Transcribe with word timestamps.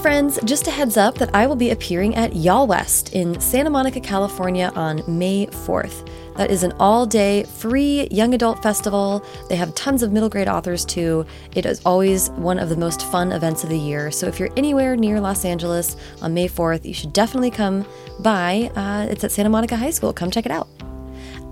friends, 0.00 0.38
just 0.44 0.66
a 0.66 0.70
heads 0.70 0.96
up 0.96 1.16
that 1.16 1.34
I 1.34 1.46
will 1.46 1.56
be 1.56 1.70
appearing 1.70 2.14
at 2.14 2.34
Y'all 2.34 2.66
West 2.66 3.12
in 3.12 3.38
Santa 3.38 3.68
Monica, 3.68 4.00
California 4.00 4.72
on 4.74 5.02
May 5.06 5.46
4th. 5.46 6.08
That 6.36 6.50
is 6.50 6.62
an 6.62 6.72
all 6.80 7.04
day 7.04 7.42
free 7.44 8.08
young 8.10 8.32
adult 8.32 8.62
festival. 8.62 9.22
They 9.50 9.56
have 9.56 9.74
tons 9.74 10.02
of 10.02 10.10
middle 10.10 10.30
grade 10.30 10.48
authors 10.48 10.86
too. 10.86 11.26
It 11.54 11.66
is 11.66 11.82
always 11.84 12.30
one 12.30 12.58
of 12.58 12.70
the 12.70 12.76
most 12.76 13.02
fun 13.10 13.30
events 13.30 13.62
of 13.62 13.68
the 13.68 13.78
year. 13.78 14.10
So 14.10 14.26
if 14.26 14.40
you're 14.40 14.52
anywhere 14.56 14.96
near 14.96 15.20
Los 15.20 15.44
Angeles 15.44 15.96
on 16.22 16.32
May 16.32 16.48
4th, 16.48 16.86
you 16.86 16.94
should 16.94 17.12
definitely 17.12 17.50
come 17.50 17.84
by. 18.20 18.70
Uh, 18.74 19.06
it's 19.10 19.22
at 19.24 19.32
Santa 19.32 19.50
Monica 19.50 19.76
High 19.76 19.90
School. 19.90 20.14
Come 20.14 20.30
check 20.30 20.46
it 20.46 20.52
out. 20.52 20.68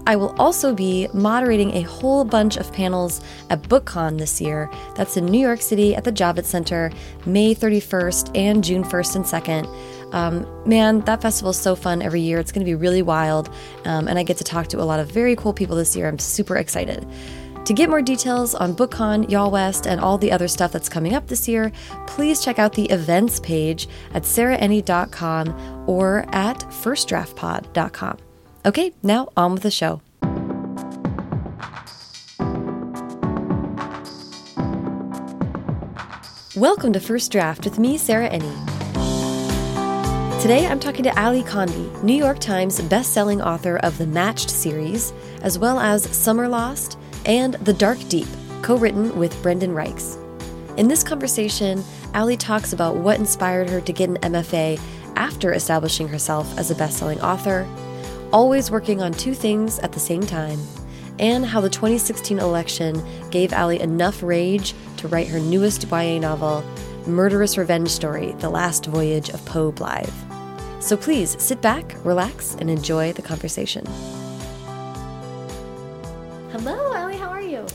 I 0.07 0.17
will 0.17 0.35
also 0.39 0.75
be 0.75 1.09
moderating 1.13 1.75
a 1.75 1.83
whole 1.83 2.25
bunch 2.25 2.57
of 2.57 2.73
panels 2.73 3.21
at 3.51 3.63
BookCon 3.63 4.19
this 4.19 4.41
year. 4.41 4.71
That's 4.95 5.17
in 5.17 5.27
New 5.27 5.41
York 5.41 5.61
City 5.61 5.95
at 5.95 6.05
the 6.05 6.13
Javits 6.13 6.47
Center, 6.47 6.91
May 7.27 7.55
31st 7.55 8.37
and 8.37 8.65
June 8.65 8.85
1st 8.85 9.17
and 9.17 9.25
2nd. 9.25 10.15
Um, 10.15 10.47
man, 10.67 11.01
that 11.01 11.21
festival 11.21 11.51
is 11.51 11.59
so 11.59 11.77
fun 11.77 12.01
every 12.01 12.21
year. 12.21 12.39
It's 12.39 12.53
going 12.53 12.65
to 12.65 12.71
be 12.71 12.75
really 12.75 13.03
wild, 13.03 13.51
um, 13.85 14.09
and 14.09 14.19
I 14.19 14.23
get 14.23 14.39
to 14.39 14.45
talk 14.45 14.69
to 14.69 14.81
a 14.81 14.85
lot 14.85 15.01
of 15.01 15.11
very 15.11 15.37
cool 15.37 15.53
people 15.53 15.77
this 15.77 15.95
year. 15.95 16.09
I'm 16.09 16.19
super 16.19 16.57
excited. 16.57 17.07
To 17.67 17.75
get 17.75 17.91
more 17.91 18.01
details 18.01 18.55
on 18.55 18.75
BookCon, 18.75 19.31
Y'all 19.31 19.51
West, 19.51 19.87
and 19.87 20.01
all 20.01 20.17
the 20.17 20.33
other 20.33 20.49
stuff 20.49 20.73
that's 20.73 20.89
coming 20.89 21.15
up 21.15 21.27
this 21.27 21.47
year, 21.47 21.71
please 22.07 22.43
check 22.43 22.59
out 22.59 22.73
the 22.73 22.87
events 22.87 23.41
page 23.41 23.89
at 24.15 24.23
sarahenni.com 24.23 25.85
or 25.87 26.25
at 26.33 26.61
firstdraftpod.com. 26.61 28.19
Okay, 28.69 28.93
now 29.03 29.29
on 29.35 29.55
with 29.55 29.63
the 29.63 29.71
show. 29.71 30.03
Welcome 36.55 36.93
to 36.93 37.01
First 37.01 37.33
Draft 37.33 37.65
with 37.65 37.79
me, 37.79 37.97
Sarah 37.97 38.29
Enni. 38.29 38.53
Today 40.43 40.67
I'm 40.67 40.79
talking 40.79 41.03
to 41.05 41.19
Ally 41.19 41.41
Condie, 41.41 42.03
New 42.03 42.13
York 42.13 42.41
Times 42.41 42.79
best-selling 42.83 43.41
author 43.41 43.79
of 43.79 43.97
the 43.97 44.07
Matched 44.07 44.51
series, 44.51 45.15
as 45.41 45.59
well 45.59 45.81
as 45.81 46.07
Summerlost 46.15 46.99
and 47.25 47.55
The 47.55 47.73
Dark 47.73 47.99
Deep, 48.11 48.29
co-written 48.61 49.19
with 49.19 49.43
Brendan 49.43 49.71
Reichs. 49.71 50.19
In 50.77 50.89
this 50.89 51.03
conversation, 51.03 51.83
Ally 52.13 52.35
talks 52.35 52.75
about 52.75 52.97
what 52.97 53.19
inspired 53.19 53.71
her 53.71 53.81
to 53.81 53.93
get 53.95 54.11
an 54.11 54.19
MFA 54.19 54.79
after 55.17 55.55
establishing 55.55 56.07
herself 56.07 56.47
as 56.59 56.71
a 56.71 56.75
best-selling 56.75 57.23
author, 57.23 57.67
always 58.33 58.71
working 58.71 59.03
on 59.03 59.13
two 59.13 59.35
things 59.35 59.79
at 59.81 59.93
the 59.93 60.01
same 60.01 60.23
time, 60.23 60.61
and 61.19 61.45
how 61.45 61.61
the 61.61 61.71
2016 61.71 62.39
election 62.39 63.03
gave 63.31 63.53
Ally 63.53 63.77
enough 63.77 64.23
rage 64.23 64.75
to 64.99 65.09
write 65.09 65.29
her 65.29 65.41
newest 65.41 65.91
YA 65.91 66.19
novel, 66.19 66.65
Murderous 67.07 67.57
Revenge 67.57 67.89
Story 67.89 68.33
The 68.39 68.51
Last 68.51 68.87
Voyage 68.87 69.31
of 69.31 69.45
Poe 69.47 69.73
Blythe. 69.73 70.09
So 70.81 70.97
please 70.97 71.41
sit 71.43 71.61
back, 71.61 71.97
relax, 72.05 72.55
and 72.57 72.71
enjoy 72.71 73.13
the 73.13 73.23
conversation. 73.23 73.87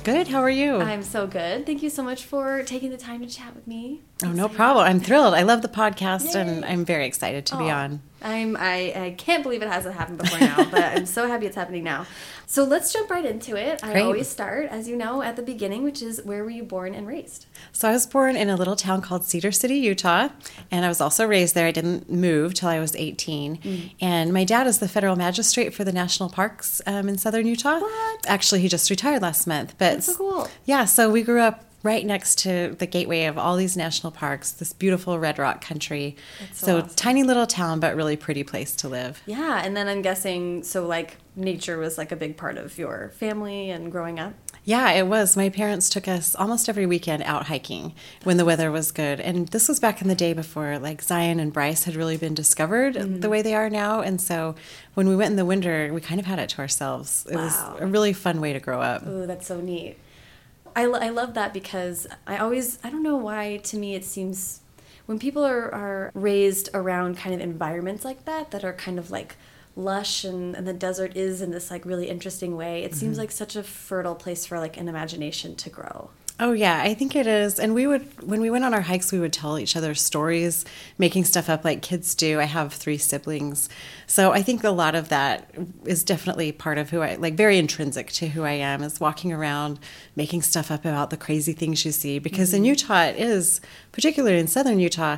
Good, 0.04 0.28
how 0.28 0.42
are 0.42 0.50
you? 0.50 0.80
I'm 0.80 1.02
so 1.02 1.28
good. 1.28 1.66
Thank 1.66 1.82
you 1.82 1.90
so 1.90 2.04
much 2.04 2.26
for 2.26 2.62
taking 2.64 2.90
the 2.90 2.98
time 2.98 3.22
to 3.22 3.28
chat 3.28 3.56
with 3.56 3.66
me. 3.66 4.02
Oh, 4.22 4.34
no 4.34 4.50
problem. 4.50 4.86
I'm 4.86 5.00
thrilled. 5.00 5.34
I 5.34 5.44
love 5.44 5.62
the 5.62 5.70
podcast 5.70 6.34
Yay. 6.34 6.42
and 6.42 6.66
I'm 6.66 6.84
very 6.84 7.06
excited 7.06 7.46
to 7.48 7.56
oh, 7.56 7.60
be 7.60 7.70
on. 7.70 8.02
I'm 8.22 8.58
I, 8.58 8.94
I 8.96 9.16
can't 9.18 9.44
believe 9.44 9.62
it 9.62 9.70
hasn't 9.70 9.96
happened 9.96 10.18
before 10.18 10.40
now, 10.40 10.66
but 10.70 10.84
I'm 10.84 11.06
so 11.06 11.28
happy 11.28 11.46
it's 11.46 11.56
happening 11.56 11.86
now. 11.86 12.06
So 12.54 12.64
let's 12.64 12.94
jump 12.94 13.10
right 13.10 13.26
into 13.26 13.56
it. 13.56 13.82
Great. 13.82 13.96
I 13.96 14.02
always 14.02 14.28
start, 14.28 14.68
as 14.70 14.88
you 14.88 14.96
know, 14.96 15.24
at 15.24 15.36
the 15.36 15.42
beginning, 15.42 15.82
which 15.82 16.04
is 16.04 16.22
where 16.24 16.44
were 16.44 16.52
you 16.52 16.62
born 16.62 16.94
and 16.94 17.08
raised? 17.08 17.48
So 17.72 17.90
I 17.90 17.94
was 17.94 18.06
born 18.06 18.36
in 18.36 18.48
a 18.48 18.56
little 18.56 18.76
town 18.76 19.02
called 19.02 19.24
Cedar 19.24 19.52
City, 19.52 19.78
Utah, 19.78 20.30
and 20.70 20.86
I 20.86 20.88
was 20.88 21.02
also 21.02 21.26
raised 21.26 21.56
there. 21.56 21.66
I 21.66 21.72
didn't 21.72 22.12
move 22.12 22.54
till 22.54 22.70
I 22.70 22.80
was 22.80 22.96
18. 22.96 23.58
Mm. 23.58 23.92
And 24.00 24.34
my 24.34 24.44
dad 24.44 24.68
is 24.68 24.78
the 24.78 24.88
federal 24.88 25.16
magistrate 25.16 25.74
for 25.74 25.84
the 25.84 25.92
national 25.92 26.30
parks 26.30 26.80
um, 26.86 27.10
in 27.10 27.18
southern 27.18 27.48
Utah. 27.48 27.80
What? 27.80 28.30
Actually, 28.30 28.62
he 28.62 28.68
just 28.68 28.88
retired 28.92 29.24
last 29.24 29.48
month. 29.48 29.74
But 29.80 29.94
That's 29.94 30.06
so 30.06 30.16
cool. 30.16 30.48
Yeah, 30.66 30.86
so 30.86 31.10
we 31.10 31.24
grew 31.24 31.40
up 31.40 31.66
right 31.84 32.06
next 32.06 32.40
to 32.40 32.76
the 32.80 32.88
gateway 32.88 33.26
of 33.26 33.38
all 33.38 33.58
these 33.58 33.76
national 33.76 34.12
parks, 34.12 34.52
this 34.52 34.72
beautiful 34.74 35.20
red 35.20 35.38
rock 35.38 35.62
country. 35.62 36.16
so, 36.54 36.66
so 36.66 36.78
awesome. 36.78 36.96
tiny 36.96 37.24
little 37.24 37.46
town, 37.46 37.80
but 37.82 37.96
really 37.96 38.16
pretty 38.16 38.44
place 38.44 38.76
to 38.78 38.88
live. 38.88 39.22
Yeah, 39.26 39.62
and 39.64 39.76
then 39.76 39.88
I'm 39.90 40.02
guessing 40.02 40.64
so 40.64 40.88
like 40.88 41.18
nature 41.36 41.78
was 41.78 41.98
like 41.98 42.12
a 42.12 42.16
big 42.16 42.38
part 42.38 42.58
of 42.58 42.78
your 42.78 43.12
family 43.16 43.70
and 43.70 43.92
growing 43.92 44.20
up. 44.20 44.34
Yeah, 44.66 44.92
it 44.92 45.08
was. 45.08 45.36
My 45.36 45.50
parents 45.50 45.90
took 45.90 46.08
us 46.08 46.36
almost 46.36 46.70
every 46.70 46.86
weekend 46.86 47.24
out 47.24 47.48
hiking 47.48 47.94
when 48.24 48.38
the 48.38 48.46
weather 48.46 48.72
was 48.72 48.92
good. 48.92 49.20
And 49.20 49.50
this 49.50 49.68
was 49.68 49.80
back 49.80 50.02
in 50.02 50.08
the 50.08 50.16
day 50.16 50.32
before 50.32 50.80
like 50.80 51.02
Zion 51.02 51.42
and 51.42 51.52
Bryce 51.52 51.84
had 51.84 51.96
really 51.96 52.16
been 52.16 52.34
discovered 52.34 52.96
mm 52.96 53.02
-hmm. 53.02 53.22
the 53.22 53.30
way 53.30 53.42
they 53.42 53.56
are 53.56 53.70
now. 53.70 54.00
And 54.00 54.22
so 54.22 54.56
when 54.94 55.10
we 55.10 55.18
went 55.18 55.32
in 55.32 55.36
the 55.36 55.46
winter, 55.46 55.92
we 55.94 56.00
kind 56.00 56.20
of 56.20 56.26
had 56.26 56.40
it 56.40 56.50
to 56.56 56.62
ourselves. 56.62 57.26
It 57.30 57.36
wow. 57.36 57.44
was 57.44 57.56
a 57.82 57.86
really 57.86 58.14
fun 58.14 58.40
way 58.40 58.54
to 58.54 58.60
grow 58.60 58.82
up. 58.82 59.04
Oh, 59.06 59.26
that's 59.26 59.48
so 59.48 59.60
neat. 59.60 59.98
I, 60.76 60.84
I 60.84 61.10
love 61.10 61.34
that 61.34 61.54
because 61.54 62.08
I 62.26 62.38
always, 62.38 62.80
I 62.84 62.90
don't 62.90 63.04
know 63.04 63.18
why 63.18 63.58
to 63.58 63.78
me 63.78 63.96
it 63.96 64.06
seems 64.06 64.62
when 65.06 65.20
people 65.20 65.44
are, 65.44 65.74
are 65.74 66.12
raised 66.14 66.70
around 66.74 67.18
kind 67.18 67.36
of 67.36 67.42
environments 67.42 68.06
like 68.06 68.26
that, 68.26 68.52
that 68.52 68.64
are 68.64 68.74
kind 68.74 68.98
of 68.98 69.12
like 69.12 69.36
lush 69.76 70.24
and, 70.24 70.56
and 70.56 70.68
the 70.68 70.74
desert 70.74 71.18
is 71.18 71.42
in 71.42 71.52
this 71.52 71.72
like 71.72 71.86
really 71.86 72.08
interesting 72.08 72.56
way, 72.56 72.84
it 72.84 72.92
mm 72.92 72.94
-hmm. 72.94 73.00
seems 73.00 73.12
mm-hmm. 73.12 73.22
like 73.22 73.32
such 73.32 73.56
a 73.56 73.64
fertile 73.64 74.16
place 74.16 74.46
for 74.46 74.60
like 74.60 74.80
an 74.80 74.88
imagination 74.88 75.56
to 75.56 75.70
grow. 75.70 76.10
Oh 76.40 76.52
yeah, 76.52 76.82
I 76.82 76.96
think 76.96 77.16
it 77.16 77.28
is. 77.28 77.60
And 77.60 77.76
we 77.76 77.86
would 77.86 78.28
when 78.28 78.42
we 78.42 78.50
went 78.50 78.66
on 78.66 78.74
our 78.74 78.82
hikes, 78.82 79.12
we 79.12 79.20
would 79.20 79.32
tell 79.32 79.60
each 79.60 79.76
other 79.76 79.94
stories, 79.94 80.66
making 80.98 81.26
stuff 81.26 81.48
up 81.48 81.64
like 81.64 81.84
kids 81.84 82.16
do. 82.16 82.40
I 82.40 82.46
have 82.46 82.74
three 82.74 82.98
siblings. 82.98 83.70
So 84.08 84.32
I 84.32 84.42
think 84.42 84.64
a 84.64 84.72
lot 84.72 84.96
of 84.96 85.10
that 85.10 85.54
is 85.86 86.04
definitely 86.04 86.52
part 86.52 86.80
of 86.80 86.90
who 86.90 87.02
I 87.02 87.16
like 87.16 87.36
very 87.36 87.60
intrinsic 87.60 88.12
to 88.14 88.30
who 88.30 88.44
I 88.44 88.54
am 88.54 88.82
is 88.82 89.00
walking 89.00 89.32
around 89.32 89.80
making 90.16 90.42
stuff 90.42 90.72
up 90.72 90.86
about 90.86 91.12
the 91.12 91.18
crazy 91.18 91.54
things 91.54 91.86
you 91.86 91.92
see 91.92 92.18
because 92.18 92.50
mm 92.50 92.54
-hmm. 92.54 92.58
in 92.58 92.64
mm-hmm. 92.64 92.70
Utah 92.70 93.04
it 93.04 93.20
is 93.20 93.62
particularly 93.92 94.40
in 94.40 94.48
southern 94.48 94.80
Utah 94.80 95.18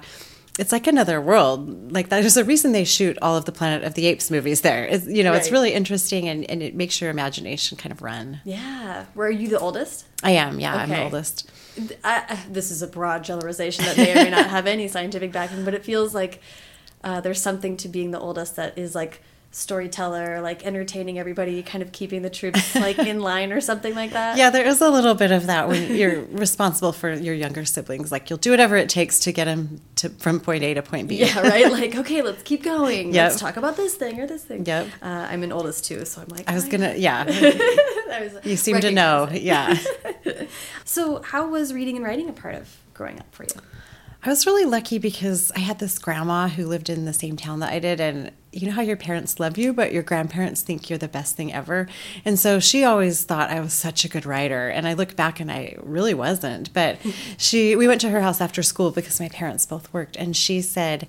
it's 0.57 0.71
like 0.71 0.87
another 0.87 1.19
world. 1.19 1.91
Like 1.91 2.09
there's 2.09 2.37
a 2.37 2.43
reason 2.43 2.71
they 2.71 2.85
shoot 2.85 3.17
all 3.21 3.35
of 3.35 3.45
the 3.45 3.51
Planet 3.51 3.83
of 3.83 3.93
the 3.93 4.05
Apes 4.05 4.31
movies 4.31 4.61
there. 4.61 4.85
It's, 4.85 5.05
you 5.05 5.23
know, 5.23 5.31
right. 5.31 5.37
it's 5.37 5.51
really 5.51 5.73
interesting 5.73 6.29
and, 6.29 6.49
and 6.49 6.63
it 6.63 6.75
makes 6.75 7.01
your 7.01 7.09
imagination 7.09 7.77
kind 7.77 7.91
of 7.91 8.01
run. 8.01 8.39
Yeah. 8.45 9.05
Were 9.15 9.29
you 9.29 9.49
the 9.49 9.59
oldest? 9.59 10.05
I 10.23 10.31
am. 10.31 10.59
Yeah, 10.59 10.73
okay. 10.73 10.83
I'm 10.83 10.89
the 10.89 11.03
oldest. 11.03 11.51
I, 12.03 12.39
this 12.49 12.71
is 12.71 12.81
a 12.81 12.87
broad 12.87 13.23
generalization 13.23 13.83
that 13.85 13.97
may 13.97 14.11
or 14.13 14.15
may 14.15 14.29
not 14.29 14.47
have 14.49 14.65
any 14.65 14.87
scientific 14.87 15.33
backing, 15.33 15.65
but 15.65 15.73
it 15.73 15.83
feels 15.83 16.15
like 16.15 16.41
uh, 17.03 17.19
there's 17.19 17.41
something 17.41 17.75
to 17.77 17.89
being 17.89 18.11
the 18.11 18.19
oldest 18.19 18.55
that 18.55 18.77
is 18.77 18.95
like 18.95 19.21
storyteller, 19.55 20.41
like 20.41 20.65
entertaining 20.65 21.17
everybody, 21.17 21.63
kind 21.63 21.81
of 21.81 21.93
keeping 21.93 22.21
the 22.21 22.29
troops 22.29 22.75
like 22.75 22.99
in 22.99 23.19
line 23.31 23.53
or 23.53 23.61
something 23.61 23.95
like 23.95 24.11
that. 24.11 24.37
Yeah, 24.37 24.49
there 24.49 24.65
is 24.65 24.81
a 24.81 24.89
little 24.89 25.15
bit 25.15 25.31
of 25.31 25.47
that 25.47 25.69
when 25.69 25.95
you're 25.95 26.25
responsible 26.25 26.91
for 26.91 27.13
your 27.13 27.33
younger 27.33 27.63
siblings. 27.63 28.11
Like 28.11 28.29
you'll 28.29 28.37
do 28.37 28.51
whatever 28.51 28.75
it 28.75 28.89
takes 28.89 29.19
to 29.21 29.31
get 29.31 29.45
them 29.45 29.79
to 29.95 30.09
from 30.09 30.41
point 30.41 30.63
A 30.63 30.73
to 30.73 30.81
point 30.81 31.07
B. 31.07 31.15
Yeah, 31.17 31.39
right. 31.39 31.71
Like 31.75 31.95
okay, 31.95 32.21
let's 32.21 32.41
keep 32.43 32.63
going. 32.63 33.13
Yep. 33.13 33.29
Let's 33.29 33.39
talk 33.39 33.57
about 33.57 33.75
this 33.75 33.95
thing 33.95 34.19
or 34.21 34.27
this 34.27 34.43
thing. 34.43 34.65
Yep. 34.65 34.87
Uh, 35.01 35.27
I'm 35.29 35.43
an 35.43 35.51
oldest 35.51 35.85
too, 35.85 36.05
so 36.05 36.21
I'm 36.21 36.27
like. 36.29 36.49
I 36.49 36.53
was 36.53 36.65
gonna. 36.65 36.93
Yeah. 36.95 37.29
you 38.43 38.55
seem 38.55 38.79
to 38.79 38.91
know. 38.91 39.27
Yeah. 39.31 39.77
so, 40.85 41.21
how 41.21 41.47
was 41.49 41.73
reading 41.73 41.97
and 41.97 42.05
writing 42.05 42.29
a 42.29 42.33
part 42.33 42.55
of 42.55 42.77
growing 42.93 43.19
up 43.19 43.33
for 43.33 43.43
you? 43.43 43.61
I 44.25 44.29
was 44.29 44.47
really 44.47 44.65
lucky 44.65 44.97
because 44.97 45.51
I 45.51 45.59
had 45.59 45.77
this 45.77 45.99
grandma 45.99 46.47
who 46.47 46.65
lived 46.65 46.89
in 46.89 47.05
the 47.05 47.13
same 47.13 47.37
town 47.37 47.59
that 47.59 47.71
I 47.71 47.77
did, 47.77 48.01
and 48.01 48.31
you 48.51 48.65
know 48.65 48.73
how 48.73 48.81
your 48.81 48.97
parents 48.97 49.39
love 49.39 49.55
you, 49.55 49.71
but 49.71 49.93
your 49.93 50.01
grandparents 50.01 50.63
think 50.63 50.89
you're 50.89 50.97
the 50.97 51.07
best 51.07 51.37
thing 51.37 51.53
ever. 51.53 51.87
And 52.25 52.39
so 52.39 52.59
she 52.59 52.83
always 52.83 53.23
thought 53.23 53.51
I 53.51 53.59
was 53.59 53.71
such 53.71 54.03
a 54.03 54.09
good 54.09 54.25
writer, 54.25 54.67
and 54.67 54.87
I 54.87 54.93
look 54.93 55.15
back 55.15 55.39
and 55.39 55.51
I 55.51 55.75
really 55.79 56.15
wasn't. 56.15 56.73
But 56.73 56.97
she, 57.37 57.75
we 57.75 57.87
went 57.87 58.01
to 58.01 58.09
her 58.09 58.21
house 58.21 58.41
after 58.41 58.63
school 58.63 58.89
because 58.89 59.19
my 59.19 59.29
parents 59.29 59.67
both 59.67 59.93
worked, 59.93 60.15
and 60.15 60.35
she 60.35 60.59
said 60.59 61.07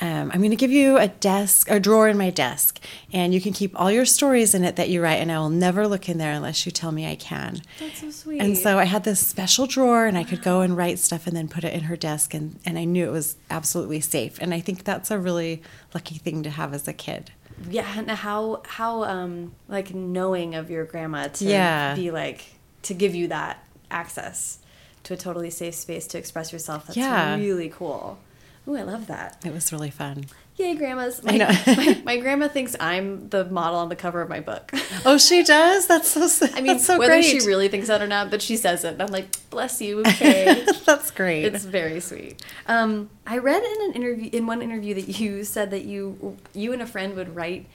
um, 0.00 0.30
I'm 0.32 0.40
going 0.40 0.50
to 0.50 0.56
give 0.56 0.70
you 0.70 0.96
a 0.96 1.08
desk, 1.08 1.70
a 1.70 1.78
drawer 1.78 2.08
in 2.08 2.16
my 2.16 2.30
desk, 2.30 2.80
and 3.12 3.34
you 3.34 3.40
can 3.40 3.52
keep 3.52 3.78
all 3.78 3.90
your 3.90 4.06
stories 4.06 4.54
in 4.54 4.64
it 4.64 4.76
that 4.76 4.88
you 4.88 5.02
write, 5.02 5.16
and 5.16 5.30
I 5.30 5.38
will 5.38 5.50
never 5.50 5.86
look 5.86 6.08
in 6.08 6.16
there 6.16 6.32
unless 6.32 6.64
you 6.64 6.72
tell 6.72 6.90
me 6.90 7.06
I 7.06 7.16
can. 7.16 7.60
That's 7.78 8.00
so 8.00 8.10
sweet. 8.10 8.40
And 8.40 8.56
so 8.56 8.78
I 8.78 8.84
had 8.84 9.04
this 9.04 9.20
special 9.20 9.66
drawer, 9.66 10.06
and 10.06 10.16
I 10.16 10.24
could 10.24 10.42
go 10.42 10.62
and 10.62 10.76
write 10.76 10.98
stuff 10.98 11.26
and 11.26 11.36
then 11.36 11.48
put 11.48 11.64
it 11.64 11.74
in 11.74 11.82
her 11.82 11.96
desk, 11.96 12.32
and, 12.32 12.58
and 12.64 12.78
I 12.78 12.84
knew 12.84 13.06
it 13.06 13.12
was 13.12 13.36
absolutely 13.50 14.00
safe. 14.00 14.38
And 14.40 14.54
I 14.54 14.60
think 14.60 14.84
that's 14.84 15.10
a 15.10 15.18
really 15.18 15.62
lucky 15.94 16.16
thing 16.16 16.42
to 16.44 16.50
have 16.50 16.72
as 16.72 16.88
a 16.88 16.94
kid. 16.94 17.32
Yeah, 17.68 17.86
and 17.94 18.10
how 18.10 18.62
how 18.64 19.04
um 19.04 19.52
like 19.68 19.92
knowing 19.92 20.54
of 20.54 20.70
your 20.70 20.86
grandma 20.86 21.28
to 21.28 21.44
yeah. 21.44 21.94
be 21.94 22.10
like 22.10 22.46
to 22.84 22.94
give 22.94 23.14
you 23.14 23.28
that 23.28 23.62
access 23.90 24.60
to 25.02 25.14
a 25.14 25.16
totally 25.16 25.50
safe 25.50 25.74
space 25.74 26.06
to 26.08 26.18
express 26.18 26.52
yourself. 26.52 26.86
That's 26.86 26.96
yeah. 26.96 27.36
really 27.36 27.68
cool. 27.68 28.18
Oh, 28.66 28.74
I 28.76 28.82
love 28.82 29.06
that. 29.08 29.38
It 29.44 29.52
was 29.52 29.72
really 29.72 29.90
fun. 29.90 30.26
Yay, 30.56 30.74
grandmas! 30.74 31.22
My, 31.22 31.32
I 31.32 31.36
know. 31.38 31.48
my, 31.66 32.02
my 32.04 32.16
grandma 32.18 32.46
thinks 32.48 32.76
I'm 32.78 33.30
the 33.30 33.46
model 33.46 33.78
on 33.78 33.88
the 33.88 33.96
cover 33.96 34.20
of 34.20 34.28
my 34.28 34.40
book. 34.40 34.70
Oh, 35.06 35.16
she 35.16 35.42
does. 35.42 35.86
That's 35.86 36.10
so. 36.10 36.46
I 36.52 36.60
mean, 36.60 36.78
so 36.78 36.98
whether 36.98 37.14
great. 37.14 37.24
she 37.24 37.38
really 37.46 37.68
thinks 37.68 37.86
that 37.88 38.02
or 38.02 38.06
not, 38.06 38.30
but 38.30 38.42
she 38.42 38.58
says 38.58 38.84
it. 38.84 39.00
I'm 39.00 39.06
like, 39.10 39.28
bless 39.48 39.80
you. 39.80 40.00
Okay. 40.00 40.66
that's 40.84 41.10
great. 41.10 41.46
It's 41.46 41.64
very 41.64 42.00
sweet. 42.00 42.42
Um, 42.66 43.08
I 43.26 43.38
read 43.38 43.62
in 43.62 43.82
an 43.88 43.92
interview, 43.94 44.28
in 44.30 44.46
one 44.46 44.60
interview, 44.60 44.94
that 44.94 45.18
you 45.18 45.42
said 45.44 45.70
that 45.70 45.84
you, 45.86 46.36
you 46.52 46.74
and 46.74 46.82
a 46.82 46.86
friend 46.86 47.14
would 47.16 47.34
write 47.34 47.66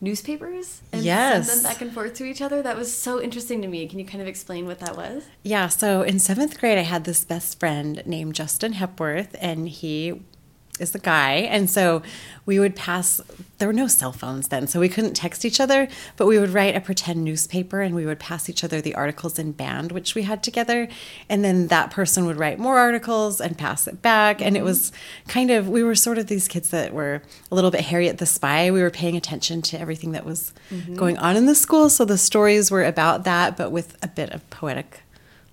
newspapers 0.00 0.82
and 0.92 1.02
Yes. 1.04 1.46
send 1.46 1.58
them 1.64 1.70
back 1.72 1.80
and 1.80 1.92
forth 1.92 2.14
to 2.14 2.24
each 2.24 2.42
other. 2.42 2.60
That 2.62 2.76
was 2.76 2.92
so 2.96 3.22
interesting 3.22 3.62
to 3.62 3.68
me. 3.68 3.86
Can 3.86 4.00
you 4.00 4.04
kind 4.04 4.20
of 4.20 4.26
explain 4.26 4.66
what 4.66 4.80
that 4.80 4.96
was? 4.96 5.24
Yeah, 5.44 5.68
so 5.68 6.02
in 6.02 6.18
seventh 6.18 6.58
grade, 6.58 6.78
I 6.78 6.82
had 6.82 7.04
this 7.04 7.24
best 7.24 7.60
friend 7.60 8.02
named 8.04 8.34
Justin 8.34 8.72
Hepworth, 8.72 9.36
and 9.40 9.68
he 9.68 10.20
is 10.80 10.94
a 10.94 10.98
guy. 10.98 11.34
And 11.34 11.68
so 11.68 12.02
we 12.46 12.58
would 12.58 12.74
pass, 12.74 13.20
there 13.58 13.68
were 13.68 13.74
no 13.74 13.86
cell 13.86 14.12
phones 14.12 14.48
then, 14.48 14.66
so 14.66 14.80
we 14.80 14.88
couldn't 14.88 15.14
text 15.14 15.44
each 15.44 15.60
other, 15.60 15.86
but 16.16 16.26
we 16.26 16.38
would 16.38 16.50
write 16.50 16.74
a 16.74 16.80
pretend 16.80 17.22
newspaper 17.22 17.82
and 17.82 17.94
we 17.94 18.06
would 18.06 18.18
pass 18.18 18.48
each 18.48 18.64
other 18.64 18.80
the 18.80 18.94
articles 18.94 19.38
in 19.38 19.52
band, 19.52 19.92
which 19.92 20.14
we 20.14 20.22
had 20.22 20.42
together. 20.42 20.88
And 21.28 21.44
then 21.44 21.68
that 21.68 21.90
person 21.90 22.24
would 22.26 22.38
write 22.38 22.58
more 22.58 22.78
articles 22.78 23.40
and 23.40 23.56
pass 23.56 23.86
it 23.86 24.02
back. 24.02 24.40
And 24.40 24.56
it 24.56 24.60
mm-hmm. 24.60 24.66
was 24.66 24.92
kind 25.28 25.50
of, 25.50 25.68
we 25.68 25.84
were 25.84 25.94
sort 25.94 26.18
of 26.18 26.26
these 26.26 26.48
kids 26.48 26.70
that 26.70 26.92
were 26.92 27.22
a 27.50 27.54
little 27.54 27.70
bit 27.70 27.82
Harriet 27.82 28.18
the 28.18 28.26
Spy. 28.26 28.70
We 28.70 28.82
were 28.82 28.90
paying 28.90 29.16
attention 29.16 29.62
to 29.62 29.78
everything 29.78 30.12
that 30.12 30.24
was 30.24 30.52
mm-hmm. 30.70 30.96
going 30.96 31.18
on 31.18 31.36
in 31.36 31.46
the 31.46 31.54
school. 31.54 31.90
So 31.90 32.04
the 32.04 32.18
stories 32.18 32.70
were 32.70 32.84
about 32.84 33.24
that, 33.24 33.56
but 33.56 33.70
with 33.70 33.96
a 34.02 34.08
bit 34.08 34.30
of 34.30 34.48
poetic 34.50 35.01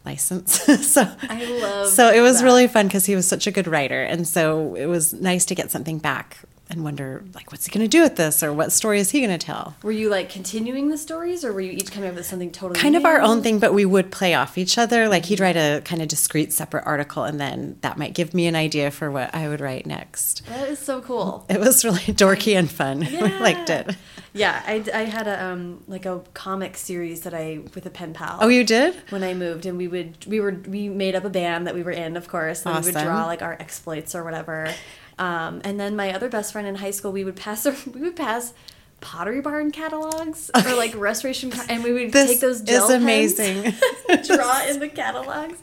license. 0.05 0.61
so 0.87 1.09
I 1.29 1.43
love 1.45 1.87
So 1.87 2.09
it 2.11 2.21
was 2.21 2.39
that. 2.39 2.45
really 2.45 2.67
fun 2.67 2.87
because 2.87 3.05
he 3.05 3.15
was 3.15 3.27
such 3.27 3.47
a 3.47 3.51
good 3.51 3.67
writer, 3.67 4.01
and 4.03 4.27
so 4.27 4.75
it 4.75 4.85
was 4.87 5.13
nice 5.13 5.45
to 5.45 5.55
get 5.55 5.71
something 5.71 5.97
back 5.99 6.37
and 6.69 6.83
wonder 6.83 7.23
like 7.33 7.51
what's 7.51 7.65
he 7.65 7.71
going 7.71 7.83
to 7.83 7.89
do 7.89 8.01
with 8.01 8.15
this 8.15 8.43
or 8.43 8.53
what 8.53 8.71
story 8.71 8.99
is 8.99 9.09
he 9.11 9.19
going 9.19 9.37
to 9.37 9.43
tell. 9.43 9.75
Were 9.81 9.91
you 9.91 10.09
like 10.09 10.29
continuing 10.29 10.89
the 10.89 10.97
stories, 10.97 11.43
or 11.43 11.51
were 11.51 11.61
you 11.61 11.71
each 11.71 11.91
coming 11.91 12.09
up 12.09 12.15
with 12.15 12.25
something 12.25 12.51
totally 12.51 12.79
Kind 12.79 12.95
of 12.95 13.05
our 13.05 13.21
own 13.21 13.41
thing, 13.41 13.59
but 13.59 13.73
we 13.73 13.85
would 13.85 14.11
play 14.11 14.33
off 14.33 14.57
each 14.57 14.77
other. 14.77 15.07
Like 15.09 15.25
he'd 15.25 15.39
write 15.39 15.57
a 15.57 15.81
kind 15.83 16.01
of 16.01 16.07
discrete, 16.07 16.53
separate 16.53 16.85
article, 16.85 17.23
and 17.23 17.39
then 17.39 17.77
that 17.81 17.97
might 17.97 18.13
give 18.13 18.33
me 18.33 18.47
an 18.47 18.55
idea 18.55 18.91
for 18.91 19.09
what 19.09 19.33
I 19.33 19.47
would 19.49 19.61
write 19.61 19.85
next. 19.85 20.45
That 20.47 20.69
is 20.69 20.79
so 20.79 21.01
cool. 21.01 21.45
It 21.49 21.59
was 21.59 21.83
really 21.83 21.99
dorky 21.99 22.57
and 22.57 22.69
fun. 22.69 22.99
Yeah. 23.09 23.25
I 23.25 23.39
liked 23.39 23.69
it. 23.69 23.95
Yeah, 24.33 24.61
I, 24.65 24.83
I 24.93 25.03
had 25.05 25.27
a 25.27 25.43
um 25.43 25.83
like 25.87 26.05
a 26.05 26.21
comic 26.33 26.77
series 26.77 27.21
that 27.21 27.33
I 27.33 27.61
with 27.73 27.85
a 27.85 27.89
pen 27.89 28.13
pal. 28.13 28.37
Oh, 28.39 28.47
you 28.47 28.63
did? 28.63 28.95
when 29.09 29.23
I 29.23 29.33
moved, 29.33 29.65
and 29.65 29.77
we 29.77 29.87
would 29.87 30.25
we 30.27 30.39
were 30.39 30.61
we 30.67 30.87
made 30.89 31.15
up 31.15 31.23
a 31.25 31.29
band 31.29 31.65
that 31.65 31.73
we 31.73 31.81
were 31.81 31.91
in, 31.91 32.15
of 32.15 32.27
course, 32.27 32.65
and 32.65 32.75
we 32.85 32.91
would 32.91 33.01
draw 33.01 33.25
like 33.25 33.41
our 33.41 33.53
exploits 33.53 34.13
or 34.13 34.23
whatever. 34.23 34.71
Um, 35.19 35.61
and 35.65 35.79
then 35.79 35.95
my 35.95 36.13
other 36.13 36.29
best 36.29 36.53
friend 36.53 36.67
in 36.67 36.75
high 36.75 36.91
school, 36.91 37.11
we 37.11 37.23
would 37.23 37.35
pass 37.35 37.65
we 37.93 38.01
would 38.01 38.15
pass 38.15 38.53
Pottery 39.01 39.41
Barn 39.41 39.71
catalogs 39.71 40.49
or 40.55 40.73
like 40.75 40.95
restoration, 40.95 41.51
and 41.69 41.83
we 41.83 41.93
would 41.93 42.11
This 42.11 42.31
take 42.31 42.39
those 42.39 42.57
is 42.57 42.61
gel 42.63 42.87
pens, 42.87 43.03
amazing. 43.03 43.61
draw 44.25 44.65
in 44.67 44.79
the 44.79 44.89
catalogs. 44.89 45.59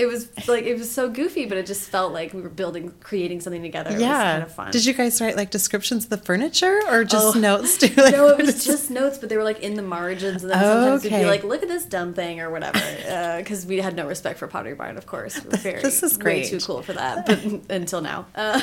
It 0.00 0.06
was 0.06 0.28
like 0.48 0.64
it 0.64 0.76
was 0.78 0.90
so 0.90 1.10
goofy, 1.10 1.44
but 1.46 1.58
it 1.58 1.66
just 1.66 1.88
felt 1.90 2.12
like 2.12 2.32
we 2.32 2.40
were 2.40 2.48
building, 2.48 2.92
creating 3.00 3.40
something 3.40 3.62
together. 3.62 3.90
It 3.90 3.94
was 3.94 4.02
yeah. 4.02 4.30
kind 4.32 4.42
of 4.42 4.54
fun. 4.54 4.70
Did 4.72 4.84
you 4.86 4.94
guys 4.94 5.20
write 5.20 5.36
like 5.36 5.50
descriptions 5.50 6.04
of 6.04 6.10
the 6.10 6.16
furniture 6.16 6.80
or 6.88 7.04
just 7.04 7.36
Oh. 7.36 7.38
notes? 7.38 7.76
To, 7.78 7.86
like, 8.02 8.12
no, 8.12 8.28
it 8.28 8.38
was 8.44 8.64
just 8.64 8.90
notes, 8.90 9.18
but 9.18 9.28
they 9.28 9.36
were 9.36 9.44
like 9.44 9.60
in 9.60 9.74
the 9.74 9.82
margins, 9.82 10.42
and 10.42 10.50
then 10.50 10.58
sometimes 10.60 11.02
we'd 11.04 11.10
be 11.10 11.24
like, 11.26 11.44
"Look 11.44 11.62
at 11.62 11.68
this 11.68 11.84
dumb 11.84 12.14
thing" 12.14 12.40
or 12.40 12.50
whatever, 12.50 12.80
because 13.38 13.66
we 13.66 13.78
had 13.80 13.94
no 13.94 14.06
respect 14.06 14.38
for 14.38 14.46
Pottery 14.48 14.74
Barn, 14.74 14.96
of 14.96 15.06
course. 15.06 15.42
We 15.44 15.56
very, 15.58 15.82
This 15.82 16.02
is 16.02 16.16
way 16.18 16.22
great. 16.22 16.46
too 16.48 16.60
cool 16.60 16.82
for 16.82 16.94
that, 16.94 17.26
but 17.26 17.38
until 17.70 18.00
now. 18.00 18.26
Uh, 18.34 18.60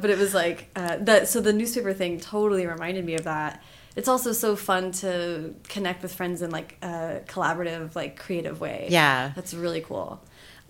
but 0.00 0.10
it 0.10 0.18
was 0.18 0.34
like 0.34 0.68
uh, 0.76 0.96
that. 1.00 1.28
So 1.28 1.40
the 1.40 1.52
newspaper 1.52 1.92
thing 1.92 2.20
totally 2.20 2.66
reminded 2.66 3.04
me 3.04 3.14
of 3.14 3.24
that. 3.24 3.62
It's 3.96 4.08
also 4.08 4.32
so 4.32 4.56
fun 4.56 4.90
to 5.02 5.54
connect 5.68 6.02
with 6.02 6.12
friends 6.12 6.42
in 6.42 6.50
like 6.50 6.76
a 6.82 7.20
collaborative, 7.28 7.94
like 7.94 8.18
creative 8.18 8.60
way. 8.60 8.88
Yeah. 8.90 9.30
that's 9.36 9.54
really 9.54 9.80
cool. 9.82 10.20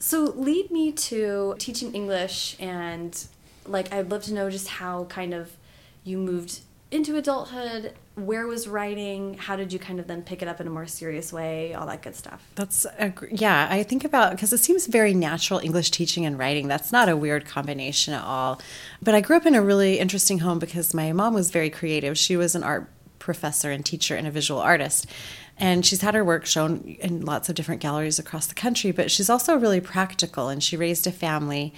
So 0.07 0.35
lead 0.37 0.71
me 0.71 0.93
to 0.93 1.55
teaching 1.59 1.95
English 1.95 2.57
and 2.61 3.27
like 3.65 3.91
I'd 3.91 4.11
love 4.11 4.23
to 4.25 4.35
know 4.35 4.51
just 4.51 4.69
how 4.69 5.05
kind 5.05 5.33
of 5.33 5.57
you 6.05 6.19
moved 6.19 6.61
into 6.91 7.17
adulthood, 7.17 7.95
where 8.15 8.47
was 8.47 8.69
writing, 8.69 9.39
how 9.39 9.57
did 9.57 9.73
you 9.73 9.79
kind 9.79 9.99
of 9.99 10.07
then 10.07 10.21
pick 10.21 10.43
it 10.43 10.47
up 10.47 10.61
in 10.61 10.67
a 10.67 10.71
more 10.71 10.87
serious 10.87 11.33
way, 11.33 11.73
all 11.73 11.87
that 11.87 12.03
good 12.03 12.15
stuff. 12.15 12.47
That's 12.55 12.85
a, 12.85 13.15
yeah. 13.31 13.67
I 13.71 13.83
think 13.83 14.05
about 14.05 14.33
because 14.33 14.53
it 14.53 14.59
seems 14.59 14.87
very 14.87 15.15
natural 15.15 15.59
English 15.59 15.91
teaching 15.91 16.27
and 16.27 16.39
writing. 16.39 16.69
That's 16.69 16.93
not 16.93 17.09
a 17.09 17.17
weird 17.17 17.47
combination 17.47 18.13
at 18.13 18.23
all. 18.23 18.61
But 19.01 19.15
I 19.15 19.23
grew 19.23 19.39
up 19.39 19.47
in 19.47 19.55
a 19.55 19.63
really 19.63 19.99
interesting 19.99 20.41
home 20.41 20.59
because 20.59 20.93
my 20.93 21.15
mom 21.15 21.33
was 21.33 21.51
very 21.51 21.71
creative. 21.71 22.19
She 22.19 22.37
was 22.37 22.55
an 22.55 22.63
art 22.63 22.91
professor 23.25 23.71
and 23.71 23.87
teacher 23.87 24.15
and 24.15 24.27
a 24.27 24.31
visual 24.31 24.61
artist. 24.61 25.07
And 25.57 25.87
she's 25.87 26.01
had 26.01 26.15
her 26.15 26.25
work 26.25 26.47
shown 26.47 26.97
in 27.01 27.25
lots 27.25 27.49
of 27.49 27.55
different 27.55 27.81
galleries 27.81 28.19
across 28.19 28.47
the 28.47 28.55
country, 28.55 28.91
but 28.91 29.11
she's 29.11 29.31
also 29.31 29.57
really 29.57 29.81
practical 29.81 30.49
and 30.49 30.63
she 30.63 30.77
raised 30.77 31.07
a 31.07 31.13
family. 31.13 31.73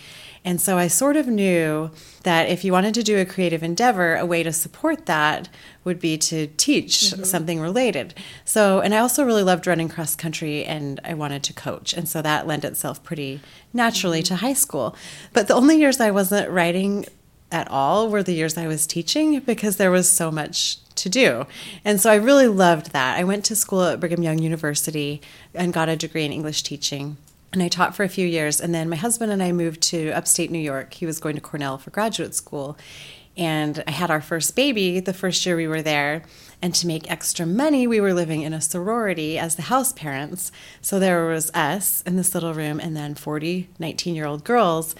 And 0.46 0.60
so 0.60 0.78
I 0.78 0.86
sort 0.86 1.16
of 1.16 1.26
knew 1.26 1.90
that 2.22 2.48
if 2.48 2.64
you 2.64 2.72
wanted 2.72 2.94
to 2.94 3.02
do 3.02 3.18
a 3.18 3.26
creative 3.26 3.62
endeavor, 3.62 4.14
a 4.14 4.24
way 4.24 4.42
to 4.44 4.52
support 4.52 5.06
that 5.06 5.48
would 5.84 5.98
be 5.98 6.16
to 6.18 6.46
teach 6.56 6.92
mm-hmm. 6.92 7.24
something 7.24 7.60
related. 7.60 8.14
So, 8.44 8.80
and 8.80 8.94
I 8.94 8.98
also 8.98 9.24
really 9.24 9.42
loved 9.42 9.66
running 9.66 9.88
cross 9.88 10.16
country 10.16 10.64
and 10.64 11.00
I 11.04 11.14
wanted 11.14 11.42
to 11.42 11.52
coach. 11.52 11.92
And 11.92 12.08
so 12.08 12.22
that 12.22 12.46
lent 12.46 12.64
itself 12.64 13.02
pretty 13.02 13.40
naturally 13.74 14.20
mm-hmm. 14.20 14.36
to 14.36 14.40
high 14.40 14.54
school. 14.54 14.96
But 15.32 15.48
the 15.48 15.54
only 15.54 15.78
years 15.78 16.00
I 16.00 16.12
wasn't 16.12 16.48
writing 16.48 17.06
at 17.52 17.68
all 17.68 18.08
were 18.08 18.22
the 18.22 18.32
years 18.32 18.56
I 18.56 18.68
was 18.68 18.86
teaching 18.86 19.40
because 19.40 19.76
there 19.76 19.90
was 19.90 20.08
so 20.08 20.30
much 20.30 20.78
to 20.96 21.08
do. 21.08 21.46
And 21.84 22.00
so 22.00 22.10
I 22.10 22.16
really 22.16 22.48
loved 22.48 22.92
that. 22.92 23.18
I 23.18 23.24
went 23.24 23.44
to 23.46 23.56
school 23.56 23.84
at 23.84 24.00
Brigham 24.00 24.22
Young 24.22 24.38
University 24.38 25.20
and 25.54 25.72
got 25.72 25.88
a 25.88 25.96
degree 25.96 26.24
in 26.24 26.32
English 26.32 26.62
teaching. 26.62 27.16
And 27.52 27.62
I 27.62 27.68
taught 27.68 27.94
for 27.94 28.04
a 28.04 28.08
few 28.08 28.26
years. 28.26 28.60
And 28.60 28.74
then 28.74 28.88
my 28.88 28.96
husband 28.96 29.32
and 29.32 29.42
I 29.42 29.52
moved 29.52 29.80
to 29.82 30.10
upstate 30.10 30.50
New 30.50 30.58
York. 30.58 30.94
He 30.94 31.06
was 31.06 31.20
going 31.20 31.36
to 31.36 31.40
Cornell 31.40 31.78
for 31.78 31.90
graduate 31.90 32.34
school. 32.34 32.76
And 33.36 33.84
I 33.86 33.90
had 33.90 34.10
our 34.10 34.20
first 34.20 34.56
baby 34.56 34.98
the 35.00 35.12
first 35.12 35.44
year 35.44 35.56
we 35.56 35.68
were 35.68 35.82
there. 35.82 36.22
And 36.62 36.74
to 36.74 36.86
make 36.86 37.10
extra 37.10 37.44
money, 37.44 37.86
we 37.86 38.00
were 38.00 38.14
living 38.14 38.42
in 38.42 38.54
a 38.54 38.60
sorority 38.60 39.38
as 39.38 39.56
the 39.56 39.62
house 39.62 39.92
parents. 39.92 40.50
So 40.80 40.98
there 40.98 41.26
was 41.26 41.50
us 41.52 42.02
in 42.02 42.16
this 42.16 42.34
little 42.34 42.54
room 42.54 42.80
and 42.80 42.96
then 42.96 43.14
40 43.14 43.68
19 43.78 44.14
year 44.14 44.26
old 44.26 44.44
girls. 44.44 44.94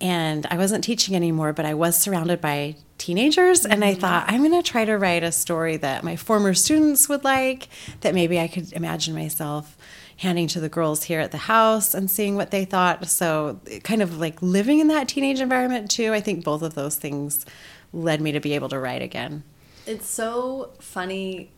And 0.00 0.46
I 0.50 0.56
wasn't 0.56 0.84
teaching 0.84 1.14
anymore, 1.14 1.52
but 1.52 1.66
I 1.66 1.74
was 1.74 1.98
surrounded 1.98 2.40
by 2.40 2.76
teenagers. 3.00 3.66
And 3.66 3.84
I 3.84 3.92
mm-hmm. 3.92 4.00
thought, 4.00 4.24
I'm 4.28 4.44
going 4.44 4.62
to 4.62 4.68
try 4.68 4.84
to 4.84 4.96
write 4.96 5.24
a 5.24 5.32
story 5.32 5.76
that 5.78 6.04
my 6.04 6.14
former 6.14 6.54
students 6.54 7.08
would 7.08 7.24
like, 7.24 7.68
that 8.02 8.14
maybe 8.14 8.38
I 8.38 8.46
could 8.46 8.72
imagine 8.72 9.14
myself 9.14 9.76
handing 10.18 10.46
to 10.46 10.60
the 10.60 10.68
girls 10.68 11.04
here 11.04 11.18
at 11.18 11.30
the 11.32 11.38
house 11.38 11.94
and 11.94 12.10
seeing 12.10 12.36
what 12.36 12.50
they 12.50 12.64
thought. 12.64 13.08
So, 13.08 13.58
kind 13.82 14.02
of 14.02 14.18
like 14.18 14.40
living 14.42 14.78
in 14.78 14.88
that 14.88 15.08
teenage 15.08 15.40
environment 15.40 15.90
too. 15.90 16.12
I 16.12 16.20
think 16.20 16.44
both 16.44 16.62
of 16.62 16.74
those 16.74 16.96
things 16.96 17.46
led 17.92 18.20
me 18.20 18.30
to 18.32 18.40
be 18.40 18.54
able 18.54 18.68
to 18.68 18.78
write 18.78 19.02
again. 19.02 19.42
It's 19.86 20.06
so 20.06 20.72
funny 20.78 21.50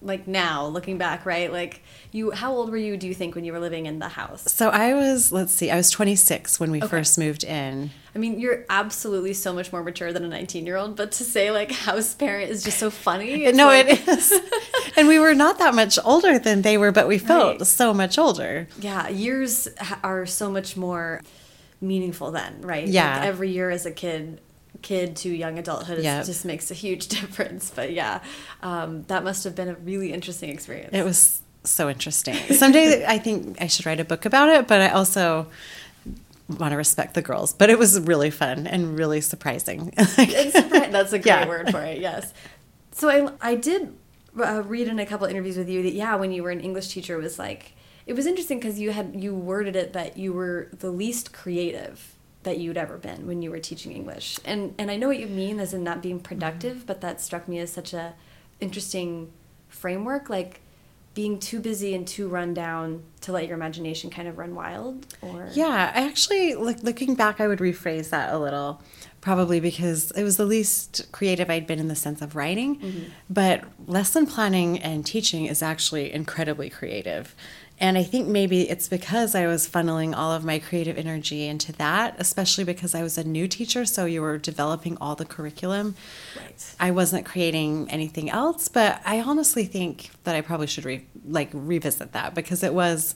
like 0.00 0.28
now 0.28 0.66
looking 0.66 0.96
back, 0.98 1.26
right? 1.26 1.52
Like 1.52 1.82
you 2.12 2.30
how 2.30 2.52
old 2.52 2.70
were 2.70 2.76
you 2.76 2.96
do 2.96 3.06
you 3.08 3.14
think 3.14 3.34
when 3.34 3.44
you 3.44 3.52
were 3.52 3.58
living 3.58 3.86
in 3.86 3.98
the 3.98 4.08
house? 4.08 4.50
So, 4.52 4.68
I 4.70 4.94
was, 4.94 5.32
let's 5.32 5.52
see, 5.52 5.70
I 5.70 5.76
was 5.76 5.90
26 5.90 6.60
when 6.60 6.70
we 6.70 6.78
Okay. 6.78 6.86
first 6.88 7.18
moved 7.18 7.42
in. 7.44 7.90
I 8.14 8.18
mean, 8.18 8.38
you're 8.40 8.64
absolutely 8.70 9.32
so 9.34 9.52
much 9.52 9.72
more 9.72 9.82
mature 9.82 10.12
than 10.12 10.24
a 10.24 10.28
19 10.28 10.66
year 10.66 10.76
old, 10.76 10.96
but 10.96 11.12
to 11.12 11.24
say 11.24 11.50
like 11.50 11.72
house 11.72 12.14
parent 12.14 12.50
is 12.50 12.62
just 12.62 12.78
so 12.78 12.90
funny. 12.90 13.50
No, 13.52 13.66
like- 13.66 13.86
it 13.88 14.08
is. 14.08 14.32
and 14.96 15.08
we 15.08 15.18
were 15.18 15.34
not 15.34 15.58
that 15.58 15.74
much 15.74 15.98
older 16.04 16.38
than 16.38 16.62
they 16.62 16.78
were, 16.78 16.92
but 16.92 17.08
we 17.08 17.18
felt 17.18 17.58
Right. 17.58 17.66
so 17.66 17.92
much 17.92 18.18
older. 18.18 18.68
Yeah, 18.80 19.08
years 19.08 19.68
are 20.04 20.26
so 20.26 20.50
much 20.50 20.76
more 20.76 21.22
meaningful 21.80 22.30
then, 22.32 22.60
right? 22.62 22.84
Like, 22.86 22.94
Yeah. 22.94 23.20
every 23.24 23.50
year 23.50 23.70
as 23.70 23.86
a 23.86 23.90
kid, 23.92 24.40
kid 24.82 25.16
to 25.16 25.28
young 25.28 25.58
adulthood, 25.58 26.02
Yep. 26.02 26.22
it 26.22 26.26
just 26.26 26.44
makes 26.44 26.70
a 26.70 26.74
huge 26.74 27.08
difference. 27.18 27.70
But 27.74 27.92
yeah, 27.92 28.20
um, 28.62 29.04
that 29.08 29.24
must 29.24 29.44
have 29.44 29.54
been 29.54 29.68
a 29.68 29.74
really 29.74 30.12
interesting 30.12 30.50
experience. 30.50 30.90
It 30.92 31.04
was 31.04 31.40
so 31.64 31.88
interesting. 31.88 32.34
Someday 32.54 33.04
I 33.08 33.18
think 33.18 33.60
I 33.60 33.66
should 33.66 33.86
write 33.86 34.00
a 34.00 34.04
book 34.04 34.24
about 34.24 34.48
it, 34.48 34.66
but 34.68 34.80
I 34.80 34.88
also 34.90 35.48
want 36.58 36.72
to 36.72 36.76
respect 36.76 37.14
the 37.14 37.22
girls. 37.22 37.52
But 37.52 37.68
it 37.70 37.78
was 37.78 38.00
really 38.00 38.30
fun 38.30 38.66
and 38.66 38.98
really 38.98 39.20
surprising. 39.20 39.90
Surpri- 39.96 40.90
That's 40.90 41.12
a 41.12 41.18
great 41.18 41.26
Yeah. 41.26 41.48
word 41.48 41.70
for 41.70 41.82
it. 41.82 41.98
Yes. 42.00 42.32
So 42.92 43.08
I 43.10 43.50
I 43.50 43.54
did 43.54 43.94
uh, 44.40 44.62
read 44.64 44.88
in 44.88 44.98
a 44.98 45.06
couple 45.06 45.26
interviews 45.26 45.56
with 45.58 45.68
you 45.68 45.82
that 45.82 45.92
yeah, 45.92 46.14
when 46.16 46.32
you 46.32 46.42
were 46.42 46.50
an 46.50 46.60
English 46.60 46.88
teacher, 46.88 47.18
it 47.18 47.22
was 47.22 47.38
like 47.38 47.72
it 48.06 48.14
was 48.16 48.26
interesting 48.26 48.58
because 48.58 48.78
you 48.78 48.92
had 48.92 49.14
you 49.14 49.34
worded 49.34 49.76
it 49.76 49.92
that 49.92 50.16
you 50.16 50.32
were 50.32 50.68
the 50.78 50.90
least 50.90 51.32
creative 51.32 52.14
that 52.44 52.58
you'd 52.58 52.76
ever 52.76 52.96
been 52.96 53.26
when 53.26 53.42
you 53.42 53.50
were 53.50 53.58
teaching 53.58 53.92
English, 53.92 54.38
and 54.44 54.74
and 54.78 54.90
I 54.90 54.96
know 54.96 55.08
what 55.08 55.18
you 55.18 55.26
mean 55.28 55.60
as 55.60 55.74
in 55.74 55.82
not 55.84 56.02
being 56.02 56.20
productive, 56.20 56.86
but 56.86 57.00
that 57.00 57.20
struck 57.20 57.48
me 57.48 57.58
as 57.58 57.72
such 57.72 57.92
a 57.92 58.14
interesting 58.60 59.30
framework, 59.68 60.28
like. 60.30 60.60
being 61.14 61.38
too 61.40 61.58
busy 61.58 61.94
and 61.96 62.06
too 62.06 62.28
run 62.28 62.54
down 62.54 63.02
to 63.20 63.32
let 63.32 63.48
your 63.48 63.56
imagination 63.56 64.08
kind 64.08 64.28
of 64.28 64.38
run 64.38 64.54
wild 64.54 65.04
or 65.20 65.48
yeah 65.52 65.90
i 65.92 66.06
actually 66.06 66.54
like 66.54 66.80
looking 66.84 67.16
back 67.16 67.40
i 67.40 67.48
would 67.48 67.58
rephrase 67.58 68.10
that 68.10 68.32
a 68.32 68.38
little 68.38 68.80
probably 69.20 69.58
because 69.58 70.12
it 70.12 70.22
was 70.22 70.36
the 70.36 70.44
least 70.46 71.10
creative 71.10 71.50
i'd 71.50 71.66
been 71.66 71.80
in 71.80 71.88
the 71.88 71.96
sense 71.96 72.22
of 72.22 72.36
writing 72.36 72.78
mm-hmm. 72.78 73.04
but 73.28 73.64
lesson 73.88 74.26
planning 74.26 74.78
and 74.78 75.04
teaching 75.04 75.46
is 75.46 75.60
actually 75.60 76.12
incredibly 76.12 76.70
creative 76.70 77.34
and 77.80 77.96
I 77.96 78.02
think 78.02 78.26
maybe 78.26 78.68
it's 78.68 78.88
because 78.88 79.34
I 79.34 79.46
was 79.46 79.68
funneling 79.68 80.16
all 80.16 80.32
of 80.32 80.44
my 80.44 80.58
creative 80.58 80.98
energy 80.98 81.46
into 81.46 81.72
that, 81.74 82.16
especially 82.18 82.64
because 82.64 82.94
I 82.94 83.02
was 83.02 83.16
a 83.16 83.24
new 83.24 83.46
teacher. 83.46 83.84
So 83.84 84.04
you 84.04 84.20
were 84.20 84.36
developing 84.36 84.98
all 85.00 85.14
the 85.14 85.24
curriculum. 85.24 85.94
Right. 86.36 86.74
I 86.80 86.90
wasn't 86.90 87.24
creating 87.24 87.88
anything 87.90 88.30
else, 88.30 88.68
but 88.68 89.00
I 89.04 89.20
honestly 89.20 89.64
think 89.64 90.10
that 90.24 90.34
I 90.34 90.40
probably 90.40 90.66
should 90.66 90.84
re- 90.84 91.06
like 91.24 91.50
revisit 91.52 92.12
that 92.12 92.34
because 92.34 92.62
it 92.62 92.74
was 92.74 93.14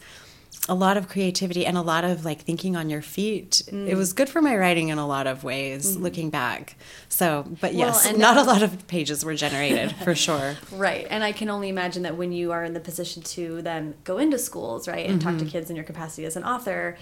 a 0.69 0.75
lot 0.75 0.97
of 0.97 1.09
creativity 1.09 1.66
and 1.66 1.76
a 1.76 1.83
lot 1.83 2.04
of 2.04 2.25
like 2.25 2.42
thinking 2.42 2.76
on 2.76 2.88
your 2.88 3.02
feet. 3.02 3.62
Mm. 3.66 3.88
It 3.88 3.97
was 3.97 4.12
good 4.12 4.28
for 4.28 4.40
my 4.40 4.57
writing 4.57 4.88
in 4.88 4.99
a 4.99 5.07
lot 5.07 5.26
of 5.26 5.42
ways 5.42 5.92
mm-hmm. 5.92 6.02
looking 6.02 6.31
back. 6.31 6.76
So, 7.09 7.45
but 7.61 7.75
yes, 7.75 8.04
well, 8.04 8.16
not 8.16 8.37
a 8.37 8.45
lot 8.45 8.62
of 8.62 8.87
pages 8.87 9.25
were 9.25 9.35
generated 9.35 9.95
for 9.97 10.14
sure. 10.14 10.57
Right. 10.73 11.07
And 11.11 11.23
I 11.23 11.33
can 11.33 11.49
only 11.49 11.69
imagine 11.69 12.02
that 12.04 12.16
when 12.16 12.33
you 12.33 12.52
are 12.52 12.64
in 12.64 12.73
the 12.73 12.81
position 12.81 13.23
to 13.23 13.62
then 13.62 13.95
go 14.04 14.19
into 14.19 14.38
schools, 14.38 14.88
right, 14.88 15.07
and 15.07 15.21
mm-hmm. 15.21 15.28
talk 15.28 15.38
to 15.38 15.45
mm-hmm. 15.45 15.52
kids 15.52 15.71
in 15.71 15.76
your 15.76 15.85
capacity 15.85 16.25
as 16.25 16.37
an 16.37 16.45
author, 16.45 16.97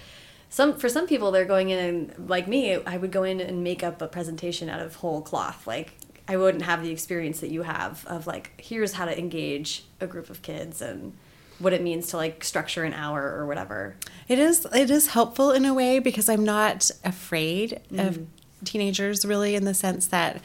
some 0.49 0.77
for 0.77 0.89
some 0.89 1.07
people 1.07 1.31
they're 1.31 1.45
going 1.45 1.69
in 1.69 1.79
and 1.79 2.29
like 2.29 2.47
me, 2.47 2.75
I 2.75 2.97
would 2.97 3.11
go 3.11 3.23
in 3.23 3.39
and 3.39 3.63
make 3.63 3.83
up 3.83 4.01
a 4.01 4.07
presentation 4.07 4.69
out 4.69 4.81
of 4.81 4.95
whole 4.95 5.21
cloth. 5.21 5.65
Like 5.65 5.93
I 6.27 6.37
wouldn't 6.37 6.63
have 6.63 6.83
the 6.83 6.91
experience 6.91 7.39
that 7.39 7.49
you 7.49 7.63
have 7.63 8.05
of 8.07 8.27
like 8.27 8.51
here's 8.59 8.93
how 8.93 9.05
to 9.05 9.17
engage 9.17 9.83
a 9.99 10.07
group 10.07 10.29
of 10.29 10.41
kids 10.41 10.81
and 10.81 11.13
what 11.61 11.73
it 11.73 11.81
means 11.81 12.07
to 12.07 12.17
like 12.17 12.43
structure 12.43 12.83
an 12.83 12.93
hour 12.93 13.35
or 13.35 13.45
whatever. 13.45 13.95
It 14.27 14.39
is 14.39 14.65
it 14.73 14.89
is 14.89 15.07
helpful 15.07 15.51
in 15.51 15.65
a 15.65 15.73
way 15.73 15.99
because 15.99 16.27
I'm 16.29 16.43
not 16.43 16.89
afraid 17.03 17.81
mm. 17.91 18.07
of 18.07 18.27
teenagers 18.63 19.25
really 19.25 19.55
in 19.55 19.65
the 19.65 19.73
sense 19.73 20.07
that 20.07 20.41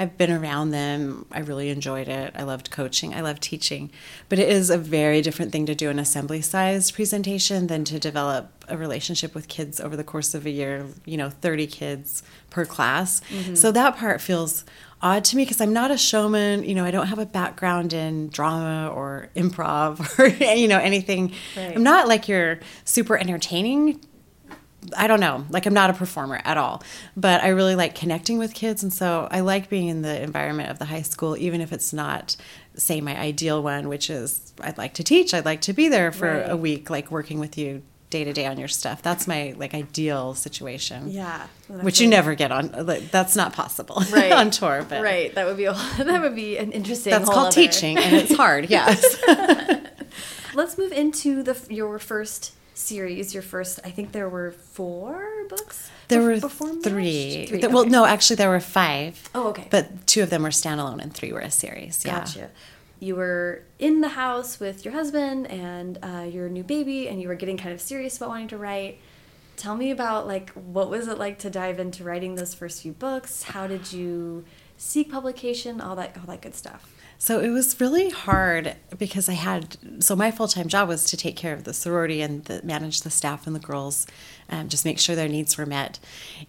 I've 0.00 0.16
been 0.16 0.32
around 0.32 0.70
them. 0.70 1.26
I 1.30 1.40
really 1.40 1.68
enjoyed 1.68 2.08
it. 2.08 2.32
I 2.34 2.42
loved 2.42 2.70
coaching. 2.70 3.14
I 3.14 3.20
loved 3.20 3.42
teaching. 3.42 3.90
But 4.30 4.38
it 4.38 4.48
is 4.48 4.70
a 4.70 4.78
very 4.78 5.20
different 5.20 5.52
thing 5.52 5.66
to 5.66 5.74
do 5.74 5.90
an 5.90 5.98
assembly 5.98 6.40
sized 6.40 6.94
presentation 6.94 7.66
than 7.66 7.84
to 7.84 7.98
develop 7.98 8.64
a 8.66 8.78
relationship 8.78 9.34
with 9.34 9.48
kids 9.48 9.78
over 9.78 9.96
the 9.96 10.04
course 10.04 10.32
of 10.32 10.46
a 10.46 10.50
year, 10.50 10.86
you 11.04 11.18
know, 11.18 11.28
30 11.28 11.66
kids 11.66 12.22
per 12.48 12.64
class. 12.64 13.20
Mm-hmm. 13.28 13.56
So 13.56 13.70
that 13.72 13.98
part 13.98 14.22
feels 14.22 14.64
odd 15.02 15.24
to 15.24 15.36
me 15.36 15.44
because 15.44 15.60
I'm 15.60 15.72
not 15.72 15.90
a 15.90 15.98
showman. 15.98 16.64
You 16.64 16.74
know, 16.74 16.84
I 16.84 16.90
don't 16.90 17.06
have 17.06 17.18
a 17.18 17.26
background 17.26 17.92
in 17.92 18.28
drama 18.28 18.92
or 18.94 19.28
improv 19.34 20.18
or, 20.18 20.26
you 20.54 20.68
know, 20.68 20.78
anything. 20.78 21.34
Right. 21.56 21.74
I'm 21.74 21.82
not 21.82 22.08
like 22.08 22.28
your 22.28 22.60
super 22.84 23.16
entertaining 23.16 24.00
I 24.96 25.06
don't 25.06 25.20
know, 25.20 25.44
like 25.50 25.66
I'm 25.66 25.74
not 25.74 25.90
a 25.90 25.92
performer 25.92 26.40
at 26.44 26.56
all, 26.56 26.82
but 27.16 27.42
I 27.42 27.48
really 27.48 27.74
like 27.74 27.94
connecting 27.94 28.38
with 28.38 28.54
kids. 28.54 28.82
And 28.82 28.92
so 28.92 29.28
I 29.30 29.40
like 29.40 29.68
being 29.68 29.88
in 29.88 30.02
the 30.02 30.22
environment 30.22 30.70
of 30.70 30.78
the 30.78 30.86
high 30.86 31.02
school, 31.02 31.36
even 31.36 31.60
if 31.60 31.72
it's 31.72 31.92
not, 31.92 32.36
say, 32.74 33.00
my 33.00 33.14
ideal 33.18 33.62
one, 33.62 33.88
which 33.88 34.08
is 34.08 34.52
I'd 34.60 34.78
like 34.78 34.94
to 34.94 35.04
teach, 35.04 35.34
I'd 35.34 35.44
like 35.44 35.60
to 35.62 35.72
be 35.72 35.88
there 35.88 36.10
for 36.12 36.32
right. 36.32 36.50
a 36.50 36.56
week, 36.56 36.88
like 36.88 37.10
working 37.10 37.38
with 37.40 37.58
you 37.58 37.82
day 38.10 38.24
to 38.24 38.32
day 38.32 38.46
on 38.46 38.58
your 38.58 38.68
stuff. 38.68 39.02
That's 39.02 39.26
my 39.26 39.54
like 39.56 39.72
ideal 39.72 40.34
situation. 40.34 41.10
Yeah, 41.10 41.46
which 41.68 42.00
you 42.00 42.08
never 42.08 42.34
get 42.34 42.52
on. 42.52 42.86
Like, 42.86 43.10
that's 43.10 43.36
not 43.36 43.52
possible 43.52 44.02
right. 44.12 44.32
on 44.32 44.50
tour. 44.50 44.84
But 44.86 45.02
right, 45.02 45.34
that 45.34 45.46
would 45.46 45.56
be 45.56 45.64
a, 45.64 45.72
that 45.98 46.20
would 46.20 46.34
be 46.34 46.58
an 46.58 46.72
interesting. 46.72 47.12
That's 47.12 47.30
called 47.30 47.46
other... 47.46 47.54
teaching, 47.54 47.96
and 47.96 48.14
it's 48.16 48.34
hard. 48.34 48.68
Yes. 48.70 49.04
Let's 50.54 50.78
move 50.78 50.92
into 50.92 51.42
the 51.42 51.58
your 51.68 51.98
first 51.98 52.54
series. 52.74 53.34
Your 53.34 53.42
first, 53.42 53.80
I 53.84 53.90
think 53.90 54.12
there 54.12 54.28
were 54.28 54.52
four 54.52 55.46
books. 55.48 55.90
There 56.08 56.22
were 56.22 56.40
three. 56.40 57.46
three. 57.46 57.60
Well, 57.60 57.80
okay. 57.80 57.90
no, 57.90 58.04
actually 58.04 58.36
there 58.36 58.48
were 58.48 58.60
five. 58.60 59.28
Oh, 59.34 59.48
okay. 59.48 59.66
But 59.70 60.06
two 60.06 60.22
of 60.22 60.30
them 60.30 60.42
were 60.42 60.50
standalone, 60.50 61.00
and 61.00 61.12
three 61.12 61.32
were 61.32 61.40
a 61.40 61.50
series. 61.50 62.04
Yeah. 62.04 62.20
Gotcha 62.20 62.50
you 63.00 63.16
were 63.16 63.64
in 63.78 64.02
the 64.02 64.10
house 64.10 64.60
with 64.60 64.84
your 64.84 64.92
husband 64.92 65.46
and 65.48 65.98
uh, 66.02 66.26
your 66.30 66.48
new 66.48 66.62
baby 66.62 67.08
and 67.08 67.20
you 67.20 67.28
were 67.28 67.34
getting 67.34 67.56
kind 67.56 67.72
of 67.72 67.80
serious 67.80 68.16
about 68.18 68.28
wanting 68.28 68.48
to 68.48 68.58
write. 68.58 68.98
Tell 69.56 69.74
me 69.74 69.90
about 69.90 70.26
like 70.26 70.50
what 70.50 70.88
was 70.88 71.08
it 71.08 71.18
like 71.18 71.38
to 71.40 71.50
dive 71.50 71.80
into 71.80 72.04
writing 72.04 72.34
those 72.34 72.54
first 72.54 72.82
few 72.82 72.92
books? 72.92 73.42
How 73.42 73.66
did 73.66 73.92
you 73.92 74.44
seek 74.76 75.10
publication? 75.10 75.80
All 75.80 75.96
that 75.96 76.16
all 76.16 76.26
that 76.26 76.42
good 76.42 76.54
stuff 76.54 76.94
so 77.22 77.38
it 77.38 77.50
was 77.50 77.78
really 77.78 78.08
hard 78.08 78.76
because 78.96 79.28
I 79.28 79.34
had 79.34 79.76
so 80.02 80.16
my 80.16 80.30
full 80.30 80.48
time 80.48 80.68
job 80.68 80.88
was 80.88 81.04
to 81.04 81.18
take 81.18 81.36
care 81.36 81.52
of 81.52 81.64
the 81.64 81.74
sorority 81.74 82.22
and 82.22 82.42
the, 82.46 82.62
manage 82.62 83.02
the 83.02 83.10
staff 83.10 83.46
and 83.46 83.54
the 83.54 83.60
girls, 83.60 84.06
um, 84.48 84.70
just 84.70 84.86
make 84.86 84.98
sure 84.98 85.14
their 85.14 85.28
needs 85.28 85.58
were 85.58 85.66
met. 85.66 85.98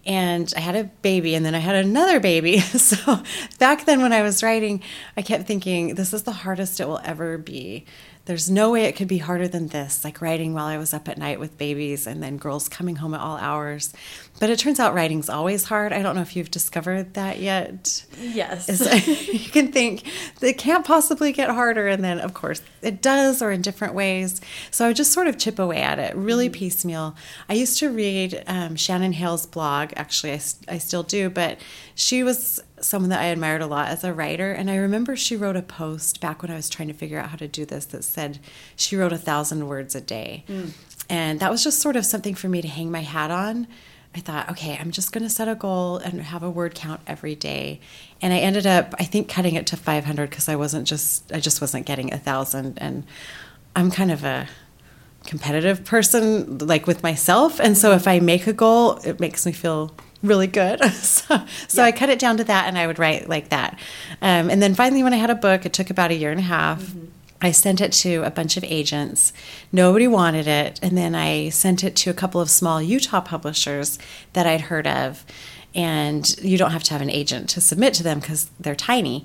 And 0.06 0.50
I 0.56 0.60
had 0.60 0.74
a 0.74 0.84
baby, 0.84 1.34
and 1.34 1.44
then 1.44 1.54
I 1.54 1.58
had 1.58 1.76
another 1.76 2.18
baby. 2.20 2.62
So 2.72 3.22
back 3.58 3.84
then, 3.84 4.00
when 4.00 4.14
I 4.14 4.22
was 4.22 4.42
writing, 4.42 4.82
I 5.14 5.20
kept 5.20 5.46
thinking, 5.46 5.94
this 5.94 6.14
is 6.14 6.22
the 6.22 6.32
hardest 6.32 6.80
it 6.80 6.88
will 6.88 7.00
ever 7.04 7.36
be 7.36 7.84
there's 8.24 8.48
no 8.48 8.70
way 8.70 8.84
it 8.84 8.94
could 8.94 9.08
be 9.08 9.18
harder 9.18 9.48
than 9.48 9.68
this, 9.68 10.04
like 10.04 10.20
writing 10.20 10.54
while 10.54 10.66
I 10.66 10.78
was 10.78 10.94
up 10.94 11.08
at 11.08 11.18
night 11.18 11.40
with 11.40 11.58
babies 11.58 12.06
and 12.06 12.22
then 12.22 12.36
girls 12.36 12.68
coming 12.68 12.96
home 12.96 13.14
at 13.14 13.20
all 13.20 13.36
hours. 13.36 13.92
But 14.38 14.48
it 14.48 14.60
turns 14.60 14.78
out 14.78 14.94
writing's 14.94 15.28
always 15.28 15.64
hard. 15.64 15.92
I 15.92 16.02
don't 16.02 16.14
know 16.14 16.22
if 16.22 16.36
you've 16.36 16.50
discovered 16.50 17.14
that 17.14 17.40
yet. 17.40 18.04
Yes. 18.20 18.68
you 19.32 19.50
can 19.50 19.72
think 19.72 20.04
it 20.40 20.56
can't 20.56 20.84
possibly 20.84 21.32
get 21.32 21.50
harder. 21.50 21.88
And 21.88 22.04
then, 22.04 22.20
of 22.20 22.32
course, 22.32 22.62
it 22.80 23.02
does 23.02 23.42
or 23.42 23.50
in 23.50 23.60
different 23.60 23.94
ways. 23.94 24.40
So 24.70 24.86
I 24.86 24.92
just 24.92 25.12
sort 25.12 25.26
of 25.26 25.36
chip 25.36 25.58
away 25.58 25.82
at 25.82 25.98
it, 25.98 26.14
really 26.14 26.46
mm-hmm. 26.46 26.54
piecemeal. 26.54 27.16
I 27.48 27.54
used 27.54 27.78
to 27.80 27.90
read 27.90 28.42
um, 28.46 28.76
Shannon 28.76 29.14
Hale's 29.14 29.46
blog. 29.46 29.92
Actually, 29.96 30.34
I, 30.34 30.40
I 30.68 30.78
still 30.78 31.02
do, 31.02 31.28
but 31.28 31.58
she 31.96 32.22
was 32.22 32.62
someone 32.82 33.10
that 33.10 33.20
I 33.20 33.26
admired 33.26 33.62
a 33.62 33.66
lot 33.66 33.88
as 33.88 34.04
a 34.04 34.12
writer. 34.12 34.52
And 34.52 34.70
I 34.70 34.76
remember 34.76 35.16
she 35.16 35.36
wrote 35.36 35.56
a 35.56 35.62
post 35.62 36.20
back 36.20 36.42
when 36.42 36.50
I 36.50 36.56
was 36.56 36.68
trying 36.68 36.88
to 36.88 36.94
figure 36.94 37.18
out 37.18 37.30
how 37.30 37.36
to 37.36 37.48
do 37.48 37.64
this 37.64 37.86
that 37.86 38.04
said 38.04 38.38
she 38.76 38.96
wrote 38.96 39.12
a 39.12 39.18
thousand 39.18 39.68
words 39.68 39.94
a 39.94 40.00
day. 40.00 40.44
Mm. 40.48 40.72
And 41.08 41.40
that 41.40 41.50
was 41.50 41.64
just 41.64 41.80
sort 41.80 41.96
of 41.96 42.06
something 42.06 42.34
for 42.34 42.48
me 42.48 42.62
to 42.62 42.68
hang 42.68 42.90
my 42.90 43.02
hat 43.02 43.30
on. 43.30 43.66
I 44.14 44.20
thought, 44.20 44.50
okay, 44.50 44.76
I'm 44.78 44.90
just 44.90 45.12
going 45.12 45.24
to 45.24 45.30
set 45.30 45.48
a 45.48 45.54
goal 45.54 45.96
and 45.96 46.20
have 46.20 46.42
a 46.42 46.50
word 46.50 46.74
count 46.74 47.00
every 47.06 47.34
day. 47.34 47.80
And 48.20 48.32
I 48.32 48.38
ended 48.38 48.66
up, 48.66 48.94
I 48.98 49.04
think, 49.04 49.28
cutting 49.28 49.54
it 49.54 49.66
to 49.68 49.76
500 49.76 50.28
because 50.28 50.48
I 50.48 50.56
wasn't 50.56 50.86
just, 50.86 51.32
I 51.32 51.40
just 51.40 51.60
wasn't 51.62 51.86
getting 51.86 52.12
a 52.12 52.18
thousand. 52.18 52.78
And 52.78 53.04
I'm 53.74 53.90
kind 53.90 54.10
of 54.10 54.22
a 54.22 54.48
competitive 55.24 55.84
person, 55.84 56.58
like 56.58 56.86
with 56.86 57.02
myself. 57.02 57.58
And 57.58 57.76
so 57.76 57.92
if 57.92 58.06
I 58.06 58.20
make 58.20 58.46
a 58.46 58.52
goal, 58.52 58.98
it 59.04 59.18
makes 59.18 59.46
me 59.46 59.52
feel 59.52 59.92
really 60.22 60.46
good. 60.46 60.82
so, 60.92 61.42
so 61.68 61.82
yeah. 61.82 61.88
I 61.88 61.92
cut 61.92 62.08
it 62.08 62.18
down 62.18 62.36
to 62.38 62.44
that 62.44 62.66
and 62.66 62.78
I 62.78 62.86
would 62.86 62.98
write 62.98 63.28
like 63.28 63.48
that. 63.50 63.78
Um, 64.20 64.50
and 64.50 64.62
then 64.62 64.74
finally, 64.74 65.02
when 65.02 65.12
I 65.12 65.16
had 65.16 65.30
a 65.30 65.34
book, 65.34 65.66
it 65.66 65.72
took 65.72 65.90
about 65.90 66.10
a 66.10 66.14
year 66.14 66.30
and 66.30 66.40
a 66.40 66.44
half. 66.44 66.82
Mm-hmm. 66.82 67.06
I 67.44 67.50
sent 67.50 67.80
it 67.80 67.92
to 67.92 68.22
a 68.22 68.30
bunch 68.30 68.56
of 68.56 68.62
agents. 68.62 69.32
Nobody 69.72 70.06
wanted 70.06 70.46
it. 70.46 70.78
And 70.80 70.96
then 70.96 71.14
I 71.16 71.48
sent 71.48 71.82
it 71.82 71.96
to 71.96 72.10
a 72.10 72.14
couple 72.14 72.40
of 72.40 72.48
small 72.48 72.80
Utah 72.80 73.20
publishers 73.20 73.98
that 74.32 74.46
I'd 74.46 74.62
heard 74.62 74.86
of. 74.86 75.24
And 75.74 76.38
you 76.40 76.56
don't 76.56 76.70
have 76.70 76.84
to 76.84 76.92
have 76.92 77.02
an 77.02 77.10
agent 77.10 77.48
to 77.50 77.60
submit 77.60 77.94
to 77.94 78.02
them 78.02 78.20
because 78.20 78.50
they're 78.60 78.76
tiny. 78.76 79.24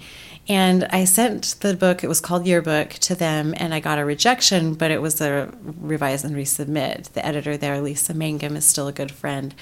And 0.49 0.85
I 0.85 1.03
sent 1.03 1.57
the 1.59 1.75
book, 1.75 2.03
it 2.03 2.07
was 2.07 2.21
called 2.21 2.47
Yearbook, 2.47 2.91
to 2.91 3.15
them, 3.15 3.53
and 3.57 3.73
I 3.73 3.81
got 3.81 3.99
a 3.99 4.05
rejection, 4.05 4.75
but 4.75 4.91
it 4.91 5.01
was 5.01 5.19
a 5.19 5.51
revise 5.81 6.23
and 6.23 6.35
resubmit. 6.35 7.11
The 7.11 7.25
editor 7.25 7.57
there, 7.57 7.81
Lisa 7.81 8.13
Mangum, 8.13 8.55
is 8.55 8.63
still 8.63 8.87
a 8.87 8.93
good 8.93 9.11
friend. 9.11 9.53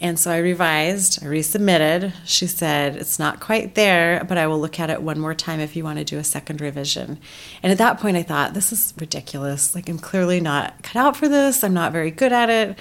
And 0.00 0.18
so 0.18 0.30
I 0.30 0.38
revised, 0.38 1.22
I 1.22 1.26
resubmitted. 1.26 2.12
She 2.24 2.46
said, 2.46 2.96
It's 2.96 3.18
not 3.18 3.40
quite 3.40 3.74
there, 3.74 4.24
but 4.24 4.36
I 4.36 4.46
will 4.46 4.60
look 4.60 4.80
at 4.80 4.90
it 4.90 5.02
one 5.02 5.18
more 5.18 5.34
time 5.34 5.60
if 5.60 5.76
you 5.76 5.84
want 5.84 5.98
to 5.98 6.04
do 6.04 6.18
a 6.18 6.24
second 6.24 6.60
revision. 6.60 7.18
And 7.62 7.72
at 7.72 7.78
that 7.78 8.00
point, 8.00 8.16
I 8.16 8.22
thought, 8.22 8.54
This 8.54 8.72
is 8.72 8.92
ridiculous. 8.98 9.74
Like, 9.74 9.88
I'm 9.88 9.98
clearly 9.98 10.40
not 10.40 10.82
cut 10.82 10.96
out 10.96 11.16
for 11.16 11.28
this. 11.28 11.62
I'm 11.62 11.74
not 11.74 11.92
very 11.92 12.10
good 12.10 12.32
at 12.32 12.50
it. 12.50 12.78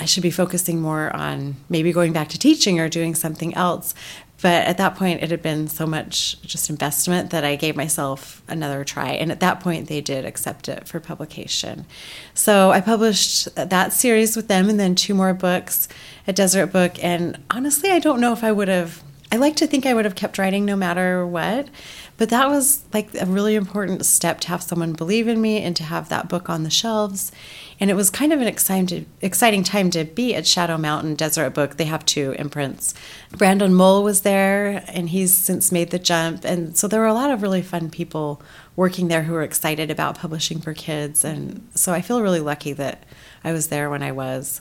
I 0.00 0.06
should 0.06 0.22
be 0.22 0.30
focusing 0.30 0.80
more 0.80 1.14
on 1.14 1.56
maybe 1.68 1.92
going 1.92 2.14
back 2.14 2.28
to 2.30 2.38
teaching 2.38 2.80
or 2.80 2.88
doing 2.88 3.14
something 3.14 3.54
else. 3.54 3.94
But 4.42 4.66
at 4.66 4.78
that 4.78 4.96
point, 4.96 5.22
it 5.22 5.30
had 5.30 5.42
been 5.42 5.68
so 5.68 5.86
much 5.86 6.40
just 6.42 6.70
investment 6.70 7.30
that 7.30 7.44
I 7.44 7.56
gave 7.56 7.76
myself 7.76 8.42
another 8.48 8.84
try. 8.84 9.10
And 9.10 9.30
at 9.30 9.40
that 9.40 9.60
point, 9.60 9.88
they 9.88 10.00
did 10.00 10.24
accept 10.24 10.68
it 10.68 10.88
for 10.88 10.98
publication. 10.98 11.84
So 12.32 12.70
I 12.70 12.80
published 12.80 13.54
that 13.54 13.92
series 13.92 14.36
with 14.36 14.48
them 14.48 14.68
and 14.68 14.80
then 14.80 14.94
two 14.94 15.14
more 15.14 15.34
books, 15.34 15.88
a 16.26 16.32
Deseret 16.32 16.72
Book. 16.72 17.02
And 17.04 17.38
honestly, 17.50 17.90
I 17.90 17.98
don't 17.98 18.20
know 18.20 18.32
if 18.32 18.42
I 18.42 18.52
would 18.52 18.68
have, 18.68 19.02
I 19.30 19.36
like 19.36 19.56
to 19.56 19.66
think 19.66 19.84
I 19.84 19.94
would 19.94 20.06
have 20.06 20.14
kept 20.14 20.38
writing 20.38 20.64
no 20.64 20.76
matter 20.76 21.26
what. 21.26 21.68
But 22.16 22.28
that 22.28 22.50
was 22.50 22.84
like 22.92 23.14
a 23.14 23.24
really 23.24 23.54
important 23.54 24.04
step 24.04 24.40
to 24.40 24.48
have 24.48 24.62
someone 24.62 24.92
believe 24.92 25.26
in 25.26 25.40
me 25.40 25.62
and 25.62 25.74
to 25.76 25.82
have 25.82 26.10
that 26.10 26.28
book 26.28 26.50
on 26.50 26.64
the 26.64 26.70
shelves 26.70 27.32
and 27.80 27.90
it 27.90 27.94
was 27.94 28.10
kind 28.10 28.32
of 28.32 28.42
an 28.42 28.46
exciting, 28.46 29.06
exciting 29.22 29.64
time 29.64 29.90
to 29.90 30.04
be 30.04 30.34
at 30.34 30.46
Shadow 30.46 30.76
Mountain 30.76 31.14
Deseret 31.14 31.54
Book. 31.54 31.78
They 31.78 31.86
have 31.86 32.04
two 32.04 32.32
imprints. 32.38 32.92
Brandon 33.32 33.74
Mull 33.74 34.02
was 34.02 34.20
there, 34.20 34.84
and 34.88 35.08
he's 35.08 35.32
since 35.32 35.72
made 35.72 35.90
the 35.90 35.98
jump. 35.98 36.44
And 36.44 36.76
so 36.76 36.86
there 36.86 37.00
were 37.00 37.06
a 37.06 37.14
lot 37.14 37.30
of 37.30 37.40
really 37.40 37.62
fun 37.62 37.88
people 37.88 38.42
working 38.76 39.08
there 39.08 39.22
who 39.22 39.32
were 39.32 39.42
excited 39.42 39.90
about 39.90 40.18
publishing 40.18 40.60
for 40.60 40.74
kids. 40.74 41.24
And 41.24 41.66
so 41.74 41.94
I 41.94 42.02
feel 42.02 42.20
really 42.20 42.40
lucky 42.40 42.74
that 42.74 43.04
I 43.42 43.52
was 43.52 43.68
there 43.68 43.88
when 43.88 44.02
I 44.02 44.12
was. 44.12 44.60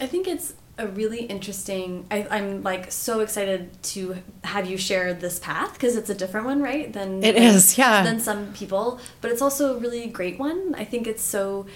I 0.00 0.06
think 0.06 0.28
it's 0.28 0.54
a 0.78 0.86
really 0.86 1.24
interesting 1.24 2.06
I, 2.10 2.26
i'm 2.30 2.62
like 2.62 2.90
so 2.90 3.20
excited 3.20 3.70
to 3.82 4.16
have 4.44 4.68
you 4.68 4.78
share 4.78 5.12
this 5.12 5.38
path 5.38 5.74
because 5.74 5.94
it's 5.94 6.08
a 6.08 6.14
different 6.14 6.46
one 6.46 6.62
right 6.62 6.90
than 6.90 7.22
it 7.22 7.36
is 7.36 7.76
yeah 7.76 8.02
than 8.02 8.18
some 8.18 8.54
people 8.54 8.98
but 9.20 9.30
it's 9.30 9.42
also 9.42 9.76
a 9.76 9.78
really 9.78 10.06
great 10.06 10.38
one 10.38 10.74
i 10.78 10.84
think 10.84 11.06
it's 11.06 11.22
so 11.22 11.66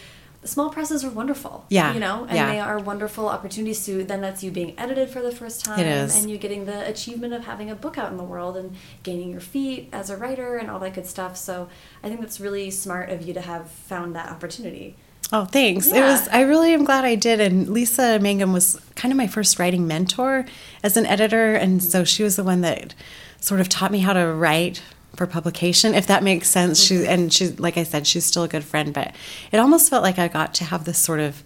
small 0.45 0.71
presses 0.71 1.05
are 1.05 1.11
wonderful 1.11 1.65
yeah 1.69 1.93
you 1.93 2.01
know 2.01 2.25
and 2.25 2.37
yeah. 2.37 2.51
they 2.51 2.61
are 2.61 2.79
wonderful 2.79 3.29
opportunities 3.29 3.85
to 3.85 4.05
then 4.05 4.21
that's 4.21 4.43
you 4.43 4.51
being 4.51 4.79
edited 4.79 5.09
for 5.09 5.21
the 5.21 5.33
first 5.33 5.65
time 5.65 5.79
it 5.79 5.87
is. 5.87 6.17
and 6.17 6.31
you 6.31 6.39
getting 6.39 6.65
the 6.67 6.89
achievement 6.89 7.33
of 7.33 7.45
having 7.45 7.71
a 7.71 7.75
book 7.75 7.99
out 7.99 8.11
in 8.11 8.17
the 8.17 8.25
world 8.25 8.57
and 8.57 8.77
gaining 9.03 9.31
your 9.31 9.41
feet 9.41 9.89
as 9.93 10.11
a 10.11 10.17
writer 10.17 10.57
and 10.57 10.71
all 10.71 10.79
that 10.79 10.95
good 10.95 11.07
stuff 11.07 11.37
so 11.37 11.69
i 12.03 12.09
think 12.09 12.21
that's 12.21 12.41
really 12.41 12.71
smart 12.71 13.11
of 13.11 13.23
you 13.23 13.35
to 13.35 13.41
have 13.41 13.69
found 13.71 14.15
that 14.15 14.29
opportunity 14.31 14.97
Oh, 15.33 15.47
thanks. 15.47 15.89
Yeah. 15.89 15.97
It 15.97 16.01
was. 16.03 16.29
I 16.29 16.43
really 16.43 16.73
am 16.75 16.85
glad 16.85 17.05
I 17.05 17.15
did. 17.15 17.41
And 17.41 17.69
Lisa 17.69 18.19
Mangum 18.21 18.53
was 18.53 18.81
kind 18.95 19.11
of 19.11 19.17
my 19.17 19.27
first 19.27 19.59
writing 19.59 19.87
mentor 19.87 20.45
as 20.83 20.97
an 20.97 21.07
editor, 21.07 21.55
and 21.55 21.81
mm-hmm. 21.81 21.89
so 21.89 22.05
she 22.05 22.23
was 22.23 22.37
the 22.37 22.45
one 22.45 22.61
that 22.61 22.95
sort 23.41 23.61
of 23.61 23.69
taught 23.69 23.91
me 23.91 24.01
how 24.01 24.13
to 24.13 24.33
write 24.33 24.83
for 25.17 25.27
publication, 25.27 25.95
if 25.95 26.07
that 26.07 26.23
makes 26.23 26.49
sense. 26.49 26.81
She 26.81 27.07
and 27.07 27.33
she, 27.33 27.49
like 27.49 27.77
I 27.77 27.85
said, 27.85 28.07
she's 28.07 28.25
still 28.25 28.43
a 28.43 28.49
good 28.49 28.65
friend, 28.65 28.93
but 28.93 29.15
it 29.53 29.59
almost 29.59 29.91
felt 29.91 30.03
like 30.03 30.19
I 30.19 30.29
got 30.29 30.55
to 30.55 30.65
have 30.65 30.85
this 30.85 30.99
sort 30.99 31.21
of, 31.21 31.43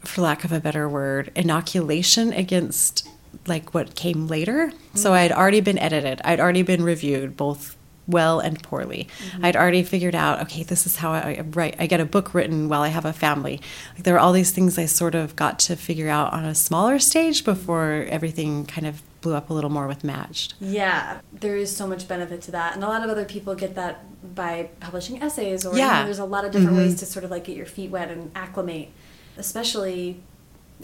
for 0.00 0.22
lack 0.22 0.44
of 0.44 0.52
a 0.52 0.60
better 0.60 0.88
word, 0.88 1.32
inoculation 1.34 2.32
against 2.32 3.08
like 3.46 3.74
what 3.74 3.94
came 3.94 4.26
later. 4.26 4.72
So 4.94 5.12
I 5.14 5.20
had 5.22 5.32
already 5.32 5.60
been 5.60 5.78
edited. 5.78 6.20
I'd 6.24 6.40
already 6.40 6.62
been 6.62 6.82
reviewed, 6.82 7.36
both 7.36 7.76
well 8.06 8.40
and 8.40 8.60
poorly. 8.62 9.08
Mm-hmm. 9.18 9.44
I'd 9.44 9.56
already 9.56 9.82
figured 9.82 10.14
out, 10.14 10.40
okay, 10.42 10.62
this 10.62 10.86
is 10.86 10.96
how 10.96 11.12
I 11.12 11.42
write. 11.52 11.76
I 11.78 11.86
get 11.86 12.00
a 12.00 12.04
book 12.04 12.34
written 12.34 12.68
while 12.68 12.82
I 12.82 12.88
have 12.88 13.04
a 13.04 13.12
family. 13.12 13.60
Like 13.94 14.04
there 14.04 14.14
were 14.14 14.20
all 14.20 14.32
these 14.32 14.50
things 14.50 14.78
I 14.78 14.86
sort 14.86 15.14
of 15.14 15.36
got 15.36 15.58
to 15.60 15.76
figure 15.76 16.08
out 16.08 16.32
on 16.32 16.44
a 16.44 16.54
smaller 16.54 16.98
stage 16.98 17.44
before 17.44 18.06
everything 18.08 18.66
kind 18.66 18.86
of 18.86 19.02
blew 19.20 19.34
up 19.34 19.50
a 19.50 19.54
little 19.54 19.70
more 19.70 19.86
with 19.86 20.04
Matched. 20.04 20.54
Yeah, 20.60 21.20
there 21.32 21.56
is 21.56 21.74
so 21.74 21.86
much 21.86 22.08
benefit 22.08 22.42
to 22.42 22.50
that, 22.52 22.74
and 22.74 22.84
a 22.84 22.88
lot 22.88 23.02
of 23.04 23.10
other 23.10 23.24
people 23.24 23.54
get 23.54 23.74
that 23.74 24.04
by 24.34 24.70
publishing 24.80 25.22
essays, 25.22 25.64
or 25.64 25.76
yeah. 25.76 25.84
you 25.84 26.00
know, 26.00 26.04
there's 26.06 26.18
a 26.18 26.24
lot 26.24 26.44
of 26.44 26.52
different 26.52 26.76
mm-hmm. 26.76 26.88
ways 26.88 26.98
to 27.00 27.06
sort 27.06 27.24
of 27.24 27.30
like 27.30 27.44
get 27.44 27.56
your 27.56 27.66
feet 27.66 27.90
wet 27.90 28.10
and 28.10 28.30
acclimate, 28.34 28.90
especially. 29.36 30.22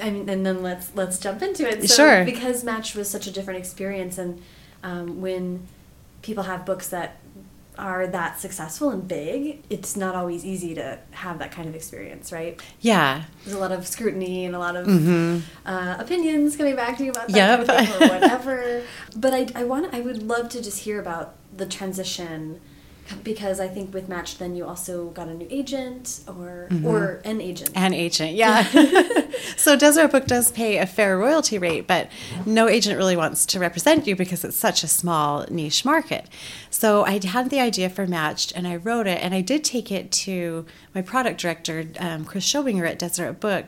I 0.00 0.10
mean, 0.10 0.28
and 0.28 0.44
then 0.44 0.62
let's 0.62 0.94
let's 0.94 1.18
jump 1.18 1.40
into 1.42 1.66
it. 1.66 1.88
So 1.88 1.96
sure. 1.96 2.24
Because 2.24 2.62
Match 2.62 2.94
was 2.94 3.08
such 3.08 3.26
a 3.26 3.30
different 3.30 3.58
experience, 3.58 4.18
and 4.18 4.42
um, 4.82 5.20
when 5.20 5.66
people 6.22 6.44
have 6.44 6.66
books 6.66 6.88
that 6.88 7.16
are 7.78 8.06
that 8.06 8.38
successful 8.38 8.90
and 8.90 9.06
big, 9.06 9.62
it's 9.70 9.96
not 9.96 10.14
always 10.14 10.44
easy 10.44 10.74
to 10.74 10.98
have 11.12 11.38
that 11.38 11.52
kind 11.52 11.68
of 11.68 11.74
experience, 11.74 12.32
right? 12.32 12.60
Yeah. 12.80 13.24
There's 13.44 13.56
a 13.56 13.60
lot 13.60 13.72
of 13.72 13.86
scrutiny 13.86 14.44
and 14.44 14.54
a 14.54 14.58
lot 14.58 14.76
of 14.76 14.86
mm-hmm. 14.86 15.40
uh, 15.68 15.96
opinions 15.98 16.56
coming 16.56 16.76
back 16.76 16.98
to 16.98 17.04
you 17.04 17.10
about 17.10 17.28
that 17.28 17.36
yep. 17.36 17.66
kind 17.66 17.88
of 17.88 18.00
or 18.00 18.14
whatever. 18.14 18.82
but 19.16 19.32
I, 19.32 19.46
I 19.54 19.64
want, 19.64 19.94
I 19.94 20.00
would 20.00 20.22
love 20.22 20.48
to 20.50 20.62
just 20.62 20.80
hear 20.80 21.00
about 21.00 21.34
the 21.56 21.66
transition 21.66 22.60
because 23.22 23.60
I 23.60 23.68
think 23.68 23.94
with 23.94 24.08
Match, 24.08 24.38
then 24.38 24.54
you 24.54 24.66
also 24.66 25.10
got 25.10 25.28
a 25.28 25.34
new 25.34 25.46
agent 25.50 26.20
or 26.26 26.68
mm 26.70 26.78
-hmm. 26.78 26.86
or 26.86 27.20
an 27.24 27.40
agent. 27.40 27.70
An 27.74 27.94
agent, 27.94 28.32
yeah. 28.36 28.66
so 29.56 29.76
Deseret 29.76 30.10
Book 30.10 30.26
does 30.26 30.50
pay 30.50 30.78
a 30.78 30.86
fair 30.86 31.18
royalty 31.18 31.58
rate, 31.58 31.86
but 31.86 32.08
no 32.46 32.68
agent 32.68 32.96
really 32.98 33.16
wants 33.16 33.46
to 33.46 33.58
represent 33.58 34.06
you 34.06 34.16
because 34.16 34.46
it's 34.46 34.60
such 34.68 34.84
a 34.84 34.88
small 34.88 35.44
niche 35.50 35.84
market. 35.84 36.24
So 36.70 37.04
I 37.06 37.20
had 37.26 37.50
the 37.50 37.60
idea 37.60 37.88
for 37.88 38.06
Matched, 38.06 38.56
and 38.56 38.66
I 38.66 38.76
wrote 38.76 39.06
it, 39.06 39.18
and 39.24 39.34
I 39.34 39.42
did 39.42 39.62
take 39.64 39.90
it 39.98 40.10
to 40.24 40.64
my 40.94 41.02
product 41.02 41.40
director, 41.42 41.84
um, 41.98 42.24
Chris 42.24 42.44
Schoebinger 42.50 42.86
at 42.86 42.98
Deseret 42.98 43.40
Book, 43.40 43.66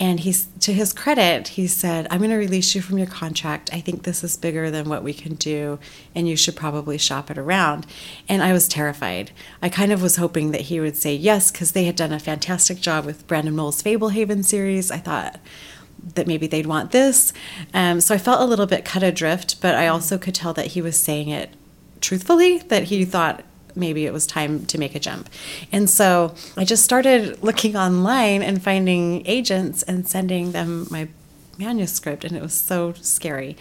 and 0.00 0.18
he's 0.20 0.46
to 0.60 0.72
his 0.72 0.94
credit, 0.94 1.48
he 1.48 1.66
said, 1.66 2.08
"I'm 2.10 2.18
going 2.18 2.30
to 2.30 2.36
release 2.36 2.74
you 2.74 2.80
from 2.80 2.96
your 2.96 3.06
contract. 3.06 3.68
I 3.72 3.80
think 3.80 4.02
this 4.02 4.24
is 4.24 4.38
bigger 4.38 4.70
than 4.70 4.88
what 4.88 5.04
we 5.04 5.12
can 5.12 5.34
do, 5.34 5.78
and 6.14 6.26
you 6.26 6.36
should 6.36 6.56
probably 6.56 6.96
shop 6.96 7.30
it 7.30 7.36
around." 7.36 7.86
And 8.28 8.42
I 8.42 8.54
was 8.54 8.66
terrified. 8.66 9.30
I 9.60 9.68
kind 9.68 9.92
of 9.92 10.02
was 10.02 10.16
hoping 10.16 10.52
that 10.52 10.62
he 10.62 10.80
would 10.80 10.96
say 10.96 11.14
yes 11.14 11.50
because 11.52 11.72
they 11.72 11.84
had 11.84 11.96
done 11.96 12.12
a 12.12 12.18
fantastic 12.18 12.80
job 12.80 13.04
with 13.04 13.26
Brandon 13.26 13.54
Mull's 13.54 13.82
Fablehaven 13.82 14.42
series. 14.44 14.90
I 14.90 14.98
thought 14.98 15.38
that 16.14 16.26
maybe 16.26 16.46
they'd 16.46 16.66
want 16.66 16.92
this, 16.92 17.34
um, 17.74 18.00
so 18.00 18.14
I 18.14 18.18
felt 18.18 18.40
a 18.40 18.46
little 18.46 18.66
bit 18.66 18.86
cut 18.86 19.02
adrift. 19.02 19.60
But 19.60 19.74
I 19.74 19.86
also 19.86 20.16
could 20.16 20.34
tell 20.34 20.54
that 20.54 20.68
he 20.68 20.80
was 20.80 20.96
saying 20.96 21.28
it 21.28 21.50
truthfully. 22.00 22.58
That 22.58 22.84
he 22.84 23.04
thought 23.04 23.44
maybe 23.74 24.06
it 24.06 24.12
was 24.12 24.26
time 24.26 24.66
to 24.66 24.78
make 24.78 24.94
a 24.94 25.00
jump. 25.00 25.28
And 25.72 25.88
so 25.88 26.34
I 26.56 26.64
just 26.64 26.84
started 26.84 27.42
looking 27.42 27.76
online 27.76 28.42
and 28.42 28.62
finding 28.62 29.26
agents 29.26 29.82
and 29.82 30.06
sending 30.06 30.52
them 30.52 30.86
my 30.90 31.08
manuscript, 31.58 32.24
and 32.24 32.36
it 32.36 32.42
was 32.42 32.54
so 32.54 32.94
scary. 32.94 33.56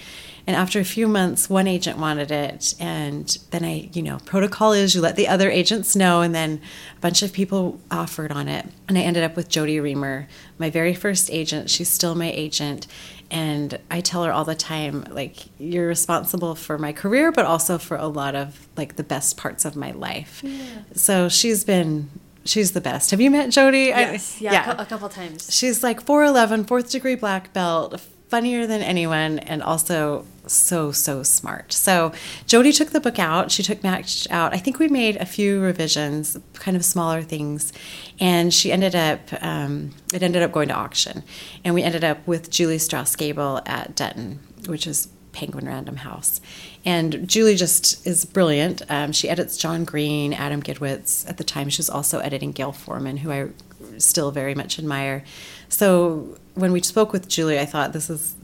And 0.47 0.55
after 0.55 0.79
a 0.79 0.85
few 0.85 1.07
months, 1.07 1.49
one 1.49 1.67
agent 1.67 1.99
wanted 1.99 2.31
it, 2.31 2.73
and 2.79 3.37
then 3.51 3.63
I, 3.63 3.89
you 3.93 4.01
know, 4.01 4.17
protocol 4.25 4.71
is 4.71 4.95
you 4.95 5.01
let 5.01 5.15
the 5.15 5.27
other 5.27 5.51
agents 5.51 5.95
know, 5.95 6.21
and 6.21 6.33
then 6.33 6.61
a 6.97 6.99
bunch 7.01 7.21
of 7.21 7.33
people 7.33 7.79
offered 7.91 8.31
on 8.31 8.47
it. 8.47 8.65
And 8.87 8.97
I 8.97 9.01
ended 9.01 9.23
up 9.23 9.35
with 9.35 9.49
Jodi 9.49 9.79
Reamer, 9.79 10.27
my 10.59 10.69
very 10.69 10.93
first 10.93 11.31
agent. 11.31 11.69
She's 11.69 11.89
still 11.89 12.13
my 12.13 12.29
agent, 12.29 12.85
and 13.31 13.79
I 13.89 14.01
tell 14.01 14.23
her 14.23 14.31
all 14.31 14.45
the 14.45 14.55
time, 14.55 15.05
like, 15.09 15.37
you're 15.57 15.87
responsible 15.87 16.53
for 16.55 16.77
my 16.77 16.93
career, 16.93 17.31
but 17.31 17.45
also 17.45 17.77
for 17.77 17.97
a 17.97 18.07
lot 18.07 18.35
of 18.35 18.67
like 18.77 18.95
the 18.95 19.03
best 19.03 19.37
parts 19.37 19.65
of 19.65 19.75
my 19.75 19.91
life. 19.91 20.41
Yeah. 20.43 20.65
So 20.93 21.29
she's 21.29 21.63
been 21.63 22.09
she's 22.45 22.71
the 22.71 22.81
best. 22.81 23.11
Have 23.11 23.21
you 23.21 23.31
met 23.31 23.51
Jodi? 23.51 23.87
Yes, 23.87 24.37
I, 24.39 24.43
yeah, 24.43 24.51
yeah, 24.51 24.81
a 24.81 24.85
couple 24.85 25.09
times. 25.09 25.53
She's 25.53 25.83
like 25.83 26.05
4'11, 26.05 26.67
fourth 26.67 26.91
degree 26.91 27.15
black 27.15 27.53
belt, 27.53 27.99
funnier 28.29 28.67
than 28.67 28.81
anyone 28.81 29.39
and 29.39 29.63
also 29.63 30.25
so 30.51 30.91
so 30.91 31.23
smart. 31.23 31.71
So 31.73 32.11
Jodi 32.45 32.71
took 32.71 32.89
the 32.89 32.99
book 32.99 33.19
out. 33.19 33.51
She 33.51 33.63
took 33.63 33.83
match 33.83 34.27
out. 34.29 34.53
I 34.53 34.57
think 34.57 34.79
we 34.79 34.87
made 34.87 35.17
a 35.17 35.25
few 35.25 35.61
revisions 35.61 36.37
kind 36.53 36.75
of 36.75 36.83
smaller 36.83 37.21
things 37.21 37.71
and 38.19 38.53
she 38.53 38.71
ended 38.71 38.95
up 38.95 39.19
um, 39.41 39.91
it 40.13 40.23
ended 40.23 40.43
up 40.43 40.51
going 40.51 40.69
to 40.69 40.73
auction. 40.73 41.23
And 41.63 41.73
we 41.75 41.83
ended 41.83 42.03
up 42.03 42.25
with 42.27 42.49
Julie 42.49 42.79
Strauss-Gabel 42.79 43.61
at 43.65 43.95
Dutton 43.95 44.39
which 44.67 44.85
is 44.85 45.07
penguin 45.31 45.65
random 45.65 45.97
house. 45.97 46.41
And 46.83 47.27
julie 47.27 47.55
just 47.55 48.05
is 48.05 48.25
brilliant. 48.25 48.81
Um, 48.89 49.11
she 49.11 49.29
edits 49.29 49.57
John 49.57 49.85
Green 49.85 50.33
Adam 50.33 50.61
Gidwitz. 50.61 51.29
At 51.29 51.37
the 51.37 51.43
time 51.43 51.69
she 51.69 51.79
was 51.79 51.89
also 51.89 52.19
editing 52.19 52.51
Gayle 52.51 52.71
Forman 52.71 53.17
who 53.17 53.31
i 53.31 53.49
still 53.97 54.31
very 54.31 54.55
much 54.55 54.79
admire. 54.79 55.23
So 55.69 56.37
when 56.55 56.71
we 56.71 56.81
spoke 56.81 57.13
with 57.13 57.27
Julie, 57.27 57.59
I 57.59 57.65
thought 57.65 57.93
this 57.93 58.09
is 58.09 58.35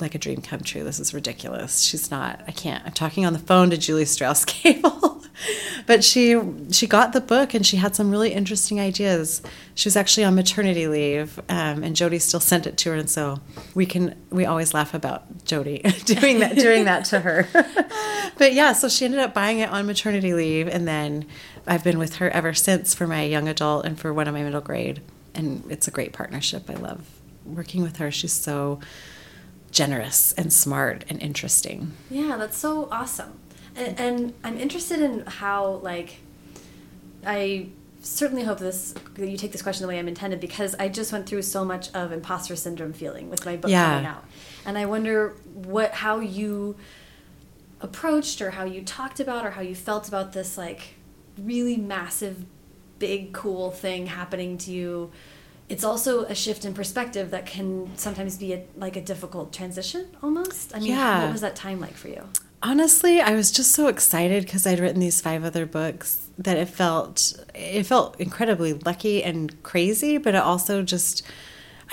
like 0.00 0.14
a 0.14 0.18
dream 0.18 0.40
come 0.42 0.60
true. 0.60 0.84
This 0.84 1.00
is 1.00 1.14
ridiculous. 1.14 1.80
She's 1.80 2.10
not. 2.10 2.42
I 2.46 2.52
can't. 2.52 2.84
I'm 2.84 2.92
talking 2.92 3.26
on 3.26 3.32
the 3.32 3.38
phone 3.38 3.70
to 3.70 3.76
Julie 3.76 4.04
Strauss-Gabel, 4.04 5.22
but 5.86 6.04
she 6.04 6.40
she 6.70 6.86
got 6.86 7.12
the 7.12 7.20
book 7.20 7.54
and 7.54 7.66
she 7.66 7.76
had 7.76 7.94
some 7.94 8.10
really 8.10 8.32
interesting 8.32 8.80
ideas. 8.80 9.42
She 9.74 9.86
was 9.88 9.96
actually 9.96 10.24
on 10.24 10.34
maternity 10.34 10.86
leave, 10.88 11.38
um, 11.48 11.82
and 11.82 11.96
Jodi 11.96 12.18
still 12.18 12.40
sent 12.40 12.66
it 12.66 12.76
to 12.78 12.90
her, 12.90 12.96
and 12.96 13.08
so 13.08 13.40
we 13.74 13.86
can 13.86 14.14
we 14.30 14.44
always 14.44 14.74
laugh 14.74 14.94
about 14.94 15.44
Jodi 15.44 15.78
doing 16.04 16.40
that 16.40 16.56
doing 16.56 16.84
that 16.84 17.04
to 17.06 17.20
her. 17.20 17.48
but 18.38 18.52
yeah, 18.52 18.72
so 18.72 18.88
she 18.88 19.04
ended 19.04 19.20
up 19.20 19.34
buying 19.34 19.58
it 19.58 19.70
on 19.70 19.86
maternity 19.86 20.34
leave, 20.34 20.68
and 20.68 20.86
then 20.86 21.26
I've 21.66 21.84
been 21.84 21.98
with 21.98 22.16
her 22.16 22.30
ever 22.30 22.54
since 22.54 22.94
for 22.94 23.06
my 23.06 23.22
young 23.22 23.48
adult 23.48 23.84
and 23.84 23.98
for 23.98 24.12
one 24.12 24.28
of 24.28 24.34
my 24.34 24.42
middle 24.42 24.60
grade, 24.60 25.00
and 25.34 25.64
it's 25.70 25.88
a 25.88 25.90
great 25.90 26.12
partnership. 26.12 26.68
I 26.68 26.74
love 26.74 27.06
working 27.44 27.82
with 27.82 27.96
her. 27.96 28.10
She's 28.10 28.32
so 28.32 28.80
generous 29.70 30.32
and 30.32 30.52
smart 30.52 31.04
and 31.08 31.20
interesting. 31.22 31.92
Yeah, 32.10 32.36
that's 32.36 32.56
so 32.56 32.88
awesome. 32.90 33.38
And, 33.76 34.00
and 34.00 34.34
I'm 34.42 34.58
interested 34.58 35.00
in 35.00 35.24
how, 35.26 35.80
like, 35.82 36.16
I 37.24 37.68
certainly 38.02 38.44
hope 38.44 38.58
this 38.58 38.94
that 39.14 39.28
you 39.28 39.36
take 39.36 39.52
this 39.52 39.62
question 39.62 39.82
the 39.82 39.88
way 39.88 39.98
I'm 39.98 40.08
intended 40.08 40.40
because 40.40 40.74
I 40.76 40.88
just 40.88 41.12
went 41.12 41.28
through 41.28 41.42
so 41.42 41.64
much 41.64 41.92
of 41.94 42.12
imposter 42.12 42.56
syndrome 42.56 42.92
feeling 42.92 43.28
with 43.28 43.44
my 43.44 43.56
book 43.56 43.70
yeah. 43.70 43.90
coming 43.90 44.06
out, 44.06 44.24
and 44.64 44.78
I 44.78 44.86
wonder 44.86 45.34
what 45.52 45.92
how 45.92 46.20
you 46.20 46.76
approached 47.80 48.40
or 48.40 48.50
how 48.50 48.64
you 48.64 48.82
talked 48.82 49.20
about 49.20 49.44
or 49.44 49.50
how 49.50 49.62
you 49.62 49.74
felt 49.74 50.08
about 50.08 50.32
this 50.32 50.58
like 50.58 50.94
really 51.38 51.76
massive, 51.76 52.44
big, 52.98 53.32
cool 53.32 53.70
thing 53.70 54.06
happening 54.06 54.58
to 54.58 54.70
you 54.70 55.10
it's 55.70 55.84
also 55.84 56.24
a 56.24 56.34
shift 56.34 56.64
in 56.64 56.74
perspective 56.74 57.30
that 57.30 57.46
can 57.46 57.96
sometimes 57.96 58.36
be 58.36 58.52
a, 58.52 58.64
like 58.76 58.96
a 58.96 59.00
difficult 59.00 59.52
transition 59.52 60.08
almost. 60.22 60.74
I 60.74 60.80
mean, 60.80 60.88
yeah. 60.88 61.22
what 61.24 61.32
was 61.32 61.40
that 61.42 61.54
time 61.54 61.80
like 61.80 61.94
for 61.94 62.08
you? 62.08 62.24
Honestly, 62.62 63.20
I 63.20 63.34
was 63.34 63.50
just 63.50 63.72
so 63.72 63.86
excited 63.86 64.44
because 64.44 64.66
I'd 64.66 64.80
written 64.80 65.00
these 65.00 65.20
five 65.20 65.44
other 65.44 65.64
books 65.64 66.26
that 66.36 66.58
it 66.58 66.68
felt 66.68 67.42
it 67.54 67.84
felt 67.84 68.20
incredibly 68.20 68.72
lucky 68.74 69.22
and 69.22 69.62
crazy, 69.62 70.18
but 70.18 70.34
it 70.34 70.42
also 70.42 70.82
just 70.82 71.22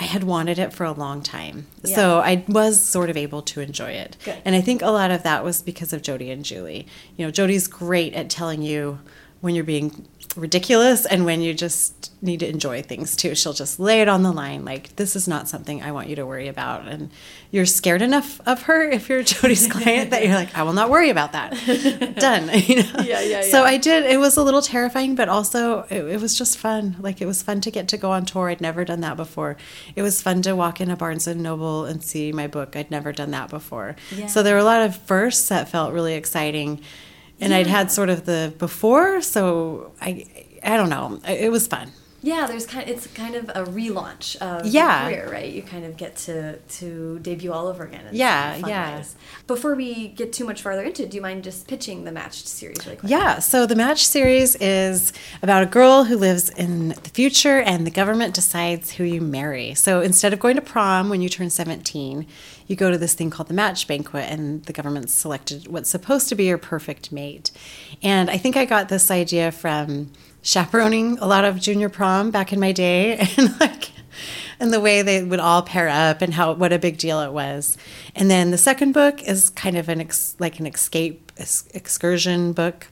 I 0.00 0.04
had 0.04 0.24
wanted 0.24 0.58
it 0.58 0.72
for 0.72 0.84
a 0.84 0.92
long 0.92 1.22
time. 1.22 1.68
Yeah. 1.84 1.94
So 1.94 2.18
I 2.18 2.44
was 2.48 2.84
sort 2.84 3.10
of 3.10 3.16
able 3.16 3.42
to 3.42 3.60
enjoy 3.60 3.92
it. 3.92 4.16
Good. 4.24 4.42
And 4.44 4.56
I 4.56 4.60
think 4.60 4.82
a 4.82 4.90
lot 4.90 5.10
of 5.10 5.22
that 5.22 5.44
was 5.44 5.62
because 5.62 5.92
of 5.92 6.02
Jodi 6.02 6.30
and 6.30 6.44
Julie. 6.44 6.86
You 7.16 7.26
know, 7.26 7.30
Jodi's 7.30 7.68
great 7.68 8.14
at 8.14 8.28
telling 8.28 8.62
you 8.62 8.98
when 9.40 9.54
you're 9.54 9.64
being 9.64 10.06
ridiculous 10.36 11.06
and 11.06 11.24
when 11.24 11.40
you 11.40 11.54
just 11.54 12.12
need 12.22 12.40
to 12.40 12.48
enjoy 12.48 12.82
things 12.82 13.16
too. 13.16 13.34
She'll 13.34 13.52
just 13.52 13.78
lay 13.78 14.00
it 14.00 14.08
on 14.08 14.22
the 14.22 14.32
line 14.32 14.64
like 14.64 14.94
this 14.96 15.14
is 15.16 15.28
not 15.28 15.48
something 15.48 15.82
I 15.82 15.92
want 15.92 16.08
you 16.08 16.16
to 16.16 16.26
worry 16.26 16.48
about 16.48 16.86
and 16.86 17.10
you're 17.50 17.66
scared 17.66 18.02
enough 18.02 18.40
of 18.46 18.62
her 18.62 18.82
if 18.82 19.08
you're 19.08 19.22
Jodi's 19.22 19.66
client 19.72 20.10
that 20.10 20.24
you're 20.24 20.34
like 20.34 20.56
I 20.56 20.62
will 20.64 20.72
not 20.72 20.90
worry 20.90 21.10
about 21.10 21.32
that. 21.32 21.52
Done, 22.18 22.50
you 22.66 22.82
know. 22.82 23.00
Yeah, 23.04 23.20
yeah, 23.20 23.42
So. 23.42 23.64
I 23.64 23.76
did 23.76 24.04
it 24.04 24.18
was 24.18 24.36
a 24.36 24.42
little 24.42 24.62
terrifying 24.62 25.14
but 25.14 25.28
also 25.28 25.82
it, 25.90 26.04
it 26.04 26.20
was 26.20 26.36
just 26.36 26.58
fun. 26.58 26.96
Like 27.00 27.20
it 27.20 27.26
was 27.26 27.42
fun 27.42 27.60
to 27.62 27.70
get 27.70 27.88
to 27.88 27.96
go 27.96 28.10
on 28.10 28.24
tour. 28.24 28.48
I'd 28.48 28.60
never 28.60 28.84
done 28.84 29.00
that 29.00 29.16
before. 29.16 29.56
It 29.96 30.02
was 30.02 30.20
fun 30.22 30.42
to 30.42 30.54
walk 30.54 30.80
in 30.80 30.90
a 30.90 30.96
Barnes 30.96 31.26
and 31.26 31.42
Noble 31.42 31.84
and 31.84 32.02
see 32.02 32.32
my 32.32 32.46
book. 32.46 32.76
I'd 32.76 32.90
never 32.90 33.12
done 33.12 33.30
that 33.30 33.50
before. 33.50 33.96
Yeah. 34.14 34.26
So 34.26 34.42
there 34.42 34.54
were 34.54 34.60
a 34.60 34.64
lot 34.64 34.82
of 34.82 34.96
firsts 34.96 35.48
that 35.48 35.68
felt 35.68 35.92
really 35.92 36.14
exciting. 36.14 36.80
And 37.40 37.54
I'd 37.54 37.66
had 37.66 37.90
sort 37.92 38.10
of 38.10 38.24
the 38.26 38.52
before, 38.58 39.22
so 39.22 39.92
I 40.00 40.26
I 40.62 40.76
don't 40.76 40.90
know. 40.90 41.20
It 41.28 41.50
was 41.52 41.66
fun. 41.66 41.92
Yeah, 42.20 42.48
there's 42.48 42.66
kind. 42.66 42.90
Of, 42.90 42.96
it's 42.96 43.06
kind 43.06 43.36
of 43.36 43.48
a 43.50 43.62
relaunch 43.70 44.34
of 44.38 44.66
Yeah. 44.66 45.08
your 45.08 45.20
career, 45.20 45.32
right? 45.32 45.52
You 45.52 45.62
kind 45.62 45.84
of 45.84 45.96
get 45.96 46.16
to 46.26 46.56
to 46.56 47.20
debut 47.20 47.52
all 47.52 47.68
over 47.68 47.84
again. 47.84 48.06
in 48.08 48.16
Yeah, 48.16 48.56
yeah. 48.66 48.96
ways. 48.96 49.14
Before 49.46 49.76
we 49.76 50.08
get 50.08 50.32
too 50.32 50.44
much 50.44 50.60
farther 50.60 50.82
into 50.82 51.04
it, 51.04 51.10
do 51.10 51.16
you 51.16 51.22
mind 51.22 51.44
just 51.44 51.68
pitching 51.68 52.02
the 52.02 52.10
matched 52.10 52.48
series 52.48 52.84
really 52.84 52.96
quick? 52.96 53.08
Yeah, 53.08 53.38
so 53.38 53.66
the 53.66 53.76
Matched 53.76 54.08
series 54.08 54.56
is 54.56 55.12
about 55.42 55.62
a 55.62 55.66
girl 55.66 56.04
who 56.04 56.16
lives 56.16 56.50
in 56.50 56.88
the 56.88 57.10
future 57.14 57.60
and 57.60 57.86
the 57.86 57.90
government 57.92 58.34
decides 58.34 58.90
who 58.94 59.04
you 59.04 59.20
marry. 59.20 59.74
So 59.74 60.00
instead 60.00 60.32
of 60.32 60.40
going 60.40 60.56
to 60.56 60.60
prom 60.62 61.10
when 61.10 61.22
you 61.22 61.28
turn 61.28 61.50
17, 61.50 62.26
you 62.68 62.76
go 62.76 62.90
to 62.90 62.98
this 62.98 63.14
thing 63.14 63.30
called 63.30 63.48
the 63.48 63.54
Match 63.54 63.88
Banquet 63.88 64.30
and 64.30 64.62
the 64.64 64.72
government 64.72 65.10
selected 65.10 65.66
what's 65.66 65.90
supposed 65.90 66.28
to 66.28 66.34
be 66.34 66.44
your 66.44 66.58
perfect 66.58 67.10
mate. 67.10 67.50
And 68.02 68.30
I 68.30 68.36
think 68.36 68.56
I 68.56 68.66
got 68.66 68.88
this 68.88 69.10
idea 69.10 69.50
from 69.50 70.12
chaperoning 70.42 71.18
a 71.18 71.26
lot 71.26 71.44
of 71.44 71.58
junior 71.58 71.88
prom 71.88 72.30
back 72.30 72.52
in 72.52 72.60
my 72.60 72.72
day 72.72 73.18
and 73.36 73.58
like 73.58 73.90
and 74.60 74.72
the 74.72 74.80
way 74.80 75.02
they 75.02 75.22
would 75.22 75.40
all 75.40 75.62
pair 75.62 75.88
up 75.88 76.20
and 76.20 76.34
how 76.34 76.52
what 76.52 76.72
a 76.72 76.78
big 76.78 76.98
deal 76.98 77.20
it 77.20 77.32
was. 77.32 77.76
And 78.14 78.30
then 78.30 78.50
the 78.50 78.58
second 78.58 78.92
book 78.92 79.22
is 79.22 79.50
kind 79.50 79.76
of 79.76 79.88
an 79.88 80.00
ex, 80.00 80.36
like 80.38 80.58
an 80.58 80.66
escape 80.66 81.32
excursion 81.72 82.52
book, 82.52 82.88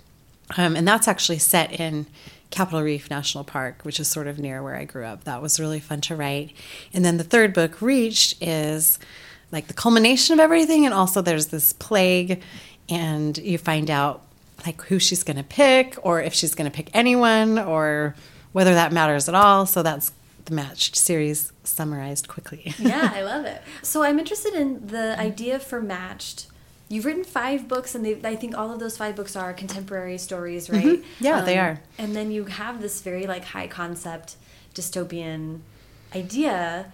um, 0.57 0.77
and 0.77 0.87
that's 0.87 1.09
actually 1.09 1.39
set 1.39 1.79
in 1.79 2.07
Capitol 2.51 2.83
Reef 2.83 3.11
National 3.11 3.43
Park, 3.43 3.81
which 3.83 3.99
is 3.99 4.09
sort 4.09 4.29
of 4.29 4.39
near 4.39 4.62
where 4.62 4.77
I 4.77 4.85
grew 4.85 5.05
up. 5.05 5.25
That 5.25 5.43
was 5.43 5.59
really 5.59 5.81
fun 5.81 6.01
to 6.03 6.15
write. 6.15 6.53
And 6.93 7.05
then 7.05 7.17
the 7.17 7.25
third 7.25 7.53
book, 7.53 7.83
Reached, 7.83 8.41
is 8.41 8.99
like 9.57 9.66
the 9.69 9.75
culmination 9.75 10.35
of 10.35 10.40
everything, 10.40 10.85
and 10.85 10.92
also 10.95 11.23
there's 11.23 11.47
this 11.47 11.73
plague, 11.73 12.42
and 12.90 13.37
you 13.38 13.57
find 13.59 13.90
out 13.90 14.21
like 14.66 14.81
who 14.83 14.99
she's 14.99 15.23
going 15.23 15.37
to 15.38 15.42
pick, 15.42 15.97
or 16.03 16.21
if 16.21 16.35
she's 16.35 16.55
going 16.55 16.71
to 16.71 16.75
pick 16.77 16.88
anyone, 16.95 17.59
or 17.59 18.14
whether 18.53 18.75
that 18.75 18.92
matters 18.92 19.29
at 19.29 19.35
all. 19.35 19.64
So 19.66 19.83
that's 19.83 20.12
the 20.45 20.55
matched 20.55 20.95
series 20.95 21.53
summarized 21.64 22.29
quickly. 22.29 22.75
yeah, 22.79 23.11
I 23.14 23.23
love 23.23 23.45
it. 23.47 23.62
So 23.83 24.03
I'm 24.03 24.19
interested 24.19 24.55
in 24.55 24.87
the 24.88 25.19
idea 25.19 25.59
for 25.59 25.81
matched. 25.81 26.47
You've 26.88 27.05
written 27.07 27.25
five 27.25 27.66
books, 27.66 27.95
and 27.95 28.05
they, 28.05 28.21
I 28.23 28.37
think 28.37 28.57
all 28.57 28.71
of 28.73 28.79
those 28.79 28.97
five 28.97 29.16
books 29.16 29.35
are 29.37 29.53
contemporary 29.55 30.19
stories, 30.19 30.69
right? 30.71 30.85
Mhm. 31.01 31.05
Yeah, 31.19 31.40
they 31.40 31.59
are. 31.59 31.81
And 31.99 32.14
then 32.14 32.31
you 32.31 32.45
have 32.45 32.81
this 32.81 33.01
very 33.01 33.27
like 33.27 33.45
high 33.47 33.66
concept 33.69 34.37
dystopian 34.75 35.61
idea. 36.14 36.92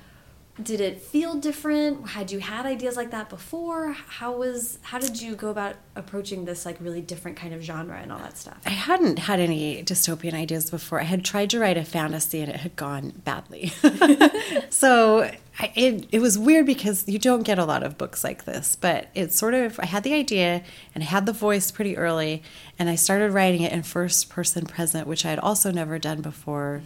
Did 0.62 0.80
it 0.80 1.00
feel 1.00 1.34
different? 1.34 2.08
Had 2.10 2.30
you 2.30 2.38
had 2.38 2.66
ideas 2.66 2.96
like 2.96 3.10
that 3.10 3.28
before? 3.28 3.92
How 3.92 4.32
was 4.32 4.78
how 4.82 4.98
did 4.98 5.20
you 5.20 5.34
go 5.34 5.50
about 5.50 5.76
approaching 5.96 6.44
this 6.44 6.64
like 6.64 6.76
really 6.80 7.00
different 7.00 7.36
kind 7.36 7.54
of 7.54 7.62
genre 7.62 7.96
and 7.96 8.12
all 8.12 8.18
that 8.18 8.36
stuff? 8.38 8.58
I 8.66 8.70
hadn't 8.70 9.18
had 9.18 9.40
any 9.40 9.82
dystopian 9.82 10.34
ideas 10.34 10.70
before. 10.70 11.00
I 11.00 11.04
had 11.04 11.24
tried 11.24 11.50
to 11.50 11.58
write 11.58 11.76
a 11.76 11.84
fantasy 11.84 12.40
and 12.40 12.50
it 12.50 12.60
had 12.60 12.76
gone 12.76 13.12
badly. 13.24 13.68
so 14.70 15.30
I, 15.58 15.72
it, 15.74 16.08
it 16.12 16.20
was 16.20 16.38
weird 16.38 16.66
because 16.66 17.06
you 17.06 17.18
don't 17.18 17.42
get 17.42 17.58
a 17.58 17.64
lot 17.64 17.82
of 17.82 17.98
books 17.98 18.24
like 18.24 18.44
this, 18.44 18.76
but 18.76 19.08
it's 19.14 19.36
sort 19.36 19.54
of, 19.54 19.78
I 19.78 19.86
had 19.86 20.02
the 20.02 20.14
idea 20.14 20.62
and 20.94 21.04
I 21.04 21.06
had 21.06 21.26
the 21.26 21.32
voice 21.32 21.70
pretty 21.70 21.96
early, 21.96 22.42
and 22.78 22.88
I 22.88 22.94
started 22.94 23.32
writing 23.32 23.62
it 23.62 23.72
in 23.72 23.82
first 23.82 24.30
person 24.30 24.64
present, 24.64 25.06
which 25.06 25.26
I 25.26 25.30
had 25.30 25.38
also 25.38 25.70
never 25.70 25.98
done 25.98 26.22
before. 26.22 26.82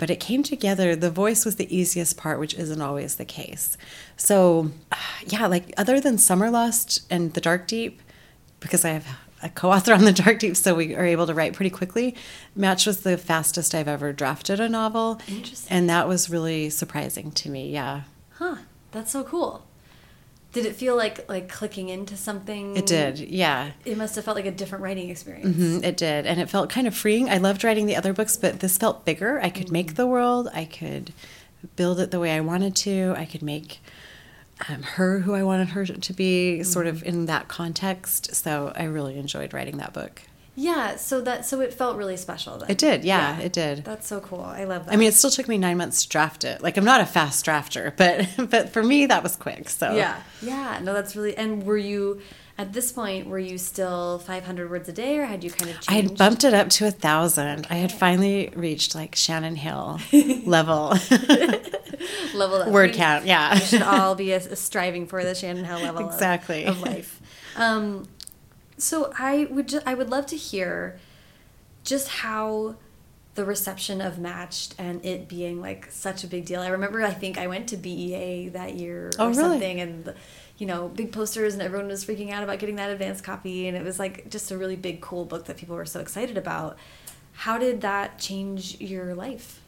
But 0.00 0.08
it 0.08 0.18
came 0.18 0.42
together. 0.42 0.96
The 0.96 1.10
voice 1.10 1.44
was 1.44 1.56
the 1.56 1.76
easiest 1.76 2.16
part, 2.16 2.40
which 2.40 2.54
isn't 2.54 2.80
always 2.80 3.16
the 3.16 3.26
case. 3.26 3.76
So, 4.16 4.70
yeah, 5.26 5.46
like 5.46 5.74
other 5.76 6.00
than 6.00 6.16
Summerlost 6.16 7.02
and 7.10 7.34
The 7.34 7.40
Darkdeep, 7.42 7.98
because 8.60 8.82
I 8.84 8.88
have 8.90 9.06
a 9.42 9.50
co-author 9.50 9.92
on 9.92 10.04
the 10.06 10.12
Darkdeep, 10.12 10.56
so 10.56 10.74
we 10.74 10.94
are 10.94 11.04
able 11.04 11.26
to 11.26 11.34
write 11.34 11.52
pretty 11.52 11.68
quickly. 11.70 12.14
Match 12.56 12.86
was 12.86 13.00
the 13.00 13.18
fastest 13.18 13.74
I've 13.74 13.88
ever 13.88 14.12
drafted 14.14 14.58
a 14.58 14.70
novel, 14.70 15.20
Interesting. 15.28 15.70
and 15.70 15.90
that 15.90 16.08
was 16.08 16.30
really 16.30 16.70
surprising 16.70 17.30
to 17.32 17.50
me. 17.50 17.70
Yeah, 17.70 18.02
Huh. 18.32 18.56
That's 18.92 19.12
so 19.12 19.22
cool. 19.22 19.66
Did 20.52 20.66
it 20.66 20.74
feel 20.74 20.96
like 20.96 21.28
like 21.28 21.48
clicking 21.48 21.88
into 21.88 22.16
something? 22.16 22.76
it 22.76 22.86
did. 22.86 23.18
Yeah, 23.20 23.70
It 23.84 23.96
must 23.96 24.16
have 24.16 24.24
felt 24.24 24.36
like 24.36 24.46
a 24.46 24.50
different 24.50 24.82
writing 24.82 25.08
experience. 25.10 25.56
Mhm, 25.56 25.84
it 25.84 25.96
did, 25.96 26.26
and 26.26 26.40
it 26.40 26.50
felt 26.50 26.70
kind 26.70 26.86
of 26.86 26.94
freeing. 26.96 27.28
I 27.30 27.36
loved 27.38 27.62
writing 27.62 27.86
the 27.86 27.96
other 27.96 28.12
books, 28.12 28.36
but 28.36 28.60
this 28.60 28.76
felt 28.76 29.04
bigger. 29.04 29.40
I 29.40 29.50
could 29.50 29.70
make 29.70 29.94
the 29.94 30.06
world. 30.06 30.48
I 30.52 30.64
could 30.64 31.12
build 31.76 32.00
it 32.00 32.10
the 32.10 32.18
way 32.18 32.32
I 32.32 32.40
wanted 32.40 32.74
to. 32.76 33.14
I 33.16 33.26
could 33.26 33.42
make 33.42 33.80
um, 34.68 34.82
her 34.82 35.20
who 35.20 35.34
I 35.34 35.42
wanted 35.42 35.68
her 35.68 35.86
to 35.86 36.12
be, 36.12 36.62
sort 36.62 36.86
of 36.86 37.02
in 37.02 37.26
that 37.26 37.48
context. 37.48 38.34
So 38.34 38.72
I 38.74 38.84
really 38.84 39.18
enjoyed 39.18 39.54
writing 39.54 39.76
that 39.78 39.92
book. 39.92 40.22
Yeah, 40.56 40.96
so 40.96 41.20
that 41.22 41.46
so 41.46 41.60
it 41.60 41.72
felt 41.72 41.96
really 41.96 42.16
special 42.16 42.58
then. 42.58 42.70
It 42.70 42.76
did, 42.78 43.04
yeah, 43.04 43.38
it 43.38 43.52
did. 43.52 43.84
That's 43.84 44.06
so 44.06 44.20
cool. 44.20 44.42
I 44.42 44.64
love 44.64 44.86
that. 44.86 44.92
I 44.92 44.96
mean, 44.96 45.08
it 45.08 45.14
still 45.14 45.30
took 45.30 45.48
me 45.48 45.56
nine 45.58 45.78
months 45.78 46.02
to 46.02 46.08
draft 46.08 46.44
it. 46.44 46.60
Like, 46.62 46.76
I'm 46.76 46.84
not 46.84 47.00
a 47.00 47.06
fast 47.06 47.46
drafter, 47.46 47.96
but 47.96 48.28
but 48.50 48.70
for 48.70 48.82
me, 48.82 49.06
that 49.06 49.22
was 49.22 49.36
quick. 49.36 49.68
So 49.70 49.94
yeah, 49.94 50.20
yeah. 50.42 50.80
No, 50.82 50.92
that's 50.92 51.14
really. 51.16 51.36
And 51.36 51.64
were 51.64 51.78
you 51.78 52.20
at 52.58 52.72
this 52.74 52.92
point? 52.92 53.26
Were 53.28 53.38
you 53.38 53.56
still 53.56 54.18
500 54.18 54.70
words 54.70 54.88
a 54.88 54.92
day, 54.92 55.18
or 55.18 55.24
had 55.24 55.42
you 55.44 55.50
kind 55.50 55.70
of 55.70 55.76
changed? 55.80 55.88
I 55.90 55.94
had 55.94 56.18
bumped 56.18 56.44
it 56.44 56.52
up 56.52 56.68
to 56.70 56.86
a 56.86 56.90
thousand. 56.90 57.66
I 57.70 57.76
had 57.76 57.92
finally 57.92 58.52
reached 58.54 58.94
like 58.94 59.14
Shannon 59.14 59.56
Hale 59.56 59.98
level 60.44 60.94
level 62.34 62.56
up. 62.62 62.68
word 62.68 62.90
We- 62.90 62.96
count. 62.96 63.24
Yeah, 63.24 63.54
We 63.54 63.60
should 63.60 63.82
all 63.82 64.14
be 64.14 64.32
a, 64.32 64.38
a 64.38 64.56
striving 64.56 65.06
for 65.06 65.22
the 65.24 65.34
Shannon 65.34 65.64
Hale 65.64 65.80
level 65.80 66.06
of- 66.06 66.12
Exactly. 66.12 66.64
of, 66.66 66.80
life. 66.82 67.20
Um, 67.56 68.08
so 68.80 69.12
I 69.18 69.46
would 69.50 69.82
I 69.86 69.94
would 69.94 70.10
love 70.10 70.26
to 70.26 70.36
hear 70.36 70.98
just 71.84 72.08
how 72.08 72.76
the 73.34 73.44
reception 73.44 74.00
of 74.00 74.18
Matched 74.18 74.74
and 74.78 75.04
it 75.06 75.28
being 75.28 75.60
like 75.60 75.86
such 75.90 76.24
a 76.24 76.26
big 76.26 76.44
deal. 76.46 76.60
I 76.60 76.68
remember 76.68 77.02
I 77.02 77.12
think 77.12 77.38
I 77.38 77.46
went 77.46 77.68
to 77.68 77.76
BEA 77.76 78.48
that 78.50 78.74
year 78.74 79.10
Oh, 79.18 79.26
or 79.26 79.28
really? 79.28 79.40
something 79.40 79.80
and 79.80 80.04
the, 80.04 80.14
you 80.58 80.66
know 80.66 80.88
big 80.88 81.12
posters 81.12 81.54
and 81.54 81.62
everyone 81.62 81.88
was 81.88 82.04
freaking 82.04 82.30
out 82.32 82.42
about 82.42 82.58
getting 82.58 82.76
that 82.76 82.90
advance 82.90 83.20
copy 83.20 83.68
and 83.68 83.76
it 83.76 83.84
was 83.84 83.98
like 83.98 84.28
just 84.28 84.50
a 84.50 84.58
really 84.58 84.76
big 84.76 85.00
cool 85.00 85.24
book 85.24 85.44
that 85.46 85.56
people 85.56 85.76
were 85.76 85.86
so 85.86 86.00
excited 86.00 86.36
about. 86.36 86.76
How 87.32 87.56
did 87.56 87.80
that 87.82 88.18
change 88.18 88.80
your 88.80 89.14
life? 89.14 89.59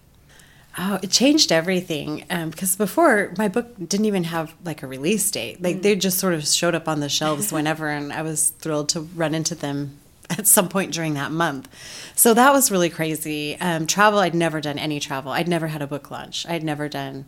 Oh, 0.78 0.98
it 1.02 1.10
changed 1.10 1.52
everything. 1.52 2.24
Um, 2.30 2.50
because 2.50 2.76
before 2.76 3.32
my 3.36 3.48
book 3.48 3.74
didn't 3.76 4.06
even 4.06 4.24
have 4.24 4.54
like 4.64 4.82
a 4.82 4.86
release 4.86 5.30
date. 5.30 5.62
Like 5.62 5.82
they 5.82 5.96
just 5.96 6.18
sort 6.18 6.34
of 6.34 6.46
showed 6.46 6.74
up 6.74 6.88
on 6.88 7.00
the 7.00 7.08
shelves 7.08 7.52
whenever, 7.52 7.88
and 7.88 8.12
I 8.12 8.22
was 8.22 8.50
thrilled 8.50 8.88
to 8.90 9.00
run 9.00 9.34
into 9.34 9.54
them 9.54 9.98
at 10.30 10.46
some 10.46 10.68
point 10.68 10.92
during 10.92 11.14
that 11.14 11.30
month. 11.30 11.68
So 12.16 12.32
that 12.34 12.52
was 12.52 12.70
really 12.70 12.90
crazy. 12.90 13.58
Um, 13.60 13.86
travel, 13.86 14.18
I'd 14.20 14.34
never 14.34 14.60
done 14.60 14.78
any 14.78 14.98
travel. 14.98 15.32
I'd 15.32 15.48
never 15.48 15.68
had 15.68 15.82
a 15.82 15.86
book 15.86 16.10
launch. 16.10 16.46
I'd 16.48 16.64
never 16.64 16.88
done 16.88 17.26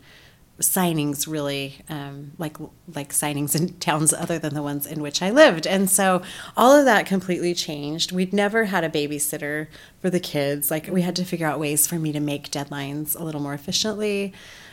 signings 0.60 1.26
really 1.26 1.80
um, 1.88 2.32
like 2.38 2.56
like 2.94 3.12
signings 3.12 3.56
in 3.56 3.74
towns 3.80 4.12
other 4.12 4.38
than 4.38 4.54
the 4.54 4.62
ones 4.62 4.86
in 4.86 5.02
which 5.02 5.20
I 5.20 5.30
lived. 5.30 5.66
And 5.66 5.90
so 5.90 6.22
all 6.56 6.72
of 6.72 6.84
that 6.84 7.06
completely 7.06 7.54
changed. 7.54 8.12
We'd 8.12 8.32
never 8.32 8.66
had 8.66 8.84
a 8.84 8.88
babysitter 8.88 9.66
for 10.00 10.10
the 10.10 10.20
kids. 10.20 10.70
Like 10.70 10.88
we 10.88 11.02
had 11.02 11.16
to 11.16 11.24
figure 11.24 11.46
out 11.46 11.58
ways 11.58 11.86
for 11.86 11.96
me 11.96 12.12
to 12.12 12.20
make 12.20 12.50
deadlines 12.50 13.18
a 13.18 13.24
little 13.24 13.40
more 13.40 13.54
efficiently. 13.54 14.32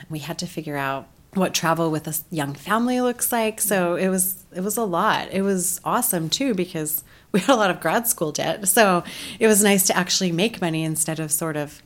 We 0.09 0.19
had 0.19 0.37
to 0.39 0.47
figure 0.47 0.77
out 0.77 1.07
what 1.33 1.53
travel 1.53 1.89
with 1.89 2.07
a 2.07 2.15
young 2.29 2.53
family 2.53 2.99
looks 2.99 3.31
like. 3.31 3.61
So 3.61 3.95
it 3.95 4.09
was 4.09 4.43
it 4.53 4.61
was 4.61 4.77
a 4.77 4.83
lot. 4.83 5.29
It 5.31 5.41
was 5.41 5.81
awesome 5.83 6.29
too 6.29 6.53
because 6.53 7.03
we 7.31 7.39
had 7.39 7.53
a 7.53 7.55
lot 7.55 7.71
of 7.71 7.79
grad 7.79 8.07
school 8.07 8.31
debt. 8.31 8.67
So 8.67 9.03
it 9.39 9.47
was 9.47 9.63
nice 9.63 9.87
to 9.87 9.97
actually 9.97 10.31
make 10.31 10.61
money 10.61 10.83
instead 10.83 11.19
of 11.19 11.31
sort 11.31 11.57
of 11.57 11.81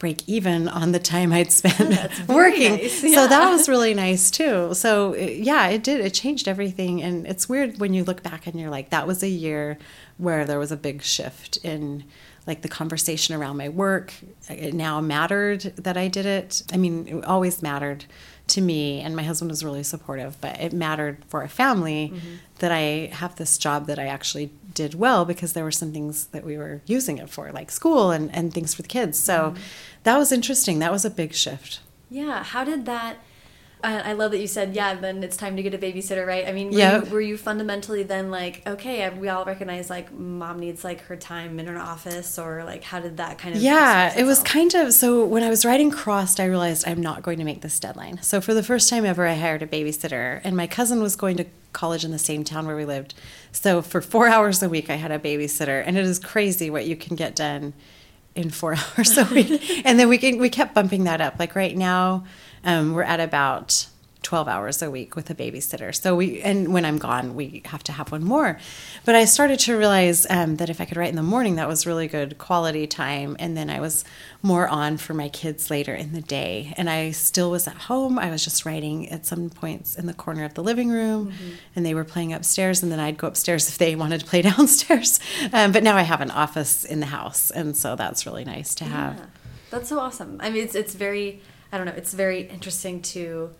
break 0.00 0.26
even 0.26 0.66
on 0.66 0.90
the 0.90 0.98
time 0.98 1.32
I'd 1.32 1.52
spent 1.52 1.78
oh, 1.80 2.08
very 2.24 2.50
working. 2.50 2.72
nice, 2.72 3.00
So 3.00 3.28
that 3.28 3.50
was 3.50 3.68
really 3.68 3.94
nice 3.94 4.32
too. 4.32 4.74
So 4.74 5.14
yeah, 5.14 5.68
it 5.68 5.84
did. 5.84 6.00
It 6.00 6.12
changed 6.12 6.48
everything, 6.48 7.00
and 7.00 7.26
it's 7.26 7.48
weird 7.48 7.78
when 7.78 7.94
you 7.94 8.02
look 8.02 8.24
back 8.24 8.48
and 8.48 8.58
you're 8.58 8.70
like, 8.70 8.90
that 8.90 9.06
was 9.06 9.22
a 9.22 9.28
year 9.28 9.78
where 10.18 10.44
there 10.44 10.58
was 10.58 10.72
a 10.72 10.76
big 10.76 11.02
shift 11.02 11.58
in 11.58 12.02
like 12.46 12.62
the 12.62 12.68
conversation 12.68 13.34
around 13.34 13.58
my 13.58 13.68
work. 13.68 14.12
It 14.48 14.74
now 14.74 15.00
mattered 15.00 15.60
that 15.76 15.96
I 15.96 16.08
did 16.08 16.26
it. 16.26 16.64
I 16.72 16.78
mean, 16.78 17.06
it 17.06 17.24
always 17.24 17.62
mattered 17.62 18.06
to 18.50 18.60
me, 18.60 19.00
and 19.00 19.16
my 19.16 19.22
husband 19.22 19.50
was 19.50 19.64
really 19.64 19.82
supportive, 19.82 20.40
but 20.40 20.60
it 20.60 20.72
mattered 20.72 21.24
for 21.28 21.42
a 21.42 21.48
family 21.48 22.12
mm-hmm. 22.14 22.34
that 22.58 22.70
I 22.72 23.10
have 23.12 23.36
this 23.36 23.58
job 23.58 23.86
that 23.86 23.98
I 23.98 24.06
actually 24.06 24.52
did 24.74 24.94
well 24.94 25.24
because 25.24 25.52
there 25.52 25.64
were 25.64 25.70
some 25.70 25.92
things 25.92 26.26
that 26.26 26.44
we 26.44 26.56
were 26.56 26.82
using 26.86 27.18
it 27.18 27.30
for, 27.30 27.50
like 27.52 27.70
school 27.70 28.10
and, 28.10 28.34
and 28.34 28.52
things 28.52 28.74
for 28.74 28.82
the 28.82 28.88
kids. 28.88 29.18
So 29.18 29.50
mm-hmm. 29.50 29.62
that 30.04 30.18
was 30.18 30.32
interesting. 30.32 30.78
That 30.78 30.92
was 30.92 31.04
a 31.04 31.10
big 31.10 31.34
shift. 31.34 31.80
Yeah. 32.08 32.42
How 32.42 32.64
did 32.64 32.86
that? 32.86 33.16
I 33.82 34.12
love 34.12 34.32
that 34.32 34.40
you 34.40 34.46
said, 34.46 34.74
yeah, 34.74 34.94
then 34.94 35.22
it's 35.22 35.36
time 35.36 35.56
to 35.56 35.62
get 35.62 35.74
a 35.74 35.78
babysitter, 35.78 36.26
right? 36.26 36.46
I 36.46 36.52
mean, 36.52 36.70
were, 36.70 36.78
yep. 36.78 37.06
you, 37.06 37.10
were 37.12 37.20
you 37.20 37.36
fundamentally 37.36 38.02
then 38.02 38.30
like, 38.30 38.66
okay, 38.66 39.08
we 39.10 39.28
all 39.28 39.44
recognize 39.44 39.88
like 39.88 40.12
mom 40.12 40.58
needs 40.58 40.84
like 40.84 41.02
her 41.02 41.16
time 41.16 41.58
in 41.58 41.66
her 41.66 41.78
office, 41.78 42.38
or 42.38 42.64
like 42.64 42.84
how 42.84 43.00
did 43.00 43.16
that 43.16 43.38
kind 43.38 43.54
of? 43.54 43.62
Yeah, 43.62 44.18
it 44.18 44.24
was 44.24 44.40
kind 44.40 44.74
of 44.74 44.92
so 44.92 45.24
when 45.24 45.42
I 45.42 45.48
was 45.48 45.64
writing 45.64 45.90
Crossed, 45.90 46.40
I 46.40 46.44
realized 46.44 46.86
I'm 46.86 47.00
not 47.00 47.22
going 47.22 47.38
to 47.38 47.44
make 47.44 47.62
this 47.62 47.78
deadline. 47.80 48.22
So 48.22 48.40
for 48.40 48.54
the 48.54 48.62
first 48.62 48.90
time 48.90 49.04
ever, 49.04 49.26
I 49.26 49.34
hired 49.34 49.62
a 49.62 49.66
babysitter, 49.66 50.40
and 50.44 50.56
my 50.56 50.66
cousin 50.66 51.02
was 51.02 51.16
going 51.16 51.36
to 51.38 51.46
college 51.72 52.04
in 52.04 52.10
the 52.10 52.18
same 52.18 52.44
town 52.44 52.66
where 52.66 52.76
we 52.76 52.84
lived. 52.84 53.14
So 53.52 53.82
for 53.82 54.00
four 54.00 54.28
hours 54.34 54.62
a 54.62 54.68
week, 54.68 54.90
I 54.90 54.96
had 54.96 55.10
a 55.10 55.18
babysitter, 55.18 55.82
and 55.84 55.96
it 55.96 56.04
is 56.04 56.18
crazy 56.18 56.70
what 56.70 56.86
you 56.86 56.96
can 56.96 57.16
get 57.16 57.34
done 57.34 57.72
in 58.34 58.50
four 58.50 58.76
hours 58.98 59.16
a 59.16 59.24
week. 59.24 59.82
and 59.84 59.98
then 59.98 60.08
we 60.08 60.18
can, 60.18 60.38
we 60.38 60.48
kept 60.48 60.74
bumping 60.74 61.04
that 61.04 61.20
up. 61.20 61.38
Like 61.38 61.54
right 61.54 61.76
now, 61.76 62.24
um, 62.64 62.92
we're 62.92 63.02
at 63.02 63.20
about 63.20 63.86
12 64.22 64.48
hours 64.48 64.82
a 64.82 64.90
week 64.90 65.16
with 65.16 65.30
a 65.30 65.34
babysitter. 65.34 65.94
So 65.94 66.14
we, 66.14 66.42
and 66.42 66.72
when 66.72 66.84
I'm 66.84 66.98
gone, 66.98 67.34
we 67.34 67.62
have 67.66 67.82
to 67.84 67.92
have 67.92 68.12
one 68.12 68.22
more. 68.22 68.58
But 69.04 69.14
I 69.14 69.24
started 69.24 69.58
to 69.60 69.76
realize 69.76 70.26
um, 70.28 70.56
that 70.56 70.68
if 70.68 70.80
I 70.80 70.84
could 70.84 70.96
write 70.96 71.08
in 71.08 71.16
the 71.16 71.22
morning, 71.22 71.56
that 71.56 71.66
was 71.66 71.86
really 71.86 72.06
good 72.06 72.36
quality 72.36 72.86
time. 72.86 73.36
And 73.38 73.56
then 73.56 73.70
I 73.70 73.80
was 73.80 74.04
more 74.42 74.68
on 74.68 74.98
for 74.98 75.14
my 75.14 75.28
kids 75.28 75.70
later 75.70 75.94
in 75.94 76.12
the 76.12 76.20
day. 76.20 76.74
And 76.76 76.90
I 76.90 77.12
still 77.12 77.50
was 77.50 77.66
at 77.66 77.76
home. 77.76 78.18
I 78.18 78.30
was 78.30 78.44
just 78.44 78.66
writing 78.66 79.08
at 79.08 79.24
some 79.24 79.48
points 79.48 79.96
in 79.96 80.06
the 80.06 80.14
corner 80.14 80.44
of 80.44 80.54
the 80.54 80.62
living 80.62 80.90
room, 80.90 81.32
mm-hmm. 81.32 81.50
and 81.74 81.86
they 81.86 81.94
were 81.94 82.04
playing 82.04 82.32
upstairs. 82.32 82.82
And 82.82 82.92
then 82.92 83.00
I'd 83.00 83.18
go 83.18 83.26
upstairs 83.26 83.68
if 83.70 83.78
they 83.78 83.96
wanted 83.96 84.20
to 84.20 84.26
play 84.26 84.42
downstairs. 84.50 85.18
Um, 85.52 85.72
but 85.72 85.82
now 85.82 85.96
I 85.96 86.02
have 86.02 86.20
an 86.20 86.30
office 86.30 86.84
in 86.84 87.00
the 87.00 87.06
house. 87.06 87.50
And 87.50 87.76
so 87.76 87.96
that's 87.96 88.26
really 88.26 88.44
nice 88.44 88.74
to 88.76 88.84
have. 88.84 89.16
Yeah. 89.16 89.26
That's 89.70 89.88
so 89.88 90.00
awesome. 90.00 90.38
I 90.40 90.50
mean, 90.50 90.64
it's, 90.64 90.74
it's 90.74 90.94
very, 90.94 91.40
I 91.72 91.76
don't 91.76 91.86
know, 91.86 91.94
it's 91.96 92.14
very 92.14 92.42
interesting 92.42 93.02
to 93.02 93.54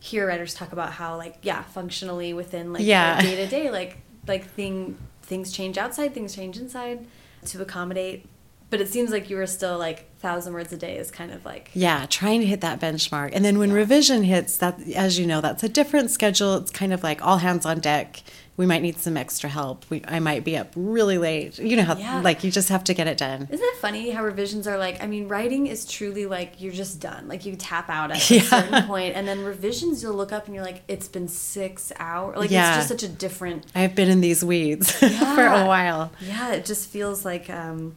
hear 0.00 0.28
writers 0.28 0.54
talk 0.54 0.72
about 0.72 0.92
how 0.92 1.16
like 1.16 1.38
yeah 1.42 1.62
functionally 1.62 2.32
within 2.32 2.72
like 2.72 2.84
yeah. 2.84 3.20
day 3.20 3.34
to 3.34 3.46
day 3.48 3.68
like 3.70 3.98
like 4.28 4.48
thing 4.50 4.96
things 5.22 5.50
change 5.50 5.76
outside 5.76 6.14
things 6.14 6.34
change 6.34 6.58
inside 6.58 7.06
to 7.44 7.60
accommodate. 7.60 8.26
But 8.70 8.82
it 8.82 8.88
seems 8.88 9.10
like 9.10 9.30
you 9.30 9.36
were 9.36 9.46
still 9.46 9.78
like 9.78 10.14
thousand 10.18 10.52
words 10.52 10.72
a 10.72 10.76
day 10.76 10.98
is 10.98 11.10
kind 11.10 11.32
of 11.32 11.44
like 11.44 11.70
yeah 11.74 12.06
trying 12.06 12.40
to 12.40 12.46
hit 12.46 12.60
that 12.60 12.80
benchmark. 12.80 13.30
And 13.32 13.44
then 13.44 13.58
when 13.58 13.70
yeah. 13.70 13.76
revision 13.76 14.22
hits 14.22 14.56
that 14.58 14.80
as 14.94 15.18
you 15.18 15.26
know 15.26 15.40
that's 15.40 15.64
a 15.64 15.68
different 15.68 16.10
schedule. 16.10 16.56
It's 16.56 16.70
kind 16.70 16.92
of 16.92 17.02
like 17.02 17.24
all 17.24 17.38
hands 17.38 17.66
on 17.66 17.80
deck 17.80 18.22
we 18.58 18.66
might 18.66 18.82
need 18.82 18.98
some 18.98 19.16
extra 19.16 19.48
help. 19.48 19.88
We, 19.88 20.02
I 20.06 20.18
might 20.18 20.42
be 20.42 20.56
up 20.56 20.72
really 20.74 21.16
late. 21.16 21.60
You 21.60 21.76
know 21.76 21.84
how, 21.84 21.96
yeah. 21.96 22.20
like, 22.20 22.42
you 22.42 22.50
just 22.50 22.68
have 22.70 22.82
to 22.84 22.92
get 22.92 23.06
it 23.06 23.16
done. 23.16 23.48
Isn't 23.48 23.64
it 23.64 23.76
funny 23.76 24.10
how 24.10 24.24
revisions 24.24 24.66
are 24.66 24.76
like, 24.76 25.00
I 25.00 25.06
mean, 25.06 25.28
writing 25.28 25.68
is 25.68 25.86
truly 25.86 26.26
like, 26.26 26.60
you're 26.60 26.72
just 26.72 27.00
done. 27.00 27.28
Like, 27.28 27.46
you 27.46 27.54
tap 27.54 27.88
out 27.88 28.10
at 28.10 28.28
yeah. 28.28 28.40
a 28.40 28.42
certain 28.42 28.82
point, 28.82 29.14
and 29.14 29.28
then 29.28 29.44
revisions, 29.44 30.02
you'll 30.02 30.16
look 30.16 30.32
up 30.32 30.46
and 30.46 30.56
you're 30.56 30.64
like, 30.64 30.82
it's 30.88 31.06
been 31.06 31.28
six 31.28 31.92
hours. 32.00 32.36
Like, 32.36 32.50
yeah. 32.50 32.70
it's 32.70 32.88
just 32.88 32.88
such 32.88 33.08
a 33.08 33.08
different. 33.08 33.64
I've 33.76 33.94
been 33.94 34.08
in 34.08 34.20
these 34.20 34.44
weeds 34.44 34.90
for 34.98 35.06
a 35.06 35.64
while. 35.64 36.10
Yeah, 36.20 36.54
it 36.54 36.64
just 36.64 36.88
feels 36.88 37.24
like, 37.24 37.48
um, 37.48 37.94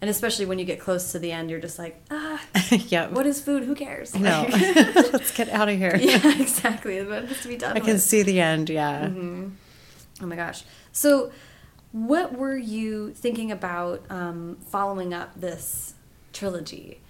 and 0.00 0.10
especially 0.10 0.46
when 0.46 0.58
you 0.58 0.64
get 0.64 0.80
close 0.80 1.12
to 1.12 1.20
the 1.20 1.30
end, 1.30 1.48
you're 1.48 1.60
just 1.60 1.78
like, 1.78 2.02
ah, 2.10 2.44
yeah. 2.88 3.06
What 3.06 3.24
is 3.24 3.40
food? 3.40 3.62
Who 3.62 3.76
cares? 3.76 4.16
No, 4.16 4.48
let's 4.50 5.30
get 5.30 5.48
out 5.50 5.68
of 5.68 5.78
here. 5.78 5.94
Yeah, 5.94 6.40
exactly. 6.40 6.96
It 6.96 7.08
has 7.08 7.40
to 7.42 7.46
be 7.46 7.56
done. 7.56 7.70
I 7.70 7.74
with. 7.74 7.84
can 7.84 7.98
see 8.00 8.24
the 8.24 8.40
end. 8.40 8.68
Yeah. 8.68 9.06
Mm 9.06 9.14
-hmm. 9.14 9.61
Oh 10.20 10.26
my 10.26 10.36
gosh. 10.36 10.64
So, 10.92 11.32
what 11.92 12.36
were 12.36 12.56
you 12.56 13.12
thinking 13.12 13.52
about 13.52 14.02
um, 14.10 14.56
following 14.66 15.12
up 15.12 15.38
this 15.38 15.94
trilogy? 16.32 17.00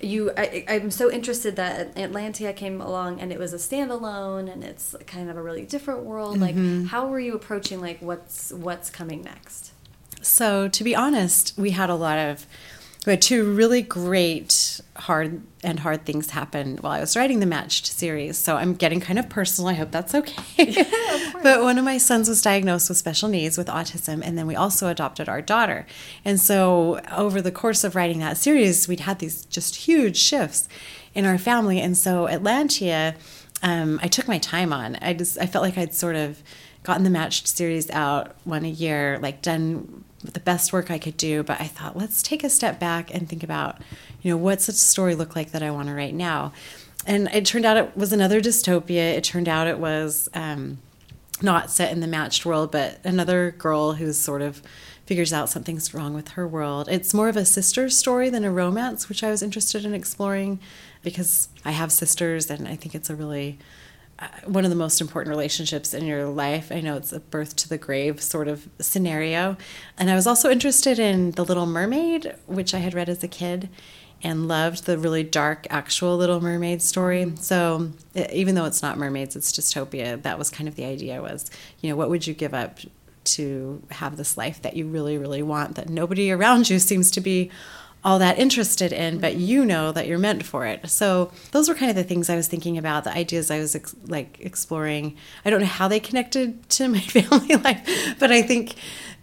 You, 0.00 0.32
I, 0.36 0.64
I'm 0.68 0.90
so 0.90 1.10
interested 1.10 1.54
that 1.56 1.94
Atlantia 1.94 2.56
came 2.56 2.80
along 2.80 3.20
and 3.20 3.30
it 3.30 3.38
was 3.38 3.52
a 3.52 3.56
standalone 3.56 4.52
and 4.52 4.64
it's 4.64 4.96
kind 5.06 5.30
of 5.30 5.36
a 5.36 5.42
really 5.42 5.64
different 5.64 6.02
world. 6.04 6.36
Mm 6.36 6.42
-hmm. 6.42 6.46
Like, 6.46 6.56
mm-hmm. 6.56 6.86
how 6.86 7.08
were 7.08 7.20
you 7.20 7.34
approaching 7.34 7.80
like 7.80 7.98
what's 8.00 8.52
what's 8.52 8.90
coming 8.90 9.22
next? 9.22 9.72
So, 10.22 10.68
to 10.68 10.84
be 10.84 10.96
honest, 10.96 11.54
we 11.56 11.70
had 11.70 11.90
a 11.90 11.96
lot 11.96 12.18
of 12.30 12.46
we 13.06 13.12
had 13.12 13.22
two 13.22 13.56
really 13.56 13.82
great 13.82 14.52
hard 14.96 15.42
and 15.64 15.80
hard 15.80 16.04
things 16.04 16.30
happen 16.30 16.76
while 16.80 16.92
I 16.92 17.00
was 17.00 17.16
writing 17.16 17.40
the 17.40 17.46
matched 17.46 17.86
series. 17.86 18.36
So 18.36 18.56
I'm 18.56 18.74
getting 18.74 19.00
kind 19.00 19.18
of 19.18 19.28
personal. 19.28 19.70
I 19.70 19.74
hope 19.74 19.90
that's 19.90 20.14
okay. 20.14 20.42
Yeah, 20.72 21.32
but 21.42 21.62
one 21.62 21.78
of 21.78 21.84
my 21.84 21.98
sons 21.98 22.28
was 22.28 22.42
diagnosed 22.42 22.88
with 22.88 22.98
special 22.98 23.28
needs 23.28 23.58
with 23.58 23.66
autism, 23.66 24.22
and 24.24 24.38
then 24.38 24.46
we 24.46 24.54
also 24.54 24.88
adopted 24.88 25.28
our 25.28 25.42
daughter. 25.42 25.86
And 26.24 26.38
so 26.40 27.00
over 27.10 27.42
the 27.42 27.50
course 27.50 27.84
of 27.84 27.94
writing 27.96 28.18
that 28.20 28.36
series, 28.36 28.86
we'd 28.86 29.00
had 29.00 29.18
these 29.18 29.44
just 29.46 29.76
huge 29.76 30.16
shifts 30.16 30.68
in 31.14 31.24
our 31.24 31.38
family. 31.38 31.80
And 31.80 31.96
so 31.96 32.26
Atlantia, 32.26 33.14
um, 33.62 33.98
I 34.02 34.08
took 34.08 34.28
my 34.28 34.38
time 34.38 34.72
on. 34.72 34.96
I 35.02 35.14
just 35.14 35.38
I 35.38 35.46
felt 35.46 35.64
like 35.64 35.78
I'd 35.78 35.94
sort 35.94 36.16
of 36.16 36.42
gotten 36.82 37.04
the 37.04 37.10
matched 37.10 37.46
series 37.48 37.90
out 37.90 38.34
one 38.44 38.64
a 38.64 38.70
year, 38.70 39.18
like 39.20 39.42
done 39.42 40.04
the 40.22 40.40
best 40.40 40.72
work 40.72 40.90
I 40.90 40.98
could 40.98 41.16
do, 41.16 41.42
but 41.42 41.60
I 41.60 41.66
thought, 41.66 41.96
let's 41.96 42.22
take 42.22 42.44
a 42.44 42.50
step 42.50 42.78
back 42.78 43.12
and 43.12 43.28
think 43.28 43.42
about, 43.42 43.80
you 44.22 44.30
know, 44.30 44.36
what's 44.36 44.68
a 44.68 44.72
story 44.72 45.14
look 45.14 45.36
like 45.36 45.50
that 45.50 45.62
I 45.62 45.70
want 45.70 45.88
to 45.88 45.94
write 45.94 46.14
now? 46.14 46.52
And 47.06 47.28
it 47.28 47.44
turned 47.44 47.64
out 47.64 47.76
it 47.76 47.96
was 47.96 48.12
another 48.12 48.40
dystopia. 48.40 49.16
It 49.16 49.24
turned 49.24 49.48
out 49.48 49.66
it 49.66 49.78
was 49.78 50.28
um, 50.34 50.78
not 51.42 51.70
set 51.70 51.92
in 51.92 52.00
the 52.00 52.06
matched 52.06 52.46
world, 52.46 52.70
but 52.70 53.00
another 53.04 53.50
girl 53.50 53.94
who's 53.94 54.16
sort 54.16 54.42
of 54.42 54.62
figures 55.06 55.32
out 55.32 55.48
something's 55.48 55.92
wrong 55.92 56.14
with 56.14 56.28
her 56.28 56.46
world. 56.46 56.88
It's 56.88 57.12
more 57.12 57.28
of 57.28 57.36
a 57.36 57.44
sister 57.44 57.88
story 57.90 58.30
than 58.30 58.44
a 58.44 58.52
romance, 58.52 59.08
which 59.08 59.24
I 59.24 59.30
was 59.30 59.42
interested 59.42 59.84
in 59.84 59.94
exploring 59.94 60.60
because 61.02 61.48
I 61.64 61.72
have 61.72 61.90
sisters 61.90 62.48
and 62.48 62.68
I 62.68 62.76
think 62.76 62.94
it's 62.94 63.10
a 63.10 63.16
really 63.16 63.58
uh, 64.20 64.28
one 64.46 64.64
of 64.64 64.70
the 64.70 64.76
most 64.76 65.00
important 65.00 65.30
relationships 65.30 65.92
in 65.92 66.06
your 66.06 66.26
life. 66.26 66.70
I 66.70 66.80
know 66.80 66.96
it's 66.96 67.12
a 67.12 67.18
birth 67.18 67.56
to 67.56 67.68
the 67.68 67.78
grave 67.78 68.22
sort 68.22 68.46
of 68.46 68.68
scenario. 68.78 69.56
And 69.98 70.08
I 70.08 70.14
was 70.14 70.28
also 70.28 70.48
interested 70.48 71.00
in 71.00 71.32
The 71.32 71.44
Little 71.44 71.66
Mermaid, 71.66 72.36
which 72.46 72.72
I 72.72 72.78
had 72.78 72.94
read 72.94 73.08
as 73.08 73.24
a 73.24 73.28
kid 73.28 73.68
and 74.22 74.48
loved 74.48 74.84
the 74.84 74.98
really 74.98 75.22
dark 75.22 75.66
actual 75.70 76.16
Little 76.16 76.40
Mermaid 76.40 76.80
story. 76.80 77.32
So 77.40 77.90
even 78.14 78.54
though 78.54 78.64
it's 78.64 78.82
not 78.82 78.98
mermaids, 78.98 79.36
it's 79.36 79.52
dystopia, 79.52 80.20
that 80.22 80.38
was 80.38 80.50
kind 80.50 80.68
of 80.68 80.76
the 80.76 80.84
idea 80.84 81.20
was, 81.20 81.50
you 81.80 81.90
know, 81.90 81.96
what 81.96 82.10
would 82.10 82.26
you 82.26 82.34
give 82.34 82.54
up 82.54 82.78
to 83.24 83.82
have 83.90 84.16
this 84.16 84.36
life 84.36 84.62
that 84.62 84.76
you 84.76 84.86
really, 84.86 85.18
really 85.18 85.42
want 85.42 85.76
that 85.76 85.88
nobody 85.88 86.30
around 86.30 86.70
you 86.70 86.78
seems 86.78 87.10
to 87.12 87.20
be 87.20 87.50
all 88.04 88.18
that 88.18 88.38
interested 88.38 88.92
in, 88.92 89.18
but 89.18 89.36
you 89.36 89.64
know 89.64 89.92
that 89.92 90.08
you're 90.08 90.18
meant 90.18 90.44
for 90.44 90.66
it. 90.66 90.88
So 90.90 91.30
those 91.52 91.68
were 91.68 91.74
kind 91.74 91.88
of 91.88 91.94
the 91.94 92.02
things 92.02 92.28
I 92.28 92.34
was 92.34 92.48
thinking 92.48 92.76
about, 92.76 93.04
the 93.04 93.12
ideas 93.12 93.48
I 93.50 93.60
was 93.60 93.76
ex- 93.76 93.94
like 94.08 94.38
exploring. 94.40 95.16
I 95.44 95.50
don't 95.50 95.60
know 95.60 95.66
how 95.66 95.86
they 95.86 96.00
connected 96.00 96.68
to 96.70 96.88
my 96.88 96.98
family 97.00 97.54
life, 97.56 98.16
but 98.18 98.32
I 98.32 98.42
think 98.42 98.74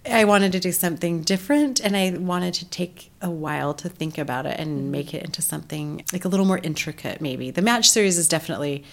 I 0.05 0.25
wanted 0.25 0.51
to 0.53 0.59
do 0.59 0.71
something 0.71 1.21
different 1.21 1.79
and 1.79 1.95
I 1.95 2.11
wanted 2.11 2.53
to 2.55 2.65
take 2.65 3.11
a 3.21 3.29
while 3.29 3.73
to 3.75 3.89
think 3.89 4.17
about 4.17 4.45
it 4.45 4.59
and 4.59 4.79
mm-hmm. 4.79 4.91
make 4.91 5.13
it 5.13 5.23
into 5.23 5.41
something 5.41 6.03
like 6.13 6.25
a 6.25 6.27
little 6.27 6.45
more 6.45 6.59
intricate 6.59 7.21
maybe. 7.21 7.51
The 7.51 7.61
match 7.61 7.89
series 7.89 8.17
is 8.17 8.27
definitely 8.27 8.83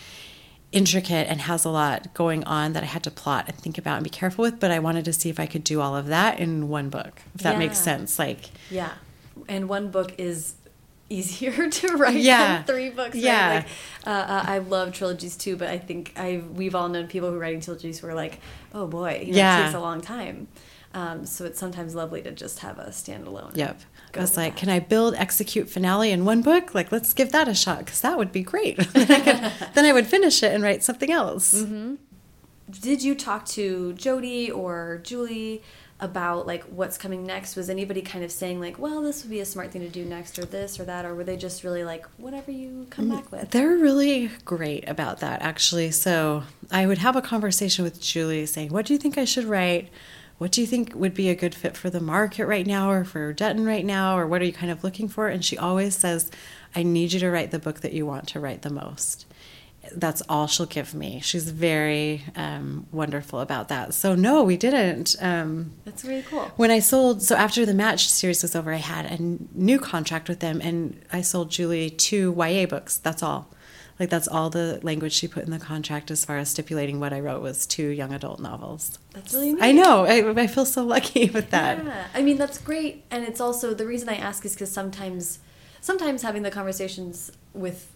intricate 0.73 1.29
and 1.29 1.41
has 1.43 1.65
a 1.65 1.71
lot 1.71 2.13
going 2.13 2.43
on 2.45 2.73
that 2.73 2.83
I 2.83 2.87
had 2.87 3.05
to 3.05 3.11
plot 3.11 3.45
and 3.47 3.57
think 3.57 3.79
about 3.79 3.97
and 3.97 4.05
be 4.05 4.11
careful 4.11 4.43
with, 4.43 4.59
but 4.59 4.71
I 4.71 4.81
wanted 4.81 5.05
to 5.05 5.13
see 5.13 5.31
if 5.31 5.39
I 5.39 5.47
could 5.47 5.63
do 5.63 5.81
all 5.81 5.97
of 5.97 6.07
that 6.09 6.41
in 6.41 6.69
one 6.69 6.91
book. 6.91 7.23
If 7.35 7.43
that 7.43 7.53
yeah. 7.53 7.59
makes 7.59 7.79
sense. 7.79 8.19
Like 8.19 8.51
Yeah 8.71 8.93
and 9.49 9.69
one 9.69 9.91
book 9.91 10.15
is 10.19 10.55
easier 11.09 11.71
to 11.71 11.97
write 11.97 12.17
yeah. 12.17 12.59
than 12.59 12.65
three 12.65 12.91
books. 12.91 13.15
Right? 13.15 13.25
Yeah, 13.25 13.55
like, 13.55 13.67
uh, 14.07 14.11
uh, 14.11 14.45
I 14.47 14.59
love 14.59 14.93
trilogies 14.93 15.37
too, 15.37 15.57
but 15.57 15.69
I 15.69 15.79
think 15.79 16.13
I 16.17 16.43
we've 16.53 16.75
all 16.75 16.89
known 16.89 17.07
people 17.07 17.31
who 17.31 17.37
are 17.37 17.41
writing 17.41 17.61
trilogies 17.61 18.01
who 18.01 18.09
are 18.09 18.15
like, 18.15 18.41
oh 18.75 18.87
boy, 18.87 19.23
you 19.25 19.33
know, 19.33 19.39
yeah. 19.39 19.61
it 19.61 19.63
takes 19.65 19.75
a 19.75 19.81
long 19.81 20.01
time. 20.01 20.49
Um, 20.97 21.27
so 21.27 21.45
it's 21.45 21.59
sometimes 21.59 21.95
lovely 21.95 22.23
to 22.23 22.33
just 22.33 22.61
have 22.61 22.79
a 22.79 22.87
standalone. 22.87 23.55
Yep. 23.55 23.83
I 24.15 24.21
was 24.21 24.35
like, 24.35 24.55
that. 24.55 24.61
can 24.61 24.71
I 24.71 24.79
build, 24.79 25.15
execute, 25.15 25.69
finale 25.69 26.11
in 26.11 26.25
one 26.25 26.41
book? 26.41 26.75
Like, 26.75 26.91
let's 26.91 27.13
give 27.13 27.33
that 27.33 27.49
a 27.49 27.55
shot 27.55 27.81
because 27.81 28.01
that 28.01 28.17
would 28.17 28.33
be 28.33 28.43
great. 28.43 28.79
then, 28.95 29.11
I 29.11 29.21
could, 29.21 29.69
then 29.75 29.85
I 29.85 29.93
would 29.93 30.07
finish 30.07 30.43
it 30.43 30.55
and 30.55 30.65
write 30.65 30.83
something 30.83 31.13
else. 31.13 31.53
Mm 31.53 31.67
-hmm. 31.67 31.97
Did 32.81 33.03
you 33.03 33.15
talk 33.15 33.45
to 33.57 33.93
Jodi 33.93 34.51
or 34.51 35.01
Julie 35.03 35.61
about 35.99 36.47
like 36.47 36.65
what's 36.65 36.99
coming 36.99 37.25
next 37.25 37.57
was 37.57 37.71
anybody 37.71 38.03
kind 38.03 38.25
of 38.25 38.31
saying 38.31 38.61
like 38.61 38.79
well 38.79 39.01
this 39.03 39.23
would 39.23 39.31
be 39.31 39.41
a 39.41 39.45
smart 39.45 39.71
thing 39.73 39.83
to 39.83 39.89
do 39.89 40.05
next 40.05 40.39
or 40.39 40.45
this 40.45 40.79
or 40.79 40.85
that 40.85 41.07
or 41.07 41.15
were 41.15 41.25
they 41.25 41.39
just 41.39 41.65
really 41.65 41.85
like 41.85 42.07
whatever 42.19 42.51
you 42.51 42.87
come 42.91 43.09
back 43.09 43.33
with 43.33 43.51
they're 43.51 43.79
really 43.79 44.29
great 44.45 44.87
about 44.89 45.21
that 45.21 45.41
actually 45.41 45.91
so 45.91 46.43
i 46.71 46.87
would 46.87 46.99
have 46.99 47.17
a 47.17 47.23
conversation 47.23 47.85
with 47.85 47.99
julie 47.99 48.47
saying 48.47 48.71
what 48.71 48.85
do 48.87 48.93
you 48.93 48.99
think 48.99 49.17
i 49.17 49.25
should 49.25 49.47
write 49.47 49.89
what 50.39 50.53
do 50.53 50.61
you 50.61 50.67
think 50.67 50.95
would 50.95 51.15
be 51.15 51.31
a 51.31 51.35
good 51.35 51.55
fit 51.55 51.77
for 51.77 51.89
the 51.89 52.01
market 52.01 52.47
right 52.47 52.67
now 52.67 52.91
or 52.91 53.05
for 53.05 53.33
Dutton 53.33 53.65
right 53.65 53.85
now? 53.85 54.19
Or 54.19 54.27
what 54.27 54.43
are 54.43 54.45
you 54.45 54.53
kind 54.53 54.71
of 54.71 54.85
looking 54.85 55.09
for? 55.09 55.29
And 55.29 55.45
she 55.45 55.57
always 55.57 55.97
says, 55.97 56.31
I 56.75 56.83
need 56.83 57.13
you 57.13 57.21
to 57.21 57.31
write 57.31 57.53
the 57.53 57.59
book 57.59 57.81
that 57.81 57.95
you 57.95 58.05
want 58.05 58.29
to 58.29 58.41
write 58.41 58.63
the 58.63 58.71
most. 58.71 59.27
That's 59.95 60.21
all 60.29 60.47
she'll 60.47 60.67
give 60.67 60.95
me. 60.95 61.21
She's 61.21 61.49
very 61.49 62.25
um, 62.35 62.87
wonderful 62.91 63.41
about 63.41 63.69
that. 63.69 63.95
So, 63.95 64.15
no, 64.15 64.43
we 64.43 64.57
didn't. 64.57 65.15
Um, 65.21 65.73
That's 65.85 66.05
really 66.05 66.23
cool. 66.23 66.51
when 66.57 66.71
I 66.73 66.81
sold, 66.81 67.23
so 67.23 67.37
after 67.37 67.65
the 67.65 67.73
match 67.73 68.09
series 68.09 68.43
was 68.43 68.57
over, 68.57 68.73
I 68.73 68.79
had 68.79 69.07
a 69.07 69.23
new 69.55 69.79
contract 69.79 70.29
with 70.29 70.41
them 70.41 70.61
and 70.61 71.01
I 71.13 71.23
sold 71.23 71.51
Julie 71.51 71.89
two 71.89 72.35
YA 72.37 72.67
books. 72.67 72.99
That's 72.99 73.23
all. 73.23 73.49
Like, 73.99 74.11
that's 74.11 74.29
all 74.29 74.51
the 74.51 74.79
language 74.83 75.13
she 75.15 75.27
put 75.27 75.45
in 75.45 75.51
the 75.51 75.59
contract 75.59 76.11
as 76.11 76.25
far 76.25 76.37
as 76.39 76.51
stipulating 76.51 77.01
what 77.01 77.13
I 77.15 77.21
wrote 77.21 77.41
was 77.43 77.65
two 77.67 77.89
young 77.89 78.13
adult 78.13 78.41
novels. 78.41 78.99
That's 79.15 79.33
really 79.33 79.55
neat. 79.55 79.63
I 79.63 79.73
know. 79.73 80.05
I, 80.05 80.43
I 80.43 80.47
feel 80.47 80.67
so 80.67 80.85
lucky 80.85 81.31
with 81.35 81.51
that. 81.51 81.83
Yeah, 81.85 82.07
I 82.15 82.23
mean 82.23 82.37
that's 82.37 82.59
great, 82.59 83.05
and 83.11 83.25
it's 83.25 83.41
also 83.41 83.73
the 83.73 83.87
reason 83.87 84.09
I 84.09 84.17
ask 84.17 84.45
is 84.45 84.53
because 84.55 84.71
sometimes, 84.71 85.39
sometimes 85.81 86.21
having 86.23 86.43
the 86.43 86.51
conversations 86.51 87.33
with, 87.55 87.91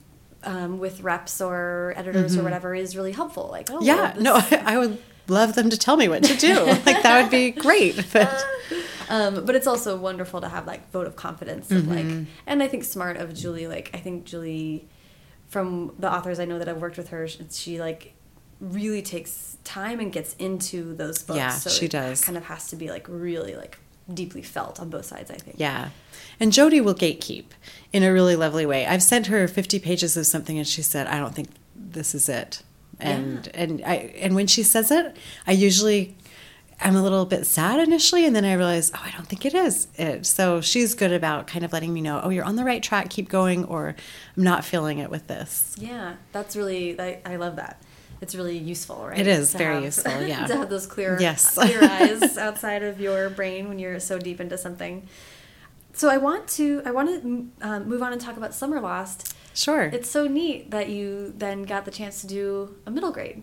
um, 0.45 0.79
with 0.79 1.03
reps 1.03 1.41
or 1.41 1.93
editors 1.97 2.35
or 2.37 2.43
whatever 2.43 2.75
is 2.75 2.97
really 2.97 3.13
helpful. 3.13 3.49
Like, 3.51 3.71
oh, 3.71 3.75
Mm-hmm. 3.75 3.85
Yeah, 3.85 4.15
well, 4.15 4.23
no, 4.23 4.35
I, 4.37 4.63
I 4.75 4.79
would 4.79 4.99
love 5.29 5.55
them 5.55 5.69
to 5.71 5.77
tell 5.77 5.97
me 5.99 6.09
what 6.09 6.25
to 6.25 6.35
do. 6.37 6.55
like, 6.87 7.03
that 7.03 7.21
would 7.23 7.31
be 7.31 7.51
great. 7.51 8.07
But 8.13 8.43
um, 9.11 9.45
but 9.45 9.55
it's 9.55 9.67
also 9.67 9.97
wonderful 9.99 10.41
to 10.41 10.49
have 10.49 10.67
like 10.67 10.91
vote 10.93 11.07
of 11.07 11.15
confidence 11.17 11.71
of 11.71 11.83
Mm-hmm. 11.83 12.19
like, 12.19 12.27
and 12.47 12.63
I 12.63 12.69
think 12.69 12.85
smart 12.85 13.17
of 13.19 13.35
Julie. 13.35 13.67
Like, 13.67 13.91
I 13.93 13.99
think 13.99 14.25
Julie, 14.25 14.89
from 15.51 15.95
the 15.99 16.11
authors 16.11 16.41
I 16.41 16.47
know 16.47 16.59
that 16.59 16.69
I've 16.69 16.81
worked 16.81 16.97
with 16.97 17.09
her, 17.11 17.29
she, 17.29 17.45
she 17.51 17.81
like 17.81 18.15
really 18.61 19.03
takes 19.03 19.59
time 19.65 20.01
and 20.01 20.13
gets 20.13 20.35
into 20.35 20.95
those 20.95 21.23
books. 21.23 21.37
Yeah, 21.37 21.51
so 21.51 21.71
she 21.71 21.87
it 21.87 21.93
does. 21.93 22.25
Kind 22.25 22.39
of 22.39 22.45
has 22.45 22.69
to 22.69 22.77
be 22.77 22.89
like 22.89 23.07
really 23.09 23.57
like 23.57 23.79
deeply 24.13 24.43
felt 24.43 24.81
on 24.81 24.89
both 24.91 25.05
sides. 25.07 25.31
I 25.31 25.35
think. 25.35 25.57
yeah. 25.59 25.91
And 26.39 26.53
Jodi 26.53 26.81
will 26.81 26.95
gatekeep 26.95 27.47
in 27.93 28.03
a 28.03 28.13
really 28.13 28.37
lovely 28.37 28.65
way. 28.65 28.87
I've 28.87 29.03
sent 29.03 29.27
her 29.27 29.47
50 29.47 29.79
pages 29.81 30.17
of 30.17 30.27
something 30.27 30.57
and 30.57 30.67
she 30.67 30.81
said, 30.83 31.07
I 31.07 31.19
don't 31.19 31.35
think 31.35 31.49
this 31.75 32.15
is 32.15 32.29
it. 32.29 32.63
And 32.99 33.49
and 33.55 33.83
I 33.85 34.13
and 34.21 34.35
when 34.35 34.47
she 34.47 34.63
says 34.63 34.91
it, 34.91 35.17
I 35.47 35.53
usually 35.53 36.17
I'm 36.83 36.97
a 36.97 37.03
little 37.03 37.27
bit 37.27 37.45
sad 37.47 37.79
initially 37.81 38.25
and 38.27 38.35
then 38.35 38.45
I 38.45 38.55
realize, 38.55 38.91
oh, 38.95 39.03
I 39.05 39.11
don't 39.11 39.27
think 39.27 39.45
it 39.45 39.55
is 39.55 39.89
it. 39.97 40.25
So 40.27 40.61
she's 40.61 40.95
good 40.95 41.13
about 41.13 41.47
kind 41.47 41.65
of 41.65 41.73
letting 41.73 41.93
me 41.93 42.01
know, 42.01 42.21
oh, 42.25 42.31
you're 42.31 42.45
on 42.45 42.57
the 42.57 42.65
right 42.65 42.83
track, 42.83 43.11
keep 43.11 43.29
going, 43.29 43.65
or 43.67 43.95
I'm 44.37 44.43
not 44.43 44.65
feeling 44.65 44.99
it 44.99 45.11
with 45.11 45.27
this. 45.27 45.75
Yeah, 45.79 46.15
that's 46.33 46.57
really 46.57 46.99
I, 47.01 47.21
I 47.27 47.37
love 47.37 47.57
that. 47.57 47.83
It's 48.23 48.35
really 48.35 48.59
useful, 48.59 49.07
right? 49.07 49.19
It 49.19 49.27
is 49.27 49.53
To 49.53 49.59
very 49.59 49.75
have- 49.77 49.85
useful, 49.85 50.23
yeah. 50.27 50.47
to 50.47 50.57
have 50.57 50.69
those 50.71 50.87
clear, 50.87 51.17
Yes. 51.21 51.55
clear 51.55 51.83
eyes 51.83 52.37
outside 52.39 52.83
of 52.83 53.01
your 53.01 53.31
brain 53.31 53.69
when 53.69 53.79
you're 53.79 54.01
so 54.01 54.19
deep 54.19 54.41
into 54.41 54.57
something. 54.59 55.07
So 55.93 56.09
I 56.09 56.19
want 56.19 56.47
to 56.51 56.83
I 56.87 56.93
want 56.93 57.23
to 57.23 57.51
um, 57.67 57.89
move 57.89 58.03
on 58.03 58.13
and 58.13 58.21
talk 58.21 58.37
about 58.37 58.53
Summerlost. 58.53 59.35
Sure. 59.55 59.83
It's 59.85 60.09
so 60.09 60.27
neat 60.29 60.71
that 60.71 60.89
you 60.89 61.35
then 61.37 61.65
got 61.65 61.85
the 61.85 61.91
chance 61.91 62.21
to 62.21 62.27
do 62.27 62.77
a 62.87 62.91
middle 62.91 63.11
grade. 63.11 63.43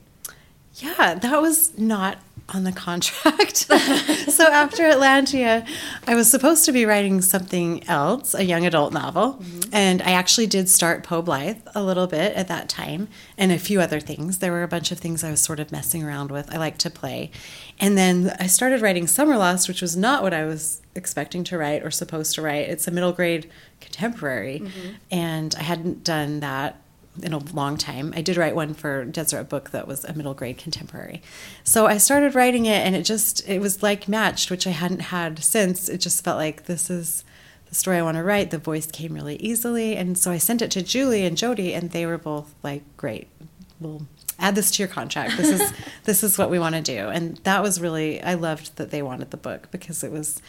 Yeah, 0.79 1.15
that 1.15 1.41
was 1.41 1.77
not 1.77 2.19
on 2.49 2.63
the 2.63 2.71
contract. 2.71 3.57
so 4.31 4.47
after 4.47 4.83
Atlantia, 4.83 5.67
I 6.07 6.15
was 6.15 6.29
supposed 6.29 6.65
to 6.65 6.71
be 6.71 6.85
writing 6.85 7.21
something 7.21 7.87
else, 7.87 8.33
a 8.33 8.43
young 8.43 8.65
adult 8.65 8.93
novel. 8.93 9.33
Mm-hmm. 9.33 9.69
And 9.73 10.01
I 10.01 10.11
actually 10.11 10.47
did 10.47 10.69
start 10.69 11.03
Poe 11.03 11.21
Blythe 11.21 11.61
a 11.75 11.83
little 11.83 12.07
bit 12.07 12.33
at 12.35 12.47
that 12.47 12.69
time 12.69 13.09
and 13.37 13.51
a 13.51 13.59
few 13.59 13.81
other 13.81 13.99
things. 13.99 14.37
There 14.37 14.51
were 14.51 14.63
a 14.63 14.67
bunch 14.67 14.91
of 14.91 14.99
things 14.99 15.23
I 15.23 15.31
was 15.31 15.41
sort 15.41 15.59
of 15.59 15.71
messing 15.71 16.03
around 16.03 16.31
with. 16.31 16.53
I 16.53 16.57
like 16.57 16.77
to 16.79 16.89
play. 16.89 17.31
And 17.79 17.97
then 17.97 18.35
I 18.39 18.47
started 18.47 18.81
writing 18.81 19.07
Summerlost, 19.07 19.67
which 19.67 19.81
was 19.81 19.97
not 19.97 20.23
what 20.23 20.33
I 20.33 20.45
was 20.45 20.81
expecting 20.95 21.43
to 21.45 21.57
write 21.57 21.83
or 21.83 21.91
supposed 21.91 22.33
to 22.35 22.41
write. 22.41 22.69
It's 22.69 22.87
a 22.87 22.91
middle 22.91 23.11
grade 23.11 23.49
contemporary. 23.81 24.61
Mm-hmm. 24.61 24.89
And 25.11 25.55
I 25.57 25.63
hadn't 25.63 26.03
done 26.03 26.39
that 26.39 26.81
in 27.21 27.33
a 27.33 27.39
long 27.39 27.77
time. 27.77 28.13
I 28.15 28.21
did 28.21 28.37
write 28.37 28.55
one 28.55 28.73
for 28.73 29.05
Deseret 29.05 29.49
Book 29.49 29.71
that 29.71 29.87
was 29.87 30.03
a 30.05 30.13
middle 30.13 30.33
grade 30.33 30.57
contemporary. 30.57 31.21
So 31.63 31.87
I 31.87 31.97
started 31.97 32.35
writing 32.35 32.65
it 32.65 32.85
and 32.85 32.95
it 32.95 33.03
just 33.03 33.47
it 33.47 33.59
was 33.59 33.83
like 33.83 34.07
matched, 34.07 34.51
which 34.51 34.67
I 34.67 34.71
hadn't 34.71 35.01
had 35.01 35.43
since. 35.43 35.89
It 35.89 35.99
just 35.99 36.23
felt 36.23 36.37
like 36.37 36.65
this 36.65 36.89
is 36.89 37.23
the 37.69 37.75
story 37.75 37.97
I 37.97 38.01
want 38.01 38.17
to 38.17 38.23
write. 38.23 38.51
The 38.51 38.57
voice 38.57 38.87
came 38.87 39.13
really 39.13 39.35
easily. 39.37 39.95
And 39.95 40.17
so 40.17 40.31
I 40.31 40.37
sent 40.37 40.61
it 40.61 40.71
to 40.71 40.81
Julie 40.81 41.25
and 41.25 41.37
Jodi 41.37 41.73
and 41.73 41.91
they 41.91 42.05
were 42.05 42.17
both 42.17 42.53
like, 42.63 42.83
Great. 42.97 43.27
We'll 43.79 44.07
add 44.39 44.55
this 44.55 44.71
to 44.71 44.83
your 44.83 44.87
contract. 44.87 45.37
This 45.37 45.61
is 45.61 45.73
this 46.03 46.23
is 46.23 46.37
what 46.37 46.49
we 46.49 46.59
want 46.59 46.75
to 46.75 46.81
do. 46.81 47.09
And 47.09 47.37
that 47.37 47.61
was 47.61 47.81
really 47.81 48.21
I 48.21 48.35
loved 48.35 48.77
that 48.77 48.91
they 48.91 49.01
wanted 49.01 49.31
the 49.31 49.37
book 49.37 49.69
because 49.71 50.03
it 50.03 50.11
was 50.11 50.41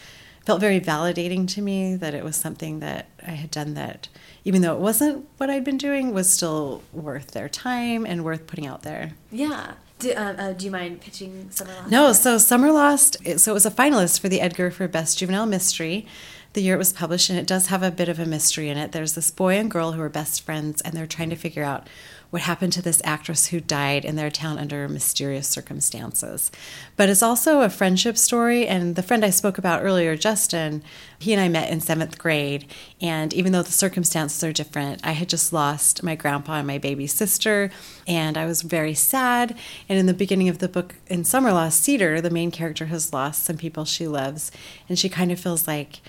felt 0.45 0.61
very 0.61 0.79
validating 0.79 1.47
to 1.47 1.61
me 1.61 1.95
that 1.95 2.13
it 2.13 2.23
was 2.23 2.35
something 2.35 2.79
that 2.79 3.07
I 3.25 3.31
had 3.31 3.51
done 3.51 3.75
that, 3.75 4.07
even 4.45 4.61
though 4.61 4.73
it 4.73 4.79
wasn't 4.79 5.27
what 5.37 5.49
I'd 5.49 5.63
been 5.63 5.77
doing, 5.77 6.13
was 6.13 6.31
still 6.31 6.83
worth 6.93 7.31
their 7.31 7.49
time 7.49 8.05
and 8.05 8.23
worth 8.23 8.47
putting 8.47 8.65
out 8.65 8.83
there. 8.83 9.11
Yeah. 9.31 9.73
Do, 9.99 10.11
uh, 10.11 10.35
uh, 10.37 10.53
do 10.53 10.65
you 10.65 10.71
mind 10.71 11.01
pitching 11.01 11.49
Summerlost? 11.49 11.91
No, 11.91 12.13
so 12.13 12.37
Summerlost, 12.37 13.39
so 13.39 13.51
it 13.51 13.53
was 13.53 13.65
a 13.65 13.71
finalist 13.71 14.21
for 14.21 14.29
the 14.29 14.39
Edgar 14.39 14.71
for 14.71 14.87
Best 14.87 15.17
Juvenile 15.17 15.45
Mystery 15.45 16.07
the 16.53 16.61
year 16.61 16.75
it 16.75 16.79
was 16.79 16.93
published, 16.93 17.29
and 17.29 17.37
it 17.37 17.47
does 17.47 17.67
have 17.67 17.83
a 17.83 17.91
bit 17.91 18.09
of 18.09 18.19
a 18.19 18.25
mystery 18.25 18.69
in 18.69 18.77
it. 18.77 18.91
There's 18.91 19.13
this 19.13 19.29
boy 19.29 19.57
and 19.57 19.69
girl 19.69 19.91
who 19.91 20.01
are 20.01 20.09
best 20.09 20.41
friends, 20.41 20.81
and 20.81 20.93
they're 20.93 21.07
trying 21.07 21.29
to 21.29 21.35
figure 21.35 21.63
out 21.63 21.87
what 22.29 22.43
happened 22.43 22.71
to 22.73 22.81
this 22.81 23.01
actress 23.03 23.47
who 23.47 23.59
died 23.59 24.05
in 24.05 24.15
their 24.15 24.29
town 24.29 24.59
under 24.59 24.87
mysterious 24.87 25.47
circumstances. 25.47 26.51
But 26.95 27.09
it's 27.09 27.23
also 27.23 27.61
a 27.61 27.69
friendship 27.69 28.17
story, 28.17 28.67
and 28.67 28.95
the 28.95 29.03
friend 29.03 29.25
I 29.25 29.31
spoke 29.31 29.57
about 29.57 29.83
earlier, 29.83 30.15
Justin, 30.15 30.83
he 31.17 31.33
and 31.33 31.41
I 31.41 31.49
met 31.49 31.71
in 31.71 31.81
seventh 31.81 32.17
grade, 32.17 32.67
and 33.01 33.33
even 33.33 33.51
though 33.51 33.63
the 33.63 33.71
circumstances 33.71 34.43
are 34.43 34.53
different, 34.53 35.05
I 35.05 35.13
had 35.13 35.29
just 35.29 35.51
lost 35.51 36.03
my 36.03 36.15
grandpa 36.15 36.59
and 36.59 36.67
my 36.67 36.77
baby 36.77 37.07
sister, 37.07 37.71
and 38.07 38.37
I 38.37 38.45
was 38.45 38.61
very 38.61 38.93
sad. 38.93 39.57
And 39.87 39.97
in 39.97 40.05
the 40.05 40.13
beginning 40.13 40.49
of 40.49 40.59
the 40.59 40.69
book, 40.69 40.95
in 41.07 41.23
Summerlost, 41.23 41.81
Cedar, 41.81 42.21
the 42.21 42.29
main 42.29 42.51
character 42.51 42.85
has 42.85 43.11
lost 43.11 43.43
some 43.43 43.57
people 43.57 43.85
she 43.85 44.07
loves, 44.07 44.51
and 44.87 44.99
she 44.99 45.09
kind 45.09 45.31
of 45.31 45.39
feels 45.39 45.67
like, 45.67 46.01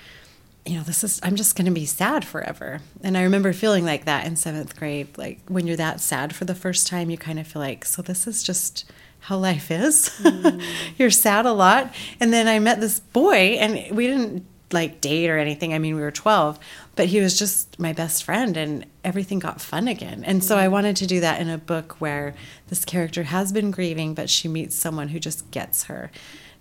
you 0.67 0.77
know, 0.77 0.83
this 0.83 1.03
is, 1.03 1.21
I'm 1.23 1.37
just 1.37 1.57
going 1.57 1.67
to 1.67 1.71
be 1.71 1.87
sad 1.87 2.25
forever. 2.25 2.81
And 3.03 3.17
I 3.17 3.23
remember 3.23 3.53
feeling 3.53 3.85
like 3.85 4.05
that 4.05 4.27
in 4.27 4.37
seventh 4.37 4.77
grade. 4.77 5.17
Like 5.17 5.41
when 5.49 5.67
you're 5.67 5.77
that 5.77 6.01
sad 6.01 6.35
for 6.35 6.45
the 6.45 6.55
first 6.55 6.87
time, 6.87 7.11
you 7.11 7.17
kind 7.17 7.39
of 7.39 7.47
feel 7.47 7.63
like, 7.63 7.85
so 7.85 8.03
this 8.03 8.27
is 8.27 8.43
just 8.43 8.91
how 9.21 9.39
life 9.39 9.71
is. 9.71 10.11
Mm. 10.21 10.63
you're 10.99 11.11
sad 11.11 11.47
a 11.47 11.53
lot. 11.53 11.95
And 12.19 12.33
then 12.33 12.49
I 12.49 12.59
met 12.59 12.81
this 12.81 13.01
boy, 13.01 13.57
and 13.59 13.97
we 13.97 14.07
didn't 14.07 14.47
like 14.73 15.01
date 15.01 15.29
or 15.29 15.39
anything. 15.39 15.75
I 15.75 15.79
mean, 15.79 15.95
we 15.95 16.01
were 16.01 16.11
12, 16.11 16.59
but 16.95 17.07
he 17.07 17.21
was 17.21 17.39
just 17.39 17.79
my 17.79 17.93
best 17.93 18.25
friend, 18.25 18.57
and 18.57 18.87
everything 19.05 19.39
got 19.39 19.61
fun 19.61 19.89
again. 19.89 20.25
And 20.25 20.43
so 20.45 20.57
I 20.57 20.67
mm. 20.67 20.73
wanted 20.73 20.97
to 20.97 21.07
do 21.07 21.21
that 21.21 21.41
in 21.41 21.49
a 21.49 21.59
book 21.59 22.01
where 22.01 22.35
this 22.69 22.85
character 22.85 23.25
has 23.25 23.53
been 23.53 23.71
grieving, 23.71 24.15
but 24.15 24.31
she 24.31 24.49
meets 24.49 24.77
someone 24.77 25.09
who 25.09 25.19
just 25.19 25.51
gets 25.51 25.85
her 25.85 26.11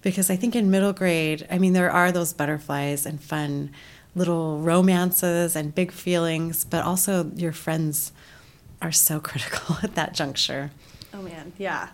because 0.01 0.29
I 0.29 0.35
think 0.35 0.55
in 0.55 0.71
middle 0.71 0.93
grade, 0.93 1.47
I 1.51 1.57
mean, 1.57 1.73
there 1.73 1.91
are 1.91 2.11
those 2.11 2.33
butterflies 2.33 3.05
and 3.05 3.21
fun 3.21 3.71
little 4.15 4.59
romances 4.59 5.55
and 5.55 5.73
big 5.73 5.91
feelings, 5.91 6.65
but 6.65 6.83
also 6.83 7.31
your 7.35 7.51
friends 7.51 8.11
are 8.81 8.91
so 8.91 9.19
critical 9.29 9.77
at 9.83 9.95
that 9.95 10.13
juncture. 10.13 10.71
Oh 11.13 11.21
man, 11.21 11.53
yeah. 11.57 11.89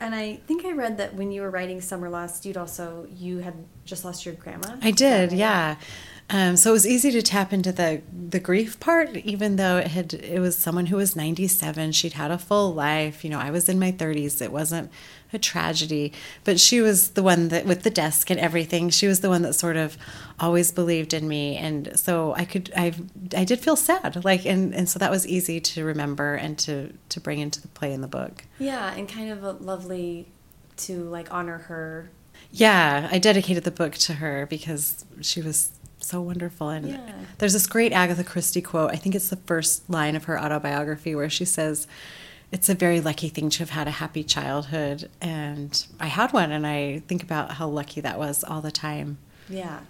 And 0.00 0.14
I 0.14 0.36
think 0.46 0.64
I 0.64 0.72
read 0.72 0.96
that 0.96 1.14
when 1.14 1.30
you 1.30 1.42
were 1.42 1.50
writing 1.50 1.80
Summerlost, 1.80 2.46
you'd 2.46 2.56
also 2.56 3.06
you 3.14 3.38
had 3.38 3.54
just 3.84 4.04
lost 4.04 4.24
your 4.24 4.34
grandma. 4.34 4.76
I 4.80 4.92
did, 4.92 5.32
yeah. 5.32 5.76
Um, 6.30 6.56
so 6.56 6.70
it 6.70 6.72
was 6.72 6.86
easy 6.86 7.10
to 7.10 7.22
tap 7.22 7.52
into 7.52 7.72
the 7.72 8.00
the 8.10 8.40
grief 8.40 8.80
part, 8.80 9.14
even 9.16 9.56
though 9.56 9.76
it 9.76 9.88
had 9.88 10.14
it 10.14 10.38
was 10.38 10.56
someone 10.56 10.86
who 10.86 10.96
was 10.96 11.16
ninety 11.16 11.48
seven. 11.48 11.92
She'd 11.92 12.14
had 12.14 12.30
a 12.30 12.38
full 12.38 12.72
life. 12.72 13.24
You 13.24 13.30
know, 13.30 13.40
I 13.40 13.50
was 13.50 13.68
in 13.68 13.78
my 13.78 13.90
thirties. 13.90 14.40
It 14.40 14.52
wasn't 14.52 14.90
a 15.32 15.38
tragedy, 15.38 16.12
but 16.44 16.58
she 16.58 16.80
was 16.80 17.10
the 17.10 17.22
one 17.22 17.48
that 17.48 17.66
with 17.66 17.82
the 17.82 17.90
desk 17.90 18.30
and 18.30 18.40
everything. 18.40 18.90
She 18.90 19.06
was 19.06 19.20
the 19.20 19.28
one 19.28 19.42
that 19.42 19.54
sort 19.54 19.76
of 19.76 19.96
always 20.38 20.72
believed 20.72 21.12
in 21.14 21.28
me, 21.28 21.56
and 21.56 21.98
so 21.98 22.34
I 22.34 22.44
could 22.44 22.72
I 22.76 22.94
I 23.36 23.44
did 23.44 23.60
feel 23.60 23.76
sad, 23.76 24.24
like 24.24 24.44
and 24.44 24.74
and 24.74 24.88
so 24.88 24.98
that 24.98 25.10
was 25.10 25.26
easy 25.26 25.60
to 25.60 25.84
remember 25.84 26.34
and 26.34 26.58
to 26.60 26.92
to 27.10 27.20
bring 27.20 27.38
into 27.38 27.60
the 27.60 27.68
play 27.68 27.92
in 27.92 28.00
the 28.00 28.08
book. 28.08 28.44
Yeah, 28.58 28.92
and 28.94 29.08
kind 29.08 29.30
of 29.30 29.42
a 29.44 29.52
lovely 29.52 30.28
to 30.78 31.04
like 31.04 31.32
honor 31.32 31.58
her. 31.58 32.10
Yeah, 32.52 33.08
I 33.12 33.18
dedicated 33.18 33.64
the 33.64 33.70
book 33.70 33.94
to 33.94 34.14
her 34.14 34.46
because 34.46 35.04
she 35.20 35.40
was 35.40 35.70
so 36.00 36.20
wonderful. 36.20 36.70
And 36.70 36.88
Yeah. 36.88 37.12
there's 37.38 37.52
this 37.52 37.66
great 37.66 37.92
Agatha 37.92 38.24
Christie 38.24 38.62
quote. 38.62 38.90
I 38.90 38.96
think 38.96 39.14
it's 39.14 39.28
the 39.28 39.36
first 39.36 39.88
line 39.88 40.16
of 40.16 40.24
her 40.24 40.40
autobiography 40.40 41.14
where 41.14 41.28
she 41.30 41.44
says, 41.44 41.86
It's 42.52 42.68
a 42.68 42.74
very 42.74 43.00
lucky 43.00 43.28
thing 43.28 43.48
to 43.50 43.58
have 43.60 43.70
had 43.70 43.86
a 43.86 43.92
happy 43.92 44.24
childhood. 44.24 45.08
And 45.20 45.86
I 46.00 46.06
had 46.06 46.32
one, 46.32 46.50
and 46.50 46.66
I 46.66 47.00
think 47.06 47.22
about 47.22 47.52
how 47.52 47.68
lucky 47.68 48.00
that 48.00 48.18
was 48.18 48.42
all 48.42 48.60
the 48.60 48.72
time. 48.72 49.18
Yeah. 49.48 49.80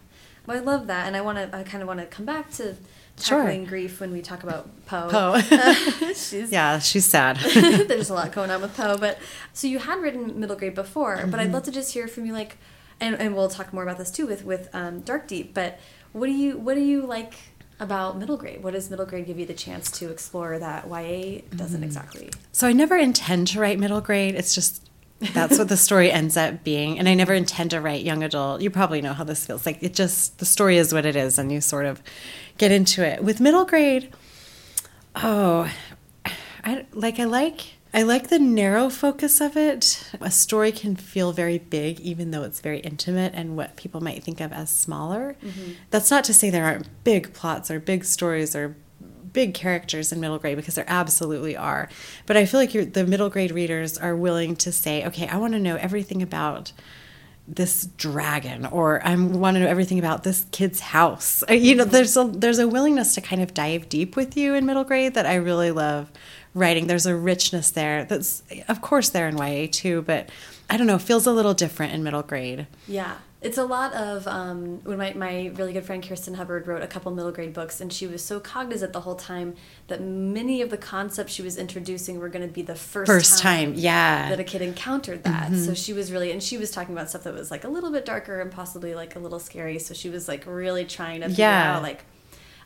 Well, 0.47 0.57
I 0.57 0.61
love 0.61 0.87
that, 0.89 1.07
and 1.07 1.17
I 1.17 1.21
want 1.23 1.39
to. 1.39 1.57
I 1.57 1.63
kind 1.63 1.83
of 1.83 1.89
want 1.89 2.01
to 2.01 2.07
come 2.07 2.27
back 2.27 2.51
to 2.53 2.77
Sure. 3.19 3.41
tackling 3.43 3.67
grief 3.67 4.01
when 4.01 4.13
we 4.13 4.23
talk 4.23 4.43
about 4.45 4.69
Poe. 4.87 5.09
Poe. 5.11 5.39
She's 6.15 6.51
Yeah, 6.51 6.79
she's 6.79 7.05
sad. 7.05 7.37
There's 7.89 8.09
a 8.09 8.15
lot 8.15 8.33
going 8.33 8.51
on 8.51 8.63
with 8.63 8.75
Poe, 8.75 8.97
but 8.97 9.19
so 9.53 9.67
you 9.67 9.79
had 9.79 10.01
written 10.01 10.41
middle 10.41 10.57
grade 10.57 10.75
before, 10.75 11.17
but 11.17 11.25
Mm-hmm. 11.27 11.35
I'd 11.41 11.53
love 11.53 11.65
to 11.65 11.71
just 11.71 11.93
hear 11.93 12.09
from 12.09 12.25
you, 12.25 12.33
like, 12.33 12.57
and, 12.99 13.15
and 13.17 13.37
we'll 13.37 13.51
talk 13.51 13.75
more 13.75 13.83
about 13.83 13.99
this 13.99 14.11
too 14.11 14.27
with 14.27 14.45
with 14.47 14.71
um, 14.75 15.03
Darkdeep. 15.03 15.53
But 15.53 15.79
what 16.13 16.27
do 16.29 16.33
you 16.33 16.57
what 16.57 16.75
do 16.75 16.81
you 16.81 17.03
like 17.05 17.35
about 17.81 18.19
middle 18.19 18.37
grade? 18.37 18.63
What 18.63 18.75
does 18.75 18.91
middle 18.91 19.07
grade 19.07 19.27
give 19.27 19.39
you 19.39 19.47
the 19.47 19.55
chance 19.55 19.91
to 19.93 20.11
explore 20.11 20.59
that 20.59 20.87
YA 20.87 21.41
doesn't 21.55 21.81
mm. 21.81 21.85
exactly? 21.85 22.31
So 22.53 22.67
I 22.67 22.73
never 22.73 22.97
intend 22.97 23.49
to 23.49 23.61
write 23.61 23.79
middle 23.79 24.01
grade. 24.01 24.35
It's 24.35 24.55
just 24.55 24.89
that's 25.33 25.59
what 25.59 25.69
the 25.69 25.77
story 25.89 26.11
ends 26.13 26.37
up 26.37 26.63
being. 26.63 26.99
And 26.99 27.09
I 27.09 27.15
never 27.15 27.35
intend 27.35 27.71
to 27.71 27.81
write 27.81 28.05
young 28.05 28.23
adult. 28.23 28.61
You 28.61 28.71
probably 28.71 29.01
know 29.01 29.15
how 29.15 29.25
this 29.25 29.47
feels. 29.47 29.67
Like 29.67 29.83
it 29.83 29.95
just 29.95 30.39
the 30.39 30.47
story 30.47 30.77
is 30.77 30.93
what 30.93 31.07
it 31.07 31.17
is, 31.17 31.39
and 31.39 31.51
you 31.51 31.61
sort 31.61 31.87
of 31.87 32.03
get 32.59 32.71
into 32.71 33.05
it. 33.05 33.25
With 33.25 33.41
middle 33.41 33.65
grade, 33.65 34.13
oh, 35.17 35.71
I 36.65 36.87
like 36.93 37.19
I 37.19 37.25
like 37.25 37.75
I 37.93 38.03
like 38.03 38.29
the 38.29 38.39
narrow 38.39 38.89
focus 38.89 39.41
of 39.41 39.57
it. 39.57 40.13
A 40.21 40.31
story 40.31 40.71
can 40.71 40.95
feel 40.95 41.33
very 41.33 41.59
big, 41.59 41.99
even 42.01 42.31
though 42.31 42.45
it's 42.45 42.61
very 42.61 42.79
intimate 42.81 43.33
and 43.35 43.57
what 43.57 43.77
people 43.77 44.01
might 44.01 44.23
think 44.23 44.41
of 44.41 44.53
as 44.53 44.71
smaller. 44.71 45.37
Mm-hmm. 45.43 45.73
That's 45.91 46.11
not 46.11 46.23
to 46.25 46.35
say 46.35 46.51
there 46.51 46.65
aren't 46.65 46.89
big 47.03 47.33
plots 47.33 47.71
or 47.71 47.81
big 47.81 48.05
stories 48.05 48.55
or 48.55 48.77
big 49.33 49.55
characters 49.55 50.13
in 50.13 50.21
middle 50.21 50.39
grade 50.39 50.57
because 50.57 50.77
there 50.77 50.85
absolutely 50.87 51.57
are. 51.57 51.89
But 52.27 52.37
I 52.37 52.47
feel 52.47 52.61
like 52.61 52.93
the 52.93 53.07
middle 53.07 53.29
grade 53.29 53.51
readers 53.51 53.99
are 53.99 54.15
willing 54.15 54.57
to 54.57 54.73
say, 54.73 55.05
okay, 55.07 55.27
I 55.27 55.37
want 55.37 55.55
to 55.55 55.61
know 55.61 55.77
everything 55.77 56.23
about 56.23 56.73
this 57.49 57.87
dragon 57.97 58.65
or 58.67 59.05
I 59.05 59.17
want 59.17 59.57
to 59.57 59.61
know 59.61 59.67
everything 59.67 59.99
about 59.99 60.23
this 60.23 60.47
kid's 60.53 60.81
house. 60.81 61.43
You 61.51 61.75
know, 61.75 61.85
there's 61.85 62.17
a 62.17 62.25
there's 62.25 62.59
a 62.59 62.67
willingness 62.69 63.15
to 63.17 63.21
kind 63.21 63.43
of 63.43 63.53
dive 63.53 63.89
deep 63.89 64.17
with 64.17 64.37
you 64.37 64.55
in 64.55 64.67
middle 64.67 64.85
grade 64.85 65.15
that 65.15 65.27
I 65.27 65.35
really 65.35 65.71
love 65.71 66.11
writing. 66.55 66.87
There's 66.87 67.07
a 67.07 67.17
richness 67.17 67.71
there 67.71 68.05
that's, 68.05 68.43
of 68.69 68.81
course, 68.81 69.11
there 69.11 69.29
in 69.29 69.37
YA 69.37 69.69
too, 69.71 70.03
but 70.03 70.29
I 70.69 70.77
don't 70.77 70.87
know, 70.87 70.99
feels 70.99 71.27
a 71.27 71.33
little 71.33 71.55
different 71.55 71.93
in 71.93 72.03
middle 72.03 72.23
grade. 72.23 72.67
Yeah. 72.87 73.17
It's 73.43 73.57
a 73.57 73.65
lot 73.65 73.95
of 73.95 74.29
um, 74.29 74.85
when 74.85 74.99
my, 74.99 75.15
my 75.15 75.51
really 75.55 75.73
good 75.73 75.87
friend 75.87 76.07
Kirsten 76.07 76.35
Hubbard 76.35 76.67
wrote 76.67 76.83
a 76.83 76.87
couple 76.87 77.11
middle 77.11 77.33
grade 77.33 77.55
books, 77.55 77.81
and 77.81 77.91
she 77.91 78.07
was 78.07 78.23
so 78.23 78.39
cognizant 78.39 78.93
the 78.93 79.01
whole 79.01 79.15
time 79.15 79.55
that 79.89 80.03
many 80.03 80.61
of 80.61 80.69
the 80.69 80.77
concepts 80.77 81.33
she 81.33 81.41
was 81.41 81.57
introducing 81.57 82.19
were 82.19 82.29
going 82.29 82.47
to 82.47 82.53
be 82.53 82.61
the 82.61 82.75
first 82.75 83.11
first 83.11 83.39
time, 83.41 83.73
time, 83.73 83.79
yeah, 83.79 84.29
that 84.29 84.41
a 84.41 84.45
kid 84.45 84.61
encountered 84.61 85.25
that. 85.25 85.49
Mm 85.49 85.55
-hmm. 85.55 85.65
So 85.65 85.75
she 85.75 85.95
was 85.95 86.13
really, 86.13 86.33
and 86.33 86.43
she 86.43 86.59
was 86.59 86.71
talking 86.71 86.95
about 86.95 87.09
stuff 87.09 87.23
that 87.23 87.35
was 87.35 87.51
like 87.51 87.67
a 87.67 87.71
little 87.71 87.91
bit 87.91 88.05
darker 88.05 88.41
and 88.43 88.51
possibly 88.51 88.95
like 88.95 89.17
a 89.17 89.21
little 89.21 89.41
scary. 89.41 89.79
So 89.79 89.95
she 89.95 90.11
was 90.11 90.29
like 90.29 90.45
really 90.47 90.85
trying 90.85 91.23
to 91.23 91.29
figure 91.29 91.49
yeah. 91.49 91.77
out 91.77 91.83
like 91.83 92.05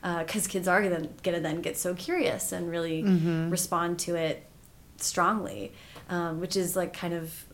because 0.05 0.47
uh, 0.47 0.51
kids 0.51 0.69
are 0.69 0.83
gonna, 0.83 1.09
gonna 1.23 1.41
then 1.41 1.63
get 1.63 1.79
so 1.79 1.95
curious 1.95 2.53
and 2.53 2.71
really 2.71 3.03
mm 3.03 3.21
-hmm. 3.21 3.51
respond 3.51 3.99
to 3.99 4.15
it 4.15 4.43
strongly, 4.99 5.73
um, 6.11 6.41
which 6.41 6.57
is 6.57 6.77
like 6.77 6.93
kind 7.01 7.15
of 7.15 7.45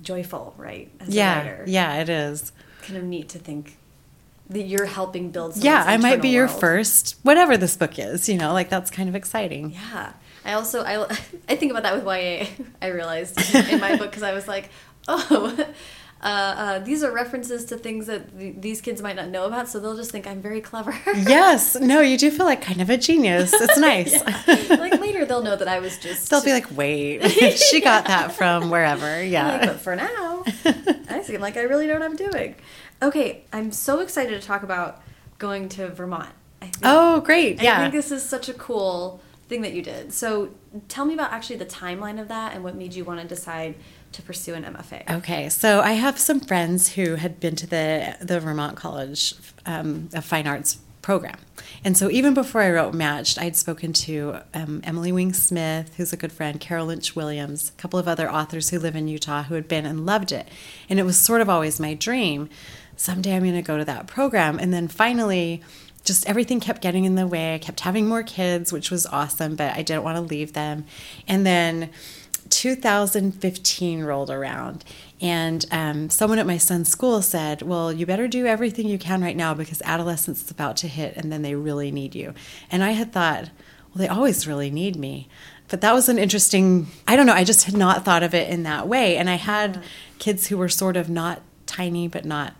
joyful, 0.00 0.54
right? 0.56 0.88
yeah, 1.08 1.64
yeah, 1.66 2.00
it 2.00 2.08
is. 2.08 2.52
Kind 2.80 2.98
of 2.98 3.04
neat 3.04 3.28
to 3.28 3.38
think 3.38 3.76
that 4.50 4.62
you're 4.62 4.86
helping 4.86 5.30
build. 5.30 5.56
Yeah, 5.56 5.84
I 5.86 5.96
might 5.96 6.22
be 6.22 6.28
your 6.28 6.48
first, 6.48 7.16
whatever 7.22 7.56
this 7.56 7.76
book 7.76 7.98
is. 7.98 8.28
You 8.28 8.38
know, 8.38 8.52
like 8.52 8.68
that's 8.70 8.90
kind 8.90 9.08
of 9.08 9.14
exciting. 9.14 9.72
Yeah, 9.72 10.12
I 10.44 10.52
also 10.52 10.82
I 10.82 11.04
I 11.48 11.56
think 11.56 11.70
about 11.72 11.82
that 11.82 11.94
with 11.96 12.04
YA. 12.04 12.46
I 12.82 12.88
realized 12.88 13.38
in 13.72 13.80
my 13.80 13.96
book 13.96 14.10
because 14.10 14.22
I 14.22 14.32
was 14.32 14.46
like, 14.48 14.70
oh 15.08 15.66
uh, 16.22 16.26
uh, 16.26 16.78
these 16.78 17.04
are 17.04 17.12
references 17.12 17.66
to 17.66 17.76
things 17.76 18.06
that 18.06 18.38
th 18.38 18.54
these 18.58 18.80
kids 18.80 19.02
might 19.02 19.16
not 19.16 19.28
know 19.28 19.44
about, 19.44 19.68
so 19.68 19.78
they'll 19.78 19.96
just 19.96 20.10
think 20.10 20.26
I'm 20.26 20.40
very 20.40 20.62
clever. 20.62 20.96
yes, 21.14 21.76
no, 21.76 22.00
you 22.00 22.16
do 22.16 22.30
feel 22.30 22.46
like 22.46 22.62
kind 22.62 22.80
of 22.80 22.88
a 22.88 22.96
genius. 22.96 23.52
It's 23.52 23.78
nice. 23.90 24.14
like 24.70 24.98
later, 24.98 25.26
they'll 25.26 25.42
know 25.42 25.56
that 25.56 25.68
I 25.68 25.78
was 25.78 25.98
just. 25.98 26.30
They'll 26.30 26.42
be 26.42 26.52
like, 26.52 26.74
"Wait, 26.74 27.22
she 27.70 27.82
got 27.82 28.06
that 28.06 28.32
from 28.32 28.70
wherever." 28.70 29.22
Yeah, 29.22 29.58
like, 29.58 29.60
but 29.68 29.80
for 29.80 29.94
now, 29.94 30.42
I 31.10 31.22
seem 31.22 31.42
like 31.42 31.58
I 31.58 31.62
really 31.62 31.86
know 31.86 31.92
what 31.94 32.02
I'm 32.02 32.16
doing. 32.16 32.56
Okay, 33.02 33.44
I'm 33.52 33.70
so 33.70 34.00
excited 34.00 34.40
to 34.40 34.46
talk 34.46 34.62
about 34.62 35.02
going 35.38 35.68
to 35.70 35.90
Vermont. 35.90 36.32
oh, 36.82 37.20
great! 37.20 37.62
Yeah, 37.62 37.76
I 37.76 37.78
think 37.82 37.92
this 37.92 38.10
is 38.10 38.22
such 38.22 38.48
a 38.48 38.54
cool 38.54 39.20
thing 39.48 39.60
that 39.62 39.74
you 39.74 39.82
did. 39.82 40.14
So, 40.14 40.54
tell 40.88 41.04
me 41.04 41.12
about 41.12 41.30
actually 41.30 41.56
the 41.56 41.66
timeline 41.66 42.18
of 42.18 42.28
that 42.28 42.54
and 42.54 42.64
what 42.64 42.74
made 42.74 42.94
you 42.94 43.04
want 43.04 43.20
to 43.20 43.28
decide 43.28 43.74
to 44.12 44.22
pursue 44.22 44.54
an 44.54 44.64
MFA? 44.64 45.18
Okay, 45.18 45.48
so 45.48 45.80
I 45.80 45.92
have 45.92 46.18
some 46.18 46.40
friends 46.40 46.94
who 46.94 47.16
had 47.16 47.40
been 47.40 47.56
to 47.56 47.66
the 47.66 48.16
the 48.20 48.40
Vermont 48.40 48.76
College 48.76 49.34
um, 49.64 50.08
of 50.14 50.24
Fine 50.24 50.46
Arts 50.46 50.78
program. 51.06 51.38
And 51.84 51.96
so 51.96 52.10
even 52.10 52.34
before 52.34 52.62
I 52.62 52.70
wrote 52.72 52.92
Matched, 52.92 53.40
I'd 53.40 53.54
spoken 53.54 53.92
to 53.92 54.40
um, 54.52 54.80
Emily 54.82 55.12
Wing 55.12 55.32
Smith, 55.32 55.94
who's 55.96 56.12
a 56.12 56.16
good 56.16 56.32
friend, 56.32 56.58
Carol 56.58 56.86
Lynch 56.86 57.14
Williams, 57.14 57.70
a 57.70 57.80
couple 57.80 58.00
of 58.00 58.08
other 58.08 58.28
authors 58.28 58.70
who 58.70 58.80
live 58.80 58.96
in 58.96 59.06
Utah 59.06 59.44
who 59.44 59.54
had 59.54 59.68
been 59.68 59.86
and 59.86 60.04
loved 60.04 60.32
it. 60.32 60.48
And 60.90 60.98
it 60.98 61.04
was 61.04 61.16
sort 61.16 61.42
of 61.42 61.48
always 61.48 61.78
my 61.78 61.94
dream. 61.94 62.48
Someday 62.96 63.36
I'm 63.36 63.42
going 63.42 63.54
to 63.54 63.62
go 63.62 63.78
to 63.78 63.84
that 63.84 64.08
program. 64.08 64.58
And 64.58 64.74
then 64.74 64.88
finally, 64.88 65.62
just 66.02 66.26
everything 66.28 66.58
kept 66.58 66.82
getting 66.82 67.04
in 67.04 67.14
the 67.14 67.26
way. 67.26 67.54
I 67.54 67.58
kept 67.58 67.80
having 67.80 68.08
more 68.08 68.24
kids, 68.24 68.72
which 68.72 68.90
was 68.90 69.06
awesome, 69.06 69.54
but 69.54 69.76
I 69.76 69.82
didn't 69.82 70.02
want 70.02 70.16
to 70.16 70.22
leave 70.22 70.54
them. 70.54 70.86
And 71.28 71.46
then 71.46 71.90
2015 72.50 74.04
rolled 74.04 74.30
around, 74.30 74.84
and 75.20 75.64
um, 75.70 76.10
someone 76.10 76.38
at 76.38 76.46
my 76.46 76.58
son's 76.58 76.88
school 76.90 77.22
said, 77.22 77.62
Well, 77.62 77.92
you 77.92 78.04
better 78.06 78.28
do 78.28 78.46
everything 78.46 78.86
you 78.86 78.98
can 78.98 79.22
right 79.22 79.36
now 79.36 79.54
because 79.54 79.80
adolescence 79.82 80.44
is 80.44 80.50
about 80.50 80.76
to 80.78 80.88
hit 80.88 81.16
and 81.16 81.32
then 81.32 81.42
they 81.42 81.54
really 81.54 81.90
need 81.90 82.14
you. 82.14 82.34
And 82.70 82.84
I 82.84 82.90
had 82.90 83.12
thought, 83.12 83.44
Well, 83.88 83.98
they 83.98 84.08
always 84.08 84.46
really 84.46 84.70
need 84.70 84.96
me. 84.96 85.28
But 85.68 85.80
that 85.80 85.92
was 85.94 86.08
an 86.08 86.18
interesting, 86.18 86.86
I 87.08 87.16
don't 87.16 87.26
know, 87.26 87.32
I 87.32 87.44
just 87.44 87.64
had 87.64 87.76
not 87.76 88.04
thought 88.04 88.22
of 88.22 88.34
it 88.34 88.48
in 88.50 88.62
that 88.64 88.86
way. 88.86 89.16
And 89.16 89.28
I 89.28 89.34
had 89.34 89.82
kids 90.18 90.46
who 90.46 90.58
were 90.58 90.68
sort 90.68 90.96
of 90.96 91.08
not 91.08 91.42
tiny, 91.66 92.08
but 92.08 92.24
not 92.24 92.54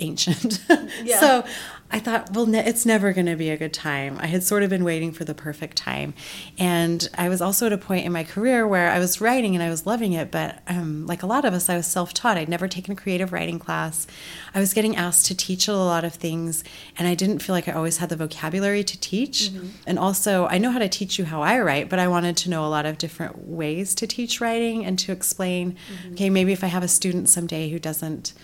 ancient. 0.00 0.60
Yeah. 1.04 1.20
so 1.20 1.44
I 1.90 2.00
thought, 2.00 2.34
well, 2.34 2.44
ne 2.46 2.58
it's 2.58 2.84
never 2.84 3.12
going 3.14 3.26
to 3.26 3.36
be 3.36 3.48
a 3.48 3.56
good 3.56 3.72
time. 3.72 4.18
I 4.20 4.26
had 4.26 4.42
sort 4.42 4.62
of 4.62 4.68
been 4.68 4.84
waiting 4.84 5.10
for 5.10 5.24
the 5.24 5.34
perfect 5.34 5.78
time. 5.78 6.12
And 6.58 7.08
I 7.16 7.30
was 7.30 7.40
also 7.40 7.66
at 7.66 7.72
a 7.72 7.78
point 7.78 8.04
in 8.04 8.12
my 8.12 8.24
career 8.24 8.68
where 8.68 8.90
I 8.90 8.98
was 8.98 9.22
writing 9.22 9.54
and 9.54 9.62
I 9.62 9.70
was 9.70 9.86
loving 9.86 10.12
it, 10.12 10.30
but 10.30 10.58
um, 10.66 11.06
like 11.06 11.22
a 11.22 11.26
lot 11.26 11.46
of 11.46 11.54
us, 11.54 11.70
I 11.70 11.76
was 11.76 11.86
self 11.86 12.12
taught. 12.12 12.36
I'd 12.36 12.48
never 12.48 12.68
taken 12.68 12.92
a 12.92 12.96
creative 12.96 13.32
writing 13.32 13.58
class. 13.58 14.06
I 14.54 14.60
was 14.60 14.74
getting 14.74 14.96
asked 14.96 15.26
to 15.26 15.34
teach 15.34 15.66
a 15.66 15.74
lot 15.74 16.04
of 16.04 16.14
things, 16.14 16.62
and 16.98 17.08
I 17.08 17.14
didn't 17.14 17.38
feel 17.38 17.54
like 17.54 17.68
I 17.68 17.72
always 17.72 17.98
had 17.98 18.10
the 18.10 18.16
vocabulary 18.16 18.84
to 18.84 19.00
teach. 19.00 19.50
Mm 19.50 19.58
-hmm. 19.58 19.68
And 19.86 19.98
also, 19.98 20.46
I 20.50 20.58
know 20.58 20.72
how 20.72 20.80
to 20.80 20.88
teach 20.88 21.18
you 21.18 21.26
how 21.28 21.42
I 21.42 21.58
write, 21.60 21.88
but 21.88 21.98
I 21.98 22.06
wanted 22.06 22.36
to 22.42 22.50
know 22.50 22.64
a 22.64 22.76
lot 22.76 22.90
of 22.90 22.98
different 22.98 23.34
ways 23.46 23.94
to 23.94 24.06
teach 24.06 24.40
writing 24.40 24.86
and 24.86 25.06
to 25.06 25.12
explain, 25.12 25.66
mm 25.68 25.74
-hmm. 25.74 26.12
okay, 26.12 26.30
maybe 26.30 26.52
if 26.52 26.62
I 26.62 26.68
have 26.68 26.84
a 26.84 26.88
student 26.88 27.30
someday 27.30 27.72
who 27.72 27.78
doesn't 27.78 28.34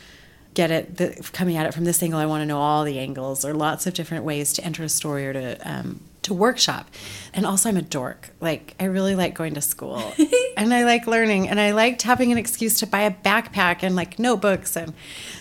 get 0.54 0.70
it 0.70 0.96
the, 0.96 1.28
coming 1.32 1.56
at 1.56 1.66
it 1.66 1.74
from 1.74 1.84
this 1.84 2.02
angle 2.02 2.18
i 2.18 2.26
want 2.26 2.40
to 2.40 2.46
know 2.46 2.58
all 2.58 2.84
the 2.84 2.98
angles. 2.98 3.44
Or 3.44 3.52
lots 3.52 3.86
of 3.86 3.94
different 3.94 4.24
ways 4.24 4.52
to 4.54 4.64
enter 4.64 4.82
a 4.84 4.88
story 4.88 5.26
or 5.26 5.32
to 5.32 5.70
um, 5.70 6.00
to 6.22 6.32
workshop. 6.32 6.88
And 7.32 7.44
also 7.44 7.68
i'm 7.68 7.76
a 7.76 7.82
dork. 7.82 8.30
Like 8.40 8.74
i 8.80 8.84
really 8.84 9.14
like 9.14 9.34
going 9.34 9.54
to 9.54 9.60
school. 9.60 10.14
And 10.56 10.72
i 10.72 10.84
like 10.84 11.08
learning. 11.08 11.48
And 11.48 11.60
i 11.60 11.72
liked 11.72 12.02
having 12.02 12.30
an 12.30 12.38
excuse 12.38 12.78
to 12.78 12.86
buy 12.86 13.00
a 13.00 13.10
backpack 13.10 13.82
and 13.82 13.96
like 13.96 14.18
notebooks. 14.20 14.76
And 14.76 14.94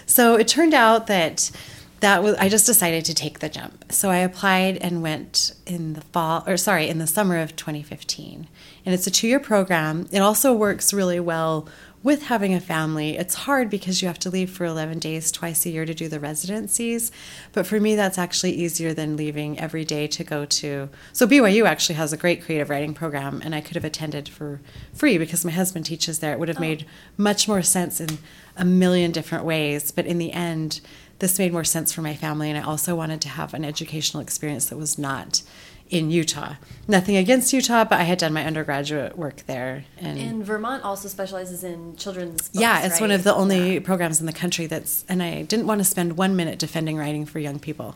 so 0.07 0.35
it 0.35 0.47
turned 0.47 0.73
out 0.73 1.05
that 1.07 1.51
that 1.99 2.21
was 2.21 2.35
i 2.35 2.49
just 2.49 2.65
decided 2.65 3.05
to 3.05 3.13
take 3.13 3.39
the 3.39 3.47
jump. 3.47 3.85
So 3.91 4.09
i 4.09 4.17
applied 4.17 4.77
and 4.77 5.03
went 5.03 5.53
in 5.65 5.93
the 5.93 6.01
fall 6.01 6.43
or 6.47 6.57
sorry 6.57 6.89
in 6.89 6.97
the 6.97 7.07
summer 7.07 7.37
of 7.37 7.55
2015 7.55 8.47
and 8.85 8.93
it's 8.93 9.07
a 9.07 9.11
two-year 9.11 9.39
program. 9.39 10.07
It 10.11 10.19
also 10.19 10.53
works 10.53 10.93
really 10.93 11.19
well 11.19 11.67
with 12.03 12.23
having 12.23 12.53
a 12.53 12.59
family, 12.59 13.17
it's 13.17 13.33
hard 13.33 13.69
because 13.69 14.01
you 14.01 14.09
have 14.09 14.19
to 14.19 14.29
leave 14.29 14.51
for 14.51 14.65
11 14.65 14.99
days 14.99 15.31
twice 15.31 15.65
a 15.65 15.69
year 15.69 15.85
to 15.85 15.93
do 15.93 16.09
the 16.09 16.19
residencies. 16.19 17.11
But 17.53 17.65
for 17.65 17.79
me, 17.79 17.95
that's 17.95 18.17
actually 18.17 18.51
easier 18.51 18.93
than 18.93 19.15
leaving 19.15 19.57
every 19.57 19.85
day 19.85 20.07
to 20.07 20.23
go 20.23 20.43
to. 20.45 20.89
So, 21.13 21.25
BYU 21.25 21.65
actually 21.65 21.95
has 21.95 22.11
a 22.11 22.17
great 22.17 22.43
creative 22.43 22.69
writing 22.69 22.93
program, 22.93 23.41
and 23.43 23.55
I 23.55 23.61
could 23.61 23.75
have 23.75 23.85
attended 23.85 24.27
for 24.27 24.59
free 24.93 25.17
because 25.17 25.45
my 25.45 25.51
husband 25.51 25.85
teaches 25.85 26.19
there. 26.19 26.33
It 26.33 26.39
would 26.39 26.49
have 26.49 26.57
oh. 26.57 26.61
made 26.61 26.85
much 27.15 27.47
more 27.47 27.61
sense 27.61 28.01
in 28.01 28.17
a 28.57 28.65
million 28.65 29.11
different 29.11 29.45
ways. 29.45 29.91
But 29.91 30.05
in 30.05 30.17
the 30.17 30.33
end, 30.33 30.81
this 31.19 31.39
made 31.39 31.53
more 31.53 31.63
sense 31.63 31.93
for 31.93 32.01
my 32.01 32.15
family, 32.15 32.49
and 32.49 32.57
I 32.57 32.67
also 32.67 32.95
wanted 32.95 33.21
to 33.21 33.29
have 33.29 33.53
an 33.53 33.63
educational 33.63 34.21
experience 34.21 34.65
that 34.65 34.77
was 34.77 34.97
not 34.97 35.41
in 35.89 36.09
Utah. 36.09 36.55
Nothing 36.87 37.15
against 37.15 37.53
Utah, 37.53 37.83
but 37.83 37.99
I 37.99 38.03
had 38.03 38.17
done 38.17 38.33
my 38.33 38.45
undergraduate 38.45 39.17
work 39.17 39.43
there. 39.45 39.85
And, 39.97 40.17
and 40.17 40.45
Vermont 40.45 40.83
also 40.83 41.07
specializes 41.07 41.63
in 41.63 41.95
children's. 41.95 42.49
Books, 42.49 42.51
yeah, 42.53 42.83
it's 42.83 42.95
right? 42.95 43.01
one 43.01 43.11
of 43.11 43.23
the 43.23 43.33
only 43.33 43.75
yeah. 43.75 43.79
programs 43.79 44.19
in 44.19 44.25
the 44.25 44.33
country 44.33 44.65
that's. 44.65 45.05
And 45.07 45.21
I 45.21 45.43
didn't 45.43 45.67
want 45.67 45.79
to 45.79 45.85
spend 45.85 46.17
one 46.17 46.35
minute 46.35 46.59
defending 46.59 46.97
writing 46.97 47.25
for 47.25 47.39
young 47.39 47.59
people. 47.59 47.95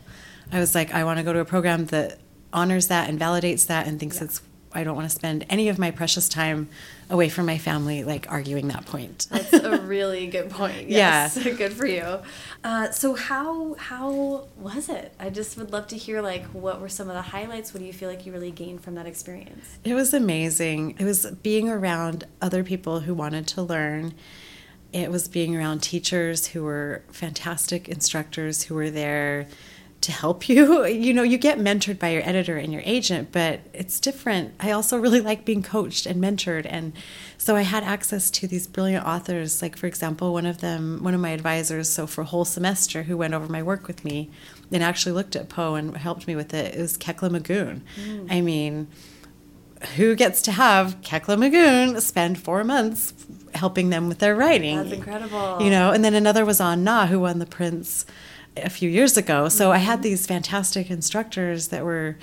I 0.51 0.59
was 0.59 0.75
like, 0.75 0.93
I 0.93 1.03
want 1.03 1.17
to 1.17 1.23
go 1.23 1.33
to 1.33 1.39
a 1.39 1.45
program 1.45 1.85
that 1.87 2.19
honors 2.53 2.87
that 2.87 3.09
and 3.09 3.19
validates 3.19 3.67
that 3.67 3.87
and 3.87 3.99
thinks 3.99 4.17
yeah. 4.17 4.25
it's 4.25 4.41
I 4.73 4.83
don't 4.83 4.95
want 4.95 5.09
to 5.09 5.15
spend 5.15 5.45
any 5.49 5.69
of 5.69 5.79
my 5.79 5.91
precious 5.91 6.29
time 6.29 6.69
away 7.09 7.29
from 7.29 7.45
my 7.45 7.57
family, 7.57 8.03
like 8.03 8.29
arguing 8.29 8.67
that 8.67 8.85
point. 8.85 9.27
That's 9.31 9.53
a 9.53 9.79
really 9.81 10.27
good 10.27 10.49
point. 10.49 10.87
Yes. 10.89 11.37
Yeah, 11.37 11.51
good 11.57 11.73
for 11.73 11.85
you. 11.85 12.19
Uh, 12.63 12.91
so 12.91 13.13
how 13.15 13.75
how 13.75 14.47
was 14.57 14.89
it? 14.89 15.13
I 15.19 15.29
just 15.29 15.57
would 15.57 15.71
love 15.71 15.87
to 15.87 15.97
hear 15.97 16.21
like 16.21 16.45
what 16.47 16.81
were 16.81 16.89
some 16.89 17.07
of 17.09 17.15
the 17.15 17.21
highlights. 17.21 17.73
What 17.73 17.79
do 17.79 17.85
you 17.85 17.93
feel 17.93 18.09
like 18.09 18.25
you 18.25 18.31
really 18.33 18.51
gained 18.51 18.83
from 18.83 18.95
that 18.95 19.05
experience? 19.05 19.77
It 19.83 19.93
was 19.93 20.13
amazing. 20.13 20.95
It 20.99 21.05
was 21.05 21.25
being 21.43 21.69
around 21.69 22.25
other 22.41 22.63
people 22.63 23.01
who 23.01 23.13
wanted 23.13 23.47
to 23.47 23.61
learn. 23.61 24.13
it 24.93 25.11
was 25.11 25.27
being 25.27 25.55
around 25.55 25.81
teachers 25.83 26.47
who 26.47 26.63
were 26.63 27.03
fantastic 27.11 27.89
instructors 27.89 28.63
who 28.63 28.73
were 28.75 28.89
there 28.89 29.47
to 30.07 30.11
help 30.13 30.49
you. 30.49 30.85
You 30.97 31.13
know, 31.13 31.23
you 31.23 31.37
get 31.37 31.59
mentored 31.59 31.99
by 31.99 32.09
your 32.09 32.23
editor 32.27 32.57
and 32.57 32.73
your 32.73 32.81
agent, 32.85 33.31
but 33.31 33.59
it's 33.73 33.99
different. 33.99 34.53
I 34.59 34.71
also 34.71 34.97
really 34.97 35.21
like 35.21 35.45
being 35.45 35.61
coached 35.61 36.05
and 36.05 36.21
mentored. 36.21 36.65
And 36.67 36.93
so 37.37 37.55
I 37.55 37.61
had 37.61 37.83
access 37.83 38.31
to 38.31 38.47
these 38.47 38.67
brilliant 38.67 39.05
authors. 39.05 39.61
Like, 39.61 39.77
for 39.77 39.85
example, 39.85 40.33
one 40.33 40.45
of 40.45 40.59
them, 40.59 41.03
one 41.03 41.13
of 41.13 41.19
my 41.19 41.29
advisors, 41.29 41.87
so 41.89 42.07
for 42.07 42.21
a 42.21 42.25
whole 42.25 42.45
semester, 42.45 43.03
who 43.03 43.15
went 43.15 43.33
over 43.33 43.51
my 43.51 43.61
work 43.61 43.87
with 43.87 44.03
me 44.03 44.31
and 44.71 44.81
actually 44.81 45.11
looked 45.11 45.35
at 45.35 45.49
Poe 45.49 45.75
and 45.75 45.95
helped 45.95 46.25
me 46.27 46.35
with 46.35 46.53
it, 46.53 46.73
is 46.73 46.97
Kekla 46.97 47.29
Magoon. 47.29 47.81
Mm. 48.01 48.31
I 48.31 48.41
mean, 48.41 48.87
who 49.95 50.15
gets 50.15 50.41
to 50.43 50.51
have 50.51 50.99
Kekla 51.01 51.37
Magoon 51.37 52.01
spend 52.01 52.39
four 52.39 52.63
months 52.63 53.13
helping 53.53 53.89
them 53.89 54.07
with 54.07 54.19
their 54.19 54.35
writing? 54.35 54.77
That's 54.77 54.93
incredible. 54.93 55.61
You 55.61 55.69
know, 55.69 55.91
and 55.91 56.03
then 56.03 56.15
another 56.15 56.45
was 56.45 56.59
An 56.59 56.83
Na, 56.83 57.07
who 57.07 57.19
won 57.19 57.39
the 57.39 57.45
Printz 57.45 58.05
a 58.63 58.69
few 58.69 58.89
years 58.89 59.17
ago. 59.17 59.49
So 59.49 59.71
I 59.71 59.77
had 59.77 60.03
these 60.03 60.25
fantastic 60.25 60.89
instructors 60.89 61.69
that 61.69 61.83
were 61.83 62.17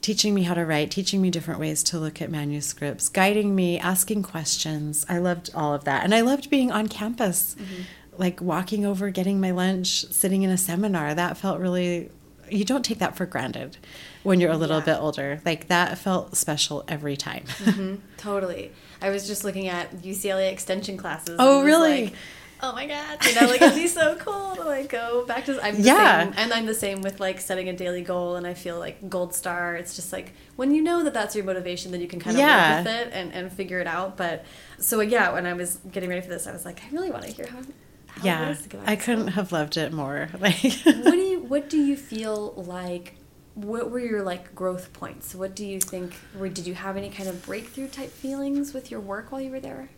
teaching 0.00 0.34
me 0.34 0.42
how 0.42 0.52
to 0.52 0.66
write, 0.66 0.90
teaching 0.90 1.22
me 1.22 1.30
different 1.30 1.58
ways 1.58 1.82
to 1.82 1.98
look 1.98 2.20
at 2.20 2.30
manuscripts, 2.30 3.08
guiding 3.08 3.54
me, 3.54 3.78
asking 3.78 4.22
questions. 4.22 5.06
I 5.08 5.16
loved 5.16 5.50
all 5.54 5.72
of 5.72 5.84
that. 5.84 6.04
And 6.04 6.14
I 6.14 6.20
loved 6.20 6.50
being 6.50 6.70
on 6.70 6.88
campus, 6.88 7.56
mm-hmm. 7.58 7.82
like 8.18 8.42
walking 8.42 8.84
over, 8.84 9.08
getting 9.08 9.40
my 9.40 9.50
lunch, 9.50 10.04
sitting 10.06 10.42
in 10.42 10.50
a 10.50 10.58
seminar. 10.58 11.14
That 11.14 11.38
felt 11.38 11.58
really, 11.58 12.10
you 12.50 12.66
don't 12.66 12.84
take 12.84 12.98
that 12.98 13.16
for 13.16 13.24
granted 13.24 13.78
when 14.24 14.40
you're 14.40 14.52
a 14.52 14.58
little 14.58 14.80
yeah. 14.80 14.84
bit 14.84 14.98
older. 14.98 15.40
Like 15.42 15.68
that 15.68 15.96
felt 15.96 16.36
special 16.36 16.84
every 16.86 17.16
time. 17.16 17.44
Mm-hmm. 17.46 17.94
Totally. 18.18 18.72
I 19.00 19.08
was 19.08 19.26
just 19.26 19.42
looking 19.42 19.68
at 19.68 19.96
UCLA 20.02 20.52
extension 20.52 20.98
classes. 20.98 21.36
Oh, 21.38 21.64
really? 21.64 22.04
Like, 22.04 22.14
oh 22.62 22.72
my 22.72 22.86
god, 22.86 23.24
you 23.24 23.34
know, 23.34 23.46
like 23.46 23.60
it'd 23.60 23.74
be 23.74 23.86
so 23.86 24.16
cool 24.16 24.56
to 24.56 24.64
like 24.64 24.88
go 24.88 25.24
back 25.26 25.44
to. 25.46 25.60
I'm 25.62 25.76
yeah, 25.80 26.24
same, 26.24 26.34
and 26.36 26.52
I'm 26.52 26.66
the 26.66 26.74
same 26.74 27.02
with 27.02 27.20
like 27.20 27.40
setting 27.40 27.68
a 27.68 27.72
daily 27.72 28.02
goal, 28.02 28.36
and 28.36 28.46
I 28.46 28.54
feel 28.54 28.78
like 28.78 29.08
gold 29.08 29.34
star. 29.34 29.76
It's 29.76 29.96
just 29.96 30.12
like 30.12 30.32
when 30.56 30.74
you 30.74 30.82
know 30.82 31.04
that 31.04 31.14
that's 31.14 31.34
your 31.34 31.44
motivation, 31.44 31.92
then 31.92 32.00
you 32.00 32.08
can 32.08 32.20
kind 32.20 32.36
of 32.36 32.40
yeah. 32.40 32.76
work 32.76 32.86
with 32.86 32.94
it 32.94 33.12
and 33.12 33.32
and 33.32 33.52
figure 33.52 33.80
it 33.80 33.86
out. 33.86 34.16
But 34.16 34.44
so 34.78 35.00
yeah, 35.00 35.32
when 35.32 35.46
I 35.46 35.52
was 35.52 35.78
getting 35.90 36.08
ready 36.08 36.22
for 36.22 36.28
this, 36.28 36.46
I 36.46 36.52
was 36.52 36.64
like, 36.64 36.82
I 36.84 36.88
really 36.90 37.10
want 37.10 37.24
to 37.24 37.30
hear 37.30 37.46
how. 37.46 37.58
how 37.58 38.24
yeah, 38.24 38.54
I 38.86 38.96
couldn't 38.96 39.28
have 39.28 39.52
loved 39.52 39.76
it 39.76 39.92
more. 39.92 40.28
Like, 40.40 40.60
what 40.84 41.12
do 41.12 41.18
you 41.18 41.40
what 41.40 41.70
do 41.70 41.78
you 41.78 41.96
feel 41.96 42.52
like? 42.56 43.14
What 43.54 43.90
were 43.90 44.00
your 44.00 44.22
like 44.22 44.54
growth 44.54 44.92
points? 44.92 45.34
What 45.34 45.54
do 45.54 45.64
you 45.64 45.80
think? 45.80 46.14
Or 46.38 46.48
did 46.48 46.66
you 46.66 46.74
have 46.74 46.96
any 46.96 47.08
kind 47.08 47.28
of 47.28 47.44
breakthrough 47.46 47.88
type 47.88 48.10
feelings 48.10 48.74
with 48.74 48.90
your 48.90 49.00
work 49.00 49.30
while 49.30 49.40
you 49.40 49.50
were 49.50 49.60
there? 49.60 49.90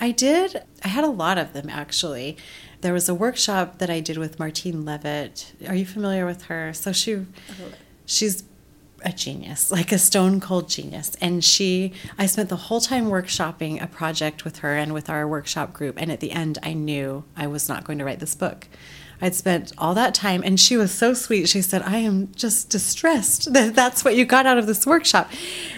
I 0.00 0.10
did. 0.10 0.62
I 0.84 0.88
had 0.88 1.04
a 1.04 1.08
lot 1.08 1.38
of 1.38 1.52
them 1.52 1.68
actually. 1.70 2.36
There 2.80 2.92
was 2.92 3.08
a 3.08 3.14
workshop 3.14 3.78
that 3.78 3.90
I 3.90 4.00
did 4.00 4.18
with 4.18 4.38
Martine 4.38 4.84
Leavitt. 4.84 5.52
Are 5.68 5.74
you 5.74 5.86
familiar 5.86 6.26
with 6.26 6.44
her? 6.44 6.72
So 6.72 6.92
she, 6.92 7.26
she's 8.06 8.42
a 9.04 9.12
genius, 9.12 9.70
like 9.70 9.92
a 9.92 9.98
stone 9.98 10.40
cold 10.40 10.68
genius. 10.68 11.16
And 11.20 11.44
she, 11.44 11.92
I 12.18 12.26
spent 12.26 12.48
the 12.48 12.56
whole 12.56 12.80
time 12.80 13.06
workshopping 13.06 13.82
a 13.82 13.86
project 13.86 14.44
with 14.44 14.58
her 14.58 14.76
and 14.76 14.92
with 14.92 15.08
our 15.08 15.26
workshop 15.28 15.72
group. 15.72 16.00
And 16.00 16.10
at 16.10 16.20
the 16.20 16.32
end, 16.32 16.58
I 16.62 16.72
knew 16.72 17.24
I 17.36 17.46
was 17.46 17.68
not 17.68 17.84
going 17.84 17.98
to 17.98 18.04
write 18.04 18.20
this 18.20 18.34
book. 18.34 18.68
I'd 19.22 19.36
spent 19.36 19.72
all 19.78 19.94
that 19.94 20.14
time, 20.14 20.42
and 20.44 20.58
she 20.58 20.76
was 20.76 20.90
so 20.90 21.14
sweet. 21.14 21.48
She 21.48 21.62
said, 21.62 21.82
I 21.82 21.98
am 21.98 22.32
just 22.34 22.68
distressed 22.70 23.52
that 23.52 23.72
that's 23.72 24.04
what 24.04 24.16
you 24.16 24.24
got 24.24 24.46
out 24.46 24.58
of 24.58 24.66
this 24.66 24.84
workshop. 24.84 25.30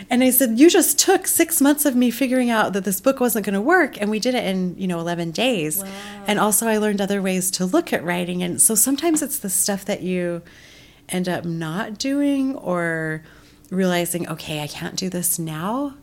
And 0.08 0.24
I 0.24 0.30
said, 0.30 0.58
You 0.58 0.70
just 0.70 0.98
took 0.98 1.26
six 1.26 1.60
months 1.60 1.84
of 1.84 1.94
me 1.94 2.10
figuring 2.10 2.48
out 2.48 2.72
that 2.72 2.84
this 2.84 3.02
book 3.02 3.20
wasn't 3.20 3.44
going 3.44 3.52
to 3.52 3.60
work, 3.60 4.00
and 4.00 4.10
we 4.10 4.18
did 4.18 4.34
it 4.34 4.44
in, 4.44 4.74
you 4.78 4.86
know, 4.86 4.98
11 4.98 5.32
days. 5.32 5.82
Wow. 5.82 5.88
And 6.26 6.40
also, 6.40 6.66
I 6.66 6.78
learned 6.78 7.02
other 7.02 7.20
ways 7.20 7.50
to 7.52 7.66
look 7.66 7.92
at 7.92 8.02
writing. 8.02 8.42
And 8.42 8.62
so 8.62 8.74
sometimes 8.74 9.20
it's 9.20 9.38
the 9.38 9.50
stuff 9.50 9.84
that 9.84 10.00
you 10.00 10.40
end 11.10 11.28
up 11.28 11.44
not 11.44 11.98
doing 11.98 12.56
or 12.56 13.22
realizing, 13.68 14.26
okay, 14.26 14.62
I 14.62 14.68
can't 14.68 14.96
do 14.96 15.10
this 15.10 15.38
now 15.38 15.94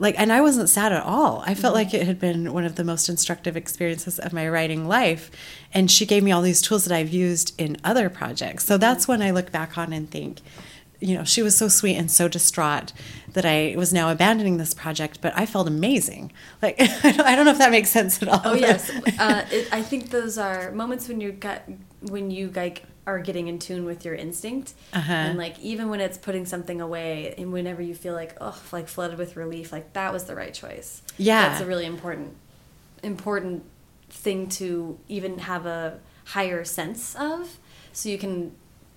like 0.00 0.18
and 0.18 0.32
i 0.32 0.40
wasn't 0.40 0.68
sad 0.68 0.92
at 0.92 1.02
all 1.04 1.44
i 1.46 1.54
felt 1.54 1.74
mm-hmm. 1.74 1.84
like 1.84 1.94
it 1.94 2.06
had 2.06 2.18
been 2.18 2.52
one 2.52 2.64
of 2.64 2.74
the 2.74 2.82
most 2.82 3.08
instructive 3.08 3.56
experiences 3.56 4.18
of 4.18 4.32
my 4.32 4.48
writing 4.48 4.88
life 4.88 5.30
and 5.72 5.90
she 5.90 6.04
gave 6.06 6.22
me 6.22 6.32
all 6.32 6.42
these 6.42 6.62
tools 6.62 6.84
that 6.84 6.94
i've 6.94 7.10
used 7.10 7.54
in 7.58 7.76
other 7.84 8.08
projects. 8.10 8.64
So 8.64 8.76
that's 8.76 9.06
when 9.08 9.22
i 9.22 9.30
look 9.30 9.50
back 9.52 9.76
on 9.78 9.92
and 9.92 10.10
think 10.10 10.40
you 11.00 11.14
know 11.16 11.24
she 11.24 11.42
was 11.42 11.56
so 11.56 11.68
sweet 11.68 11.96
and 11.96 12.10
so 12.10 12.28
distraught 12.28 12.92
that 13.32 13.46
i 13.46 13.74
was 13.76 13.92
now 13.92 14.10
abandoning 14.10 14.58
this 14.58 14.74
project 14.74 15.20
but 15.20 15.32
i 15.36 15.46
felt 15.46 15.66
amazing. 15.66 16.32
Like 16.60 16.76
i 17.04 17.34
don't 17.34 17.44
know 17.44 17.52
if 17.52 17.58
that 17.58 17.70
makes 17.70 17.90
sense 17.90 18.22
at 18.22 18.28
all. 18.28 18.42
Oh 18.44 18.54
yes. 18.68 18.90
Uh, 19.18 19.44
it, 19.50 19.68
i 19.72 19.82
think 19.82 20.10
those 20.10 20.38
are 20.38 20.70
moments 20.72 21.08
when 21.08 21.20
you 21.20 21.32
got 21.32 21.62
when 22.02 22.30
you 22.30 22.50
like 22.54 22.84
are 23.06 23.18
getting 23.18 23.48
in 23.48 23.58
tune 23.58 23.84
with 23.84 24.04
your 24.04 24.14
instinct. 24.14 24.74
Uh-huh. 24.92 25.12
and 25.12 25.38
like 25.38 25.58
even 25.60 25.88
when 25.88 26.00
it's 26.00 26.18
putting 26.18 26.44
something 26.44 26.80
away 26.80 27.34
and 27.38 27.52
whenever 27.52 27.82
you 27.82 27.94
feel 27.94 28.14
like 28.14 28.36
oh 28.40 28.60
like 28.72 28.88
flooded 28.88 29.18
with 29.18 29.36
relief 29.36 29.72
like 29.72 29.92
that 29.94 30.12
was 30.12 30.24
the 30.24 30.34
right 30.34 30.52
choice. 30.52 31.02
Yeah. 31.16 31.48
That's 31.48 31.60
a 31.62 31.66
really 31.66 31.86
important 31.86 32.36
important 33.02 33.64
thing 34.10 34.48
to 34.48 34.98
even 35.08 35.38
have 35.38 35.66
a 35.66 35.98
higher 36.26 36.64
sense 36.64 37.14
of 37.16 37.58
so 37.92 38.08
you 38.08 38.18
can 38.18 38.52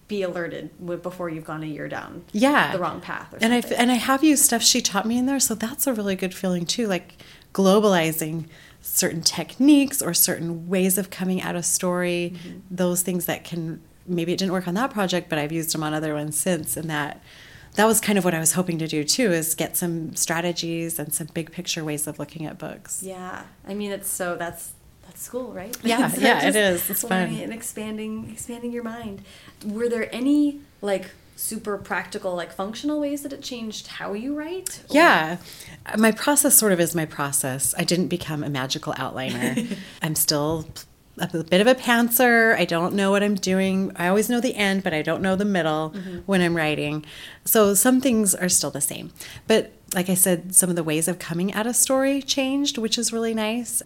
be 0.08 0.22
alerted 0.22 0.70
before 1.02 1.30
you've 1.30 1.46
gone 1.46 1.64
a 1.64 1.68
year 1.68 1.88
down 1.88 2.24
yeah 2.32 2.72
the 2.74 2.80
wrong 2.80 3.00
path 3.00 3.34
and 3.42 3.54
i 3.54 3.62
and 3.78 3.92
i 3.92 3.96
have 3.96 4.24
used 4.24 4.44
stuff 4.44 4.62
she 4.62 4.82
taught 4.82 5.06
me 5.06 5.18
in 5.18 5.26
there 5.26 5.40
so 5.40 5.56
that's 5.56 5.88
a 5.88 5.94
really 5.94 6.16
good 6.16 6.34
feeling 6.34 6.66
too 6.66 6.88
like 6.88 7.16
globalizing 7.54 8.46
certain 8.82 9.22
techniques 9.22 10.02
or 10.02 10.14
certain 10.14 10.68
ways 10.68 10.98
of 10.98 11.10
coming 11.10 11.42
at 11.42 11.56
a 11.56 11.64
story 11.64 12.34
mm 12.34 12.38
-hmm. 12.38 12.62
those 12.70 13.02
things 13.02 13.26
that 13.26 13.44
can 13.44 13.80
maybe 14.06 14.34
it 14.34 14.40
didn't 14.40 14.52
work 14.52 14.68
on 14.68 14.74
that 14.76 14.92
project, 14.92 15.30
but 15.30 15.40
I've 15.40 15.52
used 15.52 15.74
them 15.74 15.84
on 15.84 15.94
other 15.94 16.14
ones 16.14 16.38
since. 16.38 16.78
And 16.78 16.90
that 16.90 17.22
that 17.76 17.86
was 17.86 18.00
kind 18.00 18.18
of 18.20 18.26
what 18.26 18.34
I 18.36 18.40
was 18.40 18.54
hoping 18.54 18.78
to 18.80 18.88
do 18.88 19.04
too, 19.04 19.32
is 19.32 19.56
get 19.56 19.76
some 19.76 20.16
strategies 20.16 21.00
and 21.00 21.14
some 21.14 21.28
big 21.34 21.52
picture 21.52 21.84
ways 21.84 22.06
of 22.06 22.20
looking 22.20 22.46
at 22.46 22.60
books. 22.60 23.02
Yeah, 23.02 23.44
I 23.68 23.74
mean, 23.74 23.92
it's 23.92 24.10
so 24.10 24.36
that's 24.36 24.74
that's 25.14 25.24
school, 25.24 25.52
right? 25.54 25.76
Yeah, 25.84 26.08
so 26.10 26.22
yeah, 26.22 26.48
it 26.48 26.56
is. 26.56 26.90
It's 26.90 27.04
fun 27.04 27.30
and 27.30 27.54
expanding 27.54 28.30
expanding 28.32 28.72
your 28.72 28.84
mind. 28.84 29.22
Were 29.66 29.88
there 29.88 30.14
any 30.14 30.62
like 30.82 31.12
super 31.36 31.78
practical 31.78 32.36
like 32.36 32.52
functional 32.52 33.00
ways 33.00 33.24
that 33.24 33.34
it 33.34 33.42
changed 33.42 33.88
how 33.88 34.14
you 34.14 34.36
write 34.36 34.84
or? 34.88 34.96
yeah 34.96 35.38
my 35.98 36.12
process 36.12 36.56
sort 36.56 36.72
of 36.72 36.80
is 36.80 36.94
my 36.94 37.06
process 37.06 37.74
i 37.76 37.84
didn't 37.84 38.08
become 38.08 38.44
a 38.44 38.50
magical 38.50 38.94
outliner 38.94 39.76
i'm 40.04 40.14
still 40.14 40.68
a 41.18 41.44
bit 41.44 41.62
of 41.62 41.68
a 41.68 41.76
pantser. 41.76 42.56
I 42.58 42.66
don't 42.66 42.96
know 42.96 43.12
what 43.12 43.22
I'm 43.22 43.36
doing. 43.36 43.92
I 43.96 44.08
always 44.08 44.30
know 44.30 44.40
the 44.40 44.56
end, 44.56 44.84
but 44.84 44.94
I 44.96 45.04
don't 45.04 45.22
know 45.22 45.36
the 45.36 45.46
middle 45.46 45.92
mm-hmm. 45.92 46.20
when 46.26 46.42
I'm 46.42 46.58
writing. 46.58 47.06
So 47.46 47.76
some 47.76 48.02
things 48.02 48.34
are 48.34 48.50
still 48.50 48.72
the 48.72 48.82
same. 48.82 49.12
But 49.48 49.74
like 49.94 50.10
I 50.10 50.16
said, 50.16 50.56
some 50.56 50.72
of 50.72 50.76
the 50.76 50.84
ways 50.84 51.08
of 51.08 51.20
coming 51.20 51.54
at 51.54 51.68
a 51.68 51.74
story 51.74 52.22
changed, 52.22 52.80
which 52.80 52.98
is 52.98 53.14
really 53.14 53.36
nice. 53.36 53.84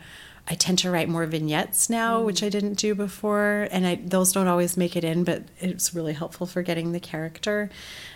I 0.49 0.55
tend 0.55 0.79
to 0.79 0.91
write 0.91 1.09
more 1.09 1.25
vignettes 1.25 1.89
now, 1.89 2.21
mm. 2.21 2.25
which 2.25 2.41
I 2.41 2.49
didn't 2.49 2.75
do 2.75 2.95
before, 2.95 3.67
and 3.69 3.85
I, 3.85 3.95
those 3.95 4.31
don't 4.31 4.47
always 4.47 4.77
make 4.77 4.95
it 4.95 5.03
in, 5.03 5.23
but 5.23 5.43
it's 5.59 5.93
really 5.93 6.13
helpful 6.13 6.47
for 6.47 6.61
getting 6.61 6.93
the 6.93 6.99
character. 6.99 7.69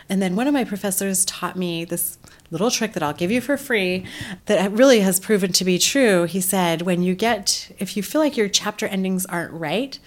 And 0.08 0.22
then 0.22 0.36
one 0.36 0.48
of 0.48 0.54
my 0.54 0.64
professors 0.64 1.26
taught 1.26 1.58
me 1.58 1.84
this 1.84 2.18
little 2.50 2.72
trick 2.72 2.94
that 2.94 3.04
I'll 3.04 3.14
give 3.14 3.32
you 3.32 3.42
for 3.42 3.58
free 3.58 4.06
that 4.46 4.72
really 4.72 5.02
has 5.02 5.20
proven 5.20 5.52
to 5.54 5.66
be 5.66 5.78
true. 5.78 6.24
He 6.24 6.42
said, 6.42 6.82
when 6.84 7.02
you 7.02 7.16
get, 7.16 7.72
if 7.80 7.96
you 7.96 8.04
feel 8.04 8.22
like 8.22 8.38
your 8.38 8.50
chapter 8.50 8.88
endings 8.88 9.26
aren't 9.26 9.54
right, 9.54 10.00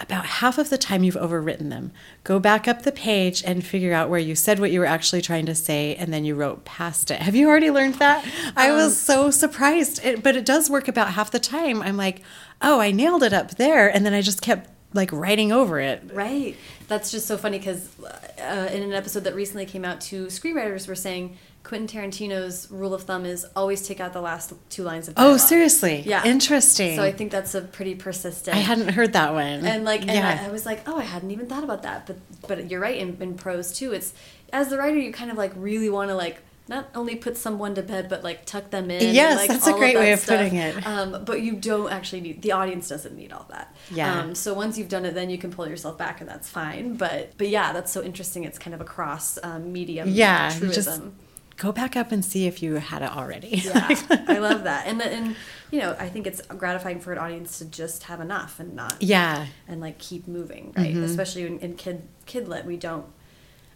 about 0.00 0.26
half 0.26 0.58
of 0.58 0.70
the 0.70 0.78
time 0.78 1.04
you've 1.04 1.14
overwritten 1.14 1.70
them. 1.70 1.92
Go 2.24 2.40
back 2.40 2.66
up 2.66 2.82
the 2.82 2.92
page 2.92 3.42
and 3.44 3.64
figure 3.64 3.92
out 3.92 4.10
where 4.10 4.18
you 4.18 4.34
said 4.34 4.58
what 4.58 4.70
you 4.70 4.80
were 4.80 4.86
actually 4.86 5.22
trying 5.22 5.46
to 5.46 5.54
say 5.54 5.94
and 5.94 6.12
then 6.12 6.24
you 6.24 6.34
wrote 6.34 6.64
past 6.64 7.10
it. 7.10 7.22
Have 7.22 7.34
you 7.36 7.48
already 7.48 7.70
learned 7.70 7.94
that? 7.96 8.26
I 8.56 8.72
was 8.72 8.86
um, 8.86 8.90
so 8.90 9.30
surprised. 9.30 10.04
It, 10.04 10.22
but 10.22 10.36
it 10.36 10.44
does 10.44 10.68
work 10.68 10.88
about 10.88 11.12
half 11.12 11.30
the 11.30 11.38
time. 11.38 11.80
I'm 11.80 11.96
like, 11.96 12.22
oh, 12.60 12.80
I 12.80 12.90
nailed 12.90 13.22
it 13.22 13.32
up 13.32 13.52
there. 13.52 13.88
And 13.88 14.04
then 14.04 14.12
I 14.14 14.20
just 14.20 14.42
kept 14.42 14.68
like 14.92 15.12
writing 15.12 15.52
over 15.52 15.80
it. 15.80 16.02
Right. 16.12 16.56
That's 16.88 17.10
just 17.10 17.26
so 17.26 17.36
funny 17.36 17.58
because 17.58 17.88
uh, 18.00 18.68
in 18.72 18.82
an 18.82 18.92
episode 18.92 19.24
that 19.24 19.34
recently 19.34 19.66
came 19.66 19.84
out, 19.84 20.00
two 20.00 20.26
screenwriters 20.26 20.88
were 20.88 20.94
saying 20.94 21.36
Quentin 21.64 21.88
Tarantino's 21.88 22.70
rule 22.70 22.92
of 22.92 23.04
thumb 23.04 23.24
is 23.24 23.46
always 23.56 23.88
take 23.88 23.98
out 23.98 24.12
the 24.12 24.20
last 24.20 24.52
two 24.68 24.82
lines 24.82 25.08
of 25.08 25.14
oh, 25.14 25.22
dialogue. 25.22 25.34
Oh, 25.34 25.36
seriously? 25.38 26.02
Yeah. 26.06 26.22
Interesting. 26.22 26.94
So 26.96 27.02
I 27.02 27.10
think 27.10 27.32
that's 27.32 27.54
a 27.54 27.62
pretty 27.62 27.94
persistent. 27.94 28.54
I 28.54 28.60
hadn't 28.60 28.90
heard 28.90 29.14
that 29.14 29.32
one. 29.32 29.64
And 29.64 29.82
like, 29.82 30.02
and 30.02 30.10
yeah. 30.10 30.40
I, 30.42 30.48
I, 30.48 30.50
was 30.50 30.66
like, 30.66 30.86
oh, 30.86 30.98
I 30.98 31.04
hadn't 31.04 31.30
even 31.30 31.46
thought 31.46 31.64
about 31.64 31.82
that. 31.82 32.06
But 32.06 32.18
but 32.46 32.70
you're 32.70 32.80
right. 32.80 32.98
In, 32.98 33.16
in 33.20 33.34
prose 33.36 33.72
too, 33.72 33.92
it's 33.92 34.12
as 34.52 34.68
the 34.68 34.76
writer, 34.76 34.98
you 34.98 35.10
kind 35.10 35.30
of 35.30 35.38
like 35.38 35.52
really 35.56 35.88
want 35.88 36.10
to 36.10 36.14
like 36.14 36.42
not 36.68 36.88
only 36.94 37.16
put 37.16 37.36
someone 37.36 37.74
to 37.74 37.82
bed, 37.82 38.10
but 38.10 38.22
like 38.22 38.44
tuck 38.44 38.68
them 38.68 38.90
in. 38.90 39.14
Yes, 39.14 39.32
and, 39.32 39.38
like, 39.40 39.48
that's 39.48 39.66
a 39.66 39.72
great 39.72 39.96
of 39.96 40.00
way 40.00 40.12
of 40.12 40.20
stuff. 40.20 40.38
putting 40.38 40.56
it. 40.56 40.86
Um, 40.86 41.24
but 41.24 41.40
you 41.40 41.54
don't 41.56 41.90
actually 41.90 42.20
need 42.20 42.42
the 42.42 42.52
audience 42.52 42.88
doesn't 42.88 43.16
need 43.16 43.32
all 43.32 43.46
that. 43.48 43.74
Yeah. 43.90 44.20
Um, 44.20 44.34
so 44.34 44.52
once 44.52 44.76
you've 44.76 44.90
done 44.90 45.06
it, 45.06 45.14
then 45.14 45.30
you 45.30 45.38
can 45.38 45.50
pull 45.50 45.66
yourself 45.66 45.96
back, 45.96 46.20
and 46.20 46.28
that's 46.28 46.50
fine. 46.50 46.96
But 46.96 47.38
but 47.38 47.48
yeah, 47.48 47.72
that's 47.72 47.90
so 47.90 48.02
interesting. 48.02 48.44
It's 48.44 48.58
kind 48.58 48.74
of 48.74 48.82
a 48.82 48.84
cross 48.84 49.38
um, 49.42 49.72
medium. 49.72 50.10
Yeah. 50.10 50.50
Truism. 50.50 50.74
Just 50.74 51.02
go 51.56 51.72
back 51.72 51.96
up 51.96 52.12
and 52.12 52.24
see 52.24 52.46
if 52.46 52.62
you 52.62 52.74
had 52.76 53.02
it 53.02 53.10
already. 53.10 53.48
Yeah, 53.64 53.88
I 54.28 54.38
love 54.38 54.64
that, 54.64 54.86
and 54.86 55.00
and 55.02 55.36
you 55.70 55.80
know, 55.80 55.96
I 55.98 56.08
think 56.08 56.26
it's 56.26 56.40
gratifying 56.42 57.00
for 57.00 57.12
an 57.12 57.18
audience 57.18 57.58
to 57.58 57.64
just 57.64 58.04
have 58.04 58.20
enough 58.20 58.60
and 58.60 58.74
not 58.74 58.96
yeah, 59.00 59.46
and 59.68 59.80
like 59.80 59.98
keep 59.98 60.26
moving, 60.28 60.72
right? 60.76 60.94
Mm-hmm. 60.94 61.04
Especially 61.04 61.46
in, 61.46 61.58
in 61.60 61.74
kid 61.76 62.02
kidlit, 62.26 62.64
we 62.64 62.76
don't 62.76 63.06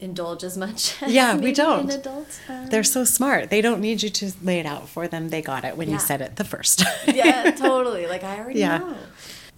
indulge 0.01 0.45
as 0.45 0.57
much. 0.57 0.95
As 1.03 1.13
Yeah, 1.13 1.37
we 1.37 1.53
don't. 1.53 1.91
In 1.91 1.99
adult, 1.99 2.41
um, 2.49 2.67
they're 2.69 2.85
so 2.85 3.03
smart. 3.05 3.51
They 3.51 3.61
don't 3.61 3.81
need 3.81 4.01
you 4.03 4.11
to 4.11 4.33
lay 4.43 4.61
it 4.61 4.67
out 4.67 4.89
for 4.89 5.09
them. 5.09 5.31
They 5.31 5.43
got 5.43 5.65
it 5.65 5.77
when 5.77 5.89
Yeah. 5.89 5.95
you 5.95 5.99
said 6.01 6.21
it 6.21 6.37
the 6.37 6.45
first 6.45 6.79
time. 6.79 6.95
yeah, 7.17 7.51
totally. 7.51 8.07
Like 8.07 8.23
I 8.23 8.39
already 8.39 8.61
Yeah. 8.61 8.79
know. 8.79 8.97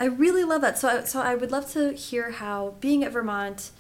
I 0.01 0.07
really 0.07 0.45
love 0.45 0.63
that. 0.63 0.79
So, 0.79 0.89
I, 0.89 1.05
so 1.05 1.21
I 1.21 1.35
would 1.35 1.51
love 1.53 1.71
to 1.73 1.93
hear 1.93 2.31
how 2.31 2.73
being 2.81 3.05
at 3.05 3.13
Vermont. 3.13 3.71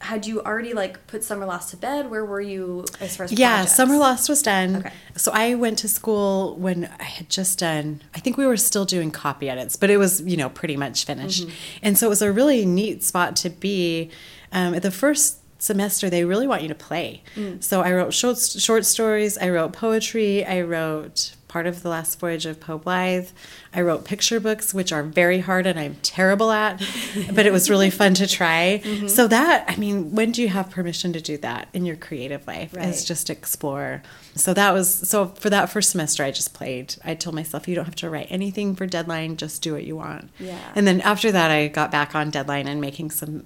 Had 0.00 0.26
you 0.26 0.40
already 0.42 0.72
like 0.72 1.06
put 1.06 1.22
Summerlost 1.22 1.70
to 1.70 1.76
bed? 1.76 2.10
Where 2.10 2.24
were 2.24 2.40
you 2.40 2.84
as 3.00 3.16
far 3.16 3.24
as 3.24 3.32
Yeah, 3.32 3.56
projects? 3.56 3.76
Summer 3.76 3.96
Lost 3.96 4.28
was 4.28 4.42
done. 4.42 4.76
Okay. 4.76 4.92
So 5.16 5.30
I 5.32 5.54
went 5.54 5.78
to 5.80 5.88
school 5.88 6.56
when 6.56 6.90
I 6.98 7.04
had 7.04 7.28
just 7.28 7.58
done, 7.58 8.02
I 8.14 8.20
think 8.20 8.36
we 8.36 8.46
were 8.46 8.56
still 8.56 8.84
doing 8.86 9.10
copy 9.10 9.50
edits, 9.50 9.76
but 9.76 9.90
it 9.90 9.98
was, 9.98 10.22
you 10.22 10.36
know, 10.36 10.48
pretty 10.48 10.76
much 10.76 11.04
finished. 11.04 11.42
Mm-hmm. 11.46 11.78
And 11.82 11.98
so 11.98 12.06
it 12.06 12.10
was 12.10 12.22
a 12.22 12.32
really 12.32 12.64
neat 12.64 13.04
spot 13.04 13.36
to 13.36 13.50
be. 13.50 14.10
Um, 14.52 14.74
at 14.74 14.82
the 14.82 14.90
first 14.90 15.38
semester, 15.62 16.08
they 16.08 16.24
really 16.24 16.46
want 16.46 16.62
you 16.62 16.68
to 16.68 16.74
play. 16.74 17.22
Mm. 17.36 17.62
So 17.62 17.82
I 17.82 17.92
wrote 17.92 18.14
short, 18.14 18.38
short 18.38 18.86
stories, 18.86 19.36
I 19.38 19.50
wrote 19.50 19.72
poetry, 19.72 20.44
I 20.44 20.62
wrote 20.62 21.32
part 21.50 21.66
of 21.66 21.82
the 21.82 21.88
last 21.88 22.18
voyage 22.20 22.46
of 22.46 22.60
Poe 22.60 22.78
Blythe. 22.78 23.28
I 23.74 23.80
wrote 23.80 24.04
picture 24.04 24.38
books, 24.38 24.72
which 24.72 24.92
are 24.92 25.02
very 25.02 25.40
hard 25.40 25.66
and 25.66 25.78
I'm 25.78 25.96
terrible 26.00 26.52
at, 26.52 26.78
but 27.34 27.44
it 27.44 27.52
was 27.52 27.68
really 27.68 27.90
fun 27.90 28.14
to 28.14 28.26
try. 28.28 28.80
Mm-hmm. 28.84 29.08
So 29.08 29.26
that, 29.26 29.64
I 29.68 29.74
mean, 29.76 30.14
when 30.14 30.30
do 30.30 30.42
you 30.42 30.48
have 30.48 30.70
permission 30.70 31.12
to 31.12 31.20
do 31.20 31.36
that 31.38 31.68
in 31.74 31.84
your 31.84 31.96
creative 31.96 32.46
life? 32.46 32.72
Right. 32.72 32.88
Is 32.88 33.04
just 33.04 33.28
explore. 33.30 34.02
So 34.36 34.54
that 34.54 34.72
was 34.72 34.88
so 35.08 35.26
for 35.26 35.50
that 35.50 35.68
first 35.70 35.90
semester, 35.90 36.22
I 36.22 36.30
just 36.30 36.54
played. 36.54 36.94
I 37.04 37.16
told 37.16 37.34
myself, 37.34 37.66
you 37.66 37.74
don't 37.74 37.84
have 37.84 37.96
to 37.96 38.08
write 38.08 38.28
anything 38.30 38.76
for 38.76 38.86
deadline, 38.86 39.36
just 39.36 39.60
do 39.60 39.72
what 39.72 39.82
you 39.84 39.96
want. 39.96 40.30
Yeah. 40.38 40.56
And 40.76 40.86
then 40.86 41.00
after 41.00 41.32
that, 41.32 41.50
I 41.50 41.66
got 41.66 41.90
back 41.90 42.14
on 42.14 42.30
deadline 42.30 42.68
and 42.68 42.80
making 42.80 43.10
some. 43.10 43.44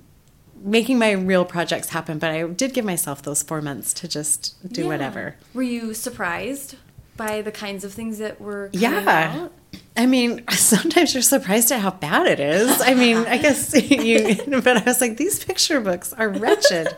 Making 0.62 0.98
my 0.98 1.10
real 1.12 1.44
projects 1.44 1.90
happen, 1.90 2.18
but 2.18 2.30
I 2.30 2.44
did 2.44 2.72
give 2.72 2.86
myself 2.86 3.20
those 3.20 3.42
four 3.42 3.60
months 3.60 3.92
to 3.94 4.08
just 4.08 4.54
do 4.72 4.82
Yeah. 4.82 4.88
whatever. 4.88 5.36
Were 5.52 5.62
you 5.62 5.92
surprised 5.92 6.76
by 7.16 7.42
the 7.42 7.52
kinds 7.52 7.84
of 7.84 7.92
things 7.92 8.18
that 8.18 8.40
were 8.40 8.70
Yeah. 8.72 9.40
out? 9.42 9.52
I 9.96 10.06
mean, 10.06 10.44
sometimes 10.50 11.14
you're 11.14 11.22
surprised 11.22 11.70
at 11.72 11.80
how 11.80 11.90
bad 11.92 12.26
it 12.26 12.40
is. 12.40 12.80
I 12.80 12.94
mean, 12.94 13.18
I 13.18 13.38
guess 13.38 13.72
you, 13.90 14.36
but 14.62 14.76
I 14.78 14.82
was 14.84 15.00
like, 15.00 15.16
these 15.16 15.42
picture 15.44 15.80
books 15.80 16.12
are 16.12 16.28
wretched. 16.28 16.88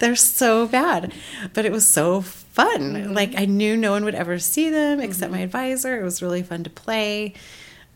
They're 0.00 0.16
so 0.16 0.66
bad. 0.66 1.12
But 1.54 1.64
it 1.64 1.72
was 1.72 1.86
so 1.86 2.20
fun. 2.22 3.14
Like, 3.14 3.34
I 3.36 3.44
knew 3.44 3.76
no 3.76 3.92
one 3.92 4.04
would 4.04 4.14
ever 4.16 4.38
see 4.38 4.70
them 4.70 5.00
except 5.00 5.30
my 5.32 5.40
advisor. 5.40 6.00
It 6.00 6.04
was 6.04 6.20
really 6.22 6.42
fun 6.42 6.64
to 6.64 6.70
play. 6.70 7.34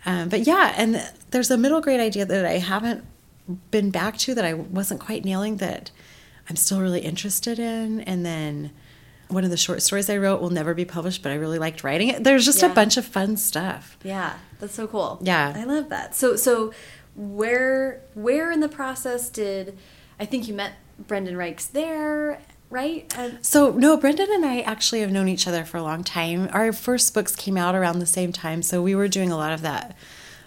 Um, 0.05 0.29
but 0.29 0.47
yeah, 0.47 0.73
and 0.77 1.03
there's 1.33 1.51
a 1.51 1.59
middle 1.59 1.81
grade 1.81 2.01
idea 2.01 2.25
that 2.25 2.45
I 2.47 2.59
haven't 2.59 3.05
been 3.73 3.91
back 3.91 4.17
to 4.19 4.35
that 4.35 4.45
I 4.45 4.55
wasn't 4.55 5.01
quite 5.01 5.25
nailing 5.25 5.57
that 5.57 5.91
I'm 6.49 6.55
still 6.57 6.81
really 6.81 7.01
interested 7.01 7.59
in. 7.59 8.01
And 8.03 8.25
then 8.25 8.71
one 9.29 9.45
of 9.45 9.51
the 9.51 9.57
short 9.57 9.83
stories 9.83 10.09
I 10.09 10.17
wrote 10.19 10.41
will 10.41 10.51
never 10.51 10.73
be 10.75 10.85
published, 10.85 11.23
but 11.23 11.33
I 11.33 11.37
really 11.37 11.59
liked 11.59 11.83
writing 11.85 12.09
it. 12.09 12.23
There's 12.25 12.45
just 12.45 12.63
Yeah. 12.63 12.71
a 12.71 12.75
bunch 12.75 12.97
of 12.97 13.05
fun 13.05 13.37
stuff. 13.37 13.97
Yeah, 14.05 14.35
that's 14.61 14.75
so 14.75 14.87
cool. 14.87 15.19
Yeah. 15.23 15.53
I 15.57 15.65
love 15.65 15.89
that. 15.89 16.15
So 16.15 16.37
so 16.37 16.73
where 17.15 18.03
where 18.15 18.51
in 18.53 18.61
the 18.61 18.69
process 18.69 19.29
did 19.29 19.77
I 20.21 20.25
think 20.27 20.49
you 20.49 20.55
met 20.55 20.73
Brendan 20.99 21.35
Reichs 21.35 21.71
there, 21.71 22.41
right? 22.71 23.13
So, 23.43 23.73
no, 23.73 23.97
Brendan 23.99 24.29
and 24.33 24.47
I 24.47 24.61
actually 24.61 25.01
have 25.03 25.11
known 25.11 25.29
each 25.29 25.47
other 25.47 25.63
for 25.65 25.77
a 25.77 25.83
long 25.83 26.03
time. 26.05 26.49
Our 26.53 26.73
first 26.73 27.13
books 27.13 27.37
came 27.37 27.59
out 27.59 27.75
around 27.75 27.99
the 27.99 28.07
same 28.07 28.33
time, 28.33 28.63
so 28.63 28.81
we 28.81 28.95
were 28.95 29.09
doing 29.09 29.31
a 29.31 29.37
lot 29.37 29.53
of 29.53 29.61
that 29.63 29.95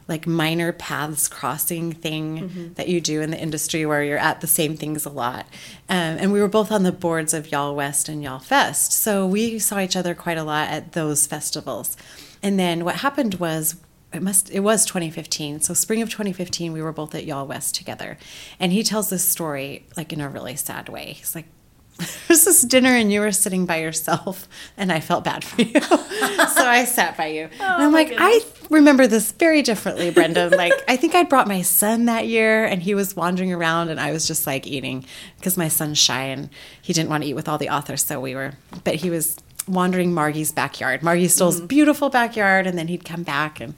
like 0.09 0.25
minor 0.25 0.73
paths 0.73 1.27
crossing 1.27 1.93
thing 1.93 2.73
that 2.75 2.89
you 2.89 2.99
do 2.99 3.21
in 3.21 3.29
the 3.29 3.39
industry 3.39 3.85
where 3.85 4.03
you're 4.03 4.17
at 4.17 4.41
the 4.41 4.47
same 4.47 4.75
things 4.75 5.05
a 5.05 5.09
lot. 5.09 5.45
Um, 5.87 6.17
and 6.17 6.33
we 6.33 6.41
were 6.41 6.47
both 6.47 6.71
on 6.71 6.83
the 6.83 6.91
boards 6.91 7.33
of 7.33 7.47
YALLWEST 7.47 8.09
and 8.09 8.23
YALLFEST. 8.23 8.91
So 8.91 9.27
we 9.27 9.59
saw 9.59 9.79
each 9.79 9.95
other 9.95 10.15
quite 10.15 10.37
a 10.37 10.43
lot 10.43 10.69
at 10.69 10.93
those 10.93 11.27
festivals. 11.27 11.95
And 12.41 12.59
then 12.59 12.83
what 12.83 12.95
happened 12.95 13.35
was 13.35 13.75
it 14.11 14.23
must 14.23 14.49
it 14.49 14.61
was 14.61 14.85
2015 14.85 15.61
so 15.61 15.71
spring 15.75 16.01
of 16.01 16.09
2015 16.09 16.73
we 16.73 16.81
were 16.81 16.91
both 16.91 17.13
at 17.13 17.27
YALLWEST 17.27 17.73
together 17.73 18.17
and 18.59 18.71
he 18.71 18.81
tells 18.81 19.11
this 19.11 19.23
story 19.23 19.85
like 19.95 20.11
in 20.11 20.19
a 20.19 20.27
really 20.27 20.55
sad 20.55 20.89
way 20.89 21.13
he's 21.13 21.35
like 21.35 21.45
there's 22.27 22.45
this 22.45 22.61
dinner 22.61 22.89
and 22.89 23.11
you 23.11 23.19
were 23.19 23.31
sitting 23.31 23.65
by 23.65 23.77
yourself 23.77 24.47
and 24.77 24.91
i 24.91 24.99
felt 24.99 25.23
bad 25.23 25.43
for 25.43 25.61
you. 25.61 25.79
So 26.49 26.65
i 26.65 26.83
sat 26.85 27.17
by 27.17 27.27
you. 27.27 27.43
And 27.43 27.61
oh 27.61 27.65
i'm 27.65 27.91
like 27.91 28.13
i 28.17 28.41
remember 28.69 29.07
this 29.07 29.31
very 29.33 29.61
differently 29.61 30.09
brendan 30.11 30.51
like 30.51 30.73
i 30.87 30.95
think 30.95 31.15
i 31.15 31.23
brought 31.23 31.47
my 31.47 31.61
son 31.61 32.05
that 32.05 32.27
year 32.27 32.65
and 32.65 32.81
he 32.81 32.93
was 32.95 33.15
wandering 33.15 33.51
around 33.53 33.89
and 33.89 33.99
i 33.99 34.11
was 34.11 34.27
just 34.27 34.45
like 34.47 34.67
eating 34.67 35.05
because 35.37 35.57
my 35.57 35.67
son's 35.67 35.97
shy 35.97 36.23
and 36.23 36.49
he 36.81 36.93
didn't 36.93 37.09
want 37.09 37.23
to 37.23 37.29
eat 37.29 37.33
with 37.33 37.47
all 37.47 37.57
the 37.57 37.69
authors 37.69 38.03
so 38.03 38.19
we 38.19 38.35
were 38.35 38.53
but 38.83 38.95
he 38.95 39.09
was 39.09 39.37
wandering 39.69 40.13
Margie's 40.13 40.51
backyard. 40.51 41.03
Margie 41.03 41.27
Stohl's 41.27 41.61
beautiful 41.61 42.09
backyard, 42.09 42.67
and 42.67 42.77
then 42.77 42.87
he'd 42.87 43.05
come 43.05 43.23
back, 43.23 43.59
and 43.59 43.75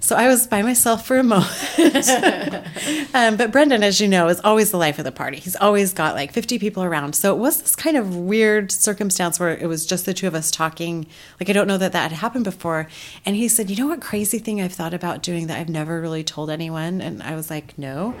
so 0.00 0.16
I 0.16 0.28
was 0.28 0.46
by 0.46 0.62
myself 0.62 1.06
for 1.06 1.18
a 1.18 1.22
moment. 1.22 1.50
um, 3.14 3.36
but 3.36 3.50
Brendan, 3.50 3.82
as 3.82 4.00
you 4.00 4.08
know, 4.08 4.28
is 4.28 4.40
always 4.40 4.70
the 4.70 4.76
life 4.76 4.98
of 4.98 5.04
the 5.04 5.12
party. 5.12 5.38
He's 5.38 5.56
always 5.56 5.92
got 5.92 6.14
like 6.14 6.32
fifty 6.32 6.58
people 6.58 6.82
around, 6.82 7.14
so 7.14 7.34
it 7.34 7.38
was 7.38 7.60
this 7.60 7.76
kind 7.76 7.96
of 7.96 8.16
weird 8.16 8.70
circumstance 8.70 9.38
where 9.38 9.56
it 9.56 9.66
was 9.66 9.86
just 9.86 10.06
the 10.06 10.14
two 10.14 10.26
of 10.26 10.34
us 10.34 10.50
talking. 10.50 11.06
Like 11.40 11.50
I 11.50 11.52
don't 11.52 11.66
know 11.66 11.78
that 11.78 11.92
that 11.92 12.10
had 12.10 12.20
happened 12.20 12.44
before, 12.44 12.88
and 13.26 13.36
he 13.36 13.48
said, 13.48 13.70
"You 13.70 13.76
know 13.76 13.88
what 13.88 14.00
crazy 14.00 14.38
thing 14.38 14.60
I've 14.60 14.72
thought 14.72 14.94
about 14.94 15.22
doing 15.22 15.48
that 15.48 15.58
I've 15.58 15.68
never 15.68 16.00
really 16.00 16.24
told 16.24 16.50
anyone?" 16.50 17.00
And 17.00 17.22
I 17.22 17.34
was 17.34 17.50
like, 17.50 17.76
"No," 17.78 18.14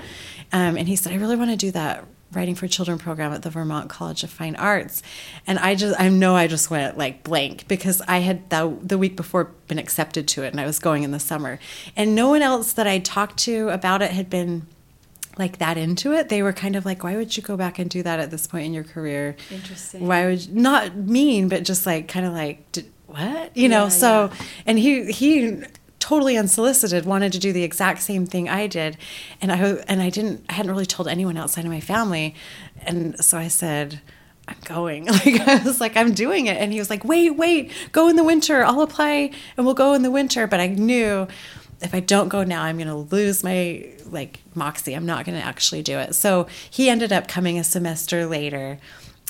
um, 0.52 0.76
and 0.76 0.88
he 0.88 0.96
said, 0.96 1.12
"I 1.12 1.16
really 1.16 1.36
want 1.36 1.50
to 1.50 1.56
do 1.56 1.70
that." 1.70 2.04
Writing 2.32 2.54
for 2.54 2.66
children 2.66 2.98
program 2.98 3.32
at 3.32 3.42
the 3.42 3.50
Vermont 3.50 3.88
College 3.90 4.24
of 4.24 4.30
Fine 4.30 4.56
Arts. 4.56 5.02
And 5.46 5.58
I 5.58 5.74
just, 5.74 6.00
I 6.00 6.08
know 6.08 6.34
I 6.34 6.46
just 6.46 6.70
went 6.70 6.96
like 6.98 7.22
blank 7.22 7.68
because 7.68 8.00
I 8.08 8.18
had 8.18 8.48
the, 8.50 8.76
the 8.82 8.98
week 8.98 9.16
before 9.16 9.44
been 9.68 9.78
accepted 9.78 10.26
to 10.28 10.42
it 10.42 10.48
and 10.48 10.60
I 10.60 10.66
was 10.66 10.78
going 10.78 11.02
in 11.02 11.10
the 11.10 11.20
summer. 11.20 11.58
And 11.96 12.14
no 12.14 12.28
one 12.28 12.42
else 12.42 12.72
that 12.74 12.86
I 12.86 12.98
talked 12.98 13.38
to 13.40 13.68
about 13.68 14.02
it 14.02 14.10
had 14.12 14.30
been 14.30 14.66
like 15.38 15.58
that 15.58 15.78
into 15.78 16.12
it. 16.12 16.28
They 16.28 16.42
were 16.42 16.52
kind 16.52 16.76
of 16.76 16.84
like, 16.84 17.02
why 17.04 17.16
would 17.16 17.36
you 17.36 17.42
go 17.42 17.56
back 17.56 17.78
and 17.78 17.88
do 17.88 18.02
that 18.02 18.20
at 18.20 18.30
this 18.30 18.46
point 18.46 18.66
in 18.66 18.74
your 18.74 18.84
career? 18.84 19.36
Interesting. 19.50 20.06
Why 20.06 20.26
would, 20.26 20.46
you, 20.46 20.54
not 20.54 20.96
mean, 20.96 21.48
but 21.48 21.64
just 21.64 21.86
like 21.86 22.08
kind 22.08 22.26
of 22.26 22.32
like, 22.32 22.70
"Did- 22.72 22.90
what? 23.06 23.54
You 23.56 23.68
know, 23.68 23.84
Yeah, 23.84 23.88
so, 23.88 24.30
yeah. 24.32 24.46
and 24.66 24.78
he, 24.78 25.10
he, 25.12 25.62
totally 26.02 26.36
unsolicited 26.36 27.06
wanted 27.06 27.32
to 27.32 27.38
do 27.38 27.52
the 27.52 27.62
exact 27.62 28.02
same 28.02 28.26
thing 28.26 28.48
I 28.48 28.66
did. 28.66 28.96
And 29.40 29.52
I 29.52 29.56
and 29.86 30.02
I 30.02 30.10
didn't 30.10 30.44
I 30.48 30.54
hadn't 30.54 30.72
really 30.72 30.84
told 30.84 31.06
anyone 31.06 31.36
outside 31.36 31.64
of 31.64 31.70
my 31.70 31.80
family. 31.80 32.34
And 32.82 33.18
so 33.24 33.38
I 33.38 33.46
said 33.46 34.00
I'm 34.48 34.56
going. 34.64 35.06
Like 35.12 35.40
I 35.46 35.62
was 35.62 35.80
like 35.80 35.96
I'm 35.96 36.12
doing 36.12 36.46
it. 36.46 36.56
And 36.56 36.72
he 36.72 36.80
was 36.80 36.90
like 36.90 37.04
wait 37.04 37.36
wait 37.36 37.70
go 37.92 38.08
in 38.08 38.16
the 38.16 38.24
winter. 38.24 38.64
I'll 38.64 38.80
apply 38.80 39.30
and 39.56 39.64
we'll 39.64 39.76
go 39.76 39.94
in 39.94 40.02
the 40.02 40.10
winter. 40.10 40.48
But 40.48 40.58
I 40.58 40.66
knew 40.66 41.28
if 41.80 41.94
I 41.94 42.00
don't 42.00 42.28
go 42.28 42.42
now 42.42 42.62
I'm 42.62 42.78
going 42.78 42.88
to 42.88 43.14
lose 43.14 43.44
my 43.44 43.86
like 44.10 44.40
moxie. 44.56 44.94
I'm 44.94 45.06
not 45.06 45.24
going 45.24 45.38
to 45.38 45.44
actually 45.44 45.82
do 45.82 45.98
it. 45.98 46.16
So 46.16 46.48
he 46.68 46.90
ended 46.90 47.12
up 47.12 47.28
coming 47.28 47.58
a 47.60 47.64
semester 47.64 48.26
later 48.26 48.78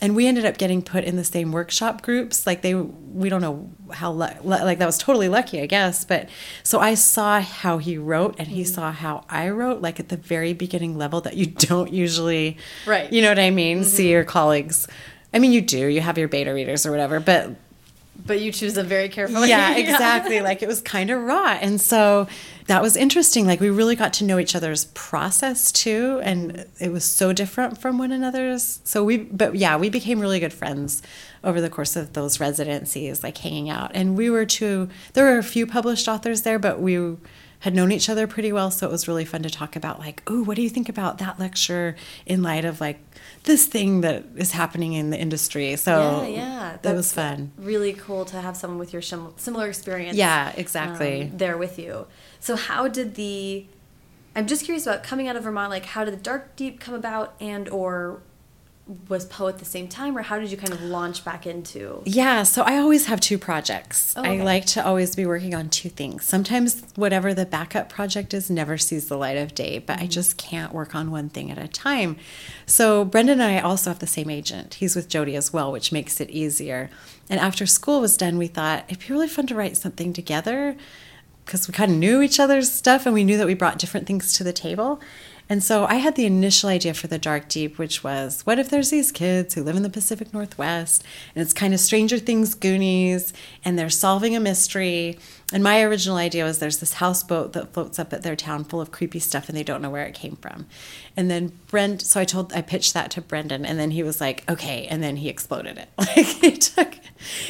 and 0.03 0.15
we 0.17 0.27
ended 0.27 0.45
up 0.45 0.59
getting 0.59 0.83
put 0.83 1.05
in 1.05 1.17
the 1.17 1.25
same 1.25 1.53
workshop 1.53 2.03
groups 2.03 2.47
like 2.47 2.61
they 2.61 2.75
we 2.75 3.29
don't 3.31 3.41
know 3.41 3.71
how 3.93 4.11
like 4.11 4.79
that 4.79 4.87
was 4.87 4.99
totally 4.99 5.29
lucky 5.29 5.61
i 5.63 5.67
guess 5.67 6.05
but 6.05 6.29
so 6.63 6.81
i 6.81 6.93
saw 6.95 7.41
how 7.41 7.79
he 7.79 7.97
wrote 7.97 8.35
and 8.39 8.49
Mm-hmm. 8.49 8.57
he 8.57 8.65
saw 8.65 8.91
how 8.93 9.25
i 9.31 9.49
wrote 9.49 9.81
like 9.81 9.99
at 10.01 10.09
the 10.11 10.17
very 10.17 10.53
beginning 10.53 10.99
level 10.99 11.21
that 11.23 11.37
you 11.37 11.47
don't 11.47 11.93
usually 11.93 12.59
Right. 12.87 13.11
you 13.13 13.23
know 13.23 13.29
what 13.31 13.39
i 13.39 13.51
mean 13.51 13.79
Mm-hmm. 13.79 13.87
see 13.87 14.11
your 14.11 14.25
colleagues 14.25 14.87
i 15.33 15.39
mean 15.39 15.53
you 15.53 15.61
do 15.63 15.87
you 15.87 16.01
have 16.03 16.19
your 16.19 16.29
beta 16.29 16.53
readers 16.53 16.85
or 16.85 16.91
whatever 16.91 17.21
but 17.21 17.51
But 18.25 18.41
you 18.41 18.53
choose 18.53 18.75
them 18.75 18.87
very 18.87 19.09
carefully. 19.09 19.49
yeah, 19.51 19.77
exactly. 19.77 20.41
like 20.41 20.63
it 20.63 20.69
was 20.69 20.81
kind 20.81 21.11
of 21.11 21.23
raw. 21.23 21.59
And 21.61 21.81
so 21.81 22.29
that 22.67 22.83
was 22.83 22.97
interesting. 22.97 23.47
Like 23.47 23.59
we 23.61 23.71
really 23.71 23.97
got 23.97 24.13
to 24.15 24.25
know 24.25 24.39
each 24.39 24.55
other's 24.55 24.85
process 24.87 25.73
too. 25.73 26.21
And 26.23 26.67
it 26.79 26.93
was 26.93 27.05
so 27.05 27.33
different 27.33 27.79
from 27.79 27.99
one 27.99 28.13
another's. 28.13 28.81
So 28.85 29.03
we, 29.03 29.19
but 29.19 29.57
yeah, 29.57 29.77
we 29.77 29.89
became 29.89 30.21
really 30.21 30.41
good 30.41 30.53
friends 30.53 31.03
over 31.43 31.61
the 31.61 31.71
course 31.71 31.97
of 31.97 32.13
those 32.13 32.39
residencies, 32.39 33.23
like 33.25 33.39
hanging 33.39 33.71
out. 33.71 33.91
And 33.95 34.17
we 34.17 34.31
were 34.31 34.47
two, 34.47 34.89
there 35.15 35.25
were 35.25 35.39
a 35.39 35.43
few 35.43 35.67
published 35.67 36.07
authors 36.07 36.43
there, 36.43 36.59
but 36.59 36.81
we, 36.81 37.17
had 37.63 37.77
known 37.77 37.93
each 37.93 38.09
other 38.09 38.27
pretty 38.27 38.53
well, 38.53 38.73
so 38.73 38.89
it 38.89 38.91
was 38.91 39.07
really 39.07 39.25
fun 39.25 39.45
to 39.45 39.51
talk 39.51 39.77
about 39.77 40.01
like, 40.01 40.21
oh, 40.27 40.43
what 40.43 40.57
do 40.57 40.63
you 40.63 40.69
think 40.69 40.89
about 40.89 41.19
that 41.19 41.39
lecture 41.39 41.95
in 42.27 42.43
light 42.43 42.65
of 42.65 42.81
like 42.81 42.99
this 43.45 43.67
thing 43.67 44.01
that 44.01 44.25
is 44.35 44.51
happening 44.51 44.95
in 44.95 45.11
the 45.11 45.17
industry? 45.17 45.77
So 45.77 46.23
yeah, 46.23 46.27
yeah. 46.27 46.77
that 46.83 46.97
was 46.97 47.13
fun. 47.13 47.53
Really 47.57 47.93
cool 47.93 48.25
to 48.27 48.41
have 48.41 48.57
someone 48.57 48.81
with 48.81 48.93
your 48.93 49.01
similar 49.01 49.69
experience. 49.69 50.17
Yeah, 50.17 50.53
exactly. 50.57 51.23
um, 51.23 51.37
there 51.39 51.57
with 51.57 51.79
you. 51.79 52.09
So 52.41 52.57
how 52.57 52.89
did 52.89 53.15
the? 53.15 53.65
I'm 54.35 54.49
just 54.49 54.65
curious 54.65 54.85
about 54.85 55.05
coming 55.05 55.29
out 55.29 55.37
of 55.37 55.45
Vermont. 55.45 55.71
Like, 55.71 55.87
how 55.87 56.05
did 56.05 56.21
the 56.21 56.31
Darkdeep 56.31 56.81
come 56.81 56.95
about, 56.95 57.37
and 57.41 57.69
or 57.69 58.23
was 59.09 59.25
Poe 59.27 59.47
at 59.47 59.59
the 59.59 59.65
same 59.65 59.87
time, 59.87 60.19
or 60.19 60.23
how 60.23 60.39
did 60.39 60.51
you 60.51 60.57
kind 60.57 60.73
of 60.73 60.83
launch 60.83 61.25
back 61.25 61.47
into? 61.47 62.03
Yeah, 62.05 62.43
so 62.43 62.63
I 62.63 62.79
always 62.79 63.07
have 63.07 63.21
two 63.21 63.39
projects. 63.39 64.13
Oh, 64.17 64.21
okay. 64.21 64.41
I 64.41 64.45
like 64.45 64.67
to 64.67 64.85
always 64.85 65.15
be 65.15 65.25
working 65.25 65.55
on 65.55 65.69
two 65.69 65.89
things. 65.89 66.25
Sometimes 66.25 66.83
whatever 66.97 67.33
the 67.33 67.47
backup 67.47 67.89
project 67.89 68.35
is 68.35 68.51
never 68.51 68.77
sees 68.77 69.09
the 69.09 69.17
light 69.17 69.37
of 69.37 69.55
day, 69.55 69.79
but 69.79 69.99
I 69.99 70.03
mm-hmm. 70.03 70.11
just 70.11 70.37
can't 70.37 70.73
work 70.73 70.95
on 70.95 71.13
one 71.13 71.29
thing 71.29 71.51
at 71.51 71.59
a 71.59 71.69
time. 71.69 72.17
So 72.67 73.05
Brendan 73.05 73.41
and 73.41 73.57
I 73.57 73.61
also 73.61 73.91
have 73.91 74.01
the 74.01 74.07
same 74.07 74.31
agent. 74.31 74.75
He's 74.75 74.97
with 74.97 75.09
Jodi 75.09 75.37
as 75.37 75.53
well, 75.53 75.71
which 75.71 75.93
makes 75.93 76.21
it 76.21 76.31
easier. 76.31 76.91
And 77.31 77.39
after 77.39 77.67
school 77.67 78.01
was 78.01 78.17
done, 78.17 78.37
we 78.37 78.49
thought 78.49 78.85
it'd 78.89 79.07
be 79.07 79.13
really 79.13 79.29
fun 79.29 79.47
to 79.47 79.55
write 79.55 79.77
something 79.77 80.13
together 80.13 80.77
because 81.45 81.69
we 81.69 81.75
kind 81.75 81.93
of 81.93 81.99
knew 81.99 82.23
each 82.23 82.41
other's 82.41 82.71
stuff 82.71 83.07
and 83.07 83.15
we 83.15 83.25
knew 83.25 83.37
that 83.37 83.47
we 83.47 83.55
brought 83.55 83.79
different 83.79 84.07
things 84.07 84.33
to 84.35 84.45
the 84.45 84.53
table. 84.53 85.01
And 85.49 85.63
so 85.63 85.85
I 85.85 85.97
had 85.97 86.15
the 86.15 86.27
initial 86.27 86.69
idea 86.71 86.95
for 86.95 87.09
the 87.09 87.19
Darkdeep, 87.19 87.77
which 87.79 88.03
was 88.03 88.43
what 88.43 88.59
if 88.59 88.71
there's 88.71 88.91
these 88.91 89.13
kids 89.13 89.55
who 89.55 89.63
live 89.63 89.77
in 89.77 89.83
the 89.83 89.91
Pacific 89.91 90.33
Northwest 90.33 91.05
and 91.35 91.43
it's 91.43 91.53
kind 91.53 91.75
of 91.75 91.81
Stranger 91.81 92.19
Things 92.19 92.55
Goonies 92.55 93.33
and 93.65 93.79
they're 93.79 93.91
solving 93.91 94.35
a 94.35 94.41
mystery. 94.41 95.19
And 95.53 95.63
my 95.63 95.83
original 95.83 96.17
idea 96.17 96.45
was 96.45 96.59
there's 96.59 96.79
this 96.79 96.95
houseboat 96.95 97.53
that 97.53 97.75
floats 97.75 97.99
up 97.99 98.13
at 98.13 98.23
their 98.23 98.37
town 98.37 98.65
full 98.65 98.81
of 98.81 98.91
creepy 98.91 99.19
stuff 99.19 99.49
and 99.49 99.57
they 99.57 99.63
don't 99.63 99.83
know 99.83 99.91
where 99.91 100.07
it 100.07 100.15
came 100.15 100.37
from. 100.37 100.67
And 101.17 101.31
then 101.31 101.53
Brent, 101.67 102.01
so 102.01 102.21
I 102.21 102.25
told, 102.25 102.53
I 102.55 102.63
pitched 102.63 102.95
that 102.95 103.11
to 103.13 103.21
Brendan 103.21 103.67
and 103.67 103.79
then 103.79 103.91
he 103.91 104.03
was 104.03 104.21
like, 104.21 104.51
okay. 104.51 104.87
And 104.87 105.03
then 105.03 105.17
he 105.17 105.29
exploded 105.29 105.79
it. 105.79 105.89
Like 105.99 106.27
he 106.27 106.57
took, 106.57 106.95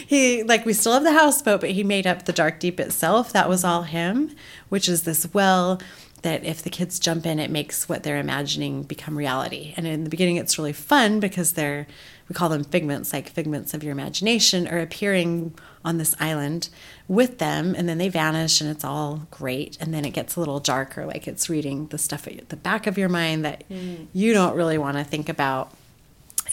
he, 0.07 0.43
like 0.43 0.67
we 0.67 0.73
still 0.73 0.93
have 0.93 1.05
the 1.05 1.13
houseboat, 1.13 1.61
but 1.61 1.71
he 1.71 1.85
made 1.85 2.07
up 2.07 2.25
the 2.25 2.33
Darkdeep 2.33 2.79
itself. 2.81 3.33
That 3.33 3.49
was 3.49 3.65
all 3.65 3.83
him, 3.83 4.35
which 4.69 4.89
is 4.89 5.03
this 5.03 5.33
well 5.33 5.81
that 6.23 6.45
if 6.45 6.63
the 6.63 6.71
kids 6.71 6.99
jump 6.99 7.27
in, 7.27 7.39
it 7.39 7.51
makes 7.51 7.89
what 7.89 8.03
they're 8.03 8.19
imagining 8.19 8.83
become 8.85 9.19
reality. 9.19 9.75
And 9.77 9.87
in 9.87 10.05
the 10.05 10.11
beginning, 10.11 10.37
it's 10.37 10.57
really 10.57 10.73
fun 10.73 11.21
because 11.21 11.53
they're, 11.53 11.87
we 12.29 12.35
call 12.35 12.49
them 12.49 12.65
figments, 12.65 13.13
like 13.13 13.29
figments 13.29 13.75
of 13.75 13.83
your 13.83 13.93
imagination, 13.93 14.69
are 14.69 14.79
appearing 14.79 15.55
on 15.85 15.99
this 15.99 16.15
island 16.21 16.69
with 17.09 17.39
them, 17.39 17.75
and 17.77 17.89
then 17.89 17.99
they 17.99 18.09
vanish, 18.09 18.61
and 18.61 18.71
it's 18.71 18.85
all 18.85 19.27
great. 19.33 19.77
And 19.81 19.93
then 19.93 20.05
it 20.05 20.11
gets 20.11 20.37
a 20.37 20.41
little 20.41 20.61
darker, 20.61 21.07
like 21.07 21.27
it's 21.27 21.51
reading 21.51 21.89
the 21.89 21.99
stuff 21.99 22.29
at 22.29 22.49
the 22.49 22.57
back 22.57 22.87
of 22.87 22.97
your 22.97 23.09
mind 23.09 23.45
that 23.45 23.69
mm. 23.69 24.07
you 24.13 24.33
don't 24.33 24.55
really 24.55 24.79
want 24.79 24.97
to 24.97 25.05
think 25.05 25.29
about. 25.29 25.73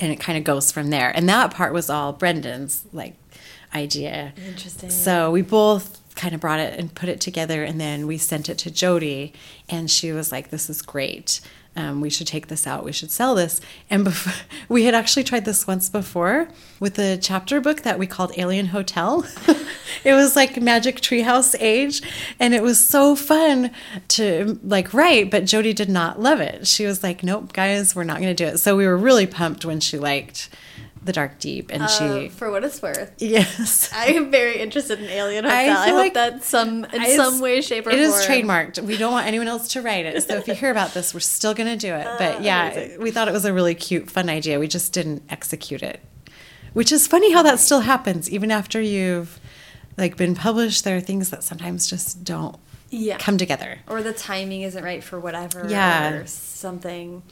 And 0.02 0.12
it 0.12 0.20
kind 0.20 0.38
of 0.38 0.44
goes 0.44 0.72
from 0.72 0.90
there. 0.90 1.16
And 1.16 1.28
that 1.30 1.54
part 1.54 1.74
was 1.74 1.90
all 1.90 2.14
Brendan's, 2.14 2.86
like, 2.92 3.16
idea. 3.76 4.34
Interesting. 4.48 4.90
So 4.90 5.30
we 5.30 5.42
both 5.42 6.09
kind 6.20 6.36
of 6.36 6.42
brought 6.42 6.60
it 6.60 6.78
and 6.78 6.94
put 6.94 7.08
it 7.08 7.22
together 7.22 7.64
and 7.64 7.80
then 7.80 8.06
we 8.06 8.18
sent 8.18 8.50
it 8.50 8.58
to 8.60 8.70
Jodi 8.70 9.32
and 9.70 9.90
she 9.90 10.12
was 10.12 10.32
like 10.32 10.50
this 10.50 10.70
is 10.70 10.82
great. 10.82 11.40
Um, 11.76 12.02
we 12.02 12.10
should 12.10 12.28
take 12.28 12.48
this 12.48 12.68
out. 12.68 12.84
We 12.84 12.92
should 12.92 13.12
sell 13.12 13.36
this. 13.36 13.62
And 13.90 14.04
before, 14.04 14.34
we 14.70 14.84
had 14.84 14.94
actually 14.94 15.24
tried 15.24 15.46
this 15.46 15.66
once 15.66 15.88
before 15.88 16.50
with 16.80 17.00
a 17.00 17.16
chapter 17.16 17.62
book 17.62 17.84
that 17.84 17.98
we 17.98 18.06
called 18.06 18.34
Alien 18.38 18.68
Hotel. 18.68 19.26
It 20.06 20.14
was 20.14 20.34
like 20.34 20.62
Magic 20.62 21.02
Treehouse 21.02 21.56
age 21.60 22.02
and 22.40 22.54
it 22.54 22.64
was 22.64 22.84
so 22.84 23.18
fun 23.18 23.70
to 24.10 24.58
like 24.64 24.94
write 24.94 25.30
but 25.30 25.44
Jodi 25.46 25.74
did 25.74 25.90
not 25.90 26.22
love 26.22 26.40
it. 26.40 26.68
She 26.68 26.86
was 26.86 27.04
like 27.04 27.22
nope 27.22 27.52
guys 27.52 27.96
we're 27.96 28.06
not 28.06 28.22
going 28.22 28.34
to 28.34 28.44
do 28.46 28.50
it. 28.50 28.60
So 28.60 28.78
we 28.78 28.88
were 28.88 28.96
really 28.96 29.28
pumped 29.28 29.66
when 29.66 29.82
she 29.82 29.98
liked 29.98 30.50
the 31.02 31.14
Darkdeep 31.14 31.68
and 31.70 31.84
uh, 31.84 31.88
she 31.88 32.30
for 32.30 32.52
what 32.52 32.64
it's 32.64 32.82
worth. 32.82 33.14
Yes. 33.20 33.91
I 33.93 34.08
am 34.08 34.32
very 34.32 34.60
interested 34.60 35.00
in 35.00 35.06
alien 35.06 35.45
hotel. 35.45 35.78
I, 35.78 35.86
I 35.86 35.89
hope 35.89 35.97
like 35.97 36.14
that 36.16 36.43
some 36.43 36.86
in 36.86 37.16
some 37.16 37.39
way 37.39 37.62
shape 37.62 37.88
or 37.88 37.91
it 37.91 37.93
form. 37.93 38.20
is 38.20 38.26
trademarked. 38.26 38.82
We 38.84 38.97
don't 38.97 39.12
want 39.12 39.26
anyone 39.26 39.47
else 39.47 39.70
to 39.70 39.82
write 39.82 40.06
it. 40.06 40.22
So 40.24 40.36
if 40.36 40.47
you 40.47 40.54
hear 40.54 40.72
about 40.72 40.93
this 40.93 41.14
we're 41.14 41.22
still 41.22 41.54
going 41.54 41.70
to 41.70 41.78
do 41.78 41.93
it. 41.93 42.06
But 42.18 42.38
uh, 42.38 42.39
yeah 42.41 42.72
amazing. 42.72 43.02
we 43.02 43.12
thought 43.12 43.28
it 43.28 43.34
was 43.34 43.45
a 43.45 43.54
really 43.54 43.76
cute 43.76 44.12
fun 44.12 44.30
idea. 44.30 44.60
We 44.60 44.68
just 44.68 44.91
didn't 44.91 45.24
execute 45.30 45.82
it. 45.84 46.02
Which 46.74 46.91
is 46.91 47.08
funny 47.08 47.32
how 47.34 47.43
that 47.43 47.60
still 47.60 47.82
happens 47.82 48.30
even 48.30 48.52
after 48.52 48.82
you've 48.82 49.39
like 49.97 50.18
been 50.18 50.36
published 50.36 50.84
there 50.84 50.97
are 50.97 51.02
things 51.02 51.30
that 51.30 51.43
sometimes 51.43 51.88
just 51.88 52.24
don't 52.24 52.58
yeah. 52.89 53.18
come 53.18 53.38
together. 53.38 53.80
Or 53.88 54.04
the 54.04 54.14
timing 54.14 54.64
isn't 54.64 54.84
right 54.84 55.04
for 55.04 55.20
whatever 55.20 55.66
yeah. 55.70 56.12
or 56.12 56.28
something. 56.28 57.24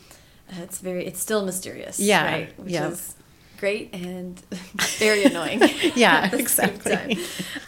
It's 0.50 0.80
very 0.80 1.06
it's 1.06 1.20
still 1.20 1.46
mysterious 1.46 2.00
yeah. 2.00 2.24
right? 2.24 2.60
Which 2.60 2.72
yeah. 2.72 2.88
is 2.88 3.17
great 3.58 3.94
and 3.94 4.40
very 4.98 5.24
annoying. 5.24 5.62
yeah, 5.96 6.30
exactly. 6.36 7.18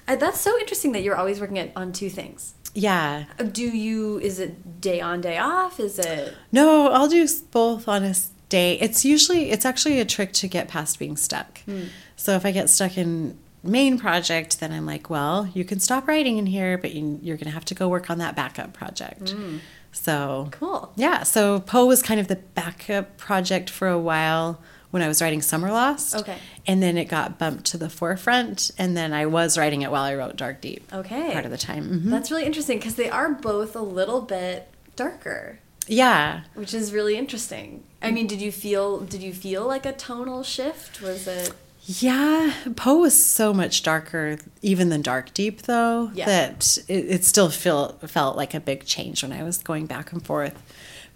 Uh, 0.07 0.15
that's 0.15 0.39
so 0.39 0.57
interesting 0.59 0.91
that 0.93 1.03
you're 1.03 1.15
always 1.15 1.39
working 1.39 1.59
at, 1.59 1.71
on 1.75 1.91
two 1.91 2.09
things. 2.09 2.53
Yeah. 2.73 3.25
Uh, 3.39 3.43
do 3.43 3.63
you, 3.63 4.19
is 4.19 4.39
it 4.39 4.81
day 4.81 5.01
on, 5.01 5.21
day 5.21 5.37
off? 5.37 5.79
Is 5.79 5.99
it? 5.99 6.35
No, 6.51 6.89
I'll 6.89 7.09
do 7.09 7.27
both 7.51 7.87
on 7.87 8.03
a 8.03 8.15
day. 8.49 8.79
It's 8.79 9.03
usually, 9.03 9.51
it's 9.51 9.65
actually 9.65 9.99
a 9.99 10.05
trick 10.05 10.33
to 10.33 10.47
get 10.47 10.67
past 10.67 10.99
being 10.99 11.17
stuck. 11.17 11.59
Hmm. 11.61 11.85
So 12.15 12.35
if 12.35 12.45
I 12.45 12.51
get 12.51 12.69
stuck 12.69 12.97
in 12.97 13.37
main 13.63 13.97
project, 13.97 14.59
then 14.59 14.71
I'm 14.71 14.85
like, 14.85 15.09
well, 15.09 15.49
you 15.53 15.65
can 15.65 15.79
stop 15.79 16.07
writing 16.07 16.37
in 16.37 16.45
here, 16.45 16.77
but 16.77 16.93
you, 16.93 17.33
are 17.33 17.37
going 17.37 17.45
to 17.45 17.51
have 17.51 17.65
to 17.65 17.75
go 17.75 17.87
work 17.87 18.09
on 18.09 18.17
that 18.19 18.35
backup 18.35 18.73
project. 18.73 19.33
Mm. 19.35 19.59
So 19.91 20.49
cool. 20.51 20.91
Yeah. 20.95 21.23
So 21.23 21.59
Poe 21.59 21.85
was 21.85 22.01
kind 22.01 22.19
of 22.19 22.27
the 22.27 22.35
backup 22.35 23.17
project 23.17 23.69
for 23.69 23.87
a 23.87 23.99
while 23.99 24.61
when 24.91 25.01
I 25.01 25.07
was 25.07 25.21
writing 25.21 25.41
Summerlost. 25.41 26.15
Okay. 26.15 26.37
And 26.67 26.81
then 26.81 26.97
it 26.97 27.05
got 27.05 27.37
bumped 27.37 27.65
to 27.65 27.77
the 27.77 27.89
forefront, 27.89 28.71
and 28.77 28.95
then 28.95 29.13
I 29.13 29.25
was 29.25 29.57
writing 29.57 29.81
it 29.81 29.91
while 29.91 30.03
I 30.03 30.15
wrote 30.15 30.35
Darkdeep. 30.35 30.81
Okay. 30.93 31.31
Part 31.33 31.45
of 31.45 31.51
the 31.51 31.57
time. 31.57 31.83
Mm 31.83 32.01
-hmm. 32.01 32.09
That's 32.09 32.31
really 32.31 32.45
interesting 32.45 32.79
because 32.79 32.95
they 32.95 33.09
are 33.09 33.29
both 33.29 33.75
a 33.75 33.83
little 33.83 34.21
bit 34.21 34.67
darker. 34.95 35.59
Yeah. 35.87 36.41
Which 36.53 36.73
is 36.73 36.91
really 36.91 37.15
interesting. 37.15 37.83
I 38.01 38.11
mean, 38.11 38.27
did 38.27 38.41
you 38.41 38.51
feel 38.51 38.99
did 38.99 39.21
you 39.21 39.33
feel 39.33 39.73
like 39.73 39.89
a 39.89 39.93
tonal 39.93 40.43
shift? 40.43 41.01
Was 41.01 41.27
it 41.27 41.53
yeah, 41.91 42.53
Poe 42.75 42.99
was 42.99 43.25
so 43.25 43.51
much 43.51 43.81
darker, 43.81 44.37
even 44.61 44.89
than 44.89 45.01
Darkdeep, 45.01 45.63
though, 45.63 46.11
yeah. 46.13 46.25
that 46.25 46.77
it, 46.87 47.05
it 47.09 47.25
still 47.25 47.49
feel, 47.49 47.97
felt 48.05 48.37
like 48.37 48.53
a 48.53 48.59
big 48.59 48.85
change 48.85 49.23
when 49.23 49.31
I 49.31 49.41
was 49.43 49.57
going 49.57 49.87
back 49.87 50.11
and 50.11 50.23
forth 50.23 50.61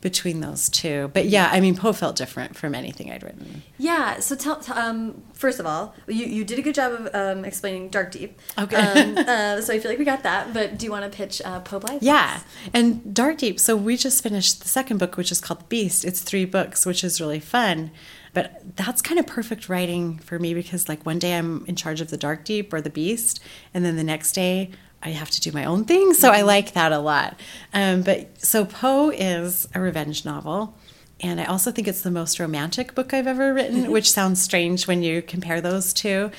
between 0.04 0.41
those 0.41 0.70
two. 0.70 1.10
But 1.14 1.28
yeah, 1.28 1.49
I 1.51 1.62
mean, 1.62 1.76
Poe 1.76 1.93
felt 1.93 2.18
different 2.18 2.58
from 2.58 2.76
anything 2.76 3.10
I'd 3.10 3.24
written. 3.24 3.64
Yeah. 3.78 4.20
So 4.20 4.36
tell, 4.36 4.62
um, 4.76 5.24
first 5.34 5.62
of 5.62 5.66
all, 5.66 5.95
you, 6.08 6.26
you 6.26 6.43
did 6.43 6.60
a 6.60 6.62
good 6.62 6.76
job 6.76 6.91
of 6.91 7.16
um, 7.16 7.45
explaining 7.45 7.89
Darkdeep. 7.89 8.34
Okay. 8.60 8.76
Um, 8.76 9.18
uh, 9.18 9.62
so 9.62 9.74
I 9.74 9.80
feel 9.80 9.89
like 9.89 9.97
we 9.97 10.06
got 10.06 10.24
that. 10.24 10.54
But 10.54 10.78
do 10.78 10.86
you 10.86 10.91
want 10.91 11.10
to 11.10 11.18
pitch 11.18 11.41
uh, 11.45 11.62
Poe 11.62 11.80
Blythe? 11.80 12.04
Yeah. 12.04 12.41
And 12.74 13.01
Darkdeep. 13.16 13.60
So 13.62 13.78
we 13.78 13.95
just 13.95 14.22
finished 14.22 14.62
the 14.62 14.68
second 14.68 14.97
book, 14.97 15.16
which 15.16 15.32
is 15.32 15.39
called 15.39 15.62
The 15.62 15.66
Beast. 15.66 16.04
It's 16.04 16.22
three 16.22 16.45
books, 16.45 16.86
which 16.86 17.04
is 17.04 17.22
really 17.22 17.39
fun. 17.39 17.89
But 18.34 18.76
that's 18.76 19.01
kind 19.01 19.20
of 19.20 19.26
perfect 19.26 19.70
writing 19.70 20.18
for 20.18 20.38
me 20.38 20.54
because, 20.54 20.89
like, 20.89 21.06
one 21.06 21.20
day 21.20 21.38
I'm 21.38 21.66
in 21.68 21.76
charge 21.76 22.01
of 22.01 22.10
the 22.10 22.18
Darkdeep 22.18 22.74
or 22.74 22.82
the 22.82 22.89
Beast, 22.89 23.39
and 23.74 23.86
then 23.86 23.95
the 23.95 24.04
next 24.04 24.34
day 24.34 24.72
I 25.04 25.10
have 25.10 25.30
to 25.32 25.41
do 25.41 25.51
my 25.51 25.66
own 25.66 25.86
thing. 25.86 26.14
So 26.14 26.32
I 26.32 26.38
mm-hmm. 26.38 26.47
like 26.47 26.74
that 26.74 26.91
a 26.91 26.99
lot. 26.99 27.39
Um, 27.74 28.01
but 28.01 28.41
so 28.43 28.66
Poe 28.66 29.10
is 29.10 29.68
a 29.76 29.80
revenge 29.80 30.26
novel. 30.26 30.76
And 31.20 31.39
I 31.39 31.45
also 31.45 31.72
think 31.72 31.88
it's 31.88 32.01
the 32.01 32.12
most 32.12 32.39
romantic 32.39 32.95
book 32.95 33.14
I've 33.14 33.28
ever 33.28 33.54
written, 33.54 33.91
which 33.91 34.12
sounds 34.12 34.41
strange 34.41 34.88
when 34.88 35.04
you 35.04 35.22
compare 35.22 35.62
those 35.62 35.93
two. 35.93 36.32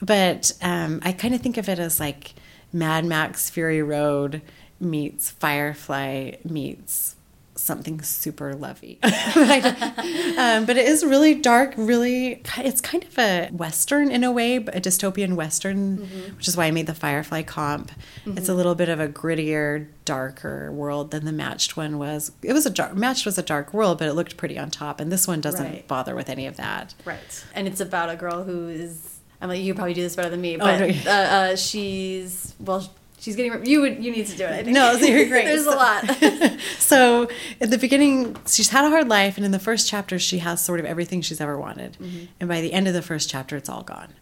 But 0.00 0.52
um, 0.62 1.00
I 1.02 1.12
kind 1.12 1.34
of 1.34 1.40
think 1.40 1.56
of 1.56 1.68
it 1.68 1.78
as 1.78 2.00
like 2.00 2.34
Mad 2.72 3.04
Max 3.04 3.50
Fury 3.50 3.82
Road 3.82 4.42
meets 4.80 5.30
Firefly 5.30 6.32
meets 6.44 7.16
something 7.56 8.02
super 8.02 8.54
lovey. 8.54 8.98
um, 9.02 10.64
but 10.64 10.76
it 10.76 10.86
is 10.86 11.04
really 11.04 11.34
dark, 11.34 11.74
really, 11.76 12.42
it's 12.58 12.80
kind 12.80 13.04
of 13.04 13.18
a 13.18 13.48
Western 13.52 14.10
in 14.10 14.24
a 14.24 14.32
way, 14.32 14.58
but 14.58 14.74
a 14.74 14.80
dystopian 14.80 15.34
Western, 15.34 15.98
mm-hmm. 15.98 16.36
which 16.36 16.48
is 16.48 16.56
why 16.56 16.66
I 16.66 16.70
made 16.70 16.86
the 16.86 16.94
Firefly 16.94 17.42
comp. 17.42 17.90
Mm-hmm. 18.24 18.38
It's 18.38 18.48
a 18.48 18.54
little 18.54 18.74
bit 18.74 18.88
of 18.88 19.00
a 19.00 19.08
grittier, 19.08 19.88
darker 20.04 20.70
world 20.72 21.10
than 21.10 21.24
the 21.24 21.32
Matched 21.32 21.76
one 21.76 21.98
was. 21.98 22.32
It 22.42 22.52
was 22.52 22.66
a 22.66 22.70
dark, 22.70 22.94
Matched 22.94 23.26
was 23.26 23.38
a 23.38 23.42
dark 23.42 23.72
world, 23.72 23.98
but 23.98 24.08
it 24.08 24.14
looked 24.14 24.36
pretty 24.36 24.58
on 24.58 24.70
top. 24.70 25.00
And 25.00 25.10
this 25.10 25.26
one 25.26 25.40
doesn't 25.40 25.64
right. 25.64 25.88
bother 25.88 26.14
with 26.14 26.28
any 26.28 26.46
of 26.46 26.56
that. 26.56 26.94
Right. 27.04 27.44
And 27.54 27.68
it's 27.68 27.80
about 27.80 28.10
a 28.10 28.16
girl 28.16 28.44
who 28.44 28.68
is, 28.68 29.18
I'm 29.40 29.48
like, 29.48 29.60
you 29.60 29.74
probably 29.74 29.94
do 29.94 30.02
this 30.02 30.16
better 30.16 30.30
than 30.30 30.40
me, 30.40 30.56
oh, 30.56 30.58
but 30.58 30.82
oh, 30.82 30.86
no. 30.86 30.94
uh, 31.06 31.10
uh, 31.10 31.56
she's, 31.56 32.54
well, 32.58 32.88
She's 33.24 33.36
getting 33.36 33.64
you 33.64 33.80
would 33.80 34.04
you 34.04 34.12
need 34.12 34.26
to 34.26 34.36
do 34.36 34.44
it. 34.44 34.50
I 34.50 34.62
think. 34.62 34.74
No, 34.74 34.92
you're 35.00 35.26
great. 35.26 35.46
There's 35.46 35.64
so, 35.64 35.74
a 35.74 35.76
lot. 35.76 36.04
so 36.78 37.26
at 37.58 37.70
the 37.70 37.78
beginning, 37.78 38.36
she's 38.46 38.68
had 38.68 38.84
a 38.84 38.90
hard 38.90 39.08
life, 39.08 39.38
and 39.38 39.46
in 39.46 39.50
the 39.50 39.58
first 39.58 39.88
chapter, 39.88 40.18
she 40.18 40.40
has 40.40 40.62
sort 40.62 40.78
of 40.78 40.84
everything 40.84 41.22
she's 41.22 41.40
ever 41.40 41.58
wanted, 41.58 41.96
mm 41.98 42.06
-hmm. 42.06 42.28
and 42.38 42.48
by 42.50 42.60
the 42.60 42.74
end 42.74 42.86
of 42.86 42.92
the 42.92 43.00
first 43.00 43.30
chapter, 43.30 43.56
it's 43.56 43.68
all 43.70 43.82
gone. 43.82 44.12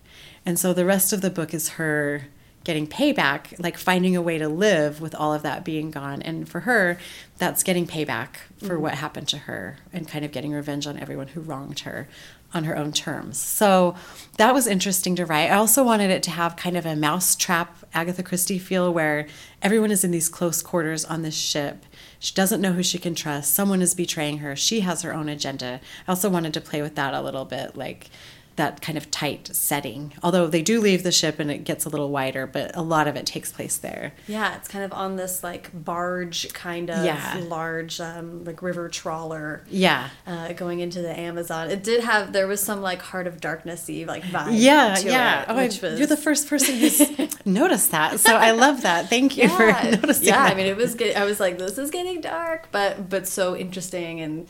And 0.47 0.57
so 0.57 0.73
the 0.73 0.85
rest 0.85 1.13
of 1.13 1.21
the 1.21 1.31
book 1.31 1.53
is 1.53 1.69
her 1.71 2.29
getting 2.65 2.87
payback, 2.87 3.59
like 3.59 3.77
finding 3.77 4.17
a 4.17 4.23
way 4.23 4.39
to 4.39 4.49
live 4.49 5.01
with 5.01 5.15
all 5.15 5.35
of 5.35 5.43
that 5.43 5.65
being 5.65 5.91
gone. 5.91 6.23
And 6.23 6.49
for 6.49 6.61
her, 6.61 6.97
that's 7.39 7.65
getting 7.65 7.87
payback 7.87 8.29
for 8.67 8.79
what 8.79 8.95
happened 8.95 9.29
to 9.29 9.39
her 9.39 9.77
and 9.93 10.07
kind 10.13 10.25
of 10.25 10.31
getting 10.31 10.53
revenge 10.53 10.87
on 10.87 10.97
everyone 10.97 11.29
who 11.35 11.41
wronged 11.41 11.81
her 11.81 12.07
on 12.55 12.65
her 12.65 12.77
own 12.77 12.93
terms. 12.93 13.39
So 13.39 13.95
that 14.37 14.55
was 14.55 14.67
interesting 14.67 15.17
to 15.17 15.27
write. 15.27 15.51
I 15.51 15.57
also 15.57 15.85
wanted 15.85 16.11
it 16.11 16.23
to 16.25 16.31
have 16.31 16.57
kind 16.57 16.77
of 16.77 16.87
a 16.87 16.97
mousetrap 16.97 17.77
Agatha 17.95 18.23
Christie 18.23 18.59
feel 18.59 18.93
where 18.93 19.27
everyone 19.61 19.91
is 19.91 20.05
in 20.05 20.11
these 20.11 20.29
close 20.29 20.63
quarters 20.63 21.05
on 21.05 21.23
this 21.23 21.37
ship. 21.37 21.85
She 22.19 22.35
doesn't 22.35 22.61
know 22.61 22.73
who 22.73 22.83
she 22.83 22.99
can 22.99 23.15
trust. 23.15 23.53
Someone 23.53 23.83
is 23.83 23.95
betraying 23.95 24.39
her. 24.39 24.55
She 24.57 24.81
has 24.81 25.03
her 25.03 25.13
own 25.13 25.29
agenda. 25.29 25.81
I 26.07 26.11
also 26.11 26.31
wanted 26.31 26.55
to 26.55 26.61
play 26.61 26.81
with 26.81 26.95
that 26.95 27.15
a 27.15 27.21
little 27.21 27.45
bit, 27.45 27.77
like 27.77 28.09
that 28.57 28.83
kind 28.83 28.99
of 28.99 29.11
tight 29.11 29.49
setting. 29.55 30.13
Although 30.23 30.47
they 30.47 30.61
do 30.63 30.81
leave 30.81 31.03
the 31.05 31.13
ship 31.13 31.39
and 31.39 31.51
it 31.51 31.65
gets 31.65 31.85
a 31.87 31.89
little 31.89 32.11
wider, 32.11 32.47
but 32.47 32.77
a 32.77 32.83
lot 32.83 33.09
of 33.09 33.17
it 33.17 33.25
takes 33.25 33.51
place 33.51 33.77
there. 33.79 34.13
Yeah, 34.27 34.57
it's 34.57 34.69
kind 34.69 34.85
of 34.85 34.93
on 34.93 35.17
this 35.17 35.43
like 35.43 35.71
barge 35.73 36.53
kind 36.53 36.91
of 36.91 37.05
Yeah. 37.05 37.41
large 37.47 37.99
um, 38.01 38.45
like 38.45 38.61
river 38.63 38.89
trawler. 38.91 39.65
Yeah. 39.71 40.11
Uh, 40.27 40.53
going 40.53 40.81
into 40.81 41.01
the 41.01 41.19
Amazon, 41.19 41.71
it 41.71 41.83
did 41.83 42.05
have 42.05 42.33
there 42.35 42.47
was 42.47 42.63
some 42.63 42.83
like 42.83 43.01
Heart 43.01 43.27
of 43.27 43.41
Darknessy 43.41 44.07
like 44.07 44.23
vibe. 44.25 44.49
Yeah, 44.53 44.95
to 44.97 45.07
yeah. 45.09 45.43
It, 45.43 45.47
oh, 45.49 45.57
I- 45.57 45.65
was 45.65 45.83
you're 45.99 46.07
the 46.07 46.17
first 46.17 46.49
person 46.49 46.77
who's 46.77 47.01
noticed 47.47 47.91
that. 47.93 48.21
So 48.21 48.37
I 48.37 48.51
love 48.51 48.83
that. 48.83 49.09
Thank 49.09 49.37
you 49.39 49.49
for 49.49 49.67
yeah, 49.69 49.83
noticing 50.03 50.29
yeah. 50.29 50.43
that. 50.45 50.53
I 50.53 50.55
mean, 50.55 50.67
it 50.67 50.77
was. 50.77 50.95
Get, 50.95 51.17
I 51.17 51.25
was 51.25 51.41
like, 51.41 51.57
this 51.59 51.79
is 51.79 51.91
getting 51.91 52.21
dark, 52.21 52.69
but 52.71 53.09
but 53.09 53.27
so 53.27 53.57
interesting, 53.57 54.21
and 54.21 54.47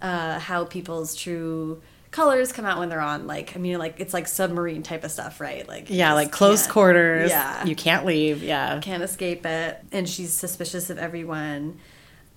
uh, 0.00 0.38
how 0.38 0.64
people's 0.64 1.14
true 1.14 1.82
colors 2.14 2.52
come 2.52 2.64
out 2.64 2.78
when 2.78 2.88
they're 2.88 3.00
on. 3.00 3.26
Like, 3.26 3.56
I 3.56 3.58
mean, 3.58 3.76
like 3.78 3.98
it's 3.98 4.14
like 4.14 4.28
submarine 4.28 4.84
type 4.84 5.02
of 5.02 5.10
stuff, 5.10 5.40
right? 5.40 5.66
Like, 5.66 5.90
yeah, 5.90 6.12
like 6.12 6.30
close 6.30 6.64
quarters. 6.68 7.28
Yeah, 7.28 7.64
You 7.66 7.74
can't 7.74 8.06
leave. 8.06 8.40
Yeah. 8.42 8.78
can't 8.80 9.02
escape 9.02 9.44
it, 9.44 9.82
and 9.90 10.08
she's 10.08 10.32
suspicious 10.32 10.90
of 10.90 10.98
everyone. 10.98 11.80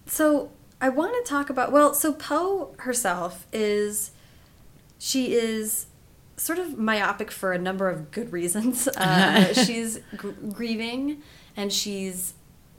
So 0.07 0.51
I 0.81 0.89
want 0.89 1.13
to 1.23 1.29
talk 1.29 1.51
about. 1.51 1.71
Well, 1.71 1.93
so 1.93 2.11
Poe 2.11 2.73
herself 2.79 3.45
is, 3.53 4.11
she 4.97 5.33
is 5.35 5.85
sort 6.37 6.57
of 6.57 6.77
myopic 6.77 7.29
for 7.29 7.53
a 7.53 7.59
number 7.59 7.87
of 7.87 8.09
good 8.11 8.33
reasons. 8.33 8.89
Uh, 8.97 9.53
she's 9.53 9.99
gr- 10.17 10.31
grieving, 10.51 11.21
and 11.55 11.71
she's. 11.71 12.33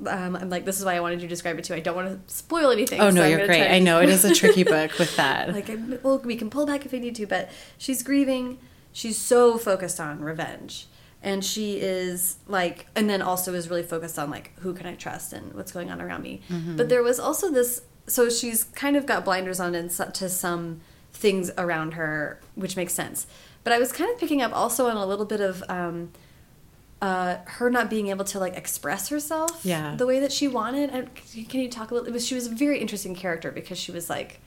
Um, 0.06 0.36
I'm 0.36 0.48
like, 0.48 0.64
this 0.64 0.78
is 0.78 0.84
why 0.84 0.94
I 0.94 1.00
wanted 1.00 1.16
you 1.20 1.28
to 1.28 1.32
describe 1.34 1.58
it 1.58 1.64
too. 1.64 1.74
I 1.74 1.80
don't 1.80 1.96
want 1.96 2.28
to 2.28 2.34
spoil 2.34 2.70
anything. 2.70 3.00
Oh 3.00 3.10
no, 3.10 3.22
I'm 3.24 3.30
you're 3.30 3.46
great. 3.46 3.58
to 3.58 3.72
I 3.74 3.78
know 3.80 4.00
it 4.00 4.08
is 4.08 4.24
a 4.24 4.34
tricky 4.34 4.62
book 4.76 4.96
with 4.98 5.16
that. 5.16 5.52
like, 5.52 5.68
I, 5.70 5.76
well, 6.02 6.18
we 6.20 6.36
can 6.36 6.50
pull 6.50 6.66
back 6.66 6.86
if 6.86 6.92
we 6.92 7.00
need 7.00 7.16
to, 7.16 7.26
but 7.26 7.50
she's 7.78 8.02
grieving. 8.02 8.58
She's 8.92 9.18
so 9.18 9.58
focused 9.58 9.98
on 10.00 10.20
revenge. 10.20 10.86
And 11.20 11.44
she 11.44 11.78
is 11.80 12.36
like, 12.46 12.86
and 12.94 13.10
then 13.10 13.22
also 13.22 13.52
is 13.54 13.68
really 13.68 13.82
focused 13.82 14.20
on 14.20 14.30
like, 14.30 14.56
who 14.60 14.72
can 14.72 14.86
I 14.86 14.94
trust 14.94 15.32
and 15.32 15.52
what's 15.54 15.72
going 15.72 15.90
on 15.90 16.00
around 16.00 16.22
me. 16.22 16.42
But 16.76 16.88
there 16.88 17.02
was 17.02 17.18
also 17.18 17.50
this, 17.50 17.82
so 18.06 18.30
she's 18.30 18.62
kind 18.64 18.96
of 18.96 19.04
got 19.04 19.24
blinders 19.24 19.58
on 19.58 19.74
and 19.74 19.90
so- 19.90 20.10
to 20.10 20.28
some 20.28 20.80
things 21.12 21.50
around 21.58 21.94
her, 21.94 22.40
which 22.54 22.76
makes 22.76 22.92
sense. 22.94 23.26
But 23.64 23.72
I 23.72 23.78
was 23.80 23.90
kind 23.90 24.08
of 24.12 24.18
picking 24.18 24.40
up 24.42 24.54
also 24.56 24.86
on 24.86 24.96
a 24.96 25.04
little 25.04 25.24
bit 25.26 25.40
of 25.40 25.64
um, 25.68 26.12
uh, 27.00 27.36
her 27.44 27.70
not 27.70 27.88
being 27.88 28.08
able 28.08 28.24
to 28.24 28.38
like 28.40 28.56
express 28.56 29.08
herself 29.08 29.60
Yeah. 29.64 29.94
the 29.96 30.06
way 30.06 30.18
that 30.20 30.32
she 30.32 30.48
wanted. 30.48 30.90
I, 30.92 31.02
can 31.44 31.60
you 31.60 31.68
talk 31.68 31.90
a 31.90 31.94
little? 31.94 32.08
It 32.08 32.12
was 32.12 32.26
she 32.26 32.34
was 32.34 32.46
a 32.46 32.50
very 32.54 32.78
interesting 32.80 33.14
character 33.14 33.50
because 33.52 33.78
she 33.78 33.92
was 33.92 34.10
like 34.10 34.40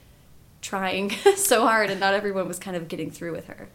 trying 0.60 1.10
so 1.36 1.62
hard, 1.66 1.90
and 1.90 1.98
not 1.98 2.14
everyone 2.14 2.46
was 2.48 2.58
kind 2.58 2.76
of 2.76 2.88
getting 2.88 3.10
through 3.10 3.32
with 3.32 3.46
her. 3.46 3.68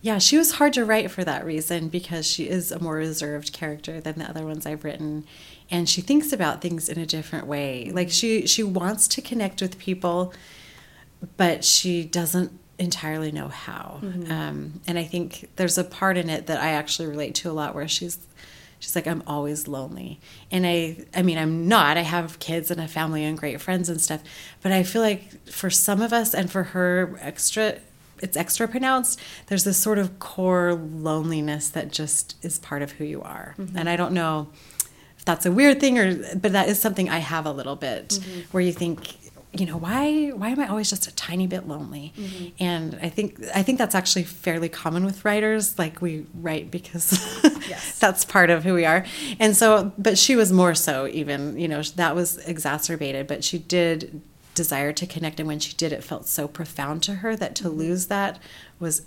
Yeah, 0.00 0.18
she 0.18 0.36
was 0.36 0.52
hard 0.52 0.74
to 0.74 0.84
write 0.84 1.10
for 1.10 1.24
that 1.24 1.46
reason 1.46 1.88
because 1.88 2.26
she 2.26 2.46
is 2.48 2.70
a 2.70 2.78
more 2.78 2.96
reserved 2.96 3.54
character 3.54 4.00
than 4.02 4.18
the 4.18 4.28
other 4.28 4.44
ones 4.44 4.66
I've 4.66 4.84
written 4.84 5.24
and 5.70 5.88
she 5.88 6.02
thinks 6.02 6.30
about 6.30 6.60
things 6.60 6.90
in 6.90 6.98
a 6.98 7.06
different 7.06 7.46
way. 7.46 7.90
Like 7.90 8.10
she 8.10 8.46
she 8.46 8.62
wants 8.62 9.08
to 9.08 9.22
connect 9.22 9.62
with 9.62 9.78
people 9.78 10.34
but 11.38 11.64
she 11.64 12.04
doesn't 12.04 12.52
entirely 12.78 13.32
know 13.32 13.48
how. 13.48 14.00
Mm-hmm. 14.02 14.30
Um, 14.30 14.80
and 14.86 14.98
I 14.98 15.04
think 15.04 15.50
there's 15.56 15.78
a 15.78 15.84
part 15.84 16.16
in 16.16 16.28
it 16.28 16.46
that 16.46 16.60
I 16.60 16.70
actually 16.70 17.08
relate 17.08 17.34
to 17.36 17.50
a 17.50 17.52
lot 17.52 17.74
where 17.74 17.88
she's 17.88 18.18
she's 18.78 18.94
like 18.94 19.06
I'm 19.06 19.22
always 19.26 19.68
lonely. 19.68 20.20
And 20.50 20.66
I 20.66 21.04
I 21.14 21.22
mean 21.22 21.38
I'm 21.38 21.68
not. 21.68 21.96
I 21.96 22.02
have 22.02 22.38
kids 22.38 22.70
and 22.70 22.80
a 22.80 22.88
family 22.88 23.24
and 23.24 23.38
great 23.38 23.60
friends 23.60 23.88
and 23.88 24.00
stuff, 24.00 24.22
but 24.62 24.72
I 24.72 24.82
feel 24.82 25.02
like 25.02 25.48
for 25.48 25.70
some 25.70 26.02
of 26.02 26.12
us 26.12 26.34
and 26.34 26.50
for 26.50 26.64
her 26.64 27.18
extra 27.20 27.78
it's 28.20 28.36
extra 28.36 28.66
pronounced. 28.68 29.20
There's 29.46 29.64
this 29.64 29.76
sort 29.76 29.98
of 29.98 30.18
core 30.18 30.74
loneliness 30.74 31.68
that 31.70 31.92
just 31.92 32.36
is 32.42 32.58
part 32.58 32.82
of 32.82 32.92
who 32.92 33.04
you 33.04 33.22
are. 33.22 33.54
Mm-hmm. 33.58 33.76
And 33.76 33.88
I 33.88 33.96
don't 33.96 34.12
know 34.12 34.48
if 35.18 35.24
that's 35.24 35.46
a 35.46 35.52
weird 35.52 35.80
thing 35.80 35.98
or 35.98 36.36
but 36.36 36.52
that 36.52 36.68
is 36.68 36.80
something 36.80 37.08
I 37.08 37.18
have 37.18 37.46
a 37.46 37.52
little 37.52 37.76
bit 37.76 38.08
mm-hmm. 38.08 38.40
where 38.50 38.62
you 38.62 38.72
think 38.72 39.16
you 39.56 39.66
know 39.66 39.76
why 39.76 40.30
why 40.30 40.48
am 40.50 40.58
I 40.60 40.66
always 40.66 40.90
just 40.90 41.06
a 41.06 41.14
tiny 41.14 41.46
bit 41.46 41.68
lonely? 41.68 42.12
Mm-hmm. 42.16 42.46
And 42.58 42.98
I 43.00 43.08
think 43.08 43.40
I 43.54 43.62
think 43.62 43.78
that's 43.78 43.94
actually 43.94 44.24
fairly 44.24 44.68
common 44.68 45.04
with 45.04 45.24
writers 45.24 45.78
like 45.78 46.02
we 46.02 46.26
write 46.34 46.70
because 46.70 47.12
Yes. 47.68 47.98
that's 47.98 48.24
part 48.24 48.50
of 48.50 48.64
who 48.64 48.74
we 48.74 48.84
are. 48.84 49.04
And 49.38 49.56
so 49.56 49.92
but 49.96 50.18
she 50.18 50.36
was 50.36 50.52
more 50.52 50.74
so 50.74 51.06
even 51.06 51.58
you 51.58 51.68
know 51.68 51.82
that 51.82 52.14
was 52.14 52.38
exacerbated 52.46 53.26
but 53.26 53.44
she 53.44 53.58
did 53.58 54.20
desire 54.54 54.92
to 54.92 55.06
connect 55.06 55.40
and 55.40 55.46
when 55.48 55.58
she 55.58 55.74
did 55.74 55.92
it 55.92 56.04
felt 56.04 56.26
so 56.26 56.46
profound 56.46 57.02
to 57.04 57.16
her 57.16 57.34
that 57.36 57.54
to 57.56 57.64
mm-hmm. 57.64 57.78
lose 57.78 58.06
that 58.06 58.38
was 58.78 59.02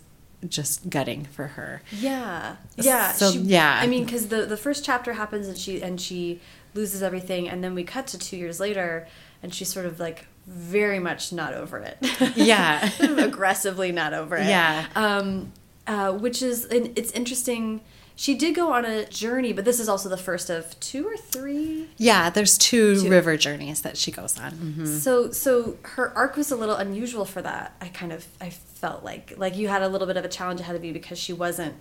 just 0.48 0.90
gutting 0.90 1.26
for 1.26 1.48
her. 1.48 1.82
Yeah, 1.92 2.58
yeah, 2.76 3.12
So, 3.12 3.32
she- 3.32 3.40
yeah. 3.40 3.80
I 3.82 3.88
mean, 3.88 4.06
because 4.06 4.28
the 4.28 4.46
the 4.46 4.58
first 4.58 4.86
chapter 4.86 5.14
happens 5.14 5.48
and 5.48 5.58
she 5.58 5.82
and 5.82 6.00
she 6.00 6.40
loses 6.74 7.02
everything, 7.02 7.50
and 7.50 7.64
then 7.64 7.74
we 7.74 7.84
cut 7.84 8.08
to 8.08 8.20
two 8.20 8.38
years 8.38 8.60
later, 8.60 9.08
and 9.42 9.54
she's 9.54 9.70
sort 9.70 9.86
of 9.86 10.00
like 10.00 10.28
very 10.48 10.98
much 11.00 11.32
not 11.34 11.54
over 11.54 11.78
it. 11.80 11.98
Yeah. 12.36 12.90
Aggressively 13.00 13.92
not 13.92 14.14
over 14.14 14.38
it. 14.38 14.48
Yeah. 14.48 14.86
um, 14.96 15.52
uh, 15.86 16.12
which 16.14 16.42
is 16.42 16.66
it's 16.72 17.12
interesting. 17.12 17.82
She 18.16 18.34
did 18.34 18.56
go 18.56 18.72
on 18.74 18.84
a 18.84 19.06
journey, 19.06 19.54
but 19.54 19.64
this 19.64 19.80
is 19.80 19.88
also 19.88 20.10
the 20.10 20.18
first 20.18 20.50
of 20.50 20.78
two 20.80 21.08
or 21.08 21.16
three. 21.18 21.88
yeah 21.98 22.30
there's 22.32 22.58
two, 22.58 23.02
Two. 23.02 23.10
river 23.10 23.38
journeys 23.38 23.82
that 23.84 23.96
she 23.96 24.10
goes 24.12 24.40
on 24.40 24.52
Mhm. 24.54 24.88
So 24.88 25.32
so 25.32 25.78
her 25.84 26.12
arc 26.18 26.36
was 26.36 26.50
a 26.52 26.56
little 26.56 26.76
unusual 26.76 27.26
for 27.26 27.42
that. 27.44 27.76
I 27.80 27.90
kind 27.90 28.12
of 28.12 28.26
I 28.42 28.50
felt 28.50 29.04
like 29.04 29.34
like 29.38 29.56
you 29.56 29.68
had 29.68 29.82
a 29.84 29.88
little 29.90 30.08
bit 30.08 30.18
of 30.18 30.26
a 30.26 30.30
challenge 30.30 30.60
ahead 30.62 30.76
of 30.76 30.84
you 30.84 30.94
because 30.94 31.20
she 31.20 31.32
wasn't 31.34 31.76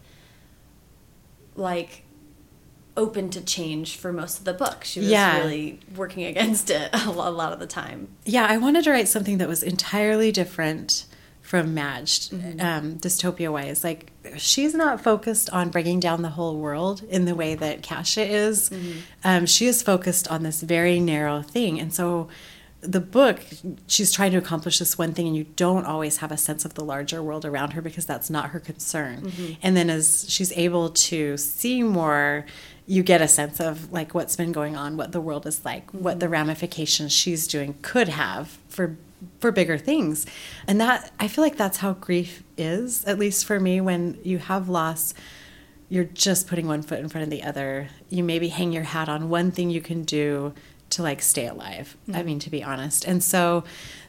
like 1.55 2.03
open 2.97 3.30
to 3.30 3.40
change 3.40 3.97
for 3.97 4.12
most 4.12 4.38
of 4.38 4.44
the 4.44 4.55
book. 4.55 4.84
She 4.84 5.01
was 5.01 5.09
Yeah. 5.09 5.38
really 5.38 5.80
working 5.94 6.24
against 6.24 6.70
it 6.70 6.88
a 7.07 7.11
lot 7.11 7.53
of 7.53 7.59
the 7.61 7.66
time. 7.66 8.09
Yeah, 8.24 8.47
I 8.49 8.57
wanted 8.57 8.84
to 8.84 8.90
write 8.90 9.09
something 9.09 9.38
that 9.38 9.49
was 9.49 9.62
entirely 9.62 10.32
different 10.32 11.05
from 11.42 11.74
Matched, 11.74 12.32
Mm-hmm. 12.34 12.61
um, 12.61 12.94
dystopia 12.99 13.53
wise. 13.53 13.84
Like, 13.84 14.11
she's 14.36 14.74
not 14.74 15.01
focused 15.01 15.49
on 15.51 15.70
bringing 15.70 16.01
down 16.01 16.22
the 16.22 16.30
whole 16.30 16.57
world 16.59 17.03
in 17.09 17.24
the 17.24 17.34
way 17.36 17.55
that 17.55 17.82
Cassia 17.82 18.24
is. 18.24 18.70
Mm-hmm. 18.70 18.99
Um, 19.22 19.47
she 19.47 19.66
is 19.66 19.80
focused 19.82 20.26
on 20.28 20.42
this 20.42 20.61
very 20.62 20.99
narrow 20.99 21.42
thing. 21.42 21.78
And 21.78 21.94
so 21.94 22.26
the 22.80 23.01
book, 23.01 23.40
she's 23.86 24.11
trying 24.12 24.32
to 24.32 24.38
accomplish 24.38 24.80
this 24.80 24.99
one 24.99 25.12
thing, 25.12 25.28
and 25.28 25.36
you 25.36 25.44
don't 25.44 25.84
always 25.86 26.16
have 26.18 26.32
a 26.32 26.36
sense 26.36 26.64
of 26.64 26.74
the 26.74 26.84
larger 26.84 27.22
world 27.22 27.44
around 27.44 27.72
her 27.72 27.80
because 27.80 28.07
that's 28.07 28.28
not 28.28 28.51
her 28.51 28.59
concern. 28.61 29.22
Mm-hmm. 29.22 29.53
And 29.62 29.76
then 29.76 29.88
as 29.88 30.26
she's 30.28 30.51
able 30.53 30.90
to 30.90 31.36
see 31.36 31.82
more, 31.84 32.44
you 32.87 33.03
get 33.03 33.20
a 33.20 33.28
sense 33.28 33.61
of 33.61 33.93
like 33.93 34.14
what's 34.14 34.37
been 34.37 34.53
going 34.53 34.76
on, 34.76 34.97
what 34.97 35.12
the 35.12 35.20
world 35.20 35.47
is 35.47 35.64
like, 35.64 35.91
what 35.93 36.20
the 36.20 36.26
mm-hmm. 36.26 36.34
ramifications 36.34 37.12
she's 37.12 37.47
doing 37.47 37.76
could 37.82 38.09
have 38.09 38.59
for 38.68 38.97
for 39.41 39.51
bigger 39.51 39.78
things. 39.78 40.26
And 40.66 40.80
that 40.80 41.11
I 41.18 41.28
feel 41.28 41.43
like 41.43 41.57
that's 41.57 41.78
how 41.78 41.95
grief 41.95 42.43
is, 42.57 43.05
at 43.07 43.18
least 43.18 43.45
for 43.47 43.59
me 43.59 43.80
when 43.80 44.18
you 44.22 44.39
have 44.39 44.68
loss 44.68 45.14
you're 45.89 46.05
just 46.05 46.47
putting 46.47 46.66
one 46.66 46.82
foot 46.82 46.99
in 46.99 47.09
front 47.09 47.24
of 47.24 47.30
the 47.30 47.43
other. 47.43 47.89
You 48.09 48.24
maybe 48.24 48.49
hang 48.49 48.72
your 48.72 48.82
hat 48.82 49.09
on 49.09 49.28
one 49.28 49.51
thing 49.51 49.70
you 49.70 49.80
can 49.80 50.03
do 50.03 50.53
to 50.91 51.03
like 51.03 51.22
stay 51.22 51.47
alive. 51.47 51.97
I 52.09 52.11
mm-hmm. 52.11 52.26
mean, 52.26 52.39
to 52.41 52.51
be 52.51 52.62
honest. 52.62 53.05
And 53.05 53.22
so 53.22 53.64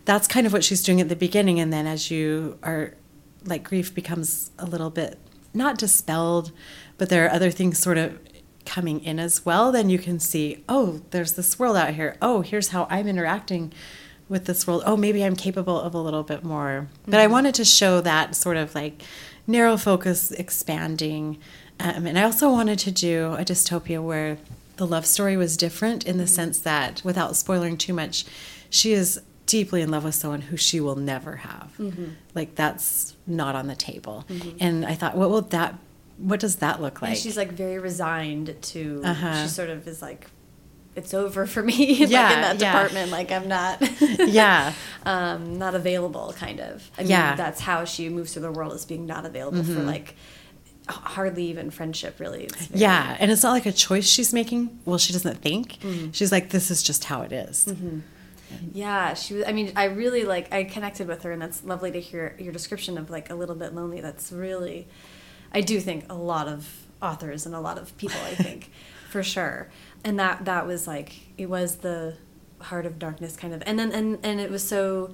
that's 0.05 0.27
kind 0.27 0.47
of 0.47 0.53
what 0.53 0.63
she's 0.63 0.83
doing 0.83 1.01
at 1.01 1.09
the 1.09 1.15
beginning. 1.15 1.59
And 1.59 1.71
then 1.71 1.87
as 1.87 2.09
you 2.09 2.57
are 2.63 2.93
like 3.45 3.63
grief 3.63 3.93
becomes 3.93 4.51
a 4.57 4.65
little 4.65 4.89
bit 4.89 5.19
not 5.53 5.77
dispelled, 5.77 6.51
but 6.97 7.09
there 7.09 7.25
are 7.25 7.31
other 7.31 7.51
things 7.51 7.79
sort 7.79 7.97
of 7.97 8.19
coming 8.67 9.03
in 9.03 9.17
as 9.17 9.45
well, 9.45 9.71
then 9.71 9.89
you 9.89 9.97
can 9.97 10.19
see, 10.19 10.63
oh, 10.69 11.01
there's 11.09 11.33
this 11.33 11.57
world 11.57 11.77
out 11.77 11.95
here. 11.95 12.15
Oh, 12.21 12.41
here's 12.41 12.67
how 12.69 12.85
I'm 12.89 13.07
interacting 13.07 13.73
with 14.29 14.45
this 14.45 14.67
world. 14.67 14.83
Oh, 14.85 14.97
maybe 14.97 15.23
I'm 15.23 15.35
capable 15.35 15.79
of 15.79 15.95
a 15.95 16.01
little 16.01 16.23
bit 16.23 16.43
more. 16.43 16.89
But 17.05 17.15
I 17.15 17.23
mm-hmm. 17.23 17.31
wanted 17.31 17.55
to 17.55 17.65
show 17.65 18.01
that 18.01 18.35
sort 18.35 18.57
of 18.57 18.75
like 18.75 19.01
narrow 19.47 19.77
focus 19.77 20.31
expanding. 20.31 21.39
Um, 21.79 22.05
and 22.05 22.19
I 22.19 22.23
also 22.23 22.51
wanted 22.51 22.77
to 22.79 22.91
do 22.91 23.33
a 23.33 23.45
dystopia 23.45 24.03
where 24.03 24.37
the 24.75 24.85
love 24.85 25.05
story 25.05 25.37
was 25.37 25.57
different 25.57 26.05
in 26.05 26.17
the 26.17 26.25
mm-hmm. 26.25 26.33
sense 26.33 26.59
that, 26.59 27.01
without 27.03 27.35
spoiling 27.35 27.77
too 27.77 27.93
much, 27.93 28.25
she 28.69 28.91
is 28.91 29.21
deeply 29.45 29.81
in 29.81 29.89
love 29.89 30.03
with 30.03 30.13
someone 30.13 30.41
who 30.41 30.57
she 30.57 30.81
will 30.81 30.97
never 30.97 31.37
have. 31.37 31.73
Mm-hmm. 31.79 32.09
Like, 32.35 32.55
that's 32.55 33.15
not 33.25 33.55
on 33.55 33.67
the 33.67 33.75
table. 33.75 34.25
And 34.59 34.85
I 34.85 34.93
thought, 34.93 35.15
what 35.15 35.29
will 35.29 35.41
that 35.41 35.75
what 36.17 36.39
does 36.39 36.57
that 36.57 36.81
look 36.81 37.01
like? 37.01 37.11
And 37.11 37.17
she's 37.19 37.37
like 37.37 37.51
very 37.51 37.79
resigned 37.79 38.55
to. 38.61 39.01
Uh-huh. 39.03 39.43
She 39.43 39.49
sort 39.49 39.69
of 39.69 39.87
is 39.87 40.01
like, 40.01 40.27
it's 40.95 41.13
over 41.13 41.45
for 41.45 41.61
me. 41.61 41.75
like 41.99 42.01
in 42.01 42.09
that 42.09 42.59
yeah. 42.59 42.71
department, 42.71 43.11
like 43.11 43.31
I'm 43.31 43.47
not. 43.47 43.81
Yeah. 44.19 44.73
um, 45.05 45.57
not 45.57 45.75
available, 45.75 46.33
kind 46.37 46.59
of. 46.59 46.89
I 46.97 47.01
mean, 47.01 47.11
Yeah. 47.11 47.27
Mm-hmm. 47.29 47.37
that's 47.37 47.61
how 47.61 47.85
she 47.85 48.09
moves 48.09 48.33
through 48.33 48.41
the 48.43 48.51
world 48.51 48.73
as 48.73 48.85
being 48.85 49.05
not 49.05 49.25
available 49.25 49.63
for 49.63 49.81
like 49.83 50.15
hardly 50.89 51.45
even 51.45 51.69
friendship, 51.69 52.19
really. 52.19 52.49
Yeah, 52.73 53.15
and 53.19 53.31
it's 53.31 53.43
not 53.43 53.51
like 53.51 53.65
a 53.65 53.71
choice 53.71 54.07
she's 54.07 54.33
making. 54.33 54.79
Well, 54.85 54.97
she 54.97 55.13
doesn't 55.13 55.41
think. 55.41 55.73
Mm-hmm. 55.79 56.11
She's 56.11 56.31
like, 56.31 56.49
this 56.49 56.71
is 56.71 56.81
just 56.81 57.03
how 57.05 57.21
it 57.23 57.31
is. 57.31 57.71
Yeah, 58.73 59.13
she 59.13 59.33
was. 59.35 59.43
I 59.45 59.51
mean, 59.51 59.73
I 59.75 59.85
really 59.85 60.23
like. 60.23 60.53
I 60.53 60.63
connected 60.63 61.07
with 61.07 61.23
her, 61.23 61.31
and 61.31 61.41
that's 61.41 61.63
lovely 61.63 61.91
to 61.91 61.99
hear 61.99 62.35
your 62.39 62.53
description 62.53 62.97
of 62.97 63.09
like 63.09 63.29
a 63.29 63.35
little 63.35 63.55
bit 63.55 63.73
lonely. 63.75 63.99
That's 63.99 64.31
really, 64.31 64.87
I 65.53 65.61
do 65.61 65.79
think 65.79 66.05
a 66.09 66.15
lot 66.15 66.47
of 66.47 66.85
authors 67.01 67.45
and 67.45 67.55
a 67.55 67.59
lot 67.59 67.77
of 67.77 67.95
people. 67.97 68.19
I 68.25 68.35
think, 68.35 68.71
for 69.09 69.23
sure. 69.23 69.69
And 70.03 70.19
that 70.19 70.45
that 70.45 70.67
was 70.67 70.87
like 70.87 71.13
it 71.37 71.49
was 71.49 71.77
the 71.77 72.15
heart 72.59 72.85
of 72.85 72.97
darkness 72.99 73.35
kind 73.35 73.53
of, 73.53 73.63
and 73.65 73.77
then 73.79 73.91
and 73.91 74.19
and 74.23 74.39
it 74.39 74.49
was 74.49 74.67
so 74.67 75.11